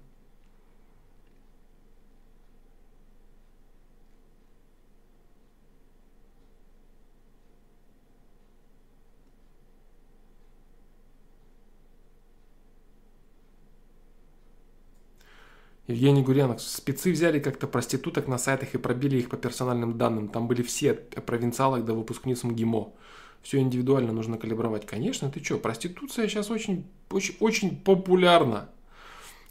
Евгений 15.88 16.22
Гурьянов. 16.22 16.60
Спецы 16.60 17.12
взяли 17.12 17.38
как-то 17.38 17.66
проституток 17.68 18.26
на 18.26 18.38
сайтах 18.38 18.74
и 18.74 18.78
пробили 18.78 19.18
их 19.18 19.28
по 19.28 19.36
персональным 19.36 19.96
данным. 19.96 20.28
Там 20.28 20.48
были 20.48 20.62
все 20.62 20.92
от 20.92 21.24
провинциалок 21.24 21.84
до 21.84 21.94
выпускниц 21.94 22.42
МГИМО. 22.42 22.92
Все 23.42 23.58
индивидуально 23.58 24.12
нужно 24.12 24.38
калибровать. 24.38 24.86
Конечно, 24.86 25.30
ты 25.30 25.42
что, 25.44 25.58
проституция 25.58 26.26
сейчас 26.26 26.50
очень, 26.50 26.84
очень, 27.10 27.36
очень 27.38 27.76
популярна. 27.76 28.68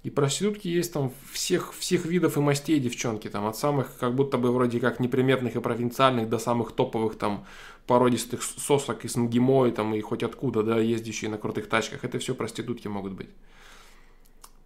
И 0.03 0.09
проститутки 0.09 0.67
есть 0.67 0.91
там 0.91 1.13
всех, 1.31 1.73
всех 1.73 2.05
видов 2.05 2.37
и 2.37 2.41
мастей 2.41 2.79
девчонки. 2.81 3.29
Там 3.29 3.47
от 3.47 3.57
самых 3.57 3.97
как 3.97 4.13
будто 4.13 4.37
бы 4.37 4.51
вроде 4.51 4.81
как 4.81 4.99
неприметных 4.99 5.55
и 5.55 5.61
провинциальных 5.61 6.29
до 6.29 6.37
самых 6.37 6.73
топовых 6.73 7.17
там 7.17 7.45
породистых 7.87 8.43
сосок 8.43 9.05
из 9.05 9.15
МГИМО 9.15 9.67
и 9.67 9.71
там 9.71 9.95
и 9.95 10.01
хоть 10.01 10.23
откуда, 10.23 10.63
да, 10.63 10.79
ездящие 10.79 11.31
на 11.31 11.37
крутых 11.37 11.69
тачках. 11.69 12.03
Это 12.03 12.19
все 12.19 12.35
проститутки 12.35 12.89
могут 12.89 13.13
быть. 13.13 13.29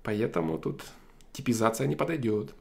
Поэтому 0.03 0.57
тут 0.57 0.81
типизация 1.39 1.87
не 1.87 1.95
подойдет. 1.95 2.53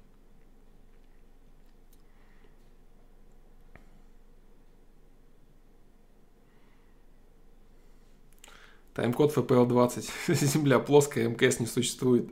Тайм-код 8.95 9.37
FPL20. 9.37 10.35
Земля 10.35 10.79
плоская, 10.79 11.29
МКС 11.29 11.61
не 11.61 11.67
существует. 11.67 12.31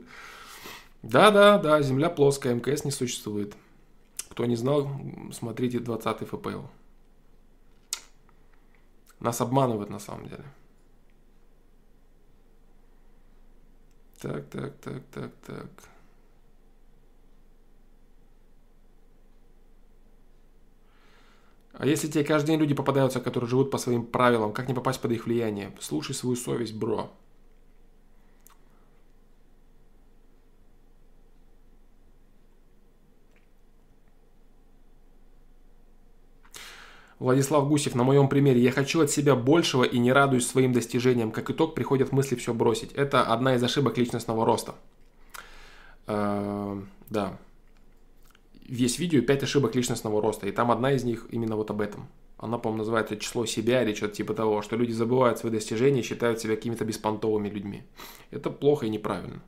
Да-да, 1.03 1.57
да, 1.57 1.81
Земля 1.81 2.09
плоская, 2.09 2.55
МКС 2.55 2.85
не 2.85 2.91
существует. 2.91 3.55
Кто 4.29 4.45
не 4.45 4.55
знал, 4.55 4.89
смотрите 5.31 5.79
20 5.79 6.21
FPL. 6.21 6.67
Нас 9.19 9.41
обманывают 9.41 9.89
на 9.89 9.99
самом 9.99 10.27
деле. 10.27 10.45
Так, 14.21 14.49
так, 14.49 14.77
так, 14.77 15.03
так, 15.13 15.31
так. 15.45 15.96
А 21.77 21.85
если 21.85 22.07
тебе 22.07 22.23
каждый 22.23 22.47
день 22.47 22.59
люди 22.59 22.73
попадаются, 22.73 23.19
которые 23.19 23.47
живут 23.47 23.69
по 23.69 23.77
своим 23.77 24.03
правилам, 24.03 24.51
как 24.51 24.67
не 24.67 24.73
попасть 24.73 24.99
под 24.99 25.11
их 25.11 25.27
влияние? 25.27 25.71
Слушай 25.79 26.15
свою 26.15 26.35
совесть, 26.35 26.73
бро. 26.75 27.11
Владислав 37.19 37.67
Гусев, 37.67 37.93
на 37.93 38.03
моем 38.03 38.27
примере, 38.27 38.59
я 38.61 38.71
хочу 38.71 39.01
от 39.01 39.11
себя 39.11 39.35
большего 39.35 39.83
и 39.83 39.99
не 39.99 40.11
радуюсь 40.11 40.47
своим 40.47 40.73
достижениям. 40.73 41.31
Как 41.31 41.49
итог, 41.51 41.75
приходят 41.75 42.11
мысли 42.11 42.35
все 42.35 42.55
бросить. 42.55 42.91
Это 42.93 43.21
одна 43.21 43.53
из 43.53 43.63
ошибок 43.63 43.99
личностного 43.99 44.45
роста. 44.45 44.73
Э, 46.07 46.81
да 47.09 47.37
весь 48.67 48.99
видео 48.99 49.21
5 49.21 49.43
ошибок 49.43 49.75
личностного 49.75 50.21
роста, 50.21 50.47
и 50.47 50.51
там 50.51 50.71
одна 50.71 50.91
из 50.91 51.03
них 51.03 51.27
именно 51.31 51.55
вот 51.55 51.71
об 51.71 51.81
этом. 51.81 52.07
Она, 52.37 52.57
по-моему, 52.57 52.79
называется 52.79 53.17
«Число 53.17 53.45
себя» 53.45 53.81
или 53.81 53.95
что-то 53.95 54.15
типа 54.15 54.33
того, 54.33 54.61
что 54.61 54.75
люди 54.75 54.91
забывают 54.91 55.39
свои 55.39 55.51
достижения 55.51 56.01
и 56.01 56.03
считают 56.03 56.39
себя 56.39 56.55
какими-то 56.55 56.85
беспонтовыми 56.85 57.49
людьми. 57.49 57.83
Это 58.29 58.51
плохо 58.51 58.85
и 58.85 58.89
неправильно. 58.89 59.41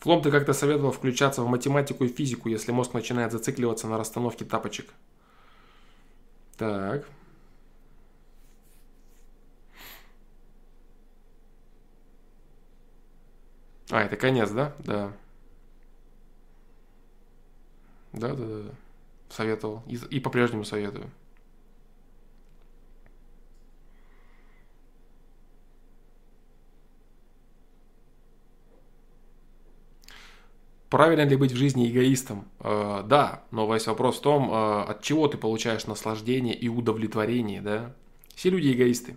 Флом, 0.00 0.20
ты 0.20 0.30
как-то 0.30 0.52
советовал 0.52 0.92
включаться 0.92 1.42
в 1.42 1.48
математику 1.48 2.04
и 2.04 2.08
физику, 2.08 2.50
если 2.50 2.72
мозг 2.72 2.92
начинает 2.92 3.32
зацикливаться 3.32 3.88
на 3.88 3.96
расстановке 3.96 4.44
тапочек. 4.44 4.92
Так. 6.56 7.04
А, 13.90 14.02
это 14.02 14.16
конец, 14.16 14.50
да? 14.50 14.72
Да. 14.80 15.12
Да, 18.12 18.34
да, 18.34 18.46
да. 18.46 18.70
Советовал. 19.28 19.82
И, 19.86 19.96
и 20.10 20.20
по-прежнему 20.20 20.64
советую. 20.64 21.10
Правильно 30.90 31.22
ли 31.22 31.36
быть 31.36 31.52
в 31.52 31.56
жизни 31.56 31.90
эгоистом? 31.90 32.44
Э, 32.60 33.02
да, 33.04 33.42
но 33.50 33.72
весь 33.72 33.86
вопрос 33.86 34.18
в 34.18 34.20
том, 34.20 34.50
э, 34.50 34.82
от 34.90 35.02
чего 35.02 35.26
ты 35.28 35.38
получаешь 35.38 35.86
наслаждение 35.86 36.54
и 36.54 36.68
удовлетворение, 36.68 37.60
да? 37.60 37.94
Все 38.34 38.50
люди 38.50 38.72
эгоисты. 38.72 39.16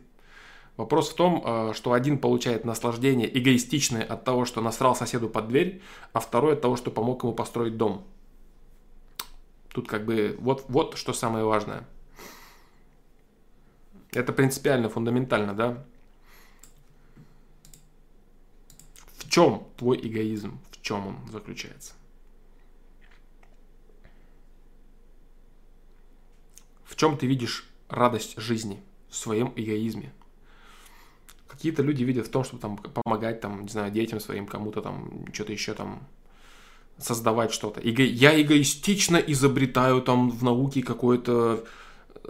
Вопрос 0.77 1.09
в 1.09 1.15
том, 1.15 1.43
э, 1.43 1.73
что 1.73 1.93
один 1.93 2.19
получает 2.19 2.63
наслаждение 2.63 3.27
эгоистичное 3.37 4.03
от 4.03 4.23
того, 4.23 4.45
что 4.45 4.61
насрал 4.61 4.95
соседу 4.95 5.27
под 5.27 5.49
дверь, 5.49 5.81
а 6.13 6.19
второй 6.19 6.53
от 6.53 6.61
того, 6.61 6.77
что 6.77 6.91
помог 6.91 7.23
ему 7.23 7.33
построить 7.33 7.77
дом. 7.77 8.05
Тут 9.69 9.87
как 9.87 10.05
бы 10.05 10.37
вот, 10.39 10.65
вот 10.69 10.97
что 10.97 11.13
самое 11.13 11.45
важное. 11.45 11.83
Это 14.11 14.33
принципиально, 14.33 14.89
фундаментально, 14.89 15.53
да? 15.53 15.83
В 19.17 19.29
чем 19.29 19.67
твой 19.77 19.97
эгоизм? 19.97 20.59
Чем 20.87 21.05
он 21.05 21.17
заключается? 21.29 21.91
В 26.85 26.95
чем 26.95 27.17
ты 27.17 27.27
видишь 27.27 27.65
радость 27.89 28.39
жизни? 28.39 28.81
В 29.09 29.15
своем 29.17 29.51
эгоизме. 29.57 30.13
Какие-то 31.49 31.83
люди 31.83 32.05
видят 32.05 32.27
в 32.27 32.31
том, 32.31 32.45
чтобы 32.45 32.61
там 32.61 32.77
помогать, 32.77 33.41
там, 33.41 33.63
не 33.63 33.67
знаю, 33.67 33.91
детям 33.91 34.21
своим, 34.21 34.47
кому-то 34.47 34.81
там, 34.81 35.25
что-то 35.33 35.51
еще 35.51 35.73
там, 35.73 36.07
создавать 36.97 37.51
что-то. 37.51 37.81
Эго... 37.81 38.03
Я 38.03 38.41
эгоистично 38.41 39.17
изобретаю 39.17 40.01
там 40.01 40.29
в 40.29 40.41
науке 40.41 40.83
какую-то 40.83 41.65
э, 42.23 42.29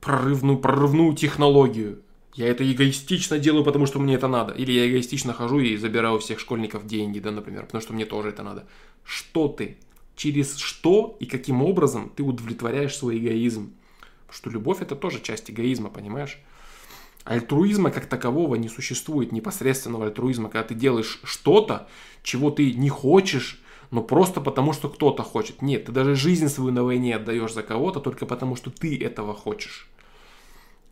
прорывную, 0.00 0.58
прорывную 0.60 1.16
технологию. 1.16 2.02
Я 2.34 2.46
это 2.48 2.70
эгоистично 2.70 3.38
делаю, 3.38 3.64
потому 3.64 3.86
что 3.86 3.98
мне 3.98 4.14
это 4.14 4.28
надо. 4.28 4.52
Или 4.52 4.72
я 4.72 4.88
эгоистично 4.88 5.32
хожу 5.32 5.58
и 5.58 5.76
забираю 5.76 6.16
у 6.16 6.18
всех 6.18 6.38
школьников 6.38 6.86
деньги, 6.86 7.18
да, 7.18 7.30
например, 7.30 7.66
потому 7.66 7.82
что 7.82 7.92
мне 7.92 8.06
тоже 8.06 8.28
это 8.28 8.42
надо. 8.42 8.66
Что 9.04 9.48
ты? 9.48 9.78
Через 10.14 10.56
что 10.56 11.16
и 11.18 11.26
каким 11.26 11.62
образом 11.62 12.12
ты 12.14 12.22
удовлетворяешь 12.22 12.96
свой 12.96 13.18
эгоизм? 13.18 13.72
Потому 14.26 14.36
что 14.36 14.50
любовь 14.50 14.80
это 14.80 14.94
тоже 14.94 15.20
часть 15.20 15.50
эгоизма, 15.50 15.90
понимаешь? 15.90 16.38
Альтруизма 17.24 17.90
как 17.90 18.06
такового 18.06 18.54
не 18.54 18.68
существует, 18.68 19.32
непосредственного 19.32 20.06
альтруизма, 20.06 20.48
когда 20.48 20.68
ты 20.68 20.74
делаешь 20.74 21.20
что-то, 21.24 21.88
чего 22.22 22.50
ты 22.50 22.72
не 22.72 22.88
хочешь, 22.88 23.60
но 23.90 24.02
просто 24.02 24.40
потому, 24.40 24.72
что 24.72 24.88
кто-то 24.88 25.22
хочет. 25.22 25.62
Нет, 25.62 25.86
ты 25.86 25.92
даже 25.92 26.14
жизнь 26.14 26.48
свою 26.48 26.70
на 26.70 26.84
войне 26.84 27.16
отдаешь 27.16 27.52
за 27.52 27.62
кого-то 27.62 28.00
только 28.00 28.24
потому, 28.24 28.56
что 28.56 28.70
ты 28.70 28.96
этого 28.98 29.34
хочешь. 29.34 29.88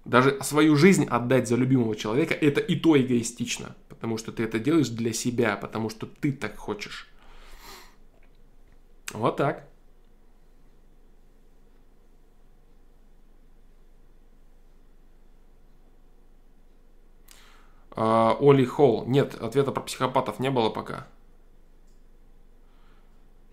Даже 0.09 0.43
свою 0.43 0.75
жизнь 0.75 1.05
отдать 1.05 1.49
за 1.49 1.57
любимого 1.57 1.95
человека, 1.95 2.33
это 2.33 2.63
и 2.63 2.77
то 2.77 2.99
эгоистично, 2.99 3.77
потому 3.91 4.17
что 4.17 4.33
ты 4.33 4.43
это 4.43 4.59
делаешь 4.59 4.89
для 4.89 5.13
себя, 5.13 5.55
потому 5.55 5.91
что 5.91 6.07
ты 6.07 6.33
так 6.33 6.57
хочешь. 6.57 7.11
Вот 9.13 9.37
так. 9.37 9.69
А, 17.91 18.35
Оли 18.41 18.65
Холл. 18.65 19.05
Нет, 19.07 19.35
ответа 19.35 19.73
про 19.73 19.83
психопатов 19.83 20.39
не 20.39 20.51
было 20.51 20.71
пока. 20.71 21.07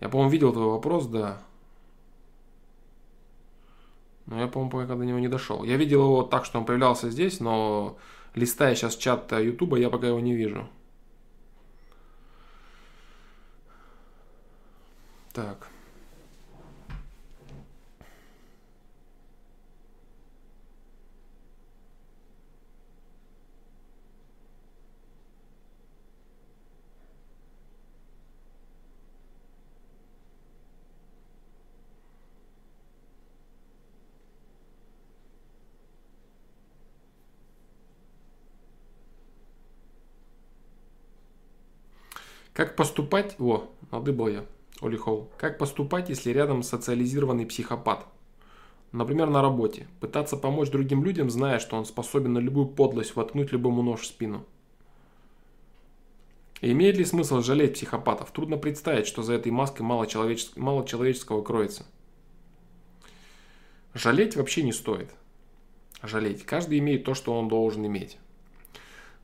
Я, 0.00 0.08
по-моему, 0.08 0.30
видел 0.30 0.54
твой 0.54 0.68
вопрос, 0.68 1.06
да. 1.06 1.42
Но 4.26 4.40
я, 4.40 4.48
по-моему, 4.48 4.70
пока 4.70 4.96
до 4.96 5.04
него 5.04 5.18
не 5.18 5.28
дошел. 5.28 5.62
Я 5.64 5.76
видел 5.76 6.02
его 6.02 6.22
так, 6.22 6.44
что 6.44 6.58
он 6.58 6.66
появлялся 6.66 7.10
здесь, 7.10 7.40
но 7.40 7.96
листая 8.34 8.74
сейчас 8.74 8.96
чат 8.96 9.32
Ютуба, 9.32 9.78
я 9.78 9.88
пока 9.88 10.08
его 10.08 10.20
не 10.20 10.34
вижу. 10.34 10.68
Так. 15.32 15.68
Как 42.56 42.74
поступать... 42.74 43.36
О, 43.38 43.68
надыбал 43.92 44.28
я. 44.28 44.46
Оли 44.80 44.96
Холл. 44.96 45.30
Как 45.36 45.58
поступать, 45.58 46.08
если 46.08 46.30
рядом 46.30 46.62
социализированный 46.62 47.44
психопат? 47.44 48.06
Например, 48.92 49.28
на 49.28 49.42
работе. 49.42 49.86
Пытаться 50.00 50.38
помочь 50.38 50.70
другим 50.70 51.04
людям, 51.04 51.28
зная, 51.28 51.58
что 51.58 51.76
он 51.76 51.84
способен 51.84 52.32
на 52.32 52.38
любую 52.38 52.68
подлость 52.68 53.14
воткнуть 53.14 53.52
любому 53.52 53.82
нож 53.82 54.00
в 54.00 54.06
спину. 54.06 54.46
И 56.62 56.72
имеет 56.72 56.96
ли 56.96 57.04
смысл 57.04 57.42
жалеть 57.42 57.74
психопатов? 57.74 58.30
Трудно 58.30 58.56
представить, 58.56 59.06
что 59.06 59.22
за 59.22 59.34
этой 59.34 59.52
маской 59.52 59.82
мало, 59.82 60.06
человечес... 60.06 60.56
мало 60.56 60.86
человеческого 60.86 61.42
кроется. 61.42 61.84
Жалеть 63.92 64.34
вообще 64.34 64.62
не 64.62 64.72
стоит. 64.72 65.10
Жалеть. 66.02 66.46
Каждый 66.46 66.78
имеет 66.78 67.04
то, 67.04 67.12
что 67.12 67.38
он 67.38 67.48
должен 67.48 67.84
иметь. 67.84 68.16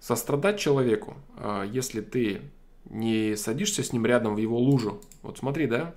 Сострадать 0.00 0.60
человеку, 0.60 1.16
а, 1.38 1.64
если 1.64 2.02
ты 2.02 2.42
не 2.84 3.36
садишься 3.36 3.82
с 3.82 3.92
ним 3.92 4.06
рядом 4.06 4.34
в 4.34 4.38
его 4.38 4.58
лужу. 4.58 5.00
Вот 5.22 5.38
смотри, 5.38 5.66
да? 5.66 5.94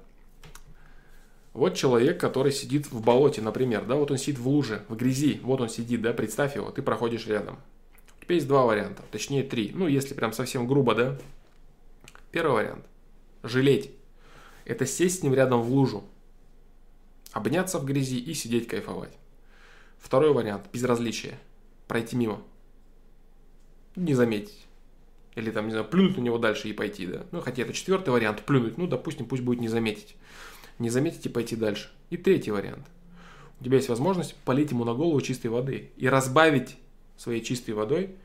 Вот 1.54 1.76
человек, 1.76 2.20
который 2.20 2.52
сидит 2.52 2.92
в 2.92 3.02
болоте, 3.02 3.42
например, 3.42 3.86
да, 3.86 3.96
вот 3.96 4.12
он 4.12 4.18
сидит 4.18 4.40
в 4.40 4.48
луже, 4.48 4.84
в 4.90 4.96
грязи, 4.98 5.40
вот 5.42 5.62
он 5.62 5.70
сидит, 5.70 6.02
да, 6.02 6.12
представь 6.12 6.56
его, 6.56 6.70
ты 6.70 6.82
проходишь 6.82 7.28
рядом. 7.28 7.58
Тебя 8.20 8.36
есть 8.36 8.48
два 8.48 8.66
варианта, 8.66 9.04
точнее 9.10 9.44
три, 9.44 9.72
ну, 9.74 9.88
если 9.88 10.14
прям 10.14 10.34
совсем 10.34 10.68
грубо, 10.68 10.96
да. 10.96 11.18
Первый 12.32 12.56
вариант– 12.56 12.86
жалеть. 13.44 13.92
Это 14.66 14.86
сесть 14.86 15.20
с 15.20 15.24
ним 15.24 15.34
рядом 15.34 15.62
в 15.62 15.72
лужу, 15.72 16.04
обняться 17.32 17.80
в 17.80 17.86
грязи 17.86 18.20
и 18.20 18.34
сидеть 18.34 18.68
кайфовать. 18.68 19.14
Второй 19.98 20.34
вариант– 20.34 20.66
безразличие, 20.74 21.40
пройти 21.88 22.18
мимо, 22.18 22.42
не 23.96 24.14
заметить. 24.14 24.65
Или 25.36 25.52
там, 25.52 25.66
не 25.66 25.72
знаю, 25.72 25.86
плюнуть 25.86 26.18
на 26.18 26.22
него 26.22 26.38
дальше 26.38 26.70
и 26.70 26.74
пойти, 26.74 27.06
да. 27.08 27.26
Ну, 27.32 27.42
хотя 27.42 27.64
это 27.64 27.74
четвертый 27.74 28.10
вариант, 28.10 28.44
плюнуть. 28.46 28.78
Ну, 28.78 28.88
допустим, 28.88 29.26
пусть 29.26 29.44
будет 29.44 29.60
не 29.60 29.68
заметить. 29.68 30.16
Не 30.80 30.90
заметить 30.90 31.26
и 31.26 31.30
пойти 31.30 31.56
дальше. 31.56 31.90
И 32.10 32.18
третий 32.18 32.52
вариант. 32.52 32.86
У 33.60 33.64
тебя 33.64 33.78
есть 33.78 33.90
возможность 33.90 34.36
полить 34.36 34.72
ему 34.72 34.86
на 34.86 34.94
голову 34.94 35.20
чистой 35.22 35.48
воды 35.48 35.92
и 35.98 36.08
разбавить 36.08 36.78
своей 37.18 37.42
чистой 37.42 37.72
водой 37.72 38.16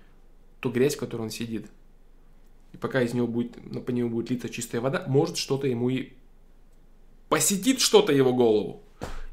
ту 0.60 0.70
грязь, 0.70 0.96
в 0.96 0.98
которой 0.98 1.22
он 1.22 1.30
сидит. 1.30 1.66
И 2.72 2.76
пока 2.76 3.02
из 3.02 3.14
него 3.14 3.26
будет, 3.26 3.56
ну, 3.64 3.80
по 3.80 3.90
нему 3.90 4.10
будет 4.10 4.30
литься 4.30 4.48
чистая 4.48 4.80
вода, 4.80 5.04
может 5.08 5.36
что-то 5.36 5.66
ему 5.66 5.88
и 5.90 6.12
посетит 7.28 7.80
что-то 7.80 8.12
его 8.12 8.32
голову, 8.32 8.82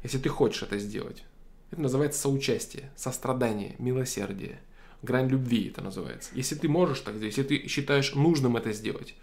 если 0.02 0.18
ты 0.18 0.28
хочешь 0.28 0.62
это 0.62 0.78
сделать. 0.78 1.24
Это 1.70 1.80
называется 1.82 2.20
соучастие, 2.20 2.90
сострадание, 2.96 3.76
милосердие 3.78 4.60
грань 5.02 5.28
любви 5.28 5.68
это 5.68 5.82
называется. 5.82 6.30
Если 6.34 6.54
ты 6.54 6.68
можешь 6.68 7.00
так 7.00 7.16
сделать, 7.16 7.36
если 7.36 7.56
ты 7.56 7.68
считаешь 7.68 8.14
нужным 8.14 8.56
это 8.56 8.72
сделать, 8.72 9.14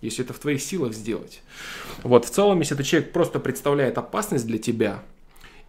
если 0.00 0.24
это 0.24 0.32
в 0.32 0.38
твоих 0.38 0.62
силах 0.62 0.92
сделать. 0.94 1.42
Вот, 2.02 2.24
в 2.24 2.30
целом, 2.30 2.60
если 2.60 2.74
этот 2.76 2.86
человек 2.86 3.12
просто 3.12 3.40
представляет 3.40 3.98
опасность 3.98 4.46
для 4.46 4.58
тебя, 4.58 5.02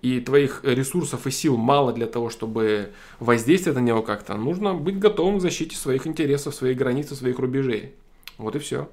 и 0.02 0.20
твоих 0.20 0.64
ресурсов 0.64 1.26
и 1.26 1.32
сил 1.32 1.58
мало 1.58 1.92
для 1.92 2.06
того, 2.06 2.30
чтобы 2.30 2.92
воздействовать 3.20 3.80
на 3.80 3.84
него 3.84 4.04
как-то, 4.04 4.36
нужно 4.36 4.76
быть 4.76 5.00
готовым 5.00 5.40
к 5.40 5.42
защите 5.42 5.76
своих 5.76 6.06
интересов, 6.06 6.54
своих 6.54 6.78
границ, 6.78 7.12
своих 7.12 7.40
рубежей. 7.40 7.96
Вот 8.38 8.56
и 8.56 8.60
все. 8.60 8.88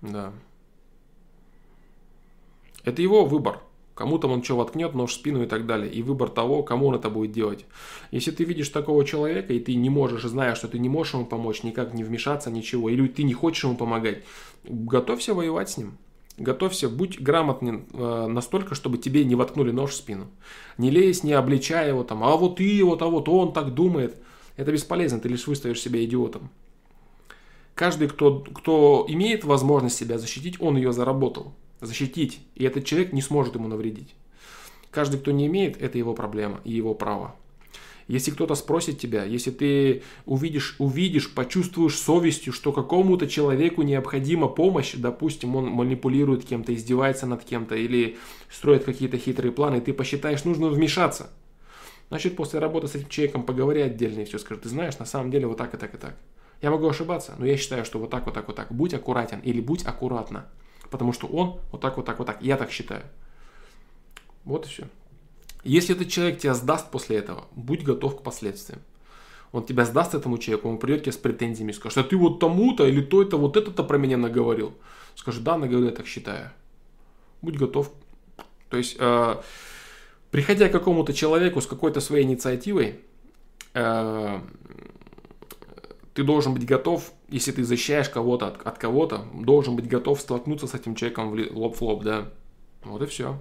Да. 0.00 0.32
Это 2.82 3.00
его 3.00 3.24
выбор. 3.24 3.60
Кому-то 3.94 4.26
он 4.26 4.42
что 4.42 4.56
воткнет, 4.56 4.94
нож 4.94 5.12
в 5.12 5.14
спину 5.14 5.44
и 5.44 5.46
так 5.46 5.66
далее. 5.66 5.90
И 5.90 6.02
выбор 6.02 6.28
того, 6.28 6.64
кому 6.64 6.88
он 6.88 6.96
это 6.96 7.10
будет 7.10 7.30
делать. 7.30 7.64
Если 8.10 8.32
ты 8.32 8.42
видишь 8.42 8.68
такого 8.70 9.04
человека, 9.04 9.52
и 9.52 9.60
ты 9.60 9.74
не 9.76 9.88
можешь, 9.88 10.22
зная, 10.22 10.56
что 10.56 10.66
ты 10.66 10.80
не 10.80 10.88
можешь 10.88 11.14
ему 11.14 11.26
помочь, 11.26 11.62
никак 11.62 11.94
не 11.94 12.02
вмешаться, 12.02 12.50
ничего, 12.50 12.90
или 12.90 13.06
ты 13.06 13.22
не 13.22 13.34
хочешь 13.34 13.62
ему 13.64 13.76
помогать, 13.76 14.24
готовься 14.64 15.32
воевать 15.32 15.70
с 15.70 15.78
ним. 15.78 15.96
Готовься, 16.36 16.88
будь 16.88 17.20
грамотным 17.20 17.86
э, 17.92 18.26
настолько, 18.26 18.74
чтобы 18.74 18.98
тебе 18.98 19.24
не 19.24 19.36
воткнули 19.36 19.70
нож 19.70 19.92
в 19.92 19.94
спину. 19.94 20.26
Не 20.78 20.90
лезь, 20.90 21.22
не 21.22 21.32
обличай 21.32 21.86
его 21.88 22.02
там, 22.02 22.24
а 22.24 22.36
вот 22.36 22.56
ты, 22.56 22.82
вот, 22.82 23.02
а 23.02 23.06
вот 23.06 23.28
он 23.28 23.52
так 23.52 23.72
думает. 23.72 24.16
Это 24.56 24.72
бесполезно, 24.72 25.20
ты 25.20 25.28
лишь 25.28 25.46
выставишь 25.46 25.80
себя 25.80 26.04
идиотом. 26.04 26.50
Каждый, 27.76 28.08
кто, 28.08 28.40
кто 28.40 29.04
имеет 29.08 29.44
возможность 29.44 29.96
себя 29.96 30.18
защитить, 30.18 30.60
он 30.60 30.76
ее 30.76 30.92
заработал 30.92 31.52
защитить, 31.86 32.40
и 32.54 32.64
этот 32.64 32.84
человек 32.84 33.12
не 33.12 33.22
сможет 33.22 33.54
ему 33.54 33.68
навредить. 33.68 34.14
Каждый, 34.90 35.20
кто 35.20 35.30
не 35.30 35.46
имеет, 35.46 35.80
это 35.80 35.98
его 35.98 36.14
проблема 36.14 36.60
и 36.64 36.72
его 36.72 36.94
право. 36.94 37.34
Если 38.06 38.30
кто-то 38.32 38.54
спросит 38.54 38.98
тебя, 38.98 39.24
если 39.24 39.50
ты 39.50 40.02
увидишь, 40.26 40.76
увидишь, 40.78 41.32
почувствуешь 41.32 41.98
совестью, 41.98 42.52
что 42.52 42.70
какому-то 42.70 43.26
человеку 43.26 43.82
необходима 43.82 44.48
помощь, 44.48 44.94
допустим, 44.94 45.56
он 45.56 45.68
манипулирует 45.68 46.44
кем-то, 46.44 46.74
издевается 46.74 47.26
над 47.26 47.44
кем-то 47.44 47.74
или 47.74 48.18
строит 48.50 48.84
какие-то 48.84 49.16
хитрые 49.16 49.52
планы, 49.52 49.78
и 49.78 49.80
ты 49.80 49.94
посчитаешь, 49.94 50.44
нужно 50.44 50.68
вмешаться. 50.68 51.30
Значит, 52.08 52.36
после 52.36 52.58
работы 52.58 52.88
с 52.88 52.94
этим 52.94 53.08
человеком 53.08 53.44
поговори 53.44 53.80
отдельно 53.80 54.20
и 54.20 54.24
все 54.26 54.38
скажи, 54.38 54.60
ты 54.60 54.68
знаешь, 54.68 54.98
на 54.98 55.06
самом 55.06 55.30
деле 55.30 55.46
вот 55.46 55.56
так 55.56 55.72
и 55.72 55.78
так 55.78 55.94
и 55.94 55.98
так. 55.98 56.14
Я 56.60 56.70
могу 56.70 56.86
ошибаться, 56.88 57.34
но 57.38 57.46
я 57.46 57.56
считаю, 57.56 57.84
что 57.84 57.98
вот 57.98 58.10
так, 58.10 58.26
вот 58.26 58.34
так, 58.34 58.46
вот 58.46 58.56
так. 58.56 58.72
Будь 58.72 58.94
аккуратен 58.94 59.40
или 59.40 59.60
будь 59.60 59.84
аккуратна. 59.84 60.46
Потому 60.90 61.12
что 61.12 61.26
он 61.26 61.60
вот 61.72 61.80
так, 61.80 61.96
вот 61.96 62.06
так, 62.06 62.18
вот 62.18 62.26
так. 62.26 62.42
Я 62.42 62.56
так 62.56 62.70
считаю. 62.70 63.02
Вот 64.44 64.66
и 64.66 64.68
все. 64.68 64.84
Если 65.64 65.94
этот 65.94 66.08
человек 66.08 66.38
тебя 66.38 66.54
сдаст 66.54 66.90
после 66.90 67.16
этого, 67.16 67.46
будь 67.54 67.82
готов 67.82 68.18
к 68.18 68.22
последствиям. 68.22 68.80
Он 69.50 69.64
тебя 69.64 69.84
сдаст 69.84 70.14
этому 70.14 70.38
человеку, 70.38 70.68
он 70.68 70.78
придет 70.78 71.02
тебе 71.02 71.12
с 71.12 71.16
претензиями 71.16 71.72
скажет, 71.72 71.98
а 71.98 72.02
ты 72.02 72.16
вот 72.16 72.40
тому-то 72.40 72.86
или 72.86 73.00
то-то, 73.00 73.38
вот 73.38 73.56
это-то 73.56 73.84
про 73.84 73.98
меня 73.98 74.16
наговорил. 74.16 74.74
Скажи, 75.14 75.40
да, 75.40 75.56
наговорил, 75.56 75.90
я 75.90 75.94
так 75.94 76.06
считаю. 76.06 76.50
Будь 77.40 77.56
готов. 77.56 77.92
То 78.68 78.76
есть, 78.76 78.96
э, 78.98 79.36
приходя 80.32 80.68
к 80.68 80.72
какому-то 80.72 81.14
человеку 81.14 81.60
с 81.60 81.68
какой-то 81.68 82.00
своей 82.00 82.24
инициативой, 82.24 83.00
э, 83.74 84.40
ты 86.14 86.24
должен 86.24 86.52
быть 86.52 86.66
готов, 86.66 87.12
если 87.28 87.52
ты 87.52 87.64
защищаешь 87.64 88.08
кого-то 88.08 88.48
от, 88.48 88.66
от 88.66 88.78
кого-то, 88.78 89.26
должен 89.34 89.76
быть 89.76 89.88
готов 89.88 90.20
столкнуться 90.20 90.66
с 90.66 90.74
этим 90.74 90.94
человеком 90.94 91.30
в 91.30 91.56
лоб 91.56 91.76
в 91.76 91.82
лоб, 91.82 92.02
да. 92.02 92.30
Вот 92.84 93.02
и 93.02 93.06
все 93.06 93.38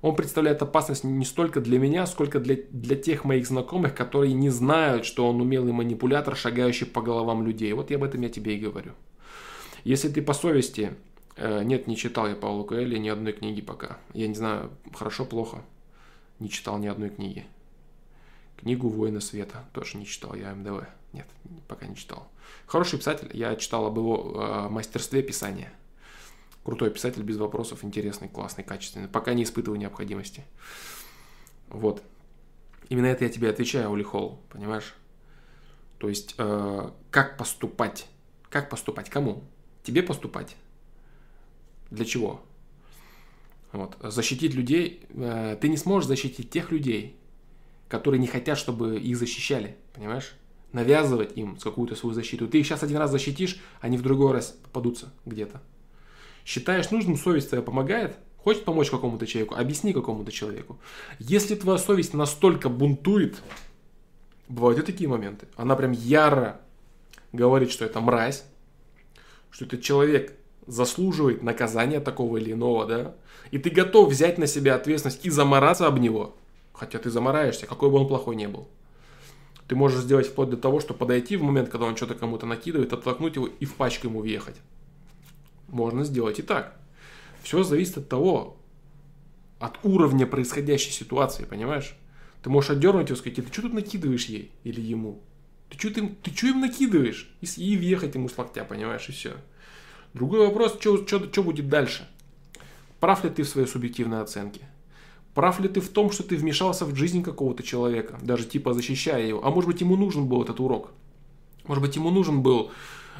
он 0.00 0.14
представляет 0.14 0.62
опасность 0.62 1.04
не 1.04 1.24
столько 1.24 1.60
для 1.60 1.78
меня, 1.78 2.06
сколько 2.06 2.38
для, 2.38 2.56
для 2.70 2.96
тех 2.96 3.24
моих 3.24 3.46
знакомых, 3.46 3.94
которые 3.94 4.32
не 4.32 4.50
знают, 4.50 5.04
что 5.04 5.28
он 5.28 5.40
умелый 5.40 5.72
манипулятор, 5.72 6.36
шагающий 6.36 6.86
по 6.86 7.02
головам 7.02 7.44
людей. 7.44 7.72
Вот 7.72 7.90
я 7.90 7.96
об 7.96 8.04
этом 8.04 8.20
я 8.22 8.28
тебе 8.28 8.56
и 8.56 8.60
говорю. 8.60 8.92
Если 9.84 10.08
ты 10.08 10.22
по 10.22 10.34
совести... 10.34 10.94
Э, 11.36 11.62
нет, 11.64 11.86
не 11.86 11.96
читал 11.96 12.28
я 12.28 12.36
Паула 12.36 12.64
Коэли 12.64 12.98
ни 12.98 13.08
одной 13.08 13.32
книги 13.32 13.60
пока. 13.60 13.98
Я 14.12 14.28
не 14.28 14.34
знаю, 14.34 14.70
хорошо, 14.94 15.24
плохо. 15.24 15.62
Не 16.38 16.48
читал 16.48 16.78
ни 16.78 16.86
одной 16.86 17.10
книги. 17.10 17.46
Книгу 18.56 18.88
«Воины 18.88 19.20
света» 19.20 19.64
тоже 19.72 19.98
не 19.98 20.06
читал 20.06 20.34
я 20.34 20.54
МДВ. 20.54 20.84
Нет, 21.12 21.26
пока 21.68 21.86
не 21.86 21.96
читал. 21.96 22.28
Хороший 22.68 22.98
писатель. 22.98 23.30
Я 23.32 23.56
читал 23.56 23.86
об 23.86 23.96
его 23.96 24.34
э, 24.36 24.68
мастерстве 24.68 25.22
писания. 25.22 25.72
Крутой 26.64 26.90
писатель, 26.90 27.22
без 27.22 27.38
вопросов, 27.38 27.82
интересный, 27.82 28.28
классный, 28.28 28.62
качественный. 28.62 29.08
Пока 29.08 29.32
не 29.32 29.44
испытываю 29.44 29.80
необходимости. 29.80 30.44
Вот. 31.68 32.02
Именно 32.90 33.06
это 33.06 33.24
я 33.24 33.30
тебе 33.30 33.48
отвечаю, 33.48 33.90
Ули 33.90 34.02
Холл, 34.02 34.42
понимаешь? 34.50 34.94
То 35.96 36.10
есть, 36.10 36.34
э, 36.36 36.90
как 37.10 37.38
поступать? 37.38 38.06
Как 38.50 38.68
поступать? 38.68 39.08
Кому? 39.08 39.44
Тебе 39.82 40.02
поступать? 40.02 40.54
Для 41.90 42.04
чего? 42.04 42.44
Вот. 43.72 43.96
Защитить 44.02 44.52
людей. 44.52 45.06
Э, 45.14 45.56
ты 45.58 45.70
не 45.70 45.78
сможешь 45.78 46.06
защитить 46.06 46.50
тех 46.50 46.70
людей, 46.70 47.18
которые 47.88 48.20
не 48.20 48.26
хотят, 48.26 48.58
чтобы 48.58 49.00
их 49.00 49.16
защищали, 49.16 49.78
понимаешь? 49.94 50.34
Навязывать 50.72 51.36
им 51.36 51.56
какую-то 51.56 51.96
свою 51.96 52.14
защиту. 52.14 52.46
Ты 52.46 52.60
их 52.60 52.66
сейчас 52.66 52.82
один 52.82 52.98
раз 52.98 53.10
защитишь, 53.10 53.58
они 53.80 53.96
в 53.96 54.02
другой 54.02 54.32
раз 54.32 54.56
попадутся 54.64 55.12
где-то 55.24 55.60
считаешь 56.48 56.90
нужным, 56.90 57.18
совесть 57.18 57.50
твоя 57.50 57.62
помогает, 57.62 58.16
хочет 58.38 58.64
помочь 58.64 58.88
какому-то 58.88 59.26
человеку, 59.26 59.54
объясни 59.54 59.92
какому-то 59.92 60.32
человеку. 60.32 60.78
Если 61.18 61.54
твоя 61.54 61.76
совесть 61.76 62.14
настолько 62.14 62.70
бунтует, 62.70 63.42
бывают 64.48 64.78
и 64.78 64.82
такие 64.82 65.10
моменты, 65.10 65.46
она 65.56 65.76
прям 65.76 65.92
яро 65.92 66.58
говорит, 67.32 67.70
что 67.70 67.84
это 67.84 68.00
мразь, 68.00 68.44
что 69.50 69.66
этот 69.66 69.82
человек 69.82 70.38
заслуживает 70.66 71.42
наказания 71.42 72.00
такого 72.00 72.38
или 72.38 72.52
иного, 72.52 72.86
да, 72.86 73.14
и 73.50 73.58
ты 73.58 73.68
готов 73.68 74.08
взять 74.08 74.38
на 74.38 74.46
себя 74.46 74.76
ответственность 74.76 75.26
и 75.26 75.30
замораться 75.30 75.86
об 75.86 75.98
него, 75.98 76.34
хотя 76.72 76.98
ты 76.98 77.10
замораешься, 77.10 77.66
какой 77.66 77.90
бы 77.90 77.98
он 77.98 78.08
плохой 78.08 78.36
не 78.36 78.48
был. 78.48 78.68
Ты 79.68 79.76
можешь 79.76 80.00
сделать 80.00 80.26
вплоть 80.26 80.48
до 80.48 80.56
того, 80.56 80.80
что 80.80 80.94
подойти 80.94 81.36
в 81.36 81.42
момент, 81.42 81.68
когда 81.68 81.86
он 81.86 81.96
что-то 81.96 82.14
кому-то 82.14 82.46
накидывает, 82.46 82.92
оттолкнуть 82.92 83.36
его 83.36 83.46
и 83.46 83.66
в 83.66 83.74
пачку 83.74 84.08
ему 84.08 84.20
въехать. 84.20 84.56
Можно 85.68 86.04
сделать 86.04 86.38
и 86.38 86.42
так. 86.42 86.74
Все 87.42 87.62
зависит 87.62 87.98
от 87.98 88.08
того, 88.08 88.56
от 89.58 89.78
уровня 89.82 90.26
происходящей 90.26 90.92
ситуации, 90.92 91.44
понимаешь? 91.44 91.94
Ты 92.42 92.48
можешь 92.48 92.70
отдернуть 92.70 93.08
его 93.08 93.16
и 93.16 93.18
сказать, 93.18 93.36
ты 93.36 93.52
что 93.52 93.62
тут 93.62 93.74
накидываешь 93.74 94.26
ей 94.26 94.52
или 94.64 94.80
ему? 94.80 95.20
Ты 95.68 95.78
что, 95.78 95.92
ты, 95.92 96.08
ты 96.22 96.30
что 96.30 96.46
им 96.46 96.60
накидываешь? 96.60 97.30
И, 97.42 97.46
и 97.60 97.76
въехать 97.76 98.14
ему 98.14 98.30
с 98.30 98.38
локтя, 98.38 98.64
понимаешь, 98.64 99.06
и 99.10 99.12
все. 99.12 99.36
Другой 100.14 100.46
вопрос, 100.46 100.78
что, 100.80 101.06
что, 101.06 101.30
что 101.30 101.42
будет 101.42 101.68
дальше? 101.68 102.08
Прав 103.00 103.22
ли 103.22 103.30
ты 103.30 103.42
в 103.42 103.48
своей 103.48 103.66
субъективной 103.66 104.22
оценке? 104.22 104.62
Прав 105.38 105.60
ли 105.60 105.68
ты 105.68 105.80
в 105.80 105.88
том, 105.88 106.10
что 106.10 106.24
ты 106.24 106.34
вмешался 106.34 106.84
в 106.84 106.96
жизнь 106.96 107.22
какого-то 107.22 107.62
человека, 107.62 108.18
даже 108.20 108.44
типа 108.44 108.74
защищая 108.74 109.24
его? 109.24 109.46
А 109.46 109.50
может 109.50 109.70
быть 109.70 109.80
ему 109.80 109.96
нужен 109.96 110.26
был 110.26 110.42
этот 110.42 110.58
урок? 110.58 110.90
Может 111.64 111.80
быть 111.80 111.94
ему 111.94 112.10
нужен 112.10 112.42
был 112.42 112.72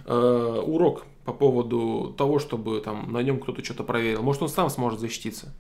э, 0.04 0.62
урок 0.66 1.04
по 1.24 1.32
поводу 1.32 2.12
того, 2.18 2.40
чтобы 2.40 2.80
там 2.80 3.12
на 3.12 3.22
нем 3.22 3.38
кто-то 3.38 3.64
что-то 3.64 3.84
проверил. 3.84 4.24
Может, 4.24 4.42
он 4.42 4.48
сам 4.48 4.68
сможет 4.68 4.98
защититься. 4.98 5.54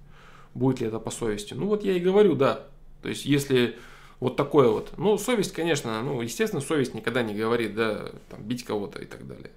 Будет 0.52 0.80
ли 0.80 0.88
это 0.88 0.98
по 0.98 1.12
совести? 1.12 1.54
Ну, 1.54 1.68
вот 1.68 1.84
я 1.84 1.92
и 1.92 2.00
говорю, 2.00 2.34
да. 2.34 2.64
То 3.02 3.08
есть, 3.08 3.24
если 3.24 3.76
вот 4.18 4.34
такое 4.34 4.68
вот. 4.68 4.94
Ну, 4.96 5.16
совесть, 5.16 5.52
конечно, 5.52 6.02
ну, 6.02 6.20
естественно, 6.22 6.60
совесть 6.60 6.92
никогда 6.92 7.22
не 7.22 7.34
говорит, 7.34 7.76
да, 7.76 8.10
там, 8.30 8.42
бить 8.42 8.64
кого-то 8.64 9.00
и 9.00 9.06
так 9.06 9.28
далее. 9.28 9.52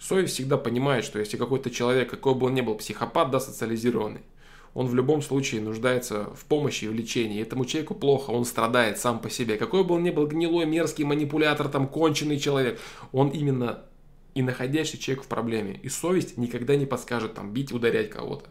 Совесть 0.00 0.32
всегда 0.32 0.56
понимает, 0.56 1.04
что 1.04 1.18
если 1.18 1.36
какой-то 1.36 1.70
человек, 1.70 2.08
какой 2.08 2.34
бы 2.34 2.46
он 2.46 2.54
ни 2.54 2.62
был 2.62 2.76
психопат, 2.76 3.30
да, 3.30 3.38
социализированный, 3.38 4.22
он 4.76 4.88
в 4.88 4.94
любом 4.94 5.22
случае 5.22 5.62
нуждается 5.62 6.24
в 6.34 6.44
помощи 6.44 6.84
и 6.84 6.88
в 6.88 6.92
лечении. 6.92 7.40
Этому 7.40 7.64
человеку 7.64 7.94
плохо, 7.94 8.30
он 8.30 8.44
страдает 8.44 8.98
сам 8.98 9.20
по 9.20 9.30
себе. 9.30 9.56
Какой 9.56 9.82
бы 9.84 9.94
он 9.94 10.02
ни 10.02 10.10
был 10.10 10.26
гнилой, 10.26 10.66
мерзкий 10.66 11.02
манипулятор, 11.02 11.68
там, 11.68 11.88
конченый 11.88 12.38
человек, 12.38 12.78
он 13.10 13.30
именно 13.30 13.84
и 14.34 14.42
находящийся 14.42 15.02
человек 15.02 15.24
в 15.24 15.28
проблеме. 15.28 15.80
И 15.82 15.88
совесть 15.88 16.36
никогда 16.36 16.76
не 16.76 16.84
подскажет 16.84 17.32
там 17.32 17.54
бить, 17.54 17.72
ударять 17.72 18.10
кого-то. 18.10 18.50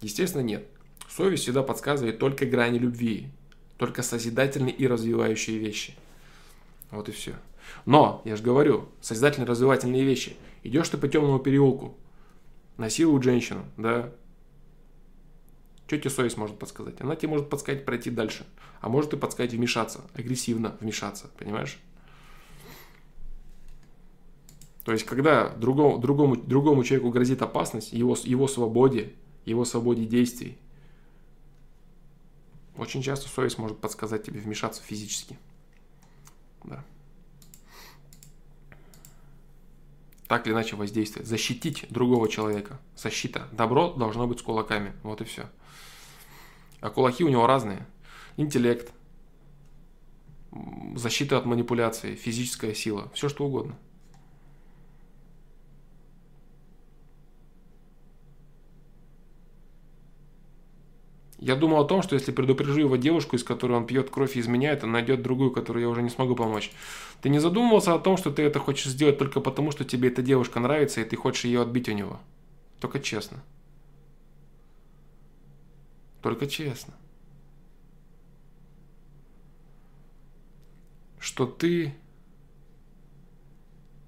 Естественно, 0.00 0.42
нет. 0.42 0.64
Совесть 1.08 1.42
всегда 1.42 1.64
подсказывает 1.64 2.20
только 2.20 2.46
грани 2.46 2.78
любви, 2.78 3.26
только 3.78 4.04
созидательные 4.04 4.76
и 4.76 4.86
развивающие 4.86 5.58
вещи. 5.58 5.96
Вот 6.92 7.08
и 7.08 7.12
все. 7.12 7.34
Но, 7.84 8.22
я 8.24 8.36
же 8.36 8.44
говорю, 8.44 8.90
созидательные 9.00 9.48
развивательные 9.48 10.04
вещи. 10.04 10.36
Идешь 10.62 10.88
ты 10.88 10.98
по 10.98 11.08
темному 11.08 11.40
переулку, 11.40 11.96
насилуют 12.76 13.24
женщину, 13.24 13.64
да, 13.76 14.12
что 15.86 15.98
тебе 15.98 16.10
совесть 16.10 16.36
может 16.36 16.58
подсказать? 16.58 17.00
Она 17.00 17.14
тебе 17.14 17.28
может 17.28 17.48
подсказать 17.48 17.84
пройти 17.84 18.10
дальше. 18.10 18.44
А 18.80 18.88
может 18.88 19.12
и 19.12 19.16
подсказать 19.16 19.52
вмешаться, 19.52 20.00
агрессивно 20.14 20.76
вмешаться, 20.80 21.30
понимаешь? 21.38 21.78
То 24.84 24.92
есть, 24.92 25.04
когда 25.04 25.48
другому, 25.48 25.98
другому, 25.98 26.36
другому 26.36 26.84
человеку 26.84 27.10
грозит 27.10 27.42
опасность, 27.42 27.92
его, 27.92 28.16
его 28.22 28.46
свободе, 28.48 29.12
его 29.44 29.64
свободе 29.64 30.04
действий, 30.04 30.58
очень 32.76 33.02
часто 33.02 33.28
совесть 33.28 33.58
может 33.58 33.78
подсказать 33.78 34.24
тебе 34.24 34.40
вмешаться 34.40 34.82
физически. 34.82 35.38
Да. 36.64 36.84
Так 40.28 40.46
или 40.46 40.52
иначе 40.54 40.76
воздействовать. 40.76 41.28
Защитить 41.28 41.86
другого 41.90 42.28
человека. 42.28 42.78
Защита. 42.96 43.48
Добро 43.52 43.92
должно 43.92 44.26
быть 44.26 44.40
с 44.40 44.42
кулаками. 44.42 44.92
Вот 45.02 45.20
и 45.20 45.24
все. 45.24 45.48
А 46.80 46.90
кулаки 46.90 47.24
у 47.24 47.28
него 47.28 47.46
разные. 47.46 47.86
Интеллект, 48.36 48.92
защита 50.94 51.38
от 51.38 51.46
манипуляции, 51.46 52.14
физическая 52.14 52.74
сила, 52.74 53.10
все 53.14 53.28
что 53.28 53.46
угодно. 53.46 53.76
Я 61.38 61.54
думал 61.54 61.80
о 61.82 61.84
том, 61.84 62.02
что 62.02 62.14
если 62.14 62.32
предупрежу 62.32 62.80
его 62.80 62.96
девушку, 62.96 63.36
из 63.36 63.44
которой 63.44 63.74
он 63.74 63.86
пьет 63.86 64.08
кровь 64.10 64.36
и 64.36 64.40
изменяет, 64.40 64.84
он 64.84 64.92
найдет 64.92 65.22
другую, 65.22 65.50
которую 65.50 65.82
я 65.82 65.88
уже 65.88 66.02
не 66.02 66.08
смогу 66.08 66.34
помочь. 66.34 66.72
Ты 67.20 67.28
не 67.28 67.38
задумывался 67.38 67.94
о 67.94 67.98
том, 67.98 68.16
что 68.16 68.30
ты 68.30 68.42
это 68.42 68.58
хочешь 68.58 68.86
сделать 68.86 69.18
только 69.18 69.40
потому, 69.40 69.70
что 69.70 69.84
тебе 69.84 70.08
эта 70.08 70.22
девушка 70.22 70.60
нравится, 70.60 71.02
и 71.02 71.04
ты 71.04 71.14
хочешь 71.14 71.44
ее 71.44 71.60
отбить 71.60 71.88
у 71.88 71.92
него? 71.92 72.18
Только 72.80 73.00
честно. 73.00 73.42
Только 76.22 76.46
честно. 76.46 76.94
Что 81.18 81.46
ты 81.46 81.94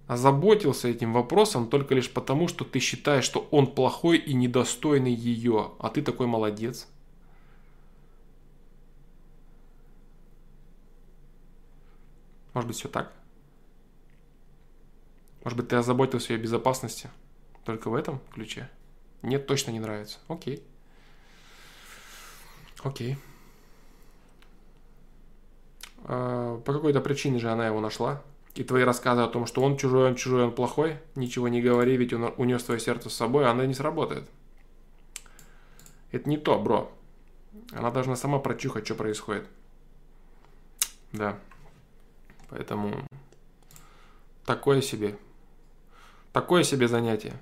озаботился 0.09 0.89
этим 0.89 1.13
вопросом 1.13 1.69
только 1.69 1.95
лишь 1.95 2.11
потому, 2.11 2.49
что 2.49 2.65
ты 2.65 2.79
считаешь, 2.79 3.25
что 3.25 3.47
он 3.51 3.67
плохой 3.67 4.17
и 4.17 4.33
недостойный 4.33 5.13
ее, 5.13 5.73
а 5.79 5.91
ты 5.91 6.03
такой 6.03 6.27
молодец. 6.27 6.89
Может 12.55 12.69
быть, 12.69 12.77
все 12.77 12.89
так? 12.89 13.13
Может 15.45 15.59
быть, 15.59 15.69
ты 15.69 15.77
озаботился 15.77 16.33
ее 16.33 16.41
безопасности 16.41 17.11
только 17.65 17.91
в 17.91 17.95
этом 17.95 18.21
ключе? 18.33 18.71
Нет, 19.23 19.47
точно 19.47 19.73
не 19.73 19.81
нравится. 19.81 20.19
Окей. 20.27 20.63
Окей. 22.83 23.17
А, 26.05 26.61
по 26.61 26.73
какой-то 26.73 27.01
причине 27.01 27.39
же 27.39 27.51
она 27.51 27.67
его 27.67 27.81
нашла. 27.81 28.23
И 28.55 28.65
твои 28.65 28.83
рассказы 28.83 29.23
о 29.23 29.29
том, 29.29 29.47
что 29.47 29.63
он 29.63 29.77
чужой, 29.77 30.09
он 30.09 30.17
чужой, 30.17 30.45
он 30.45 30.53
плохой, 30.53 30.99
ничего 31.15 31.49
не 31.49 31.63
говори, 31.63 31.97
ведь 31.97 32.13
он 32.13 32.35
унес 32.39 32.65
твое 32.65 32.81
сердце 32.81 33.09
с 33.09 33.15
собой, 33.15 33.49
она 33.49 33.67
не 33.67 33.75
сработает. 33.75 34.29
Это 36.11 36.29
не 36.29 36.39
то, 36.39 36.59
бро. 36.59 36.91
Она 37.73 37.91
должна 37.91 38.17
сама 38.17 38.39
прочухать, 38.39 38.85
что 38.87 38.95
происходит. 38.95 39.47
Да. 41.13 41.39
Поэтому 42.49 43.05
такое 44.45 44.81
себе. 44.81 45.17
Такое 46.33 46.63
себе 46.63 46.89
занятие. 46.89 47.35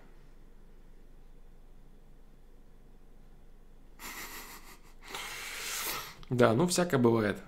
Да, 6.29 6.55
ну 6.55 6.67
всякое 6.67 6.99
бывает. 6.99 7.39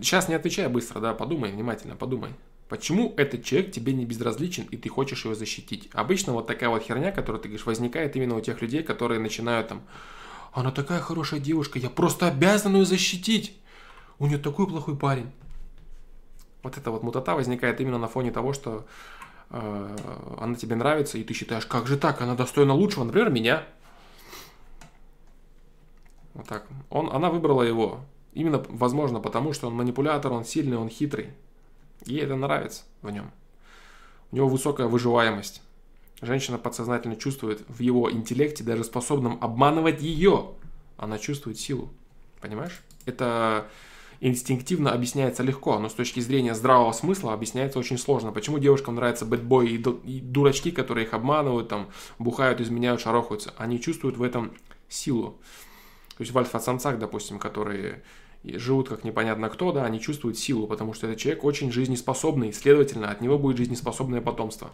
Сейчас 0.00 0.26
э, 0.26 0.30
не 0.30 0.34
отвечай 0.34 0.68
быстро, 0.68 1.00
да, 1.00 1.14
подумай 1.14 1.52
внимательно, 1.52 1.94
подумай. 1.94 2.30
Почему 2.68 3.14
этот 3.16 3.44
человек 3.44 3.70
тебе 3.70 3.92
не 3.92 4.04
безразличен, 4.04 4.64
и 4.64 4.76
ты 4.76 4.88
хочешь 4.88 5.24
его 5.24 5.36
защитить? 5.36 5.88
Обычно 5.92 6.32
вот 6.32 6.48
такая 6.48 6.68
вот 6.68 6.82
херня, 6.82 7.12
которую 7.12 7.40
ты 7.40 7.48
говоришь, 7.48 7.66
возникает 7.66 8.16
именно 8.16 8.36
у 8.36 8.40
тех 8.40 8.60
людей, 8.60 8.82
которые 8.82 9.20
начинают 9.20 9.68
там, 9.68 9.82
она 10.52 10.72
такая 10.72 11.00
хорошая 11.00 11.38
девушка, 11.38 11.78
я 11.78 11.90
просто 11.90 12.26
обязан 12.26 12.74
ее 12.74 12.84
защитить. 12.84 13.56
У 14.18 14.26
нее 14.26 14.38
такой 14.38 14.66
плохой 14.66 14.96
парень. 14.96 15.30
Вот 16.64 16.76
эта 16.76 16.90
вот 16.90 17.04
мутата 17.04 17.34
возникает 17.34 17.80
именно 17.80 17.98
на 17.98 18.08
фоне 18.08 18.32
того, 18.32 18.52
что 18.52 18.86
э, 19.50 19.96
она 20.40 20.56
тебе 20.56 20.74
нравится, 20.74 21.18
и 21.18 21.22
ты 21.22 21.34
считаешь, 21.34 21.66
как 21.66 21.86
же 21.86 21.96
так, 21.96 22.20
она 22.22 22.34
достойна 22.34 22.72
лучшего, 22.72 23.04
например, 23.04 23.30
меня. 23.30 23.64
Вот 26.36 26.46
так. 26.46 26.66
Он, 26.90 27.10
она 27.10 27.30
выбрала 27.30 27.62
его. 27.62 28.00
Именно, 28.34 28.62
возможно, 28.68 29.18
потому 29.20 29.54
что 29.54 29.66
он 29.66 29.74
манипулятор, 29.74 30.32
он 30.32 30.44
сильный, 30.44 30.76
он 30.76 30.90
хитрый. 30.90 31.30
Ей 32.04 32.20
это 32.20 32.36
нравится 32.36 32.84
в 33.00 33.10
нем. 33.10 33.30
У 34.30 34.36
него 34.36 34.48
высокая 34.48 34.86
выживаемость. 34.86 35.62
Женщина 36.20 36.58
подсознательно 36.58 37.16
чувствует 37.16 37.64
в 37.68 37.80
его 37.80 38.10
интеллекте, 38.12 38.64
даже 38.64 38.84
способном 38.84 39.38
обманывать 39.40 40.02
ее, 40.02 40.50
она 40.96 41.18
чувствует 41.18 41.58
силу. 41.58 41.90
Понимаешь? 42.40 42.82
Это 43.06 43.66
инстинктивно 44.20 44.92
объясняется 44.92 45.42
легко, 45.42 45.78
но 45.78 45.88
с 45.88 45.94
точки 45.94 46.20
зрения 46.20 46.54
здравого 46.54 46.92
смысла 46.92 47.32
объясняется 47.32 47.78
очень 47.78 47.98
сложно. 47.98 48.32
Почему 48.32 48.58
девушкам 48.58 48.96
нравятся 48.96 49.24
бэтбои 49.24 49.82
и 50.04 50.20
дурачки, 50.20 50.70
которые 50.70 51.06
их 51.06 51.14
обманывают, 51.14 51.68
там, 51.68 51.88
бухают, 52.18 52.60
изменяют, 52.60 53.00
шарохаются? 53.00 53.54
Они 53.58 53.80
чувствуют 53.80 54.16
в 54.16 54.22
этом 54.22 54.52
силу. 54.88 55.38
То 56.16 56.22
есть 56.22 56.32
в 56.32 56.38
альфа-самцах, 56.38 56.98
допустим, 56.98 57.38
которые 57.38 58.02
живут 58.44 58.88
как 58.88 59.04
непонятно 59.04 59.48
кто, 59.48 59.72
да, 59.72 59.84
они 59.84 60.00
чувствуют 60.00 60.38
силу, 60.38 60.66
потому 60.66 60.94
что 60.94 61.06
этот 61.06 61.18
человек 61.18 61.44
очень 61.44 61.72
жизнеспособный, 61.72 62.52
следовательно, 62.52 63.10
от 63.10 63.20
него 63.20 63.38
будет 63.38 63.56
жизнеспособное 63.56 64.20
потомство, 64.20 64.70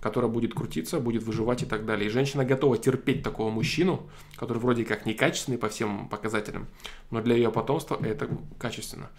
которое 0.00 0.28
будет 0.28 0.54
крутиться, 0.54 1.00
будет 1.00 1.22
выживать 1.22 1.62
и 1.62 1.66
так 1.66 1.84
далее. 1.84 2.08
И 2.08 2.10
женщина 2.10 2.44
готова 2.44 2.78
терпеть 2.78 3.22
такого 3.22 3.50
мужчину, 3.50 4.08
который 4.36 4.58
вроде 4.58 4.84
как 4.84 5.06
некачественный 5.06 5.58
по 5.58 5.68
всем 5.68 6.08
показателям, 6.08 6.66
но 7.10 7.20
для 7.20 7.36
ее 7.36 7.50
потомства 7.50 7.98
это 8.02 8.28
качественно. 8.58 9.10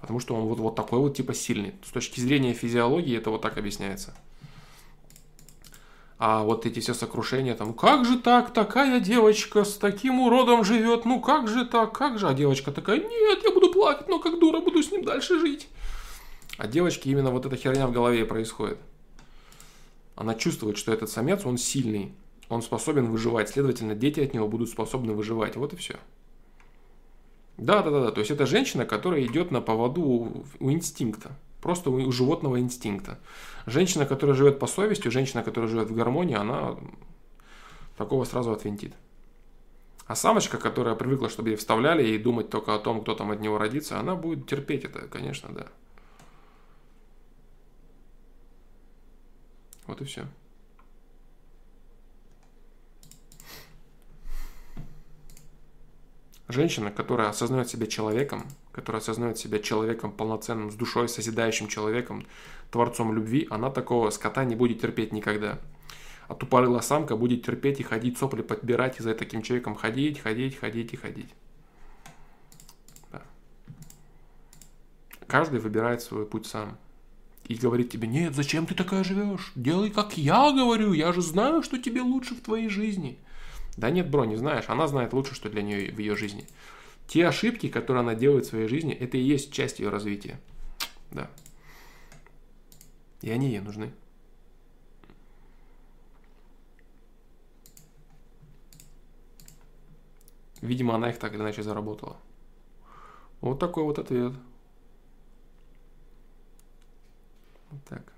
Потому 0.00 0.20
что 0.20 0.34
он 0.34 0.46
вот, 0.46 0.58
вот 0.58 0.76
такой 0.76 0.98
вот 0.98 1.16
типа 1.16 1.32
сильный. 1.32 1.74
С 1.82 1.90
точки 1.90 2.20
зрения 2.20 2.52
физиологии 2.52 3.16
это 3.16 3.30
вот 3.30 3.40
так 3.42 3.56
объясняется. 3.56 4.14
А 6.18 6.42
вот 6.42 6.64
эти 6.64 6.80
все 6.80 6.94
сокрушения, 6.94 7.54
там, 7.54 7.74
как 7.74 8.06
же 8.06 8.18
так, 8.18 8.52
такая 8.52 9.00
девочка 9.00 9.64
с 9.64 9.76
таким 9.76 10.20
уродом 10.20 10.64
живет, 10.64 11.04
ну 11.04 11.20
как 11.20 11.46
же 11.46 11.66
так, 11.66 11.92
как 11.92 12.18
же? 12.18 12.26
А 12.26 12.32
девочка 12.32 12.72
такая, 12.72 12.98
нет, 12.98 13.40
я 13.44 13.52
буду 13.52 13.70
плакать, 13.70 14.08
но 14.08 14.18
как 14.18 14.38
дура 14.38 14.60
буду 14.60 14.82
с 14.82 14.90
ним 14.90 15.04
дальше 15.04 15.38
жить. 15.38 15.68
А 16.56 16.66
девочке 16.66 17.10
именно 17.10 17.30
вот 17.30 17.44
эта 17.44 17.56
херня 17.56 17.86
в 17.86 17.92
голове 17.92 18.24
происходит. 18.24 18.78
Она 20.14 20.34
чувствует, 20.34 20.78
что 20.78 20.90
этот 20.90 21.10
самец, 21.10 21.44
он 21.44 21.58
сильный, 21.58 22.14
он 22.48 22.62
способен 22.62 23.10
выживать, 23.10 23.50
следовательно, 23.50 23.94
дети 23.94 24.20
от 24.20 24.32
него 24.32 24.48
будут 24.48 24.70
способны 24.70 25.12
выживать. 25.12 25.56
Вот 25.56 25.74
и 25.74 25.76
все. 25.76 25.96
Да, 27.58 27.82
да, 27.82 27.90
да, 27.90 28.00
да. 28.04 28.10
То 28.10 28.20
есть 28.20 28.30
это 28.30 28.46
женщина, 28.46 28.86
которая 28.86 29.24
идет 29.24 29.50
на 29.50 29.60
поводу 29.60 30.44
у 30.60 30.70
инстинкта. 30.70 31.32
Просто 31.60 31.90
у 31.90 32.12
животного 32.12 32.60
инстинкта. 32.60 33.18
Женщина, 33.66 34.06
которая 34.06 34.36
живет 34.36 34.60
по 34.60 34.68
совести, 34.68 35.08
женщина, 35.08 35.42
которая 35.42 35.68
живет 35.68 35.90
в 35.90 35.94
гармонии, 35.94 36.36
она 36.36 36.76
такого 37.96 38.24
сразу 38.24 38.52
отвинтит. 38.52 38.94
А 40.06 40.14
самочка, 40.14 40.56
которая 40.56 40.94
привыкла, 40.94 41.28
чтобы 41.28 41.50
ей 41.50 41.56
вставляли 41.56 42.06
и 42.06 42.16
думать 42.16 42.48
только 42.48 42.76
о 42.76 42.78
том, 42.78 43.02
кто 43.02 43.16
там 43.16 43.32
от 43.32 43.40
него 43.40 43.58
родится, 43.58 43.98
она 43.98 44.14
будет 44.14 44.46
терпеть 44.46 44.84
это, 44.84 45.08
конечно, 45.08 45.52
да. 45.52 45.66
Вот 49.88 50.00
и 50.00 50.04
все. 50.04 50.26
Женщина, 56.48 56.92
которая 56.92 57.28
осознает 57.28 57.68
себя 57.68 57.88
человеком, 57.88 58.46
которая 58.76 59.00
осознает 59.00 59.38
себя 59.38 59.58
человеком 59.58 60.12
полноценным, 60.12 60.70
с 60.70 60.74
душой, 60.74 61.08
созидающим 61.08 61.66
человеком, 61.66 62.26
творцом 62.70 63.14
любви, 63.14 63.46
она 63.50 63.70
такого 63.70 64.10
скота 64.10 64.44
не 64.44 64.54
будет 64.54 64.82
терпеть 64.82 65.12
никогда. 65.12 65.58
А 66.28 66.34
тупорылая 66.34 66.82
самка 66.82 67.16
будет 67.16 67.42
терпеть 67.42 67.80
и 67.80 67.82
ходить, 67.82 68.18
сопли 68.18 68.42
подбирать, 68.42 69.00
и 69.00 69.02
за 69.02 69.14
таким 69.14 69.40
человеком 69.40 69.76
ходить, 69.76 70.20
ходить, 70.20 70.58
ходить 70.58 70.92
и 70.92 70.96
ходить. 70.96 71.30
Да. 73.10 73.22
Каждый 75.26 75.58
выбирает 75.58 76.02
свой 76.02 76.26
путь 76.26 76.46
сам. 76.46 76.76
И 77.44 77.54
говорит 77.54 77.90
тебе, 77.90 78.08
нет, 78.08 78.34
зачем 78.34 78.66
ты 78.66 78.74
такая 78.74 79.04
живешь? 79.04 79.52
Делай, 79.54 79.90
как 79.90 80.18
я 80.18 80.52
говорю, 80.52 80.92
я 80.92 81.14
же 81.14 81.22
знаю, 81.22 81.62
что 81.62 81.78
тебе 81.78 82.02
лучше 82.02 82.34
в 82.34 82.42
твоей 82.42 82.68
жизни. 82.68 83.18
Да 83.78 83.88
нет, 83.88 84.10
бро, 84.10 84.26
не 84.26 84.36
знаешь. 84.36 84.64
Она 84.68 84.86
знает 84.86 85.14
лучше, 85.14 85.34
что 85.34 85.48
для 85.48 85.62
нее 85.62 85.92
в 85.92 85.98
ее 85.98 86.14
жизни. 86.14 86.46
Те 87.06 87.26
ошибки, 87.26 87.68
которые 87.68 88.00
она 88.00 88.14
делает 88.14 88.46
в 88.46 88.48
своей 88.48 88.68
жизни, 88.68 88.92
это 88.92 89.16
и 89.16 89.20
есть 89.20 89.52
часть 89.52 89.78
ее 89.78 89.90
развития. 89.90 90.40
Да. 91.12 91.30
И 93.22 93.30
они 93.30 93.48
ей 93.50 93.60
нужны. 93.60 93.92
Видимо, 100.60 100.94
она 100.94 101.10
их 101.10 101.18
так 101.18 101.32
или 101.32 101.40
иначе 101.40 101.62
заработала. 101.62 102.16
Вот 103.40 103.60
такой 103.60 103.84
вот 103.84 103.98
ответ. 103.98 104.32
Вот 107.70 107.84
так. 107.84 108.15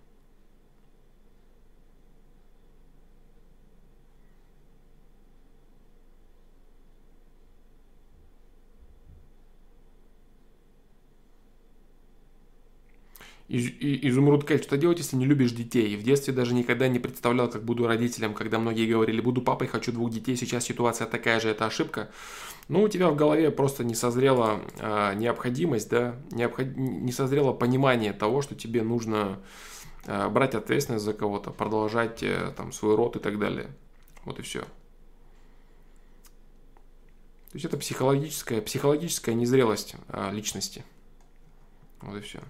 Изумруд 13.48 14.44
Кэль, 14.44 14.62
что 14.62 14.76
делать, 14.76 14.98
если 14.98 15.16
не 15.16 15.24
любишь 15.24 15.52
детей? 15.52 15.96
В 15.96 16.02
детстве 16.02 16.34
даже 16.34 16.52
никогда 16.52 16.86
не 16.86 16.98
представлял, 16.98 17.48
как 17.48 17.64
буду 17.64 17.86
родителем, 17.86 18.34
когда 18.34 18.58
многие 18.58 18.86
говорили, 18.86 19.22
буду 19.22 19.40
папой, 19.40 19.68
хочу 19.68 19.90
двух 19.90 20.10
детей, 20.10 20.36
сейчас 20.36 20.64
ситуация 20.64 21.06
такая 21.06 21.40
же, 21.40 21.48
это 21.48 21.64
ошибка. 21.64 22.10
Ну, 22.68 22.82
у 22.82 22.88
тебя 22.88 23.08
в 23.08 23.16
голове 23.16 23.50
просто 23.50 23.84
не 23.84 23.94
созрела 23.94 24.60
э, 24.78 25.14
необходимость, 25.14 25.88
да, 25.88 26.16
необход... 26.30 26.66
не 26.76 27.10
созрело 27.10 27.54
понимание 27.54 28.12
того, 28.12 28.42
что 28.42 28.54
тебе 28.54 28.82
нужно 28.82 29.40
э, 30.04 30.28
брать 30.28 30.54
ответственность 30.54 31.06
за 31.06 31.14
кого-то, 31.14 31.50
продолжать 31.50 32.22
э, 32.22 32.52
там 32.54 32.70
свой 32.72 32.96
род 32.96 33.16
и 33.16 33.18
так 33.18 33.38
далее. 33.38 33.68
Вот 34.26 34.38
и 34.38 34.42
все. 34.42 34.60
То 34.60 34.68
есть 37.54 37.64
это 37.64 37.78
психологическая, 37.78 38.60
психологическая 38.60 39.34
незрелость 39.34 39.94
э, 40.08 40.30
личности. 40.32 40.84
Вот 42.02 42.18
и 42.18 42.20
все. 42.20 42.40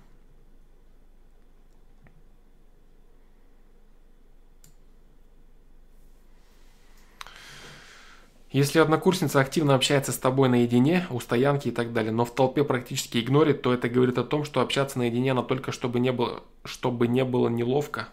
Если 8.50 8.78
однокурсница 8.78 9.40
активно 9.40 9.74
общается 9.74 10.10
с 10.10 10.16
тобой 10.16 10.48
наедине, 10.48 11.06
у 11.10 11.20
стоянки 11.20 11.68
и 11.68 11.70
так 11.70 11.92
далее, 11.92 12.12
но 12.12 12.24
в 12.24 12.34
толпе 12.34 12.64
практически 12.64 13.18
игнорит, 13.18 13.60
то 13.60 13.74
это 13.74 13.90
говорит 13.90 14.16
о 14.16 14.24
том, 14.24 14.44
что 14.44 14.62
общаться 14.62 14.98
наедине 14.98 15.32
она 15.32 15.42
только 15.42 15.70
чтобы 15.70 16.00
не 16.00 16.12
было, 16.12 16.42
чтобы 16.64 17.08
не 17.08 17.24
было 17.24 17.48
неловко. 17.48 18.08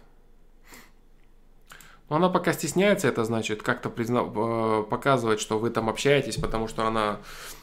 Но 2.09 2.17
она 2.17 2.29
пока 2.29 2.51
стесняется, 2.53 3.07
это 3.07 3.23
значит 3.23 3.63
как-то 3.63 3.89
призна... 3.89 4.23
Э, 4.23 4.83
показывать, 4.87 5.39
что 5.39 5.57
вы 5.57 5.69
там 5.71 5.89
общаетесь, 5.89 6.35
потому 6.35 6.67
что 6.67 6.85
она 6.85 7.21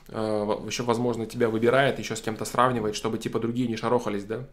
э, 0.09 0.59
еще, 0.67 0.83
возможно, 0.83 1.27
тебя 1.27 1.49
выбирает, 1.49 1.99
еще 1.99 2.17
с 2.17 2.21
кем-то 2.23 2.45
сравнивает, 2.45 2.97
чтобы 2.97 3.19
типа 3.19 3.39
другие 3.39 3.69
не 3.69 3.77
шарохались, 3.77 4.25
да? 4.25 4.49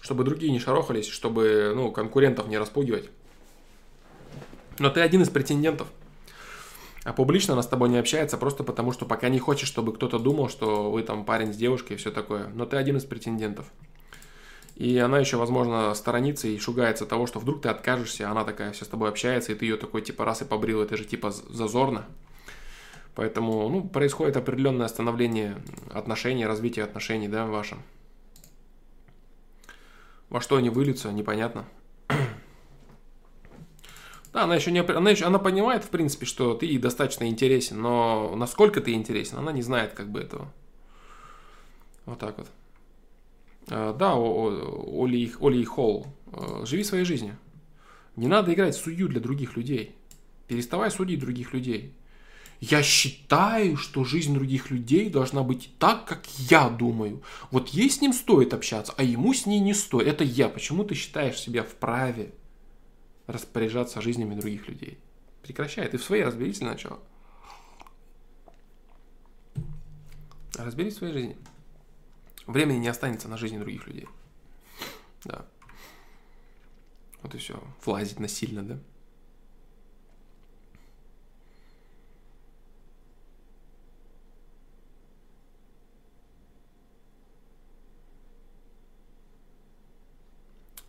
Чтобы 0.00 0.24
другие 0.24 0.50
не 0.50 0.58
шарохались, 0.58 1.06
чтобы 1.06 1.72
ну, 1.76 1.92
конкурентов 1.92 2.48
не 2.48 2.58
распугивать. 2.58 3.08
Но 4.78 4.90
ты 4.90 5.00
один 5.00 5.22
из 5.22 5.30
претендентов. 5.30 5.88
А 7.04 7.12
публично 7.12 7.52
она 7.52 7.62
с 7.62 7.68
тобой 7.68 7.90
не 7.90 7.98
общается 7.98 8.38
просто 8.38 8.64
потому, 8.64 8.92
что 8.92 9.04
пока 9.04 9.28
не 9.28 9.38
хочет, 9.38 9.68
чтобы 9.68 9.92
кто-то 9.92 10.18
думал, 10.18 10.48
что 10.48 10.90
вы 10.90 11.02
там 11.02 11.24
парень 11.24 11.52
с 11.52 11.56
девушкой 11.56 11.94
и 11.94 11.96
все 11.96 12.10
такое. 12.10 12.48
Но 12.54 12.64
ты 12.64 12.76
один 12.76 12.96
из 12.96 13.04
претендентов. 13.04 13.66
И 14.74 14.98
она 14.98 15.18
еще, 15.18 15.36
возможно, 15.36 15.94
сторонится 15.94 16.48
и 16.48 16.58
шугается 16.58 17.06
того, 17.06 17.26
что 17.26 17.38
вдруг 17.38 17.62
ты 17.62 17.68
откажешься, 17.68 18.28
она 18.28 18.44
такая 18.44 18.72
все 18.72 18.84
с 18.84 18.88
тобой 18.88 19.08
общается, 19.08 19.52
и 19.52 19.54
ты 19.54 19.66
ее 19.66 19.76
такой 19.76 20.02
типа 20.02 20.24
раз 20.24 20.42
и 20.42 20.44
побрил, 20.44 20.82
это 20.82 20.96
же 20.96 21.04
типа 21.04 21.30
зазорно. 21.30 22.06
Поэтому, 23.14 23.68
ну, 23.68 23.86
происходит 23.86 24.36
определенное 24.36 24.88
становление 24.88 25.62
отношений, 25.92 26.46
развитие 26.46 26.84
отношений, 26.84 27.28
да, 27.28 27.46
вашим. 27.46 27.82
Во 30.28 30.40
что 30.40 30.56
они 30.56 30.70
выльются, 30.70 31.12
непонятно. 31.12 31.64
Да, 34.34 34.42
она 34.42 34.56
еще 34.56 34.72
не 34.72 34.80
она 34.80 35.10
еще 35.10 35.26
она 35.26 35.38
понимает, 35.38 35.84
в 35.84 35.90
принципе, 35.90 36.26
что 36.26 36.54
ты 36.54 36.66
ей 36.66 36.78
достаточно 36.78 37.28
интересен, 37.28 37.80
но 37.80 38.34
насколько 38.34 38.80
ты 38.80 38.92
интересен, 38.92 39.38
она 39.38 39.52
не 39.52 39.62
знает 39.62 39.92
как 39.92 40.10
бы 40.10 40.18
этого. 40.18 40.52
Вот 42.04 42.18
так 42.18 42.36
вот. 42.36 42.48
А, 43.68 43.92
да, 43.94 44.14
Оли, 44.14 45.32
Оли 45.40 45.64
Холл, 45.64 46.08
а, 46.32 46.66
живи 46.66 46.82
своей 46.82 47.04
жизнью. 47.04 47.38
Не 48.16 48.26
надо 48.26 48.52
играть 48.52 48.74
судью 48.74 49.06
для 49.06 49.20
других 49.20 49.56
людей. 49.56 49.94
Переставай 50.48 50.90
судить 50.90 51.20
других 51.20 51.54
людей. 51.54 51.94
Я 52.60 52.82
считаю, 52.82 53.76
что 53.76 54.02
жизнь 54.02 54.34
других 54.34 54.68
людей 54.72 55.10
должна 55.10 55.44
быть 55.44 55.70
так, 55.78 56.06
как 56.06 56.26
я 56.50 56.68
думаю. 56.68 57.22
Вот 57.52 57.68
ей 57.68 57.88
с 57.88 58.00
ним 58.00 58.12
стоит 58.12 58.52
общаться, 58.52 58.94
а 58.96 59.04
ему 59.04 59.32
с 59.32 59.46
ней 59.46 59.60
не 59.60 59.74
стоит. 59.74 60.08
Это 60.08 60.24
я. 60.24 60.48
Почему 60.48 60.82
ты 60.82 60.96
считаешь 60.96 61.38
себя 61.38 61.62
вправе 61.62 62.32
распоряжаться 63.26 64.00
жизнями 64.00 64.34
других 64.34 64.68
людей? 64.68 64.98
Прекращай. 65.42 65.88
Ты 65.88 65.98
в 65.98 66.04
своей 66.04 66.24
разберись 66.24 66.58
для 66.58 66.68
начала. 66.68 67.00
Разберись 70.56 70.94
в 70.94 70.98
своей 70.98 71.12
жизни. 71.12 71.36
Времени 72.46 72.78
не 72.78 72.88
останется 72.88 73.28
на 73.28 73.36
жизни 73.36 73.58
других 73.58 73.86
людей. 73.86 74.08
Да. 75.24 75.46
Вот 77.22 77.34
и 77.34 77.38
все. 77.38 77.62
Влазить 77.84 78.20
насильно, 78.20 78.62
да? 78.62 78.78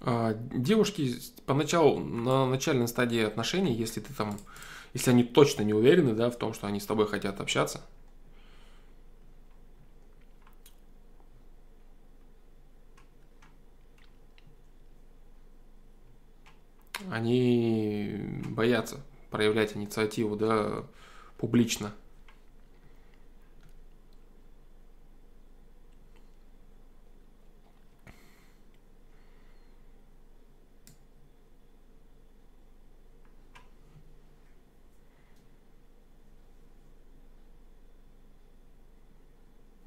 Девушки 0.06 1.16
поначалу 1.46 2.00
на 2.00 2.46
начальной 2.46 2.88
стадии 2.88 3.24
отношений, 3.24 3.74
если 3.74 4.02
ты 4.02 4.14
там, 4.14 4.38
если 4.94 5.12
они 5.12 5.24
точно 5.24 5.64
не 5.64 5.74
уверены, 5.74 6.14
да, 6.14 6.30
в 6.30 6.38
том, 6.38 6.54
что 6.54 6.68
они 6.68 6.80
с 6.80 6.86
тобой 6.86 7.08
хотят 7.08 7.42
общаться, 7.42 7.82
они 17.10 18.42
боятся 18.46 19.00
проявлять 19.32 19.76
инициативу, 19.76 20.36
да, 20.36 20.84
публично. 21.38 21.92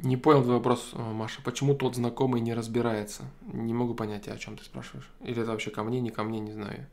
Не 0.09 0.17
понял 0.17 0.43
твой 0.43 0.57
вопрос, 0.57 0.93
э, 0.95 1.03
Маша. 1.03 1.43
Почему 1.43 1.75
тот 1.75 1.95
знакомый 1.95 2.41
не 2.41 2.55
разбирается? 2.55 3.25
Не 3.43 3.75
могу 3.75 3.95
понять, 3.95 4.27
о 4.27 4.39
чем 4.39 4.57
ты 4.57 4.65
спрашиваешь. 4.65 5.07
Или 5.21 5.43
это 5.43 5.51
вообще 5.51 5.71
ко 5.71 5.83
мне, 5.83 6.01
не 6.01 6.11
ко 6.11 6.23
мне, 6.23 6.41
не 6.41 6.51
знаю. 6.51 6.87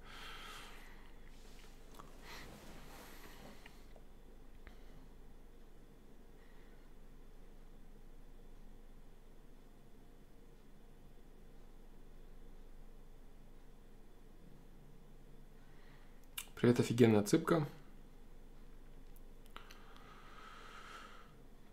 Привет, 16.56 16.82
офигенная 16.82 17.24
цыпка. 17.24 17.66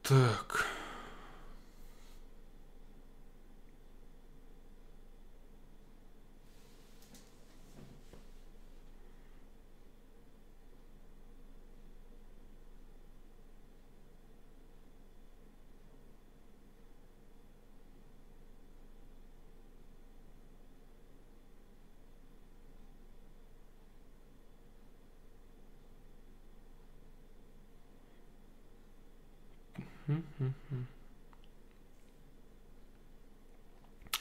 Так. 0.05 0.72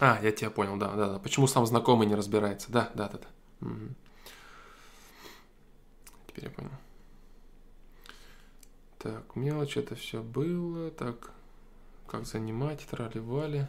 А, 0.01 0.19
я 0.23 0.31
тебя 0.31 0.49
понял, 0.49 0.77
да, 0.77 0.95
да, 0.95 1.09
да. 1.09 1.19
Почему 1.19 1.45
сам 1.45 1.63
знакомый 1.67 2.07
не 2.07 2.15
разбирается? 2.15 2.71
Да, 2.71 2.89
да, 2.95 3.07
да, 3.07 3.19
да. 3.19 3.67
Угу. 3.67 3.95
Теперь 6.25 6.45
я 6.45 6.49
понял. 6.49 6.71
Так, 8.97 9.35
мелочь 9.35 9.77
это 9.77 9.93
все 9.93 10.23
было. 10.23 10.89
Так, 10.89 11.29
как 12.07 12.25
занимать, 12.25 12.83
трали-вали. 12.89 13.67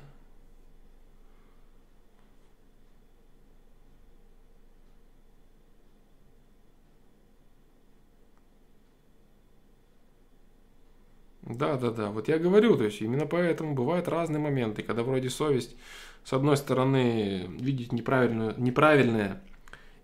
Да, 11.43 11.77
да, 11.77 11.91
да. 11.91 12.11
Вот 12.11 12.29
я 12.29 12.39
говорю, 12.39 12.79
то 12.79 12.85
есть 12.85 13.03
именно 13.03 13.27
поэтому 13.27 13.75
бывают 13.75 14.09
разные 14.09 14.41
моменты, 14.41 14.83
когда 14.83 15.03
вроде 15.03 15.29
совесть, 15.29 15.77
с 16.24 16.32
одной 16.32 16.57
стороны, 16.57 17.49
видит 17.59 17.93
неправильную, 17.93 18.55
неправильное, 18.57 19.43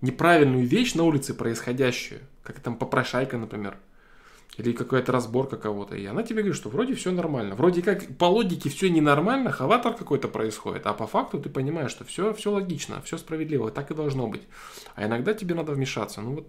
неправильную 0.00 0.66
вещь 0.66 0.94
на 0.94 1.04
улице 1.04 1.34
происходящую, 1.34 2.20
как 2.42 2.60
там 2.60 2.76
попрошайка, 2.76 3.38
например, 3.38 3.78
или 4.56 4.72
какая-то 4.72 5.12
разборка 5.12 5.56
кого-то, 5.56 5.94
и 5.94 6.04
она 6.06 6.24
тебе 6.24 6.42
говорит, 6.42 6.56
что 6.56 6.68
вроде 6.68 6.94
все 6.94 7.12
нормально. 7.12 7.54
Вроде 7.54 7.80
как 7.80 8.06
по 8.18 8.24
логике 8.24 8.68
все 8.68 8.90
ненормально, 8.90 9.52
хаватор 9.52 9.94
какой-то 9.94 10.26
происходит, 10.26 10.86
а 10.86 10.94
по 10.94 11.06
факту 11.06 11.38
ты 11.38 11.48
понимаешь, 11.48 11.92
что 11.92 12.04
все, 12.04 12.34
все 12.34 12.50
логично, 12.50 13.00
все 13.02 13.18
справедливо, 13.18 13.70
так 13.70 13.90
и 13.92 13.94
должно 13.94 14.26
быть. 14.26 14.42
А 14.96 15.06
иногда 15.06 15.32
тебе 15.32 15.54
надо 15.54 15.72
вмешаться. 15.72 16.20
Ну 16.20 16.34
вот, 16.34 16.48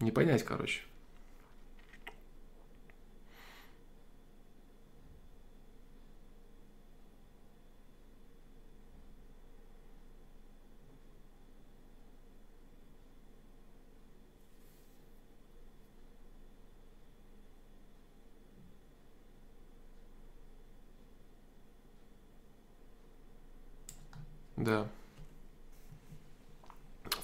не 0.00 0.10
понять, 0.10 0.44
короче. 0.44 0.82
Да. 24.62 24.86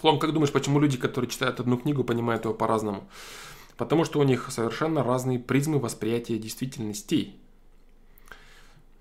Флом, 0.00 0.18
как 0.18 0.32
думаешь, 0.32 0.52
почему 0.52 0.78
люди, 0.78 0.96
которые 0.96 1.30
читают 1.30 1.60
одну 1.60 1.76
книгу, 1.76 2.04
понимают 2.04 2.44
его 2.44 2.54
по-разному? 2.54 3.08
Потому 3.76 4.04
что 4.04 4.18
у 4.18 4.24
них 4.24 4.50
совершенно 4.50 5.04
разные 5.04 5.38
призмы 5.38 5.78
восприятия 5.78 6.38
действительностей. 6.38 7.36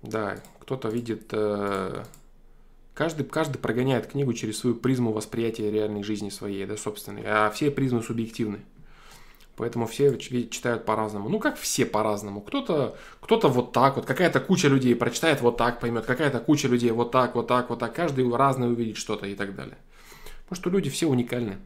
Да, 0.01 0.41
кто-то 0.59 0.89
видит... 0.89 1.30
Э, 1.31 2.03
каждый, 2.93 3.26
каждый 3.26 3.57
прогоняет 3.57 4.07
книгу 4.07 4.34
через 4.34 4.59
свою 4.59 4.76
призму 4.76 5.11
восприятия 5.11 5.72
реальной 5.72 6.03
жизни 6.03 6.30
своей, 6.30 6.65
да, 6.65 6.77
собственной. 6.77 7.23
А 7.26 7.49
все 7.49 7.72
призмы 7.72 8.03
субъективны. 8.03 8.59
Поэтому 9.57 9.88
все 9.88 10.15
читают 10.17 10.85
по-разному. 10.85 11.29
Ну, 11.29 11.39
как 11.39 11.57
все 11.57 11.85
по-разному. 11.88 12.41
Кто-то 12.41 12.95
кто 13.19 13.39
вот 13.49 13.71
так 13.71 13.95
вот, 13.95 14.05
какая-то 14.05 14.39
куча 14.39 14.67
людей 14.67 14.95
прочитает 14.95 15.41
вот 15.41 15.57
так, 15.57 15.79
поймет, 15.79 16.05
какая-то 16.05 16.39
куча 16.39 16.67
людей 16.67 16.91
вот 16.91 17.11
так, 17.11 17.34
вот 17.34 17.47
так, 17.47 17.71
вот 17.71 17.79
так. 17.79 17.93
Каждый 17.93 18.29
разный 18.34 18.71
увидит 18.71 18.97
что-то 18.97 19.25
и 19.25 19.34
так 19.34 19.55
далее. 19.55 19.77
Потому 20.43 20.61
что 20.61 20.69
люди 20.69 20.91
все 20.91 21.07
уникальны. 21.07 21.57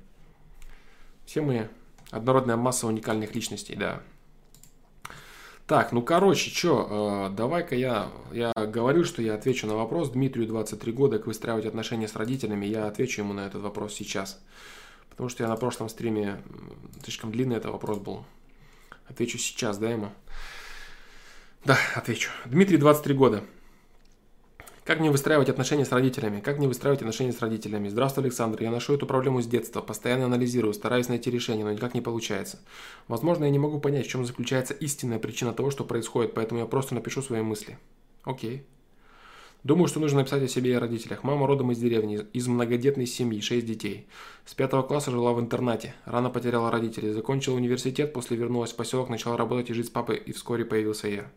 Все 1.26 1.42
мы 1.42 1.70
однородная 2.12 2.56
масса 2.56 2.88
уникальных 2.88 3.36
личностей, 3.36 3.76
да. 3.76 4.02
Так, 5.68 5.92
ну 5.92 6.02
короче, 6.02 6.50
что, 6.50 7.30
э, 7.30 7.36
давай-ка 7.36 7.76
я, 7.76 8.10
я 8.32 8.54
говорю, 8.56 9.04
что 9.04 9.22
я 9.22 9.36
отвечу 9.36 9.68
на 9.68 9.76
вопрос. 9.76 10.12
Дмитрию 10.12 10.48
23 10.48 10.94
года, 10.94 11.18
как 11.18 11.28
выстраивать 11.28 11.66
отношения 11.66 12.08
с 12.08 12.16
родителями, 12.16 12.66
я 12.66 12.88
отвечу 12.88 13.22
ему 13.22 13.34
на 13.34 13.46
этот 13.46 13.62
вопрос 13.62 13.94
сейчас. 13.94 14.40
Потому 15.12 15.30
что 15.30 15.44
я 15.44 15.50
на 15.50 15.56
прошлом 15.56 15.88
стриме, 15.88 16.42
слишком 17.04 17.32
длинный 17.32 17.58
этот 17.58 17.72
вопрос 17.72 18.00
был. 18.00 18.26
Отвечу 19.08 19.38
сейчас, 19.38 19.78
да, 19.78 19.92
ему? 19.92 20.12
Да, 21.64 21.78
отвечу. 21.96 22.32
Дмитрий, 22.46 22.78
23 22.78 23.14
года. 23.14 23.44
Как 24.84 25.00
мне 25.00 25.12
выстраивать 25.12 25.48
отношения 25.48 25.86
с 25.86 25.92
родителями? 25.92 26.40
Как 26.40 26.58
мне 26.58 26.68
выстраивать 26.68 27.02
отношения 27.02 27.32
с 27.32 27.40
родителями? 27.40 27.88
Здравствуй, 27.88 28.24
Александр. 28.24 28.64
Я 28.64 28.72
ношу 28.72 28.96
эту 28.96 29.06
проблему 29.06 29.40
с 29.42 29.46
детства, 29.46 29.80
постоянно 29.80 30.26
анализирую, 30.26 30.74
стараюсь 30.74 31.08
найти 31.08 31.30
решение, 31.30 31.64
но 31.64 31.72
никак 31.72 31.94
не 31.94 32.02
получается. 32.02 32.60
Возможно, 33.08 33.44
я 33.44 33.52
не 33.52 33.60
могу 33.60 33.80
понять, 33.80 34.08
в 34.08 34.10
чем 34.10 34.26
заключается 34.26 34.74
истинная 34.74 35.20
причина 35.20 35.54
того, 35.54 35.70
что 35.70 35.84
происходит, 35.86 36.34
поэтому 36.34 36.62
я 36.62 36.66
просто 36.66 36.96
напишу 36.96 37.22
свои 37.22 37.42
мысли. 37.42 37.78
Окей. 38.24 38.66
Думаю, 39.64 39.88
что 39.88 40.00
нужно 40.00 40.20
написать 40.20 40.42
о 40.42 40.48
себе 40.48 40.72
и 40.72 40.74
о 40.74 40.80
родителях. 40.80 41.24
Мама 41.24 41.46
родом 41.46 41.72
из 41.72 41.78
деревни, 41.78 42.26
из 42.34 42.48
многодетной 42.48 43.06
семьи, 43.06 43.40
шесть 43.42 43.68
детей. 43.68 44.08
С 44.44 44.56
пятого 44.56 44.82
класса 44.82 45.12
жила 45.12 45.34
в 45.34 45.40
интернате. 45.40 45.94
Рано 46.06 46.32
потеряла 46.32 46.72
родителей. 46.72 47.12
Закончила 47.12 47.56
университет, 47.56 48.12
после 48.12 48.38
вернулась 48.38 48.72
в 48.72 48.76
поселок, 48.76 49.10
начала 49.10 49.38
работать 49.38 49.70
и 49.70 49.74
жить 49.74 49.88
с 49.88 49.90
папой, 49.92 50.18
и 50.18 50.32
вскоре 50.32 50.66
появился 50.66 51.10
я. 51.10 51.32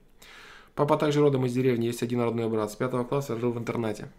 Папа 0.75 0.97
также 0.97 1.21
родом 1.21 1.45
из 1.45 1.53
деревни, 1.53 1.85
есть 1.85 2.03
один 2.03 2.23
родной 2.23 2.49
брат. 2.49 2.73
С 2.73 2.77
пятого 2.77 3.05
класса 3.05 3.39
жил 3.39 3.53
в 3.53 3.59
интернате. 3.59 4.11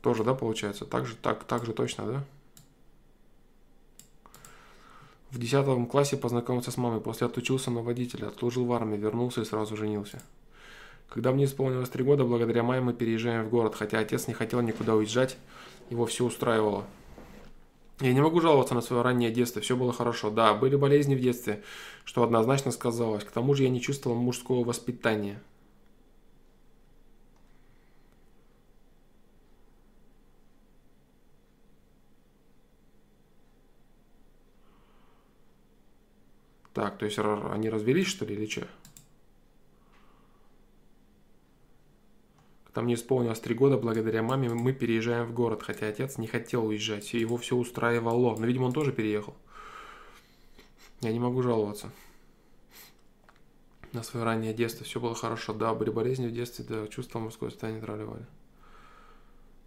Тоже, 0.00 0.24
да, 0.24 0.32
получается? 0.32 0.86
Так 0.86 1.06
же, 1.06 1.14
так, 1.16 1.44
так 1.44 1.66
же 1.66 1.74
точно, 1.74 2.06
да? 2.06 2.24
В 5.30 5.38
десятом 5.38 5.84
классе 5.86 6.16
познакомился 6.16 6.70
с 6.70 6.78
мамой, 6.78 7.02
после 7.02 7.26
отучился 7.26 7.70
на 7.70 7.82
водителя, 7.82 8.28
отслужил 8.28 8.64
в 8.64 8.72
армии, 8.72 8.96
вернулся 8.96 9.42
и 9.42 9.44
сразу 9.44 9.76
женился. 9.76 10.22
Когда 11.08 11.32
мне 11.32 11.44
исполнилось 11.44 11.88
три 11.88 12.04
года, 12.04 12.24
благодаря 12.24 12.62
маме 12.62 12.80
мы 12.80 12.92
переезжаем 12.92 13.44
в 13.44 13.50
город, 13.50 13.74
хотя 13.74 13.98
отец 13.98 14.26
не 14.26 14.34
хотел 14.34 14.60
никуда 14.60 14.94
уезжать, 14.94 15.36
его 15.88 16.04
все 16.06 16.24
устраивало. 16.24 16.84
Я 18.00 18.12
не 18.12 18.20
могу 18.20 18.40
жаловаться 18.40 18.74
на 18.74 18.82
свое 18.82 19.02
раннее 19.02 19.30
детство, 19.30 19.62
все 19.62 19.76
было 19.76 19.92
хорошо. 19.92 20.30
Да, 20.30 20.52
были 20.52 20.76
болезни 20.76 21.14
в 21.14 21.20
детстве, 21.20 21.62
что 22.04 22.22
однозначно 22.22 22.70
сказалось. 22.70 23.24
К 23.24 23.30
тому 23.30 23.54
же 23.54 23.62
я 23.62 23.70
не 23.70 23.80
чувствовал 23.80 24.16
мужского 24.16 24.64
воспитания. 24.64 25.40
Так, 36.74 36.98
то 36.98 37.06
есть 37.06 37.18
они 37.18 37.70
развелись, 37.70 38.06
что 38.06 38.26
ли, 38.26 38.34
или 38.34 38.44
что? 38.44 38.68
Там 42.76 42.84
мне 42.84 42.92
исполнилось 42.92 43.40
три 43.40 43.54
года, 43.54 43.78
благодаря 43.78 44.22
маме 44.22 44.50
мы 44.50 44.74
переезжаем 44.74 45.24
в 45.24 45.32
город, 45.32 45.62
хотя 45.62 45.88
отец 45.88 46.18
не 46.18 46.26
хотел 46.26 46.66
уезжать, 46.66 47.10
его 47.14 47.38
все 47.38 47.56
устраивало. 47.56 48.36
Но, 48.36 48.44
видимо, 48.44 48.64
он 48.64 48.74
тоже 48.74 48.92
переехал. 48.92 49.34
Я 51.00 51.10
не 51.10 51.18
могу 51.18 51.40
жаловаться. 51.40 51.90
На 53.92 54.02
свое 54.02 54.26
раннее 54.26 54.52
детство 54.52 54.84
все 54.84 55.00
было 55.00 55.14
хорошо. 55.14 55.54
Да, 55.54 55.72
были 55.72 55.88
болезни 55.88 56.26
в 56.26 56.32
детстве, 56.32 56.66
да, 56.68 56.86
чувства 56.88 57.18
мужское 57.18 57.48
состояние 57.48 57.80
травливали. 57.80 58.26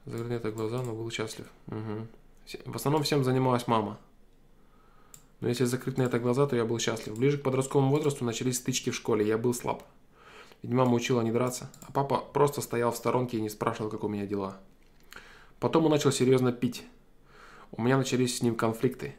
Это 0.06 0.52
глаза, 0.52 0.84
но 0.84 0.94
был 0.94 1.10
счастлив. 1.10 1.48
Угу. 1.66 2.72
В 2.72 2.76
основном 2.76 3.02
всем 3.02 3.24
занималась 3.24 3.66
мама. 3.66 3.98
Но 5.40 5.48
если 5.48 5.66
закрыть 5.66 5.98
на 5.98 6.04
это 6.04 6.20
глаза, 6.20 6.46
то 6.46 6.56
я 6.56 6.64
был 6.64 6.78
счастлив. 6.78 7.18
Ближе 7.18 7.40
к 7.40 7.42
подростковому 7.42 7.90
возрасту 7.90 8.24
начались 8.24 8.58
стычки 8.58 8.92
в 8.92 8.96
школе, 8.96 9.26
я 9.26 9.40
был 9.40 9.56
слаб. 9.56 9.82
Ведь 10.62 10.72
мама 10.72 10.94
учила 10.94 11.22
не 11.22 11.32
драться, 11.32 11.70
а 11.82 11.92
папа 11.92 12.18
просто 12.18 12.62
стоял 12.62 12.92
в 12.92 12.98
сторонке 12.98 13.38
и 13.38 13.42
не 13.42 13.50
спрашивал, 13.50 13.90
как 13.90 14.04
у 14.04 14.08
меня 14.08 14.26
дела. 14.26 14.58
Потом 15.60 15.86
он 15.86 15.92
начал 15.92 16.12
серьезно 16.12 16.52
пить. 16.52 16.86
У 17.72 17.82
меня 17.82 17.98
начались 17.98 18.38
с 18.38 18.42
ним 18.42 18.56
конфликты. 18.56 19.16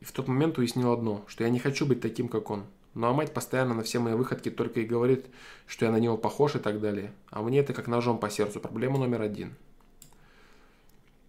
И 0.00 0.04
в 0.04 0.12
тот 0.12 0.28
момент 0.28 0.58
уяснил 0.58 0.92
одно, 0.92 1.24
что 1.26 1.44
я 1.44 1.50
не 1.50 1.58
хочу 1.58 1.86
быть 1.86 2.00
таким, 2.00 2.28
как 2.28 2.50
он. 2.50 2.64
Ну 2.94 3.06
а 3.06 3.12
мать 3.12 3.32
постоянно 3.32 3.74
на 3.74 3.82
все 3.82 4.00
мои 4.00 4.14
выходки 4.14 4.50
только 4.50 4.80
и 4.80 4.86
говорит, 4.86 5.26
что 5.66 5.84
я 5.84 5.92
на 5.92 5.98
него 5.98 6.16
похож 6.16 6.56
и 6.56 6.58
так 6.58 6.80
далее. 6.80 7.12
А 7.30 7.42
мне 7.42 7.60
это 7.60 7.72
как 7.72 7.86
ножом 7.86 8.18
по 8.18 8.28
сердцу. 8.30 8.60
Проблема 8.60 8.98
номер 8.98 9.22
один. 9.22 9.54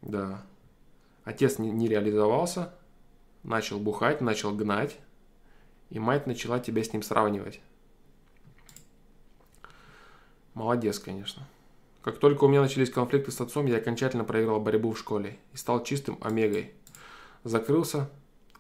Да. 0.02 0.44
Отец 1.24 1.60
не, 1.60 1.70
не 1.70 1.88
реализовался, 1.88 2.74
начал 3.44 3.80
бухать, 3.80 4.22
начал 4.22 4.56
гнать, 4.56 4.98
и 5.90 6.00
мать 6.00 6.26
начала 6.26 6.60
тебя 6.60 6.84
с 6.84 6.94
ним 6.94 7.04
сравнивать. 7.04 7.62
Молодец, 10.54 11.00
конечно. 11.00 11.48
Как 12.02 12.18
только 12.18 12.46
у 12.46 12.48
меня 12.48 12.62
начались 12.62 12.90
конфликты 12.90 13.32
с 13.32 13.40
отцом, 13.40 13.68
я 13.68 13.78
окончательно 13.78 14.24
проиграл 14.24 14.60
борьбу 14.60 14.92
в 14.92 15.00
школе 15.00 15.38
и 15.54 15.58
стал 15.58 15.84
чистым 15.84 16.18
омегой. 16.22 16.72
Закрылся, 17.44 18.10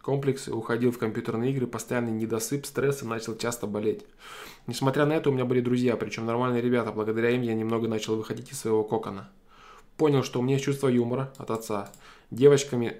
комплексы, 0.01 0.53
уходил 0.53 0.91
в 0.91 0.97
компьютерные 0.97 1.51
игры, 1.51 1.67
постоянный 1.67 2.11
недосып, 2.11 2.65
стресс 2.65 3.01
и 3.01 3.05
начал 3.05 3.35
часто 3.35 3.67
болеть. 3.67 4.05
Несмотря 4.67 5.05
на 5.05 5.13
это, 5.13 5.29
у 5.29 5.33
меня 5.33 5.45
были 5.45 5.59
друзья, 5.59 5.95
причем 5.97 6.25
нормальные 6.25 6.61
ребята, 6.61 6.91
благодаря 6.91 7.31
им 7.31 7.41
я 7.41 7.53
немного 7.53 7.87
начал 7.87 8.15
выходить 8.15 8.51
из 8.51 8.59
своего 8.59 8.83
кокона. 8.83 9.29
Понял, 9.97 10.23
что 10.23 10.39
у 10.39 10.43
меня 10.43 10.53
есть 10.53 10.65
чувство 10.65 10.87
юмора 10.87 11.33
от 11.37 11.51
отца. 11.51 11.91
Девочками, 12.29 12.97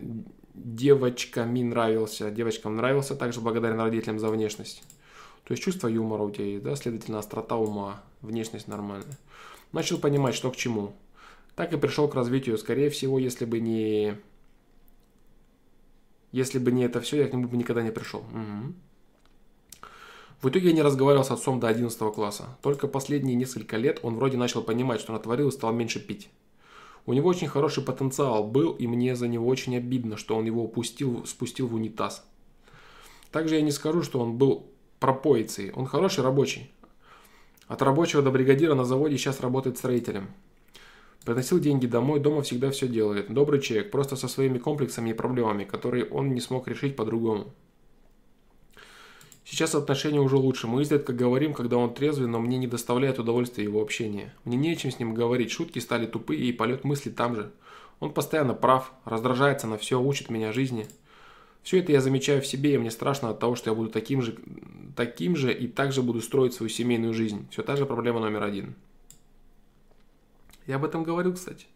девочками 0.54 1.62
нравился, 1.62 2.32
девочкам 2.32 2.76
нравился, 2.76 3.16
также 3.16 3.42
благодарен 3.42 3.80
родителям 3.80 4.20
за 4.20 4.30
внешность. 4.30 4.84
То 5.52 5.54
есть 5.54 5.66
чувство 5.66 5.90
юмора 5.90 6.24
у 6.24 6.32
тебя 6.32 6.46
есть, 6.46 6.64
да, 6.64 6.78
следовательно, 6.78 7.20
острота 7.20 7.58
ума, 7.58 8.02
внешность 8.22 8.70
нормальная. 8.70 9.18
Начал 9.74 9.98
понимать, 9.98 10.34
что 10.34 10.50
к 10.50 10.56
чему. 10.56 10.94
Так 11.58 11.74
и 11.74 11.78
пришел 11.78 12.08
к 12.08 12.16
развитию. 12.16 12.58
Скорее 12.58 12.90
всего, 12.90 13.20
если 13.20 13.44
бы 13.44 13.60
не... 13.60 14.16
Если 16.32 16.58
бы 16.58 16.72
не 16.72 16.86
это 16.86 17.02
все, 17.02 17.18
я 17.18 17.28
к 17.28 17.34
нему 17.34 17.50
бы 17.50 17.58
никогда 17.58 17.82
не 17.82 17.92
пришел. 17.92 18.22
Угу. 18.22 19.90
В 20.42 20.48
итоге 20.48 20.70
я 20.70 20.74
не 20.74 20.82
разговаривал 20.82 21.26
с 21.26 21.32
отцом 21.32 21.60
до 21.60 21.68
11 21.68 22.00
класса. 22.14 22.58
Только 22.62 22.88
последние 22.88 23.36
несколько 23.36 23.76
лет 23.76 24.00
он 24.04 24.16
вроде 24.16 24.38
начал 24.38 24.64
понимать, 24.64 25.02
что 25.02 25.12
натворил 25.12 25.50
и 25.50 25.52
стал 25.52 25.74
меньше 25.74 26.00
пить. 26.00 26.30
У 27.06 27.12
него 27.12 27.28
очень 27.28 27.50
хороший 27.50 27.84
потенциал 27.84 28.46
был, 28.46 28.72
и 28.72 28.88
мне 28.88 29.18
за 29.18 29.28
него 29.28 29.48
очень 29.48 29.76
обидно, 29.76 30.16
что 30.16 30.38
он 30.38 30.46
его 30.46 30.64
упустил, 30.64 31.26
спустил 31.26 31.68
в 31.68 31.76
унитаз. 31.76 32.24
Также 33.34 33.56
я 33.56 33.62
не 33.62 33.72
скажу, 33.72 34.02
что 34.02 34.22
он 34.22 34.38
был 34.38 34.71
пропоицей. 35.02 35.72
Он 35.72 35.88
хороший 35.88 36.24
рабочий. 36.24 36.72
От 37.68 37.82
рабочего 37.82 38.22
до 38.22 38.32
бригадира 38.32 38.76
на 38.76 38.86
заводе 38.86 39.18
сейчас 39.18 39.42
работает 39.42 39.78
строителем. 39.78 40.30
Приносил 41.26 41.60
деньги 41.60 41.88
домой, 41.88 42.20
дома 42.20 42.44
всегда 42.44 42.70
все 42.70 42.88
делает. 42.88 43.34
Добрый 43.34 43.60
человек, 43.62 43.92
просто 43.92 44.16
со 44.16 44.28
своими 44.28 44.60
комплексами 44.60 45.10
и 45.10 45.14
проблемами, 45.14 45.64
которые 45.64 46.06
он 46.06 46.34
не 46.34 46.40
смог 46.40 46.68
решить 46.68 46.96
по-другому. 46.96 47.52
Сейчас 49.44 49.74
отношения 49.74 50.20
уже 50.20 50.36
лучше. 50.36 50.68
Мы 50.68 50.84
изредка 50.84 51.14
говорим, 51.14 51.54
когда 51.54 51.78
он 51.78 51.94
трезвый, 51.96 52.28
но 52.28 52.40
мне 52.40 52.60
не 52.60 52.68
доставляет 52.68 53.18
удовольствия 53.18 53.64
его 53.64 53.82
общение. 53.82 54.34
Мне 54.46 54.56
не 54.56 54.72
о 54.72 54.76
чем 54.76 54.92
с 54.92 55.00
ним 55.00 55.16
говорить, 55.16 55.52
шутки 55.52 55.80
стали 55.80 56.06
тупые 56.06 56.42
и 56.42 56.54
полет 56.54 56.84
мысли 56.84 57.10
там 57.10 57.36
же. 57.36 57.52
Он 58.00 58.14
постоянно 58.14 58.54
прав, 58.54 58.92
раздражается 59.06 59.66
на 59.66 59.80
все, 59.80 60.00
учит 60.00 60.30
меня 60.30 60.52
жизни. 60.52 60.88
Все 61.64 61.80
это 61.80 61.92
я 61.92 62.02
замечаю 62.02 62.42
в 62.42 62.48
себе, 62.48 62.74
и 62.74 62.78
мне 62.78 62.90
страшно 62.90 63.30
от 63.30 63.40
того, 63.40 63.56
что 63.56 63.70
я 63.70 63.76
буду 63.76 63.90
таким 63.90 64.22
же, 64.22 64.38
таким 64.96 65.36
же 65.36 65.54
и 65.54 65.68
также 65.68 66.02
буду 66.02 66.22
строить 66.22 66.54
свою 66.54 66.70
семейную 66.70 67.14
жизнь. 67.14 67.48
Все 67.52 67.62
та 67.62 67.76
же 67.76 67.86
проблема 67.86 68.20
номер 68.20 68.44
один. 68.44 68.76
Я 70.66 70.78
об 70.78 70.86
этом 70.86 71.04
говорил, 71.04 71.34
кстати. 71.34 71.68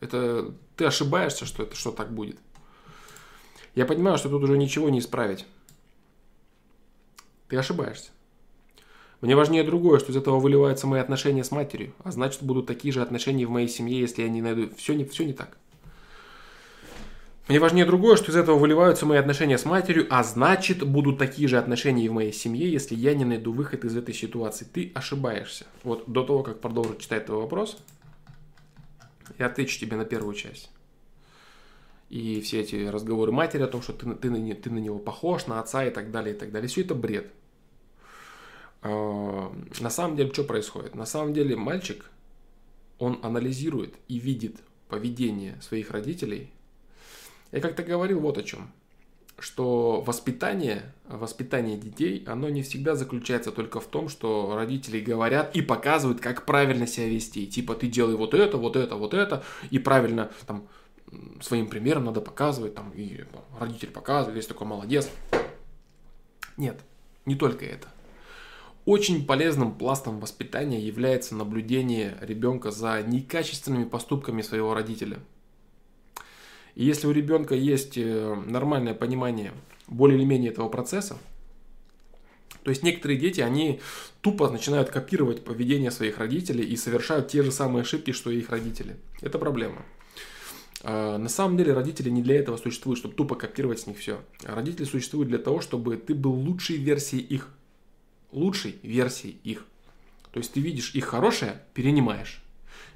Это 0.00 0.52
ты 0.76 0.84
ошибаешься, 0.84 1.46
что 1.46 1.62
это 1.62 1.74
что 1.74 1.90
так 1.90 2.12
будет. 2.12 2.36
Я 3.74 3.86
понимаю, 3.86 4.18
что 4.18 4.28
тут 4.28 4.42
уже 4.42 4.58
ничего 4.58 4.88
не 4.90 4.98
исправить. 4.98 5.46
Ты 7.48 7.56
ошибаешься. 7.56 8.10
Мне 9.20 9.36
важнее 9.36 9.64
другое, 9.64 10.00
что 10.00 10.12
из 10.12 10.16
этого 10.16 10.38
выливаются 10.38 10.86
мои 10.86 11.00
отношения 11.00 11.44
с 11.44 11.50
матерью, 11.50 11.94
а 12.02 12.12
значит 12.12 12.42
будут 12.42 12.66
такие 12.66 12.92
же 12.92 13.00
отношения 13.00 13.46
в 13.46 13.50
моей 13.50 13.68
семье, 13.68 13.98
если 13.98 14.22
я 14.22 14.28
не 14.28 14.42
найду. 14.42 14.74
Все 14.76 14.94
не, 14.94 15.04
все 15.04 15.24
не 15.24 15.32
так. 15.32 15.56
Мне 17.46 17.60
важнее 17.60 17.84
другое, 17.84 18.16
что 18.16 18.32
из 18.32 18.36
этого 18.36 18.58
выливаются 18.58 19.04
мои 19.04 19.18
отношения 19.18 19.58
с 19.58 19.66
матерью, 19.66 20.06
а 20.08 20.22
значит, 20.24 20.82
будут 20.82 21.18
такие 21.18 21.46
же 21.46 21.58
отношения 21.58 22.06
и 22.06 22.08
в 22.08 22.12
моей 22.12 22.32
семье, 22.32 22.72
если 22.72 22.94
я 22.94 23.14
не 23.14 23.26
найду 23.26 23.52
выход 23.52 23.84
из 23.84 23.94
этой 23.94 24.14
ситуации. 24.14 24.64
Ты 24.64 24.90
ошибаешься. 24.94 25.66
Вот 25.82 26.10
до 26.10 26.24
того, 26.24 26.42
как 26.42 26.60
продолжить 26.60 27.00
читать 27.00 27.26
твой 27.26 27.42
вопрос, 27.42 27.76
я 29.38 29.46
отвечу 29.46 29.78
тебе 29.78 29.98
на 29.98 30.06
первую 30.06 30.34
часть. 30.34 30.70
И 32.08 32.40
все 32.40 32.60
эти 32.60 32.86
разговоры 32.86 33.30
матери 33.30 33.62
о 33.62 33.66
том, 33.66 33.82
что 33.82 33.92
ты, 33.92 34.14
ты, 34.14 34.30
на, 34.30 34.54
ты 34.54 34.70
на 34.70 34.78
него 34.78 34.98
похож, 34.98 35.46
на 35.46 35.60
отца 35.60 35.84
и 35.84 35.90
так 35.90 36.10
далее, 36.10 36.34
и 36.34 36.38
так 36.38 36.50
далее. 36.50 36.68
Все 36.68 36.80
это 36.80 36.94
бред. 36.94 37.30
А, 38.80 39.52
на 39.80 39.90
самом 39.90 40.16
деле, 40.16 40.32
что 40.32 40.44
происходит? 40.44 40.94
На 40.94 41.04
самом 41.04 41.34
деле, 41.34 41.56
мальчик, 41.56 42.10
он 42.98 43.18
анализирует 43.22 43.96
и 44.08 44.18
видит 44.18 44.56
поведение 44.88 45.60
своих 45.60 45.90
родителей– 45.90 46.50
я 47.54 47.60
как-то 47.60 47.82
говорил 47.82 48.20
вот 48.20 48.36
о 48.36 48.42
чем. 48.42 48.72
что 49.38 50.00
воспитание, 50.00 50.92
воспитание 51.08 51.76
детей, 51.76 52.24
оно 52.26 52.48
не 52.48 52.62
всегда 52.62 52.94
заключается 52.94 53.50
только 53.50 53.80
в 53.80 53.86
том, 53.86 54.08
что 54.08 54.54
родители 54.54 55.00
говорят 55.00 55.54
и 55.56 55.62
показывают, 55.62 56.20
как 56.20 56.46
правильно 56.46 56.86
себя 56.86 57.08
вести. 57.08 57.46
Типа 57.46 57.74
ты 57.74 57.88
делай 57.88 58.14
вот 58.14 58.34
это, 58.34 58.56
вот 58.56 58.76
это, 58.76 58.96
вот 58.96 59.12
это, 59.12 59.42
и 59.70 59.78
правильно 59.78 60.30
там 60.46 60.68
своим 61.40 61.66
примером 61.66 62.04
надо 62.04 62.20
показывать, 62.20 62.74
там, 62.74 62.90
и 62.90 63.24
родитель 63.58 63.90
показывает, 63.90 64.36
есть 64.36 64.48
такой 64.48 64.66
молодец. 64.66 65.10
Нет, 66.56 66.80
не 67.26 67.34
только 67.34 67.64
это. 67.64 67.88
Очень 68.84 69.26
полезным 69.26 69.74
пластом 69.76 70.20
воспитания 70.20 70.80
является 70.80 71.34
наблюдение 71.34 72.16
ребенка 72.20 72.70
за 72.70 73.02
некачественными 73.02 73.84
поступками 73.84 74.42
своего 74.42 74.74
родителя. 74.74 75.20
И 76.74 76.84
если 76.84 77.06
у 77.06 77.12
ребенка 77.12 77.54
есть 77.54 77.96
э, 77.96 78.34
нормальное 78.46 78.94
понимание 78.94 79.52
более 79.86 80.18
или 80.18 80.24
менее 80.24 80.50
этого 80.50 80.68
процесса, 80.68 81.16
то 82.62 82.70
есть 82.70 82.82
некоторые 82.82 83.18
дети, 83.18 83.40
они 83.40 83.80
тупо 84.22 84.50
начинают 84.50 84.88
копировать 84.88 85.44
поведение 85.44 85.90
своих 85.90 86.18
родителей 86.18 86.64
и 86.64 86.76
совершают 86.76 87.28
те 87.28 87.42
же 87.42 87.52
самые 87.52 87.82
ошибки, 87.82 88.12
что 88.12 88.30
и 88.30 88.38
их 88.38 88.48
родители. 88.48 88.96
Это 89.20 89.38
проблема. 89.38 89.84
А, 90.82 91.18
на 91.18 91.28
самом 91.28 91.58
деле 91.58 91.74
родители 91.74 92.08
не 92.08 92.22
для 92.22 92.36
этого 92.36 92.56
существуют, 92.56 92.98
чтобы 92.98 93.14
тупо 93.14 93.34
копировать 93.34 93.80
с 93.80 93.86
них 93.86 93.98
все. 93.98 94.20
Родители 94.42 94.84
существуют 94.84 95.28
для 95.28 95.38
того, 95.38 95.60
чтобы 95.60 95.96
ты 95.96 96.14
был 96.14 96.32
лучшей 96.32 96.76
версией 96.76 97.22
их 97.22 97.50
лучшей 98.34 98.76
версии 98.82 99.36
их. 99.44 99.64
То 100.32 100.38
есть 100.38 100.52
ты 100.52 100.60
видишь 100.60 100.94
их 100.94 101.06
хорошее, 101.06 101.62
перенимаешь. 101.72 102.42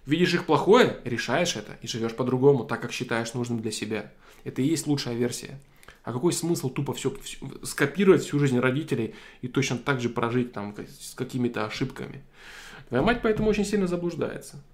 Видишь 0.09 0.33
их 0.33 0.47
плохое, 0.47 1.01
решаешь 1.05 1.55
это 1.55 1.77
и 1.83 1.87
живешь 1.87 2.17
по-другому, 2.17 2.65
так 2.65 2.81
как 2.81 2.93
считаешь 2.93 3.35
нужным 3.35 3.61
для 3.61 3.71
себя. 3.71 4.11
Это 4.43 4.63
и 4.63 4.67
есть 4.67 4.87
лучшая 4.87 5.15
версия. 5.15 5.61
А 6.03 6.15
какой 6.15 6.33
смысл 6.33 6.71
тупо 6.71 6.95
все, 6.95 7.15
все 7.23 7.37
скопировать 7.63 8.23
всю 8.23 8.39
жизнь 8.39 8.59
родителей 8.59 9.15
и 9.43 9.49
точно 9.49 9.77
так 9.77 10.01
же 10.01 10.09
прожить 10.09 10.55
там 10.55 10.75
с 10.79 11.13
какими-то 11.15 11.67
ошибками? 11.67 12.25
Твоя 12.89 13.05
мать 13.05 13.21
поэтому 13.23 13.51
очень 13.51 13.67
сильно 13.67 13.87
заблуждается. 13.87 14.65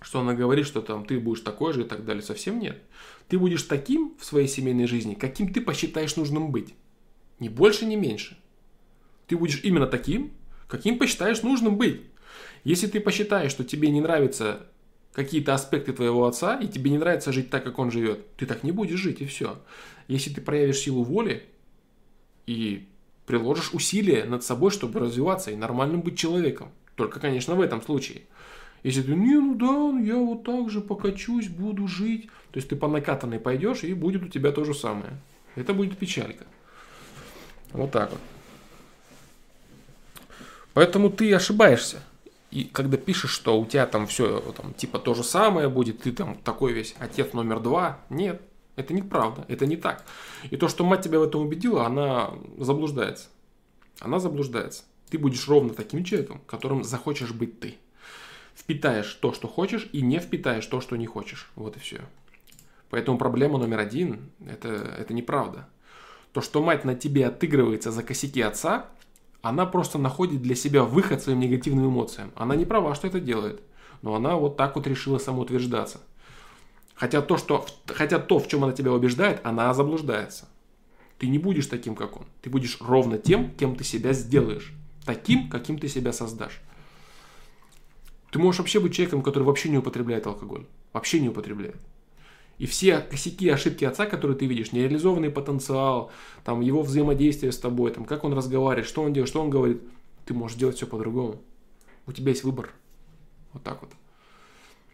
Что 0.00 0.20
она 0.20 0.32
говорит, 0.32 0.66
что 0.66 0.80
там 0.80 1.04
ты 1.04 1.20
будешь 1.20 1.42
такой 1.42 1.74
же 1.74 1.82
и 1.82 1.84
так 1.84 2.06
далее. 2.06 2.22
Совсем 2.22 2.58
нет. 2.58 2.80
Ты 3.28 3.38
будешь 3.38 3.64
таким 3.64 4.14
в 4.18 4.24
своей 4.24 4.48
семейной 4.48 4.86
жизни, 4.86 5.12
каким 5.12 5.52
ты 5.52 5.60
посчитаешь 5.60 6.16
нужным 6.16 6.52
быть. 6.52 6.72
Ни 7.38 7.50
больше, 7.50 7.84
ни 7.84 7.96
меньше. 7.96 8.38
Ты 9.26 9.36
будешь 9.36 9.60
именно 9.62 9.86
таким, 9.86 10.32
каким 10.68 10.98
посчитаешь 10.98 11.42
нужным 11.42 11.76
быть. 11.76 12.00
Если 12.64 12.86
ты 12.86 13.00
посчитаешь, 13.00 13.50
что 13.50 13.62
тебе 13.62 13.90
не 13.90 14.00
нравятся 14.00 14.66
какие-то 15.12 15.54
аспекты 15.54 15.92
твоего 15.92 16.26
отца, 16.26 16.56
и 16.58 16.66
тебе 16.66 16.90
не 16.90 16.98
нравится 16.98 17.32
жить 17.32 17.50
так, 17.50 17.62
как 17.62 17.78
он 17.78 17.90
живет, 17.90 18.34
ты 18.36 18.46
так 18.46 18.64
не 18.64 18.72
будешь 18.72 18.98
жить, 18.98 19.20
и 19.20 19.26
все. 19.26 19.58
Если 20.08 20.30
ты 20.30 20.40
проявишь 20.40 20.78
силу 20.78 21.04
воли 21.04 21.44
и 22.46 22.88
приложишь 23.26 23.72
усилия 23.72 24.24
над 24.24 24.42
собой, 24.42 24.70
чтобы 24.70 25.00
развиваться 25.00 25.50
и 25.50 25.56
нормальным 25.56 26.02
быть 26.02 26.18
человеком, 26.18 26.70
только, 26.96 27.20
конечно, 27.20 27.54
в 27.54 27.60
этом 27.60 27.80
случае. 27.82 28.22
Если 28.82 29.02
ты, 29.02 29.14
не, 29.14 29.34
ну 29.34 29.54
да, 29.54 29.66
ну 29.66 30.02
я 30.02 30.16
вот 30.16 30.44
так 30.44 30.70
же 30.70 30.80
покачусь, 30.80 31.48
буду 31.48 31.88
жить, 31.88 32.26
то 32.50 32.58
есть 32.58 32.68
ты 32.68 32.76
по 32.76 32.88
накатанной 32.88 33.40
пойдешь, 33.40 33.82
и 33.82 33.94
будет 33.94 34.22
у 34.22 34.28
тебя 34.28 34.52
то 34.52 34.64
же 34.64 34.74
самое. 34.74 35.12
Это 35.54 35.72
будет 35.72 35.96
печалька. 35.96 36.44
Вот 37.72 37.92
так 37.92 38.10
вот. 38.10 38.20
Поэтому 40.74 41.08
ты 41.08 41.32
ошибаешься. 41.32 42.02
И 42.54 42.70
когда 42.72 42.96
пишешь, 42.96 43.32
что 43.32 43.60
у 43.60 43.66
тебя 43.66 43.84
там 43.84 44.06
все 44.06 44.40
там, 44.56 44.74
типа 44.74 45.00
то 45.00 45.12
же 45.14 45.24
самое 45.24 45.68
будет, 45.68 46.02
ты 46.02 46.12
там 46.12 46.36
такой 46.36 46.72
весь 46.72 46.94
отец 47.00 47.32
номер 47.32 47.58
два, 47.58 47.98
нет, 48.10 48.40
это 48.76 48.94
неправда, 48.94 49.44
это 49.48 49.66
не 49.66 49.76
так. 49.76 50.04
И 50.50 50.56
то, 50.56 50.68
что 50.68 50.84
мать 50.84 51.02
тебя 51.02 51.18
в 51.18 51.24
этом 51.24 51.40
убедила, 51.40 51.84
она 51.84 52.30
заблуждается. 52.56 53.26
Она 53.98 54.20
заблуждается. 54.20 54.84
Ты 55.10 55.18
будешь 55.18 55.48
ровно 55.48 55.74
таким 55.74 56.04
человеком, 56.04 56.42
которым 56.46 56.84
захочешь 56.84 57.32
быть 57.32 57.58
ты. 57.58 57.74
Впитаешь 58.54 59.12
то, 59.14 59.32
что 59.32 59.48
хочешь, 59.48 59.88
и 59.90 60.00
не 60.00 60.20
впитаешь 60.20 60.66
то, 60.66 60.80
что 60.80 60.94
не 60.94 61.06
хочешь. 61.06 61.50
Вот 61.56 61.76
и 61.76 61.80
все. 61.80 62.02
Поэтому 62.88 63.18
проблема 63.18 63.58
номер 63.58 63.80
один 63.80 64.30
это,– 64.46 64.68
это 64.98 65.12
неправда. 65.12 65.68
То, 66.30 66.40
что 66.40 66.62
мать 66.62 66.84
на 66.84 66.94
тебе 66.94 67.26
отыгрывается 67.26 67.90
за 67.90 68.04
косяки 68.04 68.40
отца, 68.40 68.90
она 69.44 69.66
просто 69.66 69.98
находит 69.98 70.40
для 70.40 70.54
себя 70.54 70.84
выход 70.84 71.22
своим 71.22 71.38
негативным 71.40 71.90
эмоциям. 71.90 72.32
Она 72.34 72.56
не 72.56 72.64
права, 72.64 72.94
что 72.94 73.08
это 73.08 73.20
делает. 73.20 73.60
Но 74.00 74.14
она 74.14 74.36
вот 74.36 74.56
так 74.56 74.74
вот 74.74 74.86
решила 74.86 75.18
самоутверждаться. 75.18 76.00
Хотя 76.94 77.20
то, 77.20 77.36
что, 77.36 77.66
хотя 77.86 78.18
то, 78.18 78.38
в 78.38 78.48
чем 78.48 78.64
она 78.64 78.72
тебя 78.72 78.90
убеждает, 78.90 79.42
она 79.44 79.74
заблуждается. 79.74 80.48
Ты 81.18 81.26
не 81.26 81.36
будешь 81.36 81.66
таким, 81.66 81.94
как 81.94 82.16
он. 82.16 82.24
Ты 82.40 82.48
будешь 82.48 82.78
ровно 82.80 83.18
тем, 83.18 83.50
кем 83.50 83.76
ты 83.76 83.84
себя 83.84 84.14
сделаешь. 84.14 84.72
Таким, 85.04 85.50
каким 85.50 85.78
ты 85.78 85.88
себя 85.88 86.14
создашь. 86.14 86.62
Ты 88.30 88.38
можешь 88.38 88.60
вообще 88.60 88.80
быть 88.80 88.94
человеком, 88.94 89.20
который 89.20 89.44
вообще 89.44 89.68
не 89.68 89.76
употребляет 89.76 90.26
алкоголь. 90.26 90.64
Вообще 90.94 91.20
не 91.20 91.28
употребляет. 91.28 91.76
И 92.58 92.66
все 92.66 93.00
косяки, 93.00 93.48
ошибки 93.48 93.84
отца, 93.84 94.06
которые 94.06 94.36
ты 94.36 94.46
видишь, 94.46 94.72
нереализованный 94.72 95.30
потенциал, 95.30 96.10
там, 96.44 96.60
его 96.60 96.82
взаимодействие 96.82 97.52
с 97.52 97.58
тобой, 97.58 97.90
там, 97.90 98.04
как 98.04 98.24
он 98.24 98.32
разговаривает, 98.32 98.88
что 98.88 99.02
он 99.02 99.12
делает, 99.12 99.28
что 99.28 99.40
он 99.40 99.50
говорит, 99.50 99.82
ты 100.24 100.34
можешь 100.34 100.56
делать 100.56 100.76
все 100.76 100.86
по-другому. 100.86 101.40
У 102.06 102.12
тебя 102.12 102.30
есть 102.30 102.44
выбор. 102.44 102.70
Вот 103.52 103.62
так 103.62 103.80
вот. 103.82 103.90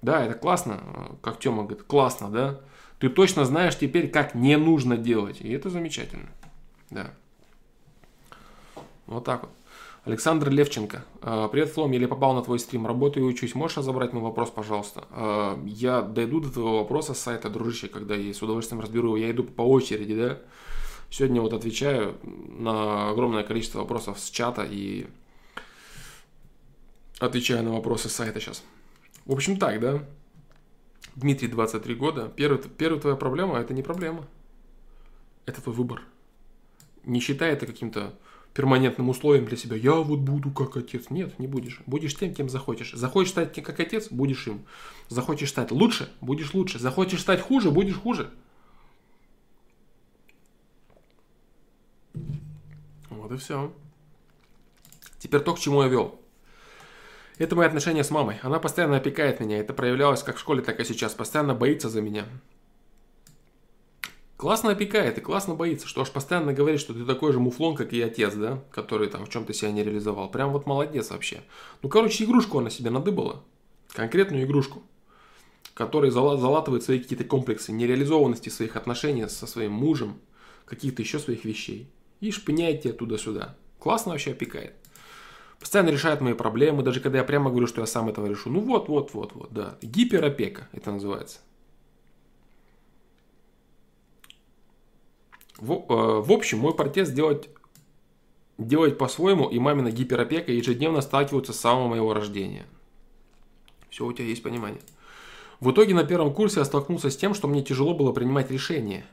Да, 0.02 0.24
это 0.24 0.34
классно, 0.34 1.18
как 1.22 1.38
Тёма 1.38 1.64
говорит, 1.64 1.82
классно, 1.82 2.30
да? 2.30 2.60
Ты 2.98 3.08
точно 3.08 3.44
знаешь 3.44 3.78
теперь, 3.78 4.10
как 4.10 4.34
не 4.34 4.56
нужно 4.56 4.96
делать. 4.96 5.40
И 5.40 5.50
это 5.50 5.70
замечательно. 5.70 6.28
Да. 6.90 7.12
Вот 9.06 9.24
так 9.24 9.42
вот. 9.42 9.50
Александр 10.10 10.50
Левченко. 10.50 11.04
Э, 11.22 11.48
Привет, 11.52 11.68
Флом, 11.70 11.92
я 11.92 12.08
попал 12.08 12.34
на 12.34 12.42
твой 12.42 12.58
стрим. 12.58 12.84
Работаю 12.84 13.26
и 13.26 13.28
учусь. 13.28 13.54
Можешь 13.54 13.76
разобрать 13.76 14.12
мой 14.12 14.22
вопрос, 14.24 14.50
пожалуйста? 14.50 15.04
Э, 15.12 15.56
я 15.64 16.02
дойду 16.02 16.40
до 16.40 16.50
твоего 16.50 16.78
вопроса 16.78 17.14
с 17.14 17.20
сайта, 17.20 17.48
дружище, 17.48 17.86
когда 17.86 18.16
я 18.16 18.34
с 18.34 18.42
удовольствием 18.42 18.80
разберу 18.80 19.06
его. 19.08 19.16
Я 19.16 19.30
иду 19.30 19.44
по 19.44 19.62
очереди, 19.62 20.16
да? 20.16 20.40
Сегодня 21.10 21.40
вот 21.40 21.52
отвечаю 21.52 22.16
на 22.24 23.10
огромное 23.10 23.44
количество 23.44 23.78
вопросов 23.78 24.18
с 24.18 24.30
чата 24.30 24.66
и 24.68 25.06
отвечаю 27.20 27.62
на 27.62 27.72
вопросы 27.72 28.08
с 28.08 28.12
сайта 28.12 28.40
сейчас. 28.40 28.64
В 29.26 29.32
общем 29.32 29.58
так, 29.58 29.78
да? 29.78 30.02
Дмитрий, 31.14 31.46
23 31.46 31.94
года. 31.94 32.32
Первая, 32.34 32.58
первая 32.58 33.00
твоя 33.00 33.16
проблема– 33.16 33.58
это 33.60 33.74
не 33.74 33.84
проблема. 33.84 34.26
Это 35.46 35.62
твой 35.62 35.76
выбор. 35.76 36.02
Не 37.04 37.20
считай 37.20 37.52
это 37.52 37.66
каким-то 37.66 38.12
перманентным 38.54 39.08
условием 39.08 39.46
для 39.46 39.56
себя. 39.56 39.76
Я 39.76 39.94
вот 39.94 40.20
буду 40.20 40.50
как 40.50 40.76
отец. 40.76 41.10
Нет, 41.10 41.38
не 41.38 41.46
будешь. 41.46 41.80
Будешь 41.86 42.16
тем, 42.16 42.34
кем 42.34 42.48
захочешь. 42.48 42.92
Захочешь 42.92 43.32
стать 43.32 43.54
как 43.62 43.78
отец, 43.78 44.08
будешь 44.10 44.46
им. 44.46 44.66
Захочешь 45.08 45.50
стать 45.50 45.70
лучше, 45.70 46.10
будешь 46.20 46.52
лучше. 46.54 46.78
Захочешь 46.78 47.20
стать 47.20 47.40
хуже, 47.40 47.70
будешь 47.70 47.96
хуже. 47.96 48.30
Вот 53.08 53.32
и 53.32 53.36
все. 53.36 53.72
Теперь 55.18 55.40
то, 55.40 55.54
к 55.54 55.58
чему 55.58 55.82
я 55.82 55.88
вел. 55.88 56.20
Это 57.38 57.56
мои 57.56 57.66
отношения 57.66 58.04
с 58.04 58.10
мамой. 58.10 58.38
Она 58.42 58.58
постоянно 58.58 58.96
опекает 58.96 59.40
меня. 59.40 59.58
Это 59.58 59.72
проявлялось 59.72 60.22
как 60.22 60.36
в 60.36 60.40
школе, 60.40 60.62
так 60.62 60.80
и 60.80 60.84
сейчас. 60.84 61.14
Постоянно 61.14 61.54
боится 61.54 61.88
за 61.88 62.02
меня. 62.02 62.26
Классно 64.40 64.70
опекает 64.70 65.18
и 65.18 65.20
классно 65.20 65.54
боится, 65.54 65.86
что 65.86 66.00
аж 66.00 66.10
постоянно 66.10 66.54
говорит, 66.54 66.80
что 66.80 66.94
ты 66.94 67.04
такой 67.04 67.30
же 67.30 67.38
муфлон, 67.38 67.76
как 67.76 67.92
и 67.92 68.00
отец, 68.00 68.32
да, 68.32 68.64
который 68.70 69.06
там 69.08 69.26
в 69.26 69.28
чем-то 69.28 69.52
себя 69.52 69.70
не 69.70 69.84
реализовал. 69.84 70.30
Прям 70.30 70.52
вот 70.52 70.64
молодец 70.64 71.10
вообще. 71.10 71.42
Ну, 71.82 71.90
короче, 71.90 72.24
игрушку 72.24 72.58
она 72.58 72.70
себе 72.70 72.88
надыбала. 72.88 73.44
Конкретную 73.92 74.44
игрушку. 74.44 74.82
Которая 75.74 76.10
залатывает 76.10 76.82
свои 76.82 77.00
какие-то 77.00 77.24
комплексы 77.24 77.70
нереализованности 77.70 78.48
своих 78.48 78.76
отношений 78.76 79.28
со 79.28 79.46
своим 79.46 79.72
мужем, 79.72 80.18
каких-то 80.64 81.02
еще 81.02 81.18
своих 81.18 81.44
вещей. 81.44 81.90
И 82.20 82.30
шпыняет 82.30 82.84
тебя 82.84 82.94
туда-сюда. 82.94 83.56
Классно 83.78 84.12
вообще 84.12 84.30
опекает. 84.30 84.72
Постоянно 85.58 85.90
решает 85.90 86.22
мои 86.22 86.32
проблемы, 86.32 86.82
даже 86.82 87.00
когда 87.00 87.18
я 87.18 87.24
прямо 87.24 87.50
говорю, 87.50 87.66
что 87.66 87.82
я 87.82 87.86
сам 87.86 88.08
этого 88.08 88.24
решу. 88.24 88.48
Ну 88.48 88.60
вот, 88.60 88.88
вот, 88.88 89.12
вот, 89.12 89.34
вот, 89.34 89.52
да. 89.52 89.76
Гиперопека 89.82 90.66
это 90.72 90.92
называется. 90.92 91.40
В, 95.60 95.72
э, 95.72 96.20
в 96.22 96.32
общем, 96.32 96.58
мой 96.58 96.74
протест 96.74 97.12
делать, 97.12 97.50
делать 98.56 98.96
по-своему 98.96 99.48
и 99.48 99.58
мамина 99.58 99.90
гиперопека 99.90 100.52
ежедневно 100.52 101.02
сталкиваются 101.02 101.52
с 101.52 101.60
самого 101.60 101.88
моего 101.88 102.14
рождения. 102.14 102.64
Все, 103.90 104.06
у 104.06 104.12
тебя 104.12 104.26
есть 104.26 104.42
понимание. 104.42 104.80
В 105.60 105.72
итоге 105.72 105.94
на 105.94 106.04
первом 106.04 106.32
курсе 106.32 106.60
я 106.60 106.64
столкнулся 106.64 107.10
с 107.10 107.16
тем, 107.16 107.34
что 107.34 107.46
мне 107.46 107.62
тяжело 107.62 107.92
было 107.92 108.12
принимать 108.12 108.50
решения. 108.50 109.04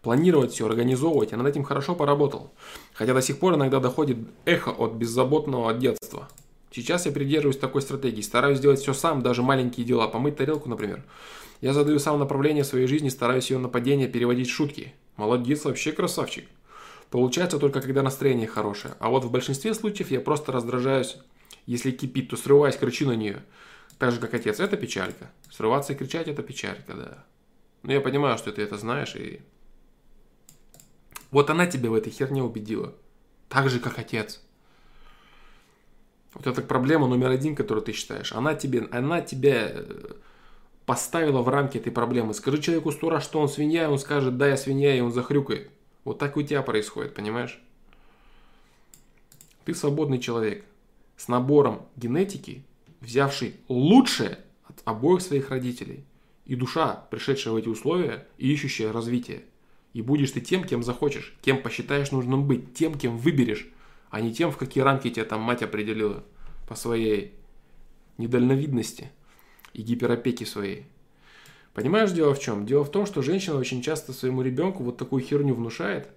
Планировать 0.00 0.52
все, 0.52 0.66
организовывать, 0.66 1.32
я 1.32 1.36
над 1.36 1.46
этим 1.46 1.62
хорошо 1.62 1.94
поработал. 1.94 2.50
Хотя 2.94 3.12
до 3.12 3.20
сих 3.20 3.38
пор 3.38 3.54
иногда 3.54 3.78
доходит 3.78 4.16
эхо 4.46 4.70
от 4.70 4.92
беззаботного 4.92 5.74
детства. 5.74 6.28
Сейчас 6.70 7.04
я 7.04 7.12
придерживаюсь 7.12 7.58
такой 7.58 7.82
стратегии, 7.82 8.22
стараюсь 8.22 8.58
сделать 8.58 8.80
все 8.80 8.94
сам, 8.94 9.22
даже 9.22 9.42
маленькие 9.42 9.84
дела, 9.84 10.08
помыть 10.08 10.36
тарелку, 10.36 10.70
например. 10.70 11.04
Я 11.60 11.74
задаю 11.74 11.98
сам 11.98 12.18
направление 12.18 12.64
своей 12.64 12.86
жизни, 12.86 13.10
стараюсь 13.10 13.50
ее 13.50 13.58
нападение 13.58 14.08
переводить 14.08 14.48
в 14.48 14.52
шутки– 14.52 14.94
Молодец, 15.16 15.64
вообще 15.64 15.92
красавчик. 15.92 16.48
Получается 17.10 17.58
только 17.58 17.80
когда 17.80 18.02
настроение 18.02 18.46
хорошее. 18.46 18.94
А 18.98 19.10
вот 19.10 19.24
в 19.24 19.30
большинстве 19.30 19.74
случаев 19.74 20.10
я 20.10 20.20
просто 20.20 20.52
раздражаюсь. 20.52 21.18
Если 21.66 21.90
кипит, 21.90 22.30
то 22.30 22.36
срываюсь, 22.36 22.76
кричу 22.76 23.06
на 23.06 23.12
нее. 23.12 23.42
Так 23.98 24.12
же, 24.12 24.18
как 24.18 24.34
отец. 24.34 24.58
Это 24.60 24.76
печалька. 24.76 25.30
Срываться 25.50 25.92
и 25.92 25.96
кричать– 25.96 26.26
это 26.28 26.42
печалька, 26.42 26.94
да. 26.94 27.24
Но 27.82 27.92
я 27.92 28.00
понимаю, 28.00 28.38
что 28.38 28.50
ты 28.50 28.62
это 28.62 28.78
знаешь, 28.78 29.14
и... 29.14 29.40
Вот 31.30 31.50
она 31.50 31.66
тебя 31.66 31.90
в 31.90 31.94
этой 31.94 32.10
херне 32.10 32.42
убедила. 32.42 32.94
Так 33.48 33.68
же, 33.68 33.78
как 33.78 33.98
отец. 33.98 34.40
Вот 36.34 36.46
это 36.46 36.62
проблема 36.62 37.06
номер 37.06 37.30
один, 37.30 37.54
которую 37.54 37.84
ты 37.84 37.92
считаешь. 37.92 38.32
Она 38.32 38.54
тебе, 38.54 38.88
она 38.90 39.20
тебя 39.20 39.68
э, 39.70 40.14
поставила 40.86 41.42
в 41.42 41.48
рамки 41.48 41.78
этой 41.78 41.92
проблемы. 41.92 42.34
Скажи 42.34 42.60
человеку 42.60 42.90
сто 42.92 43.10
раз, 43.10 43.24
что 43.24 43.40
он 43.40 43.48
свинья, 43.48 43.84
и 43.84 43.88
он 43.88 43.98
скажет, 43.98 44.36
да, 44.36 44.48
я 44.48 44.56
свинья, 44.56 44.96
и 44.96 45.00
он 45.00 45.12
захрюкает. 45.12 45.70
Вот 46.04 46.18
так 46.18 46.36
у 46.36 46.42
тебя 46.42 46.62
происходит, 46.62 47.14
понимаешь? 47.14 47.60
Ты 49.64 49.74
свободный 49.74 50.18
человек 50.18 50.64
с 51.16 51.28
набором 51.28 51.86
генетики, 51.96 52.64
взявший 53.00 53.56
лучшее 53.68 54.38
от 54.64 54.80
обоих 54.84 55.22
своих 55.22 55.50
родителей. 55.50 56.04
И 56.46 56.56
душа, 56.56 57.06
пришедшая 57.10 57.54
в 57.54 57.56
эти 57.56 57.68
условия 57.68 58.26
и 58.38 58.52
ищущая 58.52 58.92
развитие. 58.92 59.44
И 59.92 60.02
будешь 60.02 60.32
ты 60.32 60.40
тем, 60.40 60.64
кем 60.64 60.82
захочешь, 60.82 61.36
кем 61.42 61.62
посчитаешь 61.62 62.10
нужным 62.10 62.48
быть, 62.48 62.74
тем, 62.74 62.98
кем 62.98 63.18
выберешь, 63.18 63.68
а 64.10 64.20
не 64.20 64.34
тем, 64.34 64.50
в 64.50 64.56
какие 64.56 64.82
рамки 64.82 65.10
тебя 65.10 65.24
там 65.24 65.40
мать 65.42 65.62
определила 65.62 66.24
по 66.68 66.74
своей 66.74 67.34
недальновидности 68.18 69.10
и 69.72 69.82
гиперопеки 69.82 70.44
своей. 70.44 70.86
Понимаешь, 71.74 72.12
дело 72.12 72.34
в 72.34 72.40
чем? 72.40 72.66
Дело 72.66 72.84
в 72.84 72.90
том, 72.90 73.06
что 73.06 73.22
женщина 73.22 73.56
очень 73.56 73.82
часто 73.82 74.12
своему 74.12 74.42
ребенку 74.42 74.82
вот 74.82 74.98
такую 74.98 75.22
херню 75.22 75.54
внушает 75.54 76.08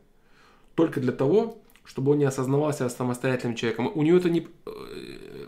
только 0.75 0.99
для 0.99 1.13
того, 1.13 1.57
чтобы 1.85 2.11
он 2.11 2.17
не 2.17 2.25
осознавался 2.25 2.89
самостоятельным 2.89 3.55
человеком. 3.55 3.91
У 3.93 4.01
нее 4.01 4.17
это 4.17 4.29
не, 4.29 4.47
э, 4.65 5.47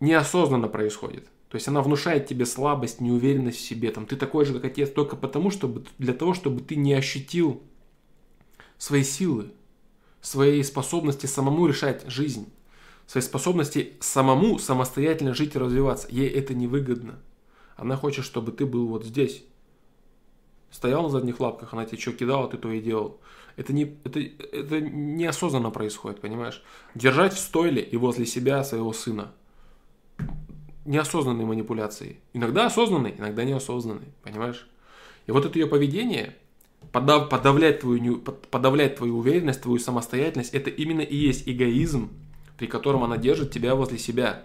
неосознанно 0.00 0.68
происходит. 0.68 1.28
То 1.48 1.56
есть 1.56 1.68
она 1.68 1.82
внушает 1.82 2.26
тебе 2.26 2.46
слабость, 2.46 3.00
неуверенность 3.00 3.58
в 3.58 3.60
себе. 3.60 3.92
Там, 3.92 4.06
ты 4.06 4.16
такой 4.16 4.44
же, 4.44 4.54
как 4.54 4.64
отец, 4.64 4.90
только 4.90 5.14
потому, 5.14 5.50
чтобы, 5.50 5.84
для 5.98 6.12
того, 6.12 6.34
чтобы 6.34 6.60
ты 6.60 6.74
не 6.74 6.94
ощутил 6.94 7.62
свои 8.76 9.04
силы, 9.04 9.52
своей 10.20 10.64
способности 10.64 11.26
самому 11.26 11.66
решать 11.66 12.02
жизнь, 12.10 12.48
своей 13.06 13.24
способности 13.24 13.94
самому 14.00 14.58
самостоятельно 14.58 15.34
жить 15.34 15.54
и 15.54 15.58
развиваться. 15.58 16.08
Ей 16.10 16.28
это 16.28 16.54
невыгодно. 16.54 17.18
Она 17.76 17.96
хочет, 17.96 18.24
чтобы 18.24 18.52
ты 18.52 18.66
был 18.66 18.86
вот 18.86 19.04
здесь. 19.04 19.44
Стоял 20.70 21.02
на 21.04 21.08
задних 21.08 21.38
лапках, 21.38 21.72
она 21.72 21.84
тебе 21.84 22.00
что 22.00 22.12
кидала, 22.12 22.48
ты 22.48 22.56
то 22.56 22.70
и 22.70 22.80
делал. 22.80 23.20
Это, 23.56 23.72
не, 23.72 23.96
это, 24.02 24.20
это 24.20 24.80
неосознанно 24.80 25.70
происходит, 25.70 26.20
понимаешь? 26.20 26.62
Держать 26.94 27.32
в 27.32 27.38
стойле 27.38 27.82
и 27.82 27.96
возле 27.96 28.26
себя 28.26 28.64
своего 28.64 28.92
сына. 28.92 29.32
Неосознанные 30.84 31.46
манипуляции. 31.46 32.18
Иногда 32.32 32.66
осознанные, 32.66 33.16
иногда 33.16 33.44
неосознанные, 33.44 34.12
понимаешь? 34.22 34.68
И 35.26 35.30
вот 35.30 35.44
это 35.44 35.58
ее 35.58 35.66
поведение, 35.66 36.36
подав, 36.92 37.28
подавлять, 37.28 37.80
твою, 37.80 38.18
подавлять 38.18 38.96
твою 38.96 39.18
уверенность, 39.18 39.62
твою 39.62 39.78
самостоятельность, 39.78 40.52
это 40.52 40.70
именно 40.70 41.00
и 41.00 41.16
есть 41.16 41.48
эгоизм, 41.48 42.10
при 42.56 42.66
котором 42.66 43.04
она 43.04 43.16
держит 43.16 43.52
тебя 43.52 43.74
возле 43.74 43.98
себя. 43.98 44.42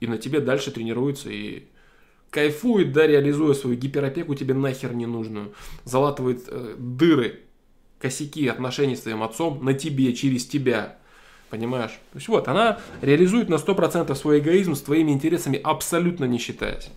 И 0.00 0.06
на 0.06 0.18
тебе 0.18 0.40
дальше 0.40 0.70
тренируется 0.70 1.30
и 1.30 1.64
кайфует, 2.30 2.92
да, 2.92 3.06
реализуя 3.06 3.54
свою 3.54 3.76
гиперопеку 3.76 4.34
тебе 4.34 4.54
нахер 4.54 4.94
не 4.94 5.06
нужную. 5.06 5.52
Залатывает 5.84 6.44
э, 6.48 6.74
дыры, 6.78 7.40
косяки 7.98 8.46
отношений 8.48 8.96
с 8.96 9.00
твоим 9.00 9.22
отцом 9.22 9.64
на 9.64 9.74
тебе, 9.74 10.12
через 10.12 10.46
тебя. 10.46 10.98
Понимаешь? 11.48 11.92
То 12.12 12.18
есть 12.18 12.28
вот, 12.28 12.48
она 12.48 12.80
реализует 13.00 13.48
на 13.48 13.54
100% 13.54 14.14
свой 14.14 14.40
эгоизм 14.40 14.74
с 14.74 14.82
твоими 14.82 15.12
интересами, 15.12 15.60
абсолютно 15.62 16.24
не 16.24 16.38
считаясь. 16.38 16.90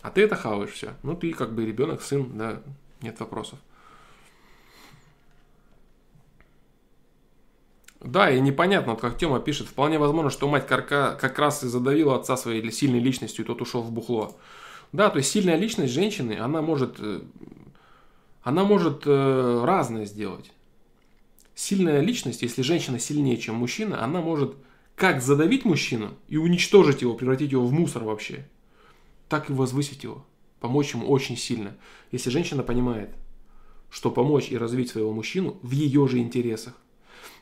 А 0.00 0.10
ты 0.10 0.22
это 0.22 0.36
хаваешь 0.36 0.70
все. 0.70 0.94
Ну, 1.02 1.14
ты 1.14 1.32
как 1.32 1.54
бы 1.54 1.66
ребенок, 1.66 2.00
сын, 2.00 2.30
да, 2.38 2.62
нет 3.02 3.18
вопросов. 3.20 3.58
Да, 8.00 8.30
и 8.30 8.40
непонятно, 8.40 8.92
вот 8.92 9.00
как 9.00 9.18
Тёма 9.18 9.40
пишет, 9.40 9.66
вполне 9.68 9.98
возможно, 9.98 10.30
что 10.30 10.48
мать 10.48 10.66
Карка 10.66 11.18
как 11.20 11.38
раз 11.38 11.62
и 11.62 11.68
задавила 11.68 12.16
отца 12.16 12.36
своей 12.36 12.70
сильной 12.72 12.98
личностью, 12.98 13.44
и 13.44 13.46
тот 13.46 13.60
ушел 13.60 13.82
в 13.82 13.92
бухло. 13.92 14.36
Да, 14.92 15.10
то 15.10 15.18
есть 15.18 15.30
сильная 15.30 15.56
личность 15.56 15.92
женщины, 15.92 16.38
она 16.38 16.62
может, 16.62 16.96
э, 16.98 17.20
она 18.42 18.64
может 18.64 19.02
э, 19.04 19.64
разное 19.64 20.06
сделать. 20.06 20.50
Сильная 21.54 22.00
личность, 22.00 22.40
если 22.40 22.62
женщина 22.62 22.98
сильнее, 22.98 23.36
чем 23.36 23.56
мужчина, 23.56 24.02
она 24.02 24.22
может 24.22 24.54
как 24.96 25.20
задавить 25.20 25.66
мужчину 25.66 26.14
и 26.28 26.38
уничтожить 26.38 27.02
его, 27.02 27.14
превратить 27.14 27.52
его 27.52 27.66
в 27.66 27.72
мусор 27.72 28.04
вообще, 28.04 28.48
так 29.28 29.50
и 29.50 29.52
возвысить 29.52 30.04
его, 30.04 30.24
помочь 30.58 30.94
ему 30.94 31.06
очень 31.06 31.36
сильно. 31.36 31.76
Если 32.12 32.30
женщина 32.30 32.62
понимает, 32.62 33.10
что 33.90 34.10
помочь 34.10 34.50
и 34.50 34.56
развить 34.56 34.90
своего 34.90 35.12
мужчину 35.12 35.58
в 35.62 35.70
ее 35.72 36.08
же 36.08 36.18
интересах. 36.18 36.74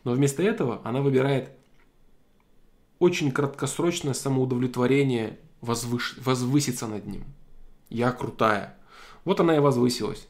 Но 0.05 0.13
вместо 0.13 0.43
этого 0.43 0.81
она 0.85 1.01
выбирает 1.01 1.51
очень 2.99 3.31
краткосрочное 3.31 4.15
самоудовлетворение 4.15 5.39
возвыш... 5.61 6.17
возвыситься 6.19 6.87
над 6.87 7.07
ним. 7.07 7.25
Я 7.89 8.13
крутая. 8.13 8.77
Вот 9.25 9.41
она 9.41 9.57
и 9.57 9.61
возвысилась. 9.61 10.29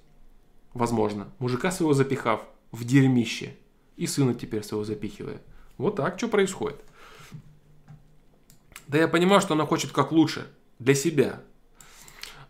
Возможно. 0.74 1.28
Мужика 1.38 1.70
своего 1.70 1.94
запихав 1.94 2.42
в 2.72 2.84
дерьмище. 2.84 3.56
И 3.96 4.06
сына 4.06 4.34
теперь 4.34 4.62
своего 4.62 4.84
запихивая. 4.84 5.40
Вот 5.76 5.96
так 5.96 6.18
что 6.18 6.28
происходит. 6.28 6.80
Да 8.86 8.98
я 8.98 9.08
понимаю, 9.08 9.40
что 9.40 9.54
она 9.54 9.66
хочет 9.66 9.92
как 9.92 10.12
лучше. 10.12 10.50
Для 10.78 10.94
себя. 10.94 11.42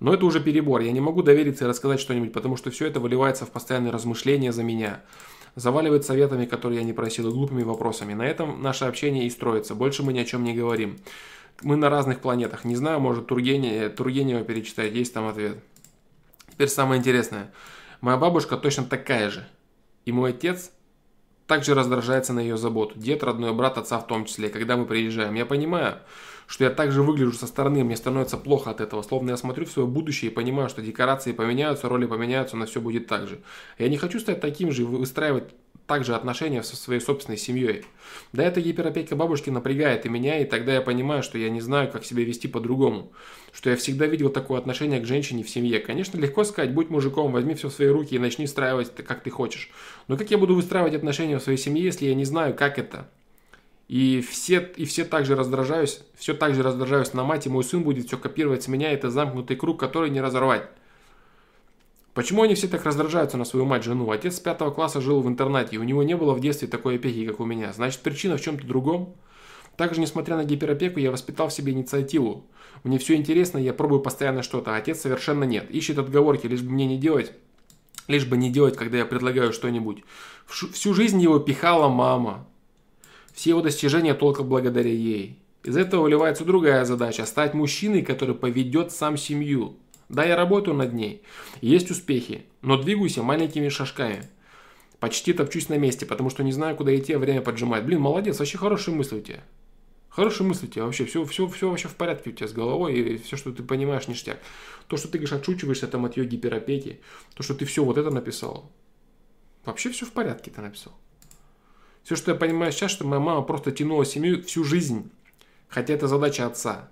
Но 0.01 0.15
это 0.15 0.27
уже 0.27 0.41
перебор. 0.41 0.81
Я 0.81 0.93
не 0.93 1.01
могу 1.01 1.23
довериться 1.23 1.65
и 1.65 1.69
рассказать 1.69 2.01
что-нибудь, 2.01 2.33
потому 2.33 2.57
что 2.57 2.71
все 2.71 2.87
это 2.87 3.01
выливается 3.01 3.47
в 3.47 3.51
постоянные 3.51 3.91
размышления 3.91 4.53
за 4.53 4.63
меня 4.63 5.03
заваливает 5.59 6.05
советами, 6.05 6.47
которые 6.47 6.81
я 6.81 6.85
не 6.85 6.93
просил, 6.93 7.29
и 7.29 7.33
глупыми 7.33 7.63
вопросами. 7.63 8.15
На 8.15 8.27
этом 8.27 8.63
наше 8.63 8.85
общение 8.85 9.27
и 9.27 9.31
строится. 9.31 9.75
Больше 9.75 10.03
мы 10.03 10.13
ни 10.13 10.19
о 10.21 10.25
чем 10.25 10.45
не 10.45 10.55
говорим. 10.55 10.99
Мы 11.63 11.77
на 11.77 11.91
разных 11.91 12.21
планетах. 12.21 12.65
Не 12.65 12.77
знаю, 12.77 13.01
может 13.01 13.27
Тургенева, 13.27 13.91
Тургенева 13.91 14.45
перечитать, 14.45 14.93
есть 14.93 15.13
там 15.13 15.27
ответ. 15.27 15.59
Теперь 16.53 16.69
самое 16.69 17.01
интересное. 17.01 17.53
Моя 18.01 18.17
бабушка 18.17 18.57
точно 18.57 18.85
такая 18.85 19.31
же. 19.31 19.47
И 20.05 20.13
мой 20.13 20.31
отец 20.31 20.71
также 21.49 21.75
раздражается 21.75 22.33
на 22.33 22.41
ее 22.41 22.57
заботу. 22.57 22.97
Дед, 22.97 23.25
родной 23.25 23.53
брат, 23.53 23.79
отца 23.79 23.99
в 23.99 24.07
том 24.07 24.27
числе, 24.27 24.51
когда 24.51 24.77
мы 24.77 24.87
приезжаем. 24.87 25.35
Я 25.35 25.47
понимаю, 25.47 25.99
что 26.49 26.65
я 26.65 26.71
также 26.71 27.03
выгляжу 27.03 27.35
со 27.35 27.47
стороны, 27.47 27.85
мне 27.85 27.95
становится 27.95 28.39
плохо 28.39 28.71
от 28.71 28.81
этого. 28.81 29.03
Словно 29.03 29.31
я 29.31 29.37
смотрю 29.37 29.67
в 29.67 29.71
свое 29.71 29.87
будущее 29.87 30.31
и 30.31 30.35
понимаю, 30.35 30.71
что 30.71 30.81
декорации 30.81 31.33
поменяются, 31.33 31.89
роли 31.89 32.07
поменяются, 32.07 32.57
но 32.57 32.65
все 32.65 32.81
будет 32.81 33.07
так 33.07 33.29
же. 33.29 33.39
Я 33.79 33.89
не 33.89 33.99
хочу 33.99 34.19
стать 34.19 34.41
таким 34.41 34.73
же 34.73 34.83
и 34.83 34.85
выстраивать 34.87 35.45
также 35.87 36.15
отношения 36.15 36.63
со 36.63 36.75
своей 36.75 37.01
собственной 37.01 37.37
семьей. 37.37 37.85
Да, 38.33 38.45
эта 38.45 38.63
гиперопека 38.63 39.15
бабушки 39.15 39.51
напрягает 39.51 40.07
и 40.07 40.09
меня, 40.09 40.41
и 40.41 40.47
тогда 40.47 40.73
я 40.75 40.81
понимаю, 40.81 41.23
что 41.23 41.37
я 41.37 41.51
не 41.51 41.61
знаю, 41.61 41.91
как 41.91 42.05
себя 42.05 42.25
вести 42.25 42.49
по-другому. 42.49 43.13
Что 43.53 43.69
я 43.71 43.77
всегда 43.77 44.07
видел 44.07 44.31
такое 44.31 44.59
отношение 44.59 45.01
к 45.01 45.07
женщине 45.07 45.43
в 45.43 45.51
семье. 45.51 45.81
Конечно, 45.81 46.19
легко 46.19 46.45
сказать, 46.45 46.73
будь 46.73 46.89
мужиком, 46.89 47.33
возьми 47.33 47.55
все 47.55 47.69
в 47.69 47.75
свои 47.75 47.89
руки 47.89 48.15
и 48.15 48.19
начни 48.19 48.47
встраивать, 48.47 48.95
как 48.95 49.23
ты 49.23 49.31
хочешь. 49.31 49.71
Но 50.09 50.17
как 50.17 50.31
я 50.31 50.39
буду 50.39 50.55
выстраивать 50.55 50.95
отношения 50.95 51.39
в 51.39 51.43
своей 51.43 51.59
семье, 51.59 51.85
если 51.85 52.07
я 52.07 52.15
не 52.15 52.25
знаю, 52.25 52.55
как 52.55 52.79
это? 52.79 53.09
И 53.89 54.21
все, 54.21 54.71
и 54.77 54.85
все 54.85 55.05
также 55.07 55.35
раздражаюсь, 55.35 56.01
все 56.15 56.35
так 56.35 56.55
же 56.55 56.63
раздражаюсь 56.63 57.15
на 57.15 57.25
мать, 57.25 57.47
и 57.47 57.51
мой 57.51 57.65
сын 57.65 57.83
будет 57.83 58.07
все 58.07 58.19
копировать 58.19 58.63
с 58.63 58.69
меня, 58.69 58.93
это 58.93 59.11
замкнутый 59.11 59.57
круг, 59.57 59.81
который 59.81 60.11
не 60.11 60.21
разорвать. 60.21 60.69
Почему 62.13 62.43
они 62.43 62.55
все 62.55 62.69
так 62.69 62.85
раздражаются 62.85 63.39
на 63.39 63.47
свою 63.47 63.65
мать-жену? 63.65 64.11
Отец 64.11 64.37
с 64.37 64.41
пятого 64.41 64.71
класса 64.73 65.01
жил 65.01 65.23
в 65.23 65.29
интернате, 65.29 65.77
и 65.77 65.79
у 65.79 65.85
него 65.85 66.03
не 66.03 66.17
было 66.17 66.35
в 66.35 66.41
детстве 66.41 66.69
такой 66.69 66.97
опеки, 66.97 67.27
как 67.27 67.41
у 67.41 67.47
меня. 67.47 67.73
Значит, 67.73 68.01
причина 68.01 68.37
в 68.37 68.43
чем-то 68.43 68.67
другом? 68.67 69.15
Также, 69.77 70.01
несмотря 70.01 70.37
на 70.37 70.45
гиперопеку, 70.45 70.99
я 70.99 71.11
воспитал 71.11 71.49
в 71.49 71.53
себе 71.53 71.73
инициативу. 71.73 72.45
Мне 72.83 72.99
все 72.99 73.15
интересно, 73.15 73.57
я 73.57 73.73
пробую 73.73 74.01
постоянно 74.01 74.43
что-то, 74.43 74.75
а 74.75 74.77
отец 74.77 75.01
совершенно 75.01 75.45
нет. 75.45 75.71
Ищет 75.71 75.99
отговорки, 75.99 76.47
лишь 76.47 76.61
бы 76.61 76.73
мне 76.73 76.87
не 76.87 76.99
делать, 76.99 77.33
лишь 78.09 78.27
бы 78.27 78.37
не 78.37 78.51
делать, 78.51 78.77
когда 78.77 78.99
я 78.99 79.07
предлагаю 79.07 79.53
что-нибудь. 79.53 80.03
Всю 80.47 80.93
жизнь 80.93 81.23
его 81.23 81.39
пихала 81.39 81.89
мама. 81.89 82.47
Все 83.39 83.51
его 83.51 83.61
достижения 83.63 84.15
только 84.15 84.43
благодаря 84.43 84.91
ей. 84.91 85.39
Из 85.63 85.77
этого 85.77 86.03
выливается 86.03 86.45
другая 86.45 86.85
задача– 86.85 87.25
стать 87.27 87.55
мужчиной, 87.55 88.03
который 88.03 88.35
поведет 88.35 88.91
сам 88.91 89.17
семью. 89.17 89.77
Да, 90.09 90.25
я 90.25 90.35
работаю 90.35 90.77
над 90.77 90.93
ней. 90.93 91.23
Есть 91.61 91.93
успехи, 91.93 92.47
но 92.63 92.83
двигаюсь 92.83 93.17
маленькими 93.17 93.69
шажками. 93.69 94.25
Почти 94.99 95.33
топчусь 95.33 95.69
на 95.69 95.79
месте, 95.79 96.05
потому 96.05 96.31
что 96.31 96.43
не 96.43 96.51
знаю, 96.51 96.75
куда 96.75 96.93
идти, 96.97 97.13
а 97.13 97.21
время 97.21 97.41
поджимает. 97.41 97.87
Блин, 97.87 98.01
молодец, 98.01 98.41
вообще 98.41 98.59
хорошие 98.59 98.93
мысли 98.97 99.19
у 99.19 99.21
тебя. 99.21 99.45
Хорошие 100.09 100.45
мысли 100.45 100.67
у 100.67 100.71
тебя 100.71 100.85
вообще, 100.87 101.05
все, 101.05 101.25
все, 101.25 101.47
все 101.47 101.71
вообще 101.71 101.87
в 101.87 101.95
порядке 101.95 102.31
у 102.31 102.33
тебя 102.33 102.49
с 102.49 102.53
головой, 102.53 102.95
и 102.99 103.19
все, 103.19 103.37
что 103.37 103.53
ты 103.53 103.63
понимаешь, 103.63 104.09
ништяк. 104.09 104.41
То, 104.89 104.97
что 104.97 105.07
ты, 105.07 105.19
говоришь, 105.19 105.39
отшучиваешься 105.39 105.87
там 105.87 106.05
от 106.07 106.17
ее 106.17 106.27
гиперопеки, 106.27 106.99
то, 107.37 107.45
что 107.45 107.55
ты 107.55 107.67
все 107.67 107.85
вот 107.85 107.99
это 107.99 108.11
написал, 108.11 108.73
Вообще 109.65 109.91
все 109.91 110.07
в 110.07 110.11
порядке, 110.11 110.51
ты 110.51 110.61
написал. 110.61 110.93
Все, 112.09 112.17
что 112.17 112.31
я 112.31 112.39
понимаю 112.39 112.73
сейчас, 112.73 112.91
что 112.91 113.07
моя 113.07 113.21
мама 113.21 113.43
просто 113.43 113.71
тянула 113.71 114.07
семью 114.07 114.43
всю 114.43 114.65
жизнь. 114.65 115.11
Хотя 115.69 115.93
это 115.93 116.09
задача 116.09 116.47
отца. 116.47 116.89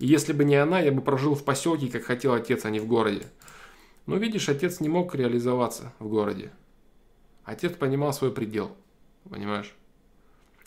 И 0.00 0.08
если 0.08 0.32
бы 0.32 0.44
не 0.44 0.56
она, 0.56 0.80
я 0.80 0.90
бы 0.90 1.02
прожил 1.02 1.36
в 1.36 1.44
поселке, 1.44 1.86
как 1.86 2.02
хотел 2.02 2.32
отец, 2.32 2.64
а 2.64 2.70
не 2.70 2.80
в 2.80 2.88
городе. 2.88 3.28
Но 4.06 4.16
видишь, 4.16 4.48
отец 4.48 4.80
не 4.80 4.88
мог 4.88 5.14
реализоваться 5.14 5.92
в 6.00 6.08
городе. 6.08 6.50
Отец 7.44 7.74
понимал 7.74 8.12
свой 8.12 8.32
предел. 8.32 8.76
Понимаешь? 9.30 9.72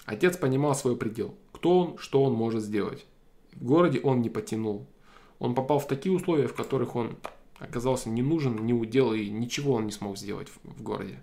Отец 0.06 0.38
понимал 0.38 0.76
свой 0.76 0.95
предел. 0.95 1.36
Кто 1.52 1.80
он, 1.80 1.98
что 1.98 2.24
он 2.24 2.32
может 2.32 2.64
сделать. 2.64 3.06
В 3.52 3.66
городе 3.66 4.00
он 4.00 4.22
не 4.22 4.30
потянул. 4.30 4.88
Он 5.40 5.53
попал 5.53 5.80
в 5.80 5.88
такие 5.90 6.16
условия, 6.16 6.48
в 6.48 6.56
которых 6.56 6.95
он 6.95 7.18
оказался 7.58 8.08
не 8.10 8.22
нужен, 8.22 8.66
не 8.66 8.74
удел, 8.74 9.11
и 9.11 9.30
ничего 9.30 9.74
он 9.74 9.88
не 9.88 9.92
смог 9.92 10.18
сделать 10.18 10.48
в, 10.48 10.80
в 10.80 10.82
городе. 10.82 11.22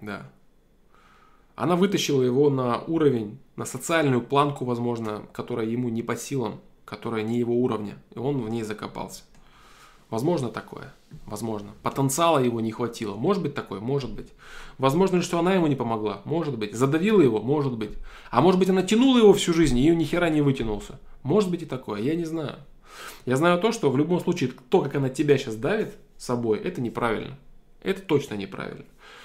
Да. 0.00 0.28
Она 1.56 1.74
вытащила 1.74 2.22
его 2.22 2.50
на 2.50 2.78
уровень, 2.82 3.38
на 3.56 3.64
социальную 3.64 4.20
планку, 4.20 4.66
возможно, 4.66 5.22
которая 5.32 5.66
ему 5.66 5.88
не 5.88 6.02
по 6.02 6.14
силам, 6.14 6.60
которая 6.84 7.22
не 7.22 7.38
его 7.38 7.54
уровня, 7.54 7.96
и 8.14 8.18
он 8.18 8.42
в 8.42 8.48
ней 8.50 8.62
закопался. 8.62 9.22
Возможно 10.10 10.50
такое, 10.50 10.92
возможно. 11.24 11.72
Потенциала 11.82 12.38
его 12.38 12.60
не 12.60 12.70
хватило. 12.70 13.16
Может 13.16 13.42
быть 13.42 13.54
такое, 13.54 13.80
может 13.80 14.12
быть. 14.12 14.28
Возможно, 14.78 15.20
что 15.22 15.38
она 15.38 15.54
ему 15.54 15.66
не 15.66 15.74
помогла, 15.74 16.20
может 16.24 16.56
быть. 16.56 16.74
Задавила 16.74 17.20
его, 17.20 17.40
может 17.40 17.76
быть. 17.76 17.90
А 18.30 18.40
может 18.40 18.60
быть, 18.60 18.68
она 18.68 18.82
тянула 18.82 19.18
его 19.18 19.32
всю 19.32 19.52
жизнь, 19.52 19.78
и 19.78 19.96
ни 19.96 20.04
хера 20.04 20.28
не 20.28 20.42
вытянулся. 20.42 21.00
Может 21.22 21.50
быть 21.50 21.62
и 21.62 21.66
такое, 21.66 22.02
я 22.02 22.14
не 22.14 22.24
знаю. 22.24 22.56
Я 23.24 23.36
знаю 23.36 23.58
то, 23.60 23.72
что 23.72 23.90
в 23.90 23.96
любом 23.96 24.20
случае, 24.20 24.52
то, 24.68 24.80
как 24.80 24.94
она 24.94 25.08
тебя 25.08 25.38
сейчас 25.38 25.56
давит 25.56 25.96
собой, 26.18 26.58
это 26.58 26.80
неправильно. 26.80 27.36
Это 27.82 28.02
точно 28.02 28.34
неправильно. 28.34 28.84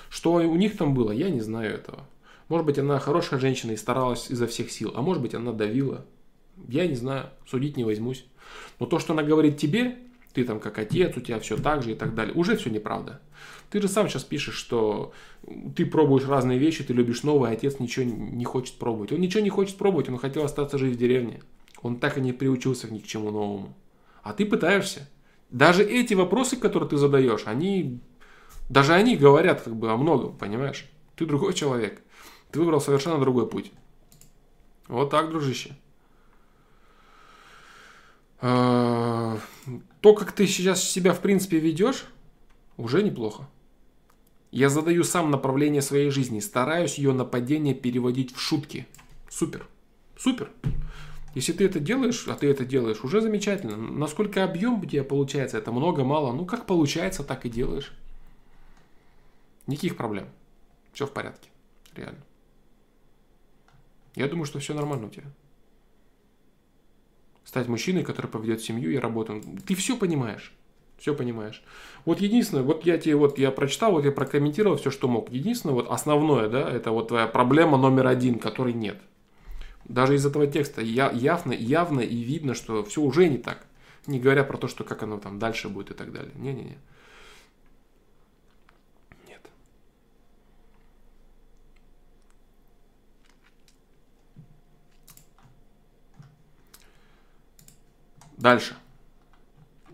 Что 0.10 0.34
у 0.34 0.56
них 0.56 0.78
там 0.78 0.94
было, 0.94 1.12
я 1.12 1.30
не 1.30 1.42
знаю 1.42 1.76
этого. 1.76 2.00
Может 2.52 2.66
быть, 2.66 2.78
она 2.78 3.00
хорошая 3.00 3.40
женщина 3.40 3.72
и 3.72 3.78
старалась 3.78 4.30
изо 4.30 4.46
всех 4.46 4.72
сил, 4.72 4.92
а 4.94 5.02
может 5.02 5.22
быть, 5.22 5.34
она 5.34 5.54
давила. 5.54 6.06
Я 6.68 6.86
не 6.86 6.96
знаю, 6.96 7.30
судить 7.48 7.78
не 7.78 7.86
возьмусь. 7.86 8.26
Но 8.78 8.86
то, 8.88 9.00
что 9.00 9.14
она 9.14 9.24
говорит 9.24 9.56
тебе, 9.56 10.00
ты 10.34 10.44
там 10.44 10.60
как 10.60 10.78
отец, 10.78 11.16
у 11.16 11.22
тебя 11.22 11.40
все 11.40 11.56
так 11.56 11.82
же 11.82 11.94
и 11.94 11.96
так 11.96 12.14
далее, 12.14 12.34
уже 12.36 12.58
все 12.58 12.70
неправда. 12.70 13.22
Ты 13.70 13.82
же 13.82 13.88
сам 13.88 14.10
сейчас 14.10 14.26
пишешь, 14.26 14.56
что 14.56 15.14
ты 15.78 15.86
пробуешь 15.86 16.28
разные 16.28 16.60
вещи, 16.60 16.84
ты 16.84 16.92
любишь 16.92 17.24
новое, 17.24 17.52
а 17.52 17.54
отец 17.54 17.80
ничего 17.80 18.04
не 18.06 18.44
хочет 18.44 18.76
пробовать. 18.76 19.14
Он 19.14 19.22
ничего 19.22 19.42
не 19.42 19.50
хочет 19.50 19.78
пробовать, 19.78 20.10
он 20.10 20.18
хотел 20.18 20.44
остаться 20.44 20.78
жить 20.78 20.98
в 20.98 21.00
деревне. 21.00 21.40
Он 21.82 22.02
так 22.02 22.18
и 22.18 22.22
не 22.22 22.34
приучился 22.34 22.94
ни 22.94 23.00
к 23.00 23.08
чему 23.08 23.32
новому. 23.32 23.74
А 24.24 24.34
ты 24.34 24.46
пытаешься. 24.46 25.08
Даже 25.52 25.86
эти 25.86 26.16
вопросы, 26.16 26.58
которые 26.58 26.90
ты 26.90 26.98
задаешь, 26.98 27.44
они, 27.46 28.02
даже 28.68 28.92
они 28.92 29.16
говорят 29.16 29.62
как 29.62 29.78
бы 29.78 29.90
о 29.90 29.96
многом, 29.96 30.36
понимаешь? 30.38 30.86
Ты 31.16 31.26
другой 31.26 31.54
человек. 31.54 32.02
Ты 32.52 32.60
выбрал 32.60 32.82
совершенно 32.82 33.20
другой 33.20 33.48
путь. 33.48 33.72
Вот 34.88 35.10
так, 35.10 35.30
дружище. 35.30 35.76
А, 38.42 39.40
то, 40.02 40.14
как 40.14 40.32
ты 40.32 40.48
сейчас 40.48 40.84
себя, 40.84 41.14
в 41.14 41.22
принципе, 41.22 41.60
ведешь, 41.60 42.06
уже 42.78 43.04
неплохо. 43.04 43.48
Я 44.52 44.68
задаю 44.68 45.04
сам 45.04 45.32
направление 45.32 45.82
своей 45.82 46.10
жизни, 46.10 46.40
стараюсь 46.40 46.98
ее 46.98 47.14
нападение 47.14 47.74
переводить 47.74 48.36
в 48.36 48.40
шутки. 48.40 48.86
Супер. 49.30 49.66
Супер. 50.18 50.52
Если 51.36 51.54
ты 51.54 51.66
это 51.66 51.80
делаешь, 51.80 52.28
а 52.28 52.34
ты 52.36 52.50
это 52.50 52.66
делаешь, 52.66 53.06
уже 53.06 53.22
замечательно. 53.22 53.78
Насколько 53.78 54.44
объем 54.44 54.82
у 54.82 54.86
тебя 54.86 55.06
получается, 55.06 55.58
это 55.58 55.72
много, 55.72 56.04
мало. 56.04 56.34
Ну, 56.34 56.46
как 56.46 56.66
получается, 56.66 57.24
так 57.24 57.46
и 57.46 57.50
делаешь. 57.50 57.94
Никаких 59.68 59.96
проблем. 59.96 60.28
Все 60.92 61.08
в 61.08 61.12
порядке. 61.12 61.50
Реально. 61.96 62.20
Я 64.16 64.28
думаю, 64.28 64.46
что 64.46 64.60
все 64.60 64.74
нормально 64.74 65.08
у 65.08 65.10
тебя. 65.10 65.28
Стать 67.44 67.68
мужчиной, 67.68 68.04
который 68.04 68.28
поведет 68.28 68.62
семью 68.62 68.92
и 68.92 68.98
работу. 68.98 69.42
Ты 69.66 69.76
все 69.76 69.98
понимаешь. 69.98 70.54
Все 70.98 71.16
понимаешь. 71.16 71.64
Вот 72.06 72.22
единственное, 72.22 72.64
вот 72.64 72.86
я 72.86 72.98
тебе 72.98 73.16
вот 73.16 73.40
я 73.40 73.50
прочитал, 73.50 73.94
вот 73.94 74.06
я 74.06 74.12
прокомментировал 74.12 74.78
все, 74.78 74.92
что 74.92 75.08
мог. 75.08 75.32
Единственное, 75.32 75.74
вот 75.74 75.90
основное, 75.90 76.48
да, 76.48 76.70
это 76.70 76.92
вот 76.92 77.08
твоя 77.08 77.26
проблема 77.26 77.78
номер 77.78 78.08
один, 78.08 78.38
которой 78.38 78.74
нет. 78.74 79.02
Даже 79.86 80.14
из 80.14 80.26
этого 80.26 80.46
текста 80.46 80.82
я, 80.82 81.10
явно, 81.10 81.54
явно 81.54 82.02
и 82.02 82.18
видно, 82.18 82.54
что 82.54 82.84
все 82.84 83.02
уже 83.02 83.28
не 83.28 83.40
так. 83.40 83.66
Не 84.06 84.20
говоря 84.20 84.44
про 84.44 84.58
то, 84.58 84.68
что 84.68 84.84
как 84.84 85.02
оно 85.04 85.18
там 85.18 85.40
дальше 85.40 85.70
будет 85.70 85.92
и 85.92 85.94
так 85.96 86.12
далее. 86.12 86.32
Не-не-не. 86.36 86.78
Дальше. 98.42 98.76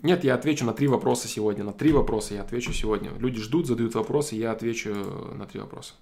Нет, 0.03 0.23
я 0.23 0.33
отвечу 0.33 0.63
на 0.63 0.71
три 0.71 0.87
вопроса 0.87 1.27
сегодня. 1.27 1.65
На 1.65 1.73
три 1.73 1.91
вопроса 1.91 2.33
я 2.33 2.43
отвечу 2.43 2.71
сегодня. 2.71 3.11
Люди 3.19 3.41
ждут, 3.41 3.67
задают 3.67 3.93
вопросы, 3.93 4.35
я 4.35 4.53
отвечу 4.53 4.93
на 5.35 5.45
три 5.45 5.59
вопроса. 5.59 5.95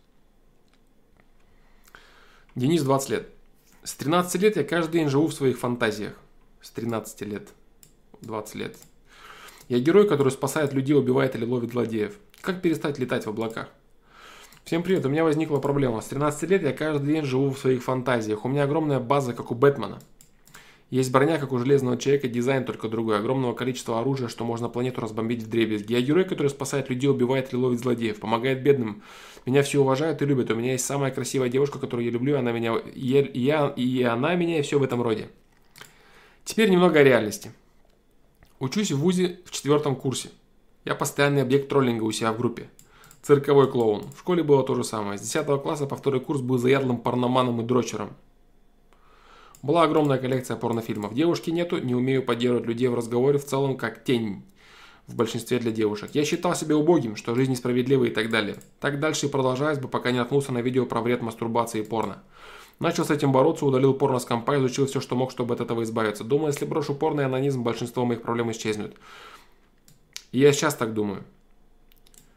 Денис, 2.54 2.84
20 2.84 3.10
лет. 3.10 3.30
С 3.84 3.96
13 3.96 4.42
лет 4.44 4.58
я 4.58 4.64
каждый 4.64 4.94
день 4.94 5.10
живу 5.10 5.26
в 5.26 5.34
своих 5.34 5.58
фантазиях. 5.58 6.14
С 6.62 6.70
13 6.70 7.22
лет. 7.22 7.50
20 8.22 8.56
лет. 8.56 8.78
Я 9.68 9.80
герой, 9.80 10.08
который 10.08 10.32
спасает 10.32 10.72
людей, 10.72 10.96
убивает 10.96 11.36
или 11.36 11.46
ловит 11.46 11.72
злодеев. 11.72 12.16
Как 12.42 12.62
перестать 12.62 13.00
летать 13.00 13.26
в 13.26 13.30
облаках? 13.30 13.70
Всем 14.66 14.84
привет, 14.84 15.04
у 15.06 15.10
меня 15.10 15.24
возникла 15.24 15.58
проблема. 15.58 16.02
С 16.02 16.06
13 16.06 16.48
лет 16.52 16.62
я 16.62 16.74
каждый 16.74 17.08
день 17.08 17.24
живу 17.24 17.50
в 17.50 17.58
своих 17.58 17.84
фантазиях. 17.84 18.46
У 18.46 18.50
меня 18.50 18.66
огромная 18.66 19.00
база, 19.00 19.34
как 19.34 19.50
у 19.50 19.56
Бэтмена– 19.56 20.00
есть 20.92 21.12
броня, 21.12 21.40
как 21.40 21.52
у 21.52 21.58
Железного 21.58 21.98
Человека, 21.98 22.28
дизайн 22.28 22.64
только 22.64 22.88
другой. 22.88 23.18
Огромного 23.18 23.54
количества 23.54 24.00
оружия, 24.00 24.28
что 24.28 24.46
можно 24.46 24.70
планету 24.70 25.02
разбомбить 25.02 25.42
в 25.42 25.50
дребезги. 25.50 25.94
Я 25.94 26.02
герой, 26.02 26.26
который 26.26 26.48
спасает 26.48 26.90
людей, 26.90 27.10
убивает 27.10 27.52
или 27.52 27.60
ловит 27.60 27.80
злодеев, 27.80 28.20
помогает 28.20 28.62
бедным. 28.62 29.02
Меня 29.46 29.64
все 29.64 29.82
уважают 29.82 30.22
и 30.22 30.26
любят. 30.26 30.52
У 30.52 30.56
меня 30.56 30.74
есть 30.74 30.86
самая 30.86 31.12
красивая 31.12 31.50
девушка, 31.50 31.80
которую 31.80 32.06
я 32.06 32.12
люблю, 32.12 32.38
она 32.38 32.52
меня, 32.52 32.76
я, 32.94 33.68
и 33.76 34.04
она 34.04 34.36
меня, 34.36 34.60
и 34.60 34.62
все 34.62 34.78
в 34.78 34.84
этом 34.84 35.02
роде. 35.02 35.30
Теперь 36.44 36.70
немного 36.70 37.00
о 37.00 37.04
реальности. 37.04 37.52
Учусь 38.60 38.92
в 38.92 39.00
ВУЗе 39.00 39.40
в 39.46 39.52
четвертом 39.52 39.96
курсе. 39.96 40.30
Я 40.86 40.94
постоянный 40.94 41.42
объект 41.42 41.68
троллинга 41.68 42.04
у 42.04 42.12
себя 42.12 42.32
в 42.32 42.38
группе. 42.38 42.70
Цирковой 43.24 43.70
клоун. 43.72 44.04
В 44.16 44.20
школе 44.20 44.44
было 44.44 44.64
то 44.64 44.76
же 44.76 44.84
самое. 44.84 45.18
С 45.18 45.22
10 45.22 45.62
класса 45.64 45.88
по 45.88 45.96
второй 45.96 46.22
курс 46.22 46.42
был 46.42 46.60
заядлым 46.60 47.00
парноманом 47.00 47.60
и 47.62 47.64
дрочером. 47.64 48.16
Была 49.66 49.82
огромная 49.82 50.20
коллекция 50.20 50.58
порнофильмов. 50.58 51.16
Девушки 51.16 51.50
нету, 51.50 51.80
не 51.80 51.96
умею 51.96 52.22
поддерживать 52.22 52.68
людей 52.68 52.88
в 52.88 52.94
разговоре 52.94 53.40
в 53.40 53.46
целом 53.46 53.78
как 53.78 54.04
тень 54.04 54.44
в 55.08 55.16
большинстве 55.16 55.58
для 55.58 55.72
девушек. 55.72 56.12
Я 56.14 56.24
считал 56.24 56.54
себя 56.54 56.78
убогим, 56.78 57.16
что 57.16 57.34
жизнь 57.34 57.50
несправедлива 57.50 58.04
и 58.06 58.12
так 58.12 58.30
далее. 58.30 58.58
Так 58.80 59.00
дальше 59.00 59.26
и 59.26 59.30
продолжалось 59.30 59.80
бы, 59.80 59.88
пока 59.88 60.12
не 60.12 60.20
наткнулся 60.20 60.52
на 60.52 60.60
видео 60.60 60.86
про 60.86 61.02
вред 61.02 61.24
мастурбации 61.24 61.80
и 61.80 61.84
порно. 61.84 62.22
Начал 62.78 63.06
с 63.06 63.10
этим 63.10 63.32
бороться, 63.32 63.66
удалил 63.66 63.96
порно 63.96 64.20
с 64.20 64.26
компа, 64.26 64.56
изучил 64.60 64.86
все, 64.86 65.02
что 65.02 65.16
мог, 65.16 65.32
чтобы 65.32 65.56
от 65.56 65.62
этого 65.62 65.82
избавиться. 65.82 66.24
Думаю, 66.24 66.50
если 66.50 66.66
брошу 66.66 66.94
порно 66.94 67.22
и 67.22 67.24
анонизм, 67.24 67.64
большинство 67.64 68.06
моих 68.06 68.22
проблем 68.22 68.52
исчезнет. 68.52 68.96
И 70.32 70.38
я 70.38 70.54
сейчас 70.54 70.76
так 70.76 70.94
думаю. 70.94 71.24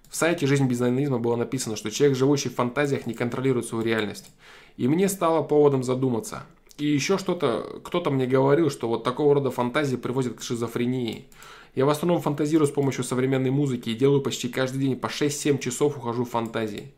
В 0.08 0.16
сайте 0.16 0.46
«Жизнь 0.46 0.64
без 0.64 0.80
анонизма» 0.80 1.18
было 1.18 1.36
написано, 1.36 1.76
что 1.76 1.90
человек, 1.90 2.16
живущий 2.16 2.48
в 2.48 2.54
фантазиях, 2.54 3.04
не 3.04 3.12
контролирует 3.12 3.66
свою 3.66 3.84
реальность. 3.84 4.30
И 4.78 4.88
мне 4.88 5.10
стало 5.10 5.42
поводом 5.42 5.82
задуматься, 5.82 6.44
и 6.78 6.86
еще 6.86 7.18
что-то, 7.18 7.80
кто-то 7.84 8.10
мне 8.10 8.26
говорил, 8.26 8.70
что 8.70 8.88
вот 8.88 9.04
такого 9.04 9.34
рода 9.34 9.50
фантазии 9.50 9.96
приводят 9.96 10.36
к 10.36 10.42
шизофрении. 10.42 11.26
Я 11.74 11.84
в 11.84 11.90
основном 11.90 12.22
фантазирую 12.22 12.66
с 12.66 12.70
помощью 12.70 13.04
современной 13.04 13.50
музыки 13.50 13.90
и 13.90 13.94
делаю 13.94 14.20
почти 14.20 14.48
каждый 14.48 14.78
день 14.78 14.96
по 14.96 15.06
6-7 15.06 15.58
часов 15.58 15.96
ухожу 15.96 16.24
в 16.24 16.30
фантазии. 16.30 16.92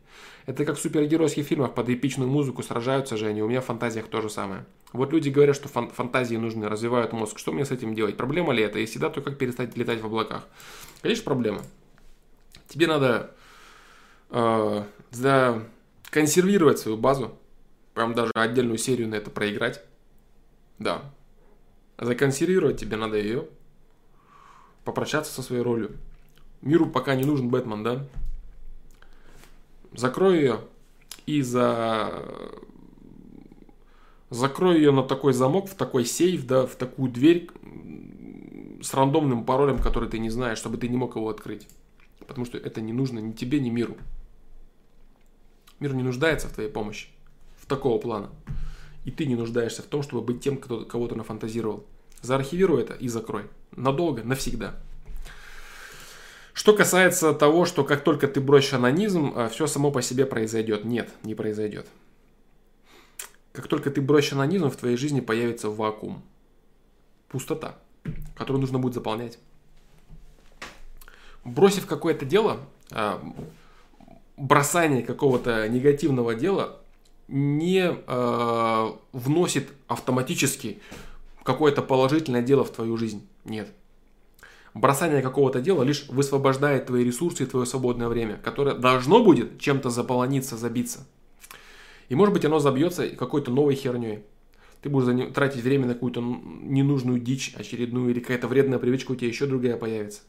Это 0.45 0.65
как 0.65 0.77
в 0.77 0.81
супергеройских 0.81 1.45
фильмах, 1.45 1.73
под 1.73 1.89
эпичную 1.89 2.29
музыку 2.29 2.63
сражаются 2.63 3.17
же 3.17 3.27
они, 3.27 3.43
у 3.43 3.47
меня 3.47 3.61
в 3.61 3.65
фантазиях 3.65 4.07
то 4.07 4.21
же 4.21 4.29
самое. 4.29 4.65
Вот 4.91 5.13
люди 5.13 5.29
говорят, 5.29 5.55
что 5.55 5.67
фан- 5.67 5.91
фантазии 5.91 6.35
нужны, 6.35 6.67
развивают 6.67 7.13
мозг. 7.13 7.37
Что 7.37 7.51
мне 7.51 7.65
с 7.65 7.71
этим 7.71 7.95
делать? 7.95 8.17
Проблема 8.17 8.53
ли 8.53 8.63
это? 8.63 8.79
Если 8.79 8.99
да, 8.99 9.09
то 9.09 9.21
как 9.21 9.37
перестать 9.37 9.77
летать 9.77 10.01
в 10.01 10.05
облаках? 10.05 10.47
Конечно, 11.01 11.23
проблема. 11.23 11.61
Тебе 12.67 12.87
надо 12.87 13.31
э, 14.29 14.83
консервировать 16.09 16.79
свою 16.79 16.97
базу, 16.97 17.37
Прям 17.93 18.13
даже 18.13 18.31
отдельную 18.35 18.77
серию 18.77 19.09
на 19.09 19.15
это 19.15 19.29
проиграть. 19.29 19.81
Да. 20.79 21.03
Законсервировать 21.97 22.79
тебе 22.79 22.97
надо 22.97 23.17
ее. 23.17 23.47
Попрощаться 24.83 25.31
со 25.31 25.41
своей 25.41 25.61
ролью. 25.61 25.97
Миру 26.61 26.87
пока 26.87 27.15
не 27.15 27.23
нужен 27.23 27.49
Бэтмен, 27.49 27.83
да? 27.83 28.07
Закрой 29.93 30.39
ее 30.39 30.59
и 31.25 31.41
за... 31.41 32.25
Закрой 34.29 34.77
ее 34.77 34.91
на 34.91 35.03
такой 35.03 35.33
замок, 35.33 35.67
в 35.69 35.75
такой 35.75 36.05
сейф, 36.05 36.45
да, 36.47 36.65
в 36.65 36.75
такую 36.75 37.11
дверь 37.11 37.49
с 38.81 38.93
рандомным 38.93 39.43
паролем, 39.43 39.79
который 39.79 40.09
ты 40.09 40.19
не 40.19 40.29
знаешь, 40.29 40.57
чтобы 40.57 40.77
ты 40.77 40.87
не 40.87 40.97
мог 40.97 41.15
его 41.15 41.29
открыть. 41.29 41.67
потому 42.19 42.45
что 42.45 42.57
это 42.57 42.79
не 42.79 42.93
нужно 42.93 43.19
ни 43.19 43.33
тебе, 43.33 43.59
ни 43.59 43.69
миру. 43.69 43.97
Мир 45.79 45.93
не 45.93 46.03
нуждается 46.03 46.47
в 46.47 46.53
твоей 46.53 46.69
помощи, 46.69 47.09
такого 47.71 47.97
плана. 47.97 48.29
И 49.05 49.11
ты 49.11 49.25
не 49.25 49.35
нуждаешься 49.35 49.81
в 49.81 49.85
том, 49.85 50.03
чтобы 50.03 50.21
быть 50.21 50.43
тем, 50.43 50.57
кто, 50.57 50.85
кого 50.85 51.07
ты 51.07 51.15
нафантазировал. 51.15 51.85
Заархивируй 52.21 52.83
это 52.83 52.93
и 52.93 53.07
закрой. 53.07 53.45
Надолго, 53.71 54.23
навсегда. 54.23 54.75
Что 56.53 56.75
касается 56.75 57.33
того, 57.33 57.65
что 57.65 57.83
как 57.83 58.03
только 58.03 58.27
ты 58.27 58.41
бросишь 58.41 58.73
анонизм, 58.73 59.33
а, 59.35 59.47
все 59.47 59.67
само 59.67 59.89
по 59.89 60.01
себе 60.01 60.25
произойдет. 60.25 60.83
Нет, 60.83 61.09
не 61.23 61.33
произойдет. 61.33 61.87
Как 63.53 63.67
только 63.67 63.89
ты 63.89 64.01
бросишь 64.01 64.33
анонизм, 64.33 64.69
в 64.69 64.75
твоей 64.75 64.97
жизни 64.97 65.21
появится 65.21 65.69
вакуум. 65.69 66.21
Пустота, 67.29 67.77
которую 68.35 68.61
нужно 68.61 68.79
будет 68.79 68.93
заполнять. 68.93 69.39
Бросив 71.45 71.87
какое-то 71.87 72.25
дело, 72.25 72.59
а, 72.91 73.23
бросание 74.35 75.03
какого-то 75.03 75.67
негативного 75.69 76.35
дела 76.35 76.80
не 77.31 77.89
э, 77.89 78.91
вносит 79.13 79.69
автоматически 79.87 80.81
какое-то 81.43 81.81
положительное 81.81 82.41
дело 82.41 82.63
в 82.65 82.71
твою 82.71 82.97
жизнь. 82.97 83.25
Нет. 83.45 83.69
Бросание 84.73 85.21
какого-то 85.21 85.61
дела 85.61 85.83
лишь 85.83 86.07
высвобождает 86.09 86.85
твои 86.85 87.03
ресурсы 87.03 87.43
и 87.43 87.45
твое 87.45 87.65
свободное 87.65 88.09
время, 88.09 88.37
которое 88.37 88.75
должно 88.75 89.23
будет 89.23 89.59
чем-то 89.59 89.89
заполониться, 89.89 90.57
забиться. 90.57 91.07
И 92.09 92.15
может 92.15 92.33
быть 92.33 92.45
оно 92.45 92.59
забьется 92.59 93.09
какой-то 93.09 93.51
новой 93.51 93.75
херней. 93.75 94.23
Ты 94.81 94.89
будешь 94.89 95.33
тратить 95.33 95.63
время 95.63 95.87
на 95.87 95.93
какую-то 95.93 96.21
ненужную 96.21 97.19
дичь 97.19 97.53
очередную, 97.55 98.11
или 98.11 98.19
какая-то 98.19 98.47
вредная 98.47 98.79
привычка 98.79 99.11
у 99.11 99.15
тебя 99.15 99.27
еще 99.27 99.45
другая 99.45 99.77
появится. 99.77 100.21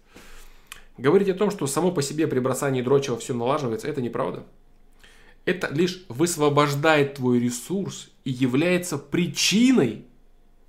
Говорить 0.98 1.28
о 1.31 1.34
том, 1.34 1.50
что 1.50 1.66
само 1.66 1.90
по 1.90 2.02
себе 2.02 2.26
при 2.26 2.39
бросании 2.39 2.82
дрочева 2.82 3.16
все 3.16 3.34
налаживается, 3.34 3.89
это 3.89 4.02
неправда. 4.02 4.44
Это 5.44 5.72
лишь 5.72 6.04
высвобождает 6.08 7.14
твой 7.14 7.40
ресурс 7.40 8.10
и 8.24 8.30
является 8.30 8.98
причиной 8.98 10.04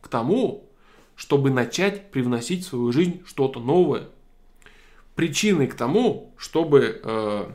к 0.02 0.08
тому, 0.08 0.70
чтобы 1.16 1.52
начать 1.52 2.12
привносить 2.12 2.66
в 2.66 2.70
свою 2.70 2.92
жизнь 2.92 3.22
что-то 3.26 3.60
новое. 3.60 4.10
Причиной 5.16 5.68
к 5.68 5.76
тому, 5.76 6.34
чтобы 6.38 7.00
э, 7.04 7.52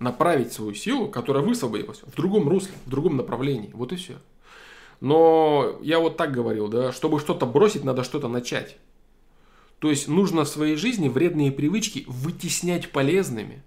направить 0.00 0.52
свою 0.52 0.74
силу, 0.74 1.08
которая 1.08 1.44
высвободилась, 1.44 2.02
в 2.02 2.16
другом 2.16 2.48
русле, 2.48 2.72
в 2.84 2.90
другом 2.90 3.16
направлении. 3.16 3.70
Вот 3.72 3.92
и 3.92 3.96
все. 3.96 4.16
Но 5.00 5.78
я 5.82 6.00
вот 6.00 6.16
так 6.16 6.32
говорил, 6.32 6.68
да, 6.68 6.92
чтобы 6.92 7.20
что-то 7.20 7.46
бросить, 7.46 7.84
надо 7.84 8.02
что-то 8.02 8.28
начать. 8.28 8.76
То 9.78 9.88
есть 9.88 10.08
нужно 10.08 10.44
в 10.44 10.48
своей 10.48 10.76
жизни 10.76 11.08
вредные 11.08 11.52
привычки 11.52 12.04
вытеснять 12.06 12.90
полезными. 12.90 13.62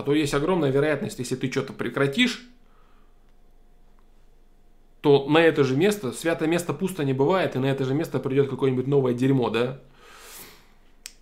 А 0.00 0.02
то 0.02 0.14
есть 0.14 0.32
огромная 0.32 0.70
вероятность, 0.70 1.18
если 1.18 1.36
ты 1.36 1.50
что-то 1.50 1.74
прекратишь, 1.74 2.48
то 5.02 5.28
на 5.28 5.36
это 5.36 5.62
же 5.62 5.76
место, 5.76 6.12
святое 6.12 6.48
место 6.48 6.72
пусто 6.72 7.04
не 7.04 7.12
бывает, 7.12 7.54
и 7.54 7.58
на 7.58 7.66
это 7.66 7.84
же 7.84 7.92
место 7.92 8.18
придет 8.18 8.48
какое-нибудь 8.48 8.86
новое 8.86 9.12
дерьмо, 9.12 9.50
да? 9.50 9.78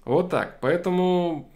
Вот 0.05 0.31
так. 0.31 0.61
Поэтому 0.61 1.51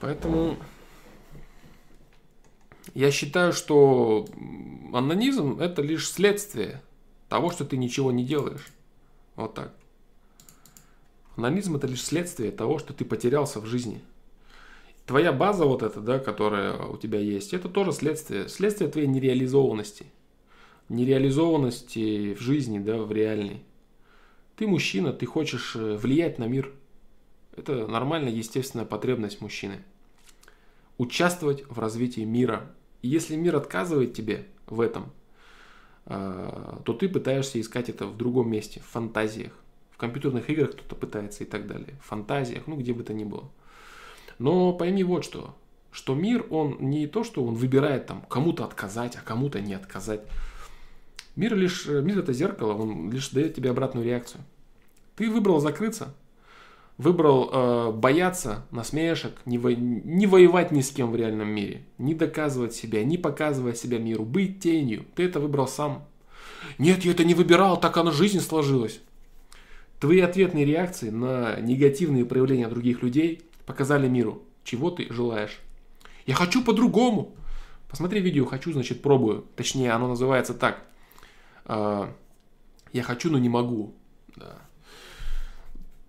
Поэтому 0.00 0.56
я 2.94 3.10
считаю, 3.10 3.52
что 3.52 4.26
анонизм 4.94 5.60
это 5.60 5.82
лишь 5.82 6.10
следствие 6.10 6.80
того, 7.28 7.50
что 7.50 7.66
ты 7.66 7.76
ничего 7.76 8.12
не 8.12 8.24
делаешь. 8.24 8.66
Вот 9.36 9.52
так. 9.52 9.77
Анонизм 11.38 11.76
это 11.76 11.86
лишь 11.86 12.02
следствие 12.02 12.50
того, 12.50 12.80
что 12.80 12.92
ты 12.92 13.04
потерялся 13.04 13.60
в 13.60 13.64
жизни. 13.64 14.02
Твоя 15.06 15.32
база 15.32 15.66
вот 15.66 15.84
эта, 15.84 16.00
да, 16.00 16.18
которая 16.18 16.76
у 16.76 16.96
тебя 16.96 17.20
есть, 17.20 17.54
это 17.54 17.68
тоже 17.68 17.92
следствие. 17.92 18.48
Следствие 18.48 18.90
твоей 18.90 19.06
нереализованности. 19.06 20.06
Нереализованности 20.88 22.34
в 22.34 22.40
жизни, 22.40 22.80
да, 22.80 22.96
в 22.98 23.12
реальной. 23.12 23.62
Ты 24.56 24.66
мужчина, 24.66 25.12
ты 25.12 25.26
хочешь 25.26 25.76
э, 25.76 25.96
влиять 25.96 26.40
на 26.40 26.48
мир. 26.48 26.72
Это 27.56 27.86
нормальная, 27.86 28.32
естественная 28.32 28.84
потребность 28.84 29.40
мужчины. 29.40 29.84
Участвовать 30.98 31.64
в 31.70 31.78
развитии 31.78 32.22
мира, 32.22 32.68
и 33.00 33.06
если 33.06 33.36
мир 33.36 33.54
отказывает 33.54 34.12
тебе 34.12 34.44
в 34.66 34.80
этом, 34.80 35.12
э, 36.06 36.78
то 36.84 36.92
ты 36.94 37.08
пытаешься 37.08 37.60
искать 37.60 37.88
это 37.88 38.06
в 38.06 38.16
другом 38.16 38.50
месте, 38.50 38.80
в 38.80 38.86
фантазиях. 38.86 39.52
В 39.98 40.00
компьютерных 40.00 40.48
играх 40.48 40.74
кто-то 40.74 40.94
пытается 40.94 41.42
и 41.42 41.46
так 41.48 41.66
далее. 41.66 41.98
В 42.00 42.06
фантазиях, 42.06 42.68
ну 42.68 42.76
где 42.76 42.92
бы 42.92 43.02
то 43.02 43.12
ни 43.12 43.24
было. 43.24 43.50
Но 44.38 44.72
пойми 44.72 45.02
вот 45.02 45.24
что, 45.24 45.56
что 45.90 46.14
мир, 46.14 46.46
он 46.50 46.76
не 46.78 47.08
то, 47.08 47.24
что 47.24 47.42
он 47.44 47.56
выбирает 47.56 48.06
там 48.06 48.22
кому-то 48.30 48.64
отказать, 48.64 49.16
а 49.16 49.22
кому-то 49.22 49.60
не 49.60 49.74
отказать. 49.74 50.20
Мир 51.34 51.56
лишь, 51.56 51.86
мир 51.86 52.20
это 52.20 52.32
зеркало, 52.32 52.74
он 52.74 53.10
лишь 53.10 53.30
дает 53.30 53.56
тебе 53.56 53.70
обратную 53.70 54.06
реакцию. 54.06 54.44
Ты 55.16 55.28
выбрал 55.28 55.58
закрыться, 55.58 56.14
выбрал 56.96 57.50
э, 57.52 57.90
бояться 57.90 58.66
насмешек, 58.70 59.32
не, 59.46 59.58
во, 59.58 59.72
не 59.72 60.28
воевать 60.28 60.70
ни 60.70 60.80
с 60.80 60.92
кем 60.92 61.10
в 61.10 61.16
реальном 61.16 61.48
мире, 61.48 61.82
не 61.98 62.14
доказывать 62.14 62.72
себя, 62.72 63.02
не 63.02 63.18
показывать 63.18 63.78
себя 63.78 63.98
миру, 63.98 64.24
быть 64.24 64.60
тенью. 64.60 65.06
Ты 65.16 65.24
это 65.24 65.40
выбрал 65.40 65.66
сам. 65.66 66.06
Нет, 66.78 67.04
я 67.04 67.10
это 67.10 67.24
не 67.24 67.34
выбирал, 67.34 67.80
так 67.80 67.96
оно 67.96 68.12
жизнь 68.12 68.38
сложилась. 68.38 69.00
Твои 70.00 70.20
ответные 70.20 70.64
реакции 70.64 71.10
на 71.10 71.60
негативные 71.60 72.24
проявления 72.24 72.68
других 72.68 73.02
людей 73.02 73.42
показали 73.66 74.08
миру, 74.08 74.42
чего 74.64 74.90
ты 74.90 75.12
желаешь. 75.12 75.58
Я 76.26 76.34
хочу 76.34 76.64
по-другому. 76.64 77.34
Посмотри 77.88 78.20
видео 78.20 78.44
«Хочу, 78.44 78.72
значит, 78.72 79.02
пробую». 79.02 79.46
Точнее, 79.56 79.92
оно 79.92 80.08
называется 80.08 80.54
так. 80.54 80.84
Э, 81.64 82.08
я 82.92 83.02
хочу, 83.02 83.30
но 83.30 83.38
не 83.38 83.48
могу. 83.48 83.94
Да 84.36 84.58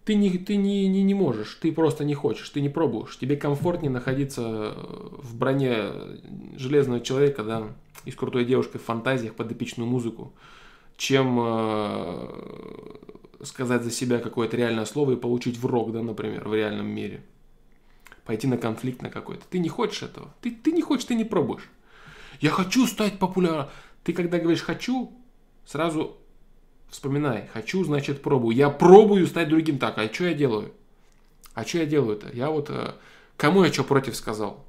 ты 0.10 0.16
не, 0.16 0.40
ты 0.40 0.56
не, 0.56 0.88
не, 0.88 1.04
не 1.04 1.14
можешь, 1.14 1.60
ты 1.62 1.72
просто 1.72 2.04
не 2.04 2.16
хочешь, 2.16 2.50
ты 2.50 2.62
не 2.62 2.70
пробуешь. 2.70 3.16
Тебе 3.20 3.38
комфортнее 3.38 3.92
находиться 3.92 4.74
в 4.76 5.36
броне 5.36 5.84
железного 6.56 7.00
человека, 7.00 7.44
да, 7.44 7.68
и 8.06 8.12
с 8.12 8.16
крутой 8.16 8.46
девушкой 8.46 8.80
в 8.80 8.86
фантазиях 8.86 9.36
под 9.36 9.52
эпичную 9.52 9.88
музыку, 9.88 10.34
чем 10.98 11.38
э, 11.40 12.28
сказать 13.44 13.84
за 13.84 13.92
себя 13.92 14.20
какое-то 14.20 14.58
реальное 14.58 14.86
слово 14.86 15.14
и 15.14 15.16
получить 15.16 15.58
враг, 15.58 15.92
да, 15.92 16.02
например, 16.02 16.48
в 16.48 16.54
реальном 16.54 16.88
мире. 16.88 17.22
Пойти 18.26 18.48
на 18.48 18.58
конфликт 18.58 19.02
на 19.02 19.10
какой-то. 19.10 19.44
Ты 19.50 19.60
не 19.60 19.70
хочешь 19.70 20.04
этого. 20.04 20.34
Ты, 20.42 20.52
ты 20.52 20.72
не 20.72 20.82
хочешь, 20.82 21.06
ты 21.06 21.16
не 21.16 21.24
пробуешь. 21.24 21.70
Я 22.42 22.52
хочу 22.52 22.86
стать 22.86 23.20
популярным. 23.20 23.68
Ты 24.04 24.14
когда 24.14 24.40
говоришь 24.40 24.62
«хочу», 24.62 25.12
сразу 25.66 26.18
Вспоминай, 26.90 27.48
хочу, 27.54 27.84
значит 27.84 28.22
пробую. 28.22 28.56
Я 28.56 28.70
пробую 28.70 29.28
стать 29.28 29.50
другим 29.50 29.78
так. 29.78 29.98
А 29.98 30.12
что 30.12 30.26
я 30.26 30.34
делаю? 30.34 30.74
А 31.54 31.64
что 31.64 31.80
я 31.80 31.86
делаю-то? 31.86 32.30
Я 32.34 32.50
вот 32.50 32.70
э, 32.72 32.94
кому 33.38 33.64
я 33.64 33.72
что 33.72 33.84
против 33.84 34.16
сказал? 34.16 34.66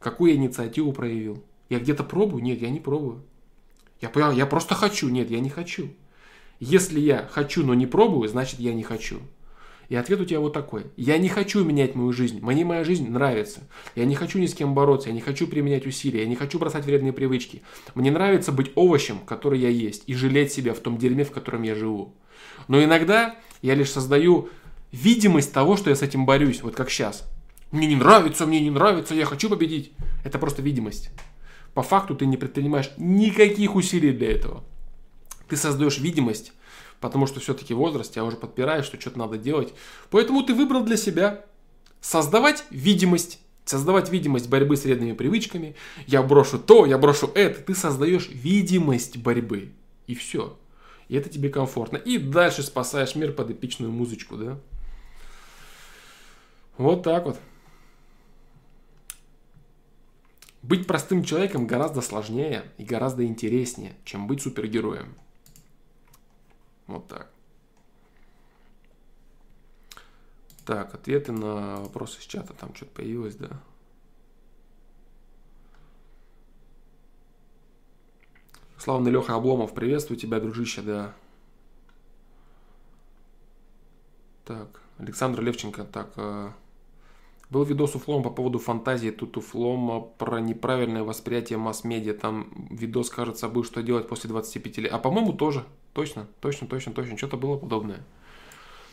Какую 0.00 0.34
инициативу 0.34 0.92
проявил? 0.92 1.44
Я 1.68 1.78
где-то 1.78 2.02
пробую? 2.02 2.42
Нет, 2.42 2.60
я 2.60 2.70
не 2.70 2.80
пробую. 2.80 3.22
Я, 4.00 4.10
я 4.32 4.46
просто 4.46 4.74
хочу. 4.74 5.08
Нет, 5.08 5.30
я 5.30 5.38
не 5.38 5.50
хочу. 5.50 5.90
Если 6.60 7.00
я 7.00 7.28
хочу, 7.30 7.64
но 7.64 7.74
не 7.74 7.86
пробую, 7.86 8.28
значит 8.28 8.60
я 8.60 8.72
не 8.72 8.82
хочу. 8.82 9.20
И 9.88 9.94
ответ 9.94 10.20
у 10.20 10.24
тебя 10.24 10.40
вот 10.40 10.52
такой. 10.52 10.86
Я 10.96 11.16
не 11.18 11.28
хочу 11.28 11.64
менять 11.64 11.94
мою 11.94 12.12
жизнь. 12.12 12.40
Мне 12.42 12.64
моя 12.64 12.82
жизнь 12.82 13.08
нравится. 13.08 13.60
Я 13.94 14.04
не 14.04 14.16
хочу 14.16 14.38
ни 14.38 14.46
с 14.46 14.54
кем 14.54 14.74
бороться. 14.74 15.08
Я 15.10 15.14
не 15.14 15.20
хочу 15.20 15.46
применять 15.46 15.86
усилия. 15.86 16.22
Я 16.22 16.28
не 16.28 16.34
хочу 16.34 16.58
бросать 16.58 16.84
вредные 16.84 17.12
привычки. 17.12 17.62
Мне 17.94 18.10
нравится 18.10 18.50
быть 18.50 18.72
овощем, 18.74 19.20
который 19.20 19.60
я 19.60 19.68
есть, 19.68 20.02
и 20.06 20.14
жалеть 20.14 20.52
себя 20.52 20.74
в 20.74 20.80
том 20.80 20.98
дерьме, 20.98 21.24
в 21.24 21.30
котором 21.30 21.62
я 21.62 21.74
живу. 21.74 22.14
Но 22.68 22.82
иногда 22.82 23.36
я 23.62 23.74
лишь 23.74 23.90
создаю 23.90 24.48
видимость 24.90 25.52
того, 25.52 25.76
что 25.76 25.90
я 25.90 25.96
с 25.96 26.02
этим 26.02 26.26
борюсь, 26.26 26.62
вот 26.62 26.74
как 26.74 26.90
сейчас. 26.90 27.24
Мне 27.70 27.86
не 27.86 27.96
нравится, 27.96 28.46
мне 28.46 28.60
не 28.60 28.70
нравится, 28.70 29.14
я 29.14 29.24
хочу 29.24 29.48
победить. 29.48 29.92
Это 30.24 30.38
просто 30.38 30.62
видимость. 30.62 31.10
По 31.74 31.82
факту 31.82 32.14
ты 32.14 32.26
не 32.26 32.36
предпринимаешь 32.36 32.90
никаких 32.96 33.76
усилий 33.76 34.12
для 34.12 34.32
этого. 34.32 34.64
Ты 35.48 35.56
создаешь 35.56 35.98
видимость, 35.98 36.52
потому 37.00 37.26
что 37.26 37.40
все-таки 37.40 37.74
возраст 37.74 38.12
тебя 38.12 38.24
уже 38.24 38.36
подпирает, 38.36 38.84
что 38.84 39.00
что-то 39.00 39.18
надо 39.18 39.38
делать. 39.38 39.74
Поэтому 40.10 40.42
ты 40.42 40.54
выбрал 40.54 40.84
для 40.84 40.96
себя 40.96 41.44
создавать 42.00 42.64
видимость, 42.70 43.40
создавать 43.64 44.10
видимость 44.10 44.48
борьбы 44.48 44.76
с 44.76 44.84
вредными 44.84 45.12
привычками. 45.12 45.76
Я 46.06 46.22
брошу 46.22 46.58
то, 46.58 46.86
я 46.86 46.98
брошу 46.98 47.30
это. 47.34 47.60
Ты 47.60 47.74
создаешь 47.74 48.28
видимость 48.28 49.16
борьбы. 49.18 49.72
И 50.06 50.14
все. 50.14 50.58
И 51.08 51.16
это 51.16 51.28
тебе 51.28 51.48
комфортно. 51.48 51.96
И 51.96 52.18
дальше 52.18 52.62
спасаешь 52.62 53.14
мир 53.14 53.32
под 53.32 53.50
эпичную 53.50 53.92
музычку, 53.92 54.36
да? 54.36 54.58
Вот 56.78 57.02
так 57.02 57.24
вот. 57.24 57.38
Быть 60.62 60.86
простым 60.86 61.22
человеком 61.22 61.66
гораздо 61.66 62.00
сложнее 62.00 62.64
и 62.76 62.84
гораздо 62.84 63.24
интереснее, 63.24 63.94
чем 64.04 64.26
быть 64.26 64.42
супергероем. 64.42 65.14
Вот 66.86 67.06
так. 67.08 67.30
Так, 70.64 70.94
ответы 70.94 71.32
на 71.32 71.80
вопросы 71.80 72.20
с 72.20 72.24
чата. 72.24 72.52
Там 72.54 72.74
что-то 72.74 72.92
появилось, 72.92 73.36
да. 73.36 73.60
Славный 78.78 79.10
Леха 79.10 79.34
Обломов, 79.34 79.74
приветствую 79.74 80.18
тебя, 80.18 80.38
дружище, 80.38 80.82
да. 80.82 81.14
Так, 84.44 84.80
Александр 84.98 85.40
Левченко, 85.40 85.84
так, 85.84 86.12
э, 86.16 86.50
был 87.50 87.64
видос 87.64 87.96
у 87.96 87.98
Флома 87.98 88.24
по 88.24 88.30
поводу 88.30 88.58
фантазии, 88.58 89.10
тут 89.10 89.36
у 89.36 89.40
Флома 89.40 90.00
про 90.00 90.40
неправильное 90.40 91.02
восприятие 91.02 91.58
масс-медиа, 91.58 92.14
там 92.14 92.68
видос, 92.70 93.10
кажется, 93.10 93.48
был, 93.48 93.64
что 93.64 93.82
делать 93.82 94.08
после 94.08 94.28
25 94.28 94.78
лет, 94.78 94.92
а 94.92 94.98
по-моему 94.98 95.32
тоже, 95.32 95.64
точно, 95.96 96.28
точно, 96.40 96.66
точно, 96.66 96.92
точно, 96.92 97.16
что-то 97.16 97.38
было 97.38 97.56
подобное. 97.56 98.04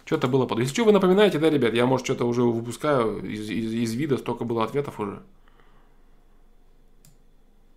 Что-то 0.05 0.29
было 0.29 0.43
подобное. 0.43 0.63
Если 0.63 0.73
что, 0.73 0.85
вы 0.85 0.93
напоминаете, 0.93 1.37
да, 1.37 1.49
ребят, 1.49 1.73
я, 1.73 1.85
может, 1.85 2.05
что-то 2.05 2.25
уже 2.25 2.43
выпускаю 2.43 3.21
из, 3.29 3.49
из, 3.49 3.73
из 3.73 3.93
вида, 3.93 4.17
столько 4.17 4.45
было 4.45 4.63
ответов 4.63 5.01
уже. 5.01 5.21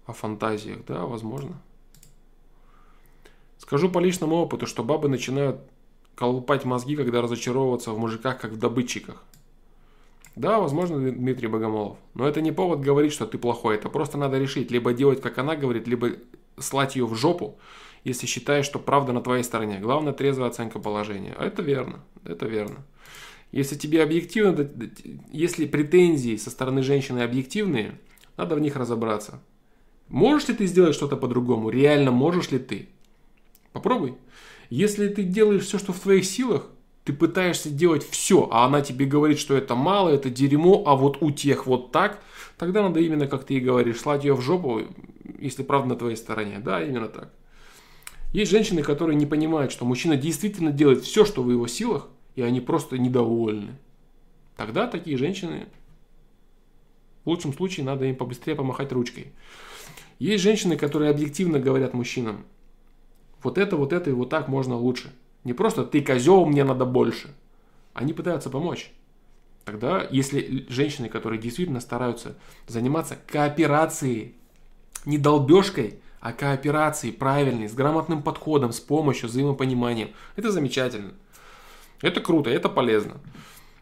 О 0.07 0.13
фантазиях, 0.13 0.85
да, 0.87 1.07
возможно. 1.07 1.61
Скажу 3.59 3.91
по 3.91 3.99
личному 3.99 4.37
опыту, 4.37 4.67
что 4.69 4.85
бабы 4.85 5.09
начинают 5.09 5.61
колупать 6.15 6.65
мозги, 6.65 6.95
когда 6.95 7.21
разочаровываться 7.21 7.91
в 7.91 7.99
мужиках, 7.99 8.39
как 8.41 8.53
в 8.53 8.59
добытчиках. 8.59 9.25
Да, 10.37 10.61
возможно, 10.61 11.01
Дмитрий 11.01 11.49
Богомолов. 11.49 11.99
Но 12.15 12.29
это 12.29 12.41
не 12.41 12.53
повод 12.53 12.81
говорить, 12.81 13.13
что 13.13 13.27
ты 13.27 13.39
плохой. 13.39 13.75
Это 13.75 13.89
просто 13.89 14.19
надо 14.19 14.39
решить. 14.39 14.71
Либо 14.71 14.93
делать, 14.93 15.21
как 15.21 15.39
она 15.39 15.57
говорит, 15.57 15.89
либо 15.89 16.11
слать 16.59 16.95
ее 16.95 17.07
в 17.07 17.15
жопу, 17.17 17.59
если 18.07 18.27
считаешь, 18.27 18.67
что 18.67 18.79
правда 18.79 19.13
на 19.13 19.21
твоей 19.21 19.43
стороне. 19.43 19.81
Главное, 19.81 20.13
трезвая 20.13 20.51
оценка 20.51 20.79
положения. 20.79 21.35
А 21.37 21.45
это 21.45 21.61
верно. 21.61 22.05
Это 22.25 22.47
верно. 22.47 22.85
Если 23.51 23.75
тебе 23.75 24.01
объективно, 24.01 24.71
если 25.33 25.67
претензии 25.67 26.37
со 26.37 26.51
стороны 26.51 26.85
женщины 26.85 27.19
объективные, 27.19 27.99
надо 28.37 28.55
в 28.55 28.61
них 28.61 28.77
разобраться. 28.77 29.41
Можешь 30.09 30.47
ли 30.47 30.55
ты 30.55 30.67
сделать 30.67 30.95
что-то 30.95 31.17
по-другому? 31.17 31.69
Реально 31.69 32.13
можешь 32.13 32.53
ли 32.53 32.61
ты? 32.61 32.89
Попробуй. 33.73 34.15
Если 34.71 35.09
ты 35.09 35.25
делаешь 35.25 35.65
все, 35.65 35.79
что 35.79 35.93
в 35.93 35.99
твоих 35.99 36.25
силах, 36.27 36.69
ты 37.03 37.13
пытаешься 37.13 37.71
делать 37.71 38.09
все, 38.09 38.49
а 38.53 38.67
она 38.67 38.83
тебе 38.83 39.07
говорит, 39.07 39.41
что 39.41 39.57
это 39.57 39.75
мало, 39.75 40.11
это 40.11 40.31
дерьмо, 40.31 40.85
а 40.87 40.95
вот 40.95 41.19
у 41.23 41.33
тех 41.33 41.67
вот 41.67 41.91
так, 41.91 42.23
тогда 42.57 42.83
надо 42.83 43.01
именно, 43.01 43.27
как 43.27 43.43
ты 43.43 43.55
и 43.55 43.61
говоришь, 43.61 43.99
слать 43.99 44.23
ее 44.23 44.35
в 44.35 44.41
жопу, 44.43 44.83
если 45.41 45.65
правда 45.65 45.89
на 45.89 45.97
твоей 45.97 46.17
стороне. 46.17 46.61
Да, 46.61 46.81
именно 46.81 47.09
так. 47.09 47.33
Есть 48.37 48.51
женщины, 48.51 48.83
которые 48.83 49.17
не 49.17 49.25
понимают, 49.25 49.73
что 49.73 49.87
мужчина 49.87 50.15
действительно 50.15 50.71
делает 50.71 51.03
все, 51.03 51.25
что 51.25 51.43
в 51.43 51.51
его 51.51 51.67
силах, 51.67 52.07
и 52.35 52.43
они 52.43 52.61
просто 52.61 52.99
недовольны. 52.99 53.79
Тогда 54.59 54.87
такие 54.87 55.17
женщины, 55.17 55.69
в 57.25 57.31
лучшем 57.31 57.55
случае, 57.55 57.87
надо 57.87 58.05
им 58.05 58.15
побыстрее 58.15 58.55
помахать 58.55 58.93
ручкой. 58.93 59.33
Есть 60.19 60.45
женщины, 60.45 60.77
которые 60.77 61.13
объективно 61.13 61.59
говорят 61.59 61.95
мужчинам, 61.95 62.45
вот 63.43 63.57
это, 63.57 63.79
вот 63.79 63.95
это 63.95 64.11
и 64.11 64.13
вот 64.13 64.29
так 64.29 64.49
можно 64.49 64.77
лучше. 64.77 65.11
Не 65.45 65.55
просто 65.55 65.87
ты 65.87 66.03
козел, 66.03 66.45
мне 66.45 66.63
надо 66.63 66.85
больше. 66.85 67.35
Они 67.95 68.13
пытаются 68.13 68.51
помочь. 68.51 68.93
Тогда, 69.65 70.07
если 70.11 70.67
женщины, 70.69 71.09
которые 71.09 71.41
действительно 71.41 71.81
стараются 71.81 72.37
заниматься 72.67 73.17
кооперацией, 73.29 74.35
не 75.07 75.17
долбежкой, 75.17 76.01
а 76.27 76.33
кооперацией 76.33 77.13
правильной, 77.13 77.69
с 77.69 77.73
грамотным 77.73 78.21
подходом, 78.21 78.73
с 78.73 78.81
помощью, 78.81 79.29
взаимопониманием, 79.29 80.11
это 80.35 80.51
замечательно. 80.51 81.13
Это 82.03 82.21
круто, 82.21 82.51
это 82.51 82.69
полезно. 82.69 83.21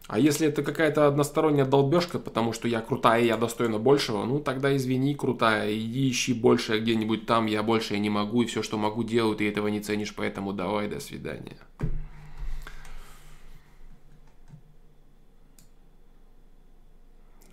А 0.07 0.19
если 0.19 0.47
это 0.47 0.61
какая-то 0.61 1.07
односторонняя 1.07 1.65
долбежка, 1.65 2.19
потому 2.19 2.53
что 2.53 2.67
я 2.67 2.81
крутая 2.81 3.23
я 3.23 3.37
достойна 3.37 3.79
большего, 3.79 4.25
ну 4.25 4.39
тогда 4.39 4.77
извини, 4.77 5.15
крутая, 5.15 5.75
иди 5.75 6.11
ищи 6.11 6.35
больше 6.35 6.79
где-нибудь 6.79 7.25
там, 7.25 7.47
я 7.47 7.63
больше 7.63 7.97
не 7.97 8.11
могу, 8.11 8.43
и 8.43 8.45
все, 8.45 8.61
что 8.61 8.77
могу, 8.77 9.03
делаю, 9.03 9.35
ты 9.35 9.49
этого 9.49 9.67
не 9.67 9.79
ценишь, 9.79 10.13
поэтому 10.13 10.53
давай, 10.53 10.87
до 10.87 10.99
свидания. 10.99 11.57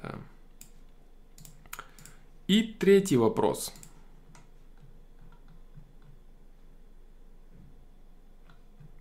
Да. 0.02 0.16
И 2.46 2.62
третий 2.78 3.16
вопрос. 3.16 3.72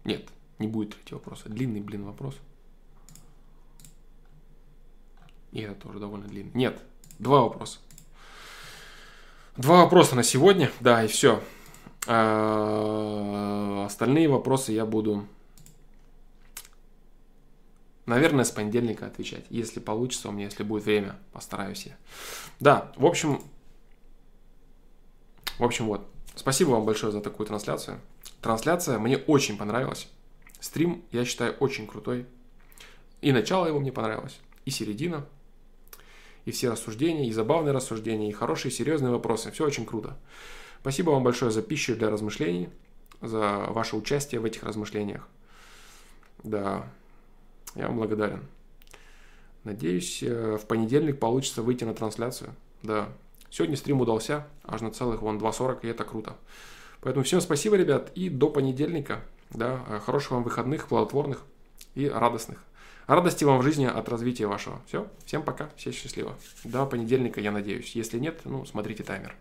Нет, 0.03 0.29
не 0.59 0.67
будет 0.67 0.95
третьего 0.95 1.17
вопроса. 1.17 1.49
Длинный, 1.49 1.81
блин, 1.81 2.05
вопрос. 2.05 2.35
И 5.51 5.61
это 5.61 5.75
тоже 5.75 5.99
довольно 5.99 6.27
длинно. 6.27 6.51
Нет, 6.53 6.81
два 7.19 7.41
вопроса. 7.41 7.79
Два 9.57 9.83
вопроса 9.83 10.15
на 10.15 10.23
сегодня, 10.23 10.71
да, 10.79 11.03
и 11.03 11.07
все. 11.07 11.41
А, 12.07 13.85
остальные 13.85 14.29
вопросы 14.29 14.71
я 14.71 14.85
буду, 14.85 15.27
наверное, 18.05 18.45
с 18.45 18.51
понедельника 18.51 19.05
отвечать. 19.05 19.45
Если 19.49 19.79
получится 19.79 20.29
у 20.29 20.31
меня, 20.31 20.45
если 20.45 20.63
будет 20.63 20.85
время, 20.85 21.19
постараюсь 21.33 21.85
я. 21.85 21.97
Да, 22.59 22.91
в 22.95 23.05
общем, 23.05 23.41
в 25.59 25.63
общем, 25.63 25.85
вот. 25.87 26.07
Спасибо 26.33 26.69
вам 26.69 26.85
большое 26.85 27.11
за 27.11 27.19
такую 27.19 27.45
трансляцию. 27.45 27.99
Трансляция 28.41 28.99
мне 28.99 29.17
очень 29.17 29.57
понравилась. 29.57 30.07
Стрим, 30.59 31.03
я 31.11 31.25
считаю, 31.25 31.53
очень 31.53 31.87
крутой. 31.87 32.25
И 33.21 33.31
начало 33.31 33.67
его 33.67 33.79
мне 33.79 33.91
понравилось, 33.91 34.39
и 34.65 34.71
середина 34.71 35.25
и 36.45 36.51
все 36.51 36.69
рассуждения, 36.69 37.27
и 37.27 37.31
забавные 37.31 37.73
рассуждения, 37.73 38.29
и 38.29 38.33
хорошие, 38.33 38.71
серьезные 38.71 39.11
вопросы. 39.11 39.51
Все 39.51 39.65
очень 39.65 39.85
круто. 39.85 40.17
Спасибо 40.81 41.11
вам 41.11 41.23
большое 41.23 41.51
за 41.51 41.61
пищу 41.61 41.95
для 41.95 42.09
размышлений, 42.09 42.69
за 43.21 43.65
ваше 43.69 43.95
участие 43.95 44.41
в 44.41 44.45
этих 44.45 44.63
размышлениях. 44.63 45.27
Да, 46.43 46.87
я 47.75 47.87
вам 47.87 47.97
благодарен. 47.97 48.43
Надеюсь, 49.63 50.23
э, 50.23 50.57
в 50.57 50.65
понедельник 50.65 51.19
получится 51.19 51.61
выйти 51.61 51.83
на 51.83 51.93
трансляцию. 51.93 52.55
Да, 52.81 53.09
сегодня 53.51 53.77
стрим 53.77 54.01
удался, 54.01 54.47
аж 54.63 54.81
на 54.81 54.89
целых 54.89 55.21
вон 55.21 55.37
2.40, 55.37 55.81
и 55.83 55.87
это 55.87 56.03
круто. 56.03 56.35
Поэтому 57.01 57.25
всем 57.25 57.41
спасибо, 57.41 57.75
ребят, 57.75 58.11
и 58.15 58.29
до 58.29 58.49
понедельника. 58.49 59.21
Да, 59.49 59.83
э, 59.89 59.99
хороших 59.99 60.31
вам 60.31 60.43
выходных, 60.43 60.87
плодотворных 60.87 61.43
и 61.95 62.07
радостных. 62.07 62.63
Радости 63.07 63.43
вам 63.43 63.59
в 63.59 63.63
жизни 63.63 63.85
от 63.85 64.07
развития 64.07 64.47
вашего. 64.47 64.81
Все, 64.87 65.07
всем 65.25 65.43
пока, 65.43 65.69
все 65.75 65.91
счастливо. 65.91 66.37
До 66.63 66.85
понедельника, 66.85 67.41
я 67.41 67.51
надеюсь. 67.51 67.95
Если 67.95 68.19
нет, 68.19 68.41
ну, 68.45 68.65
смотрите 68.65 69.03
таймер. 69.03 69.35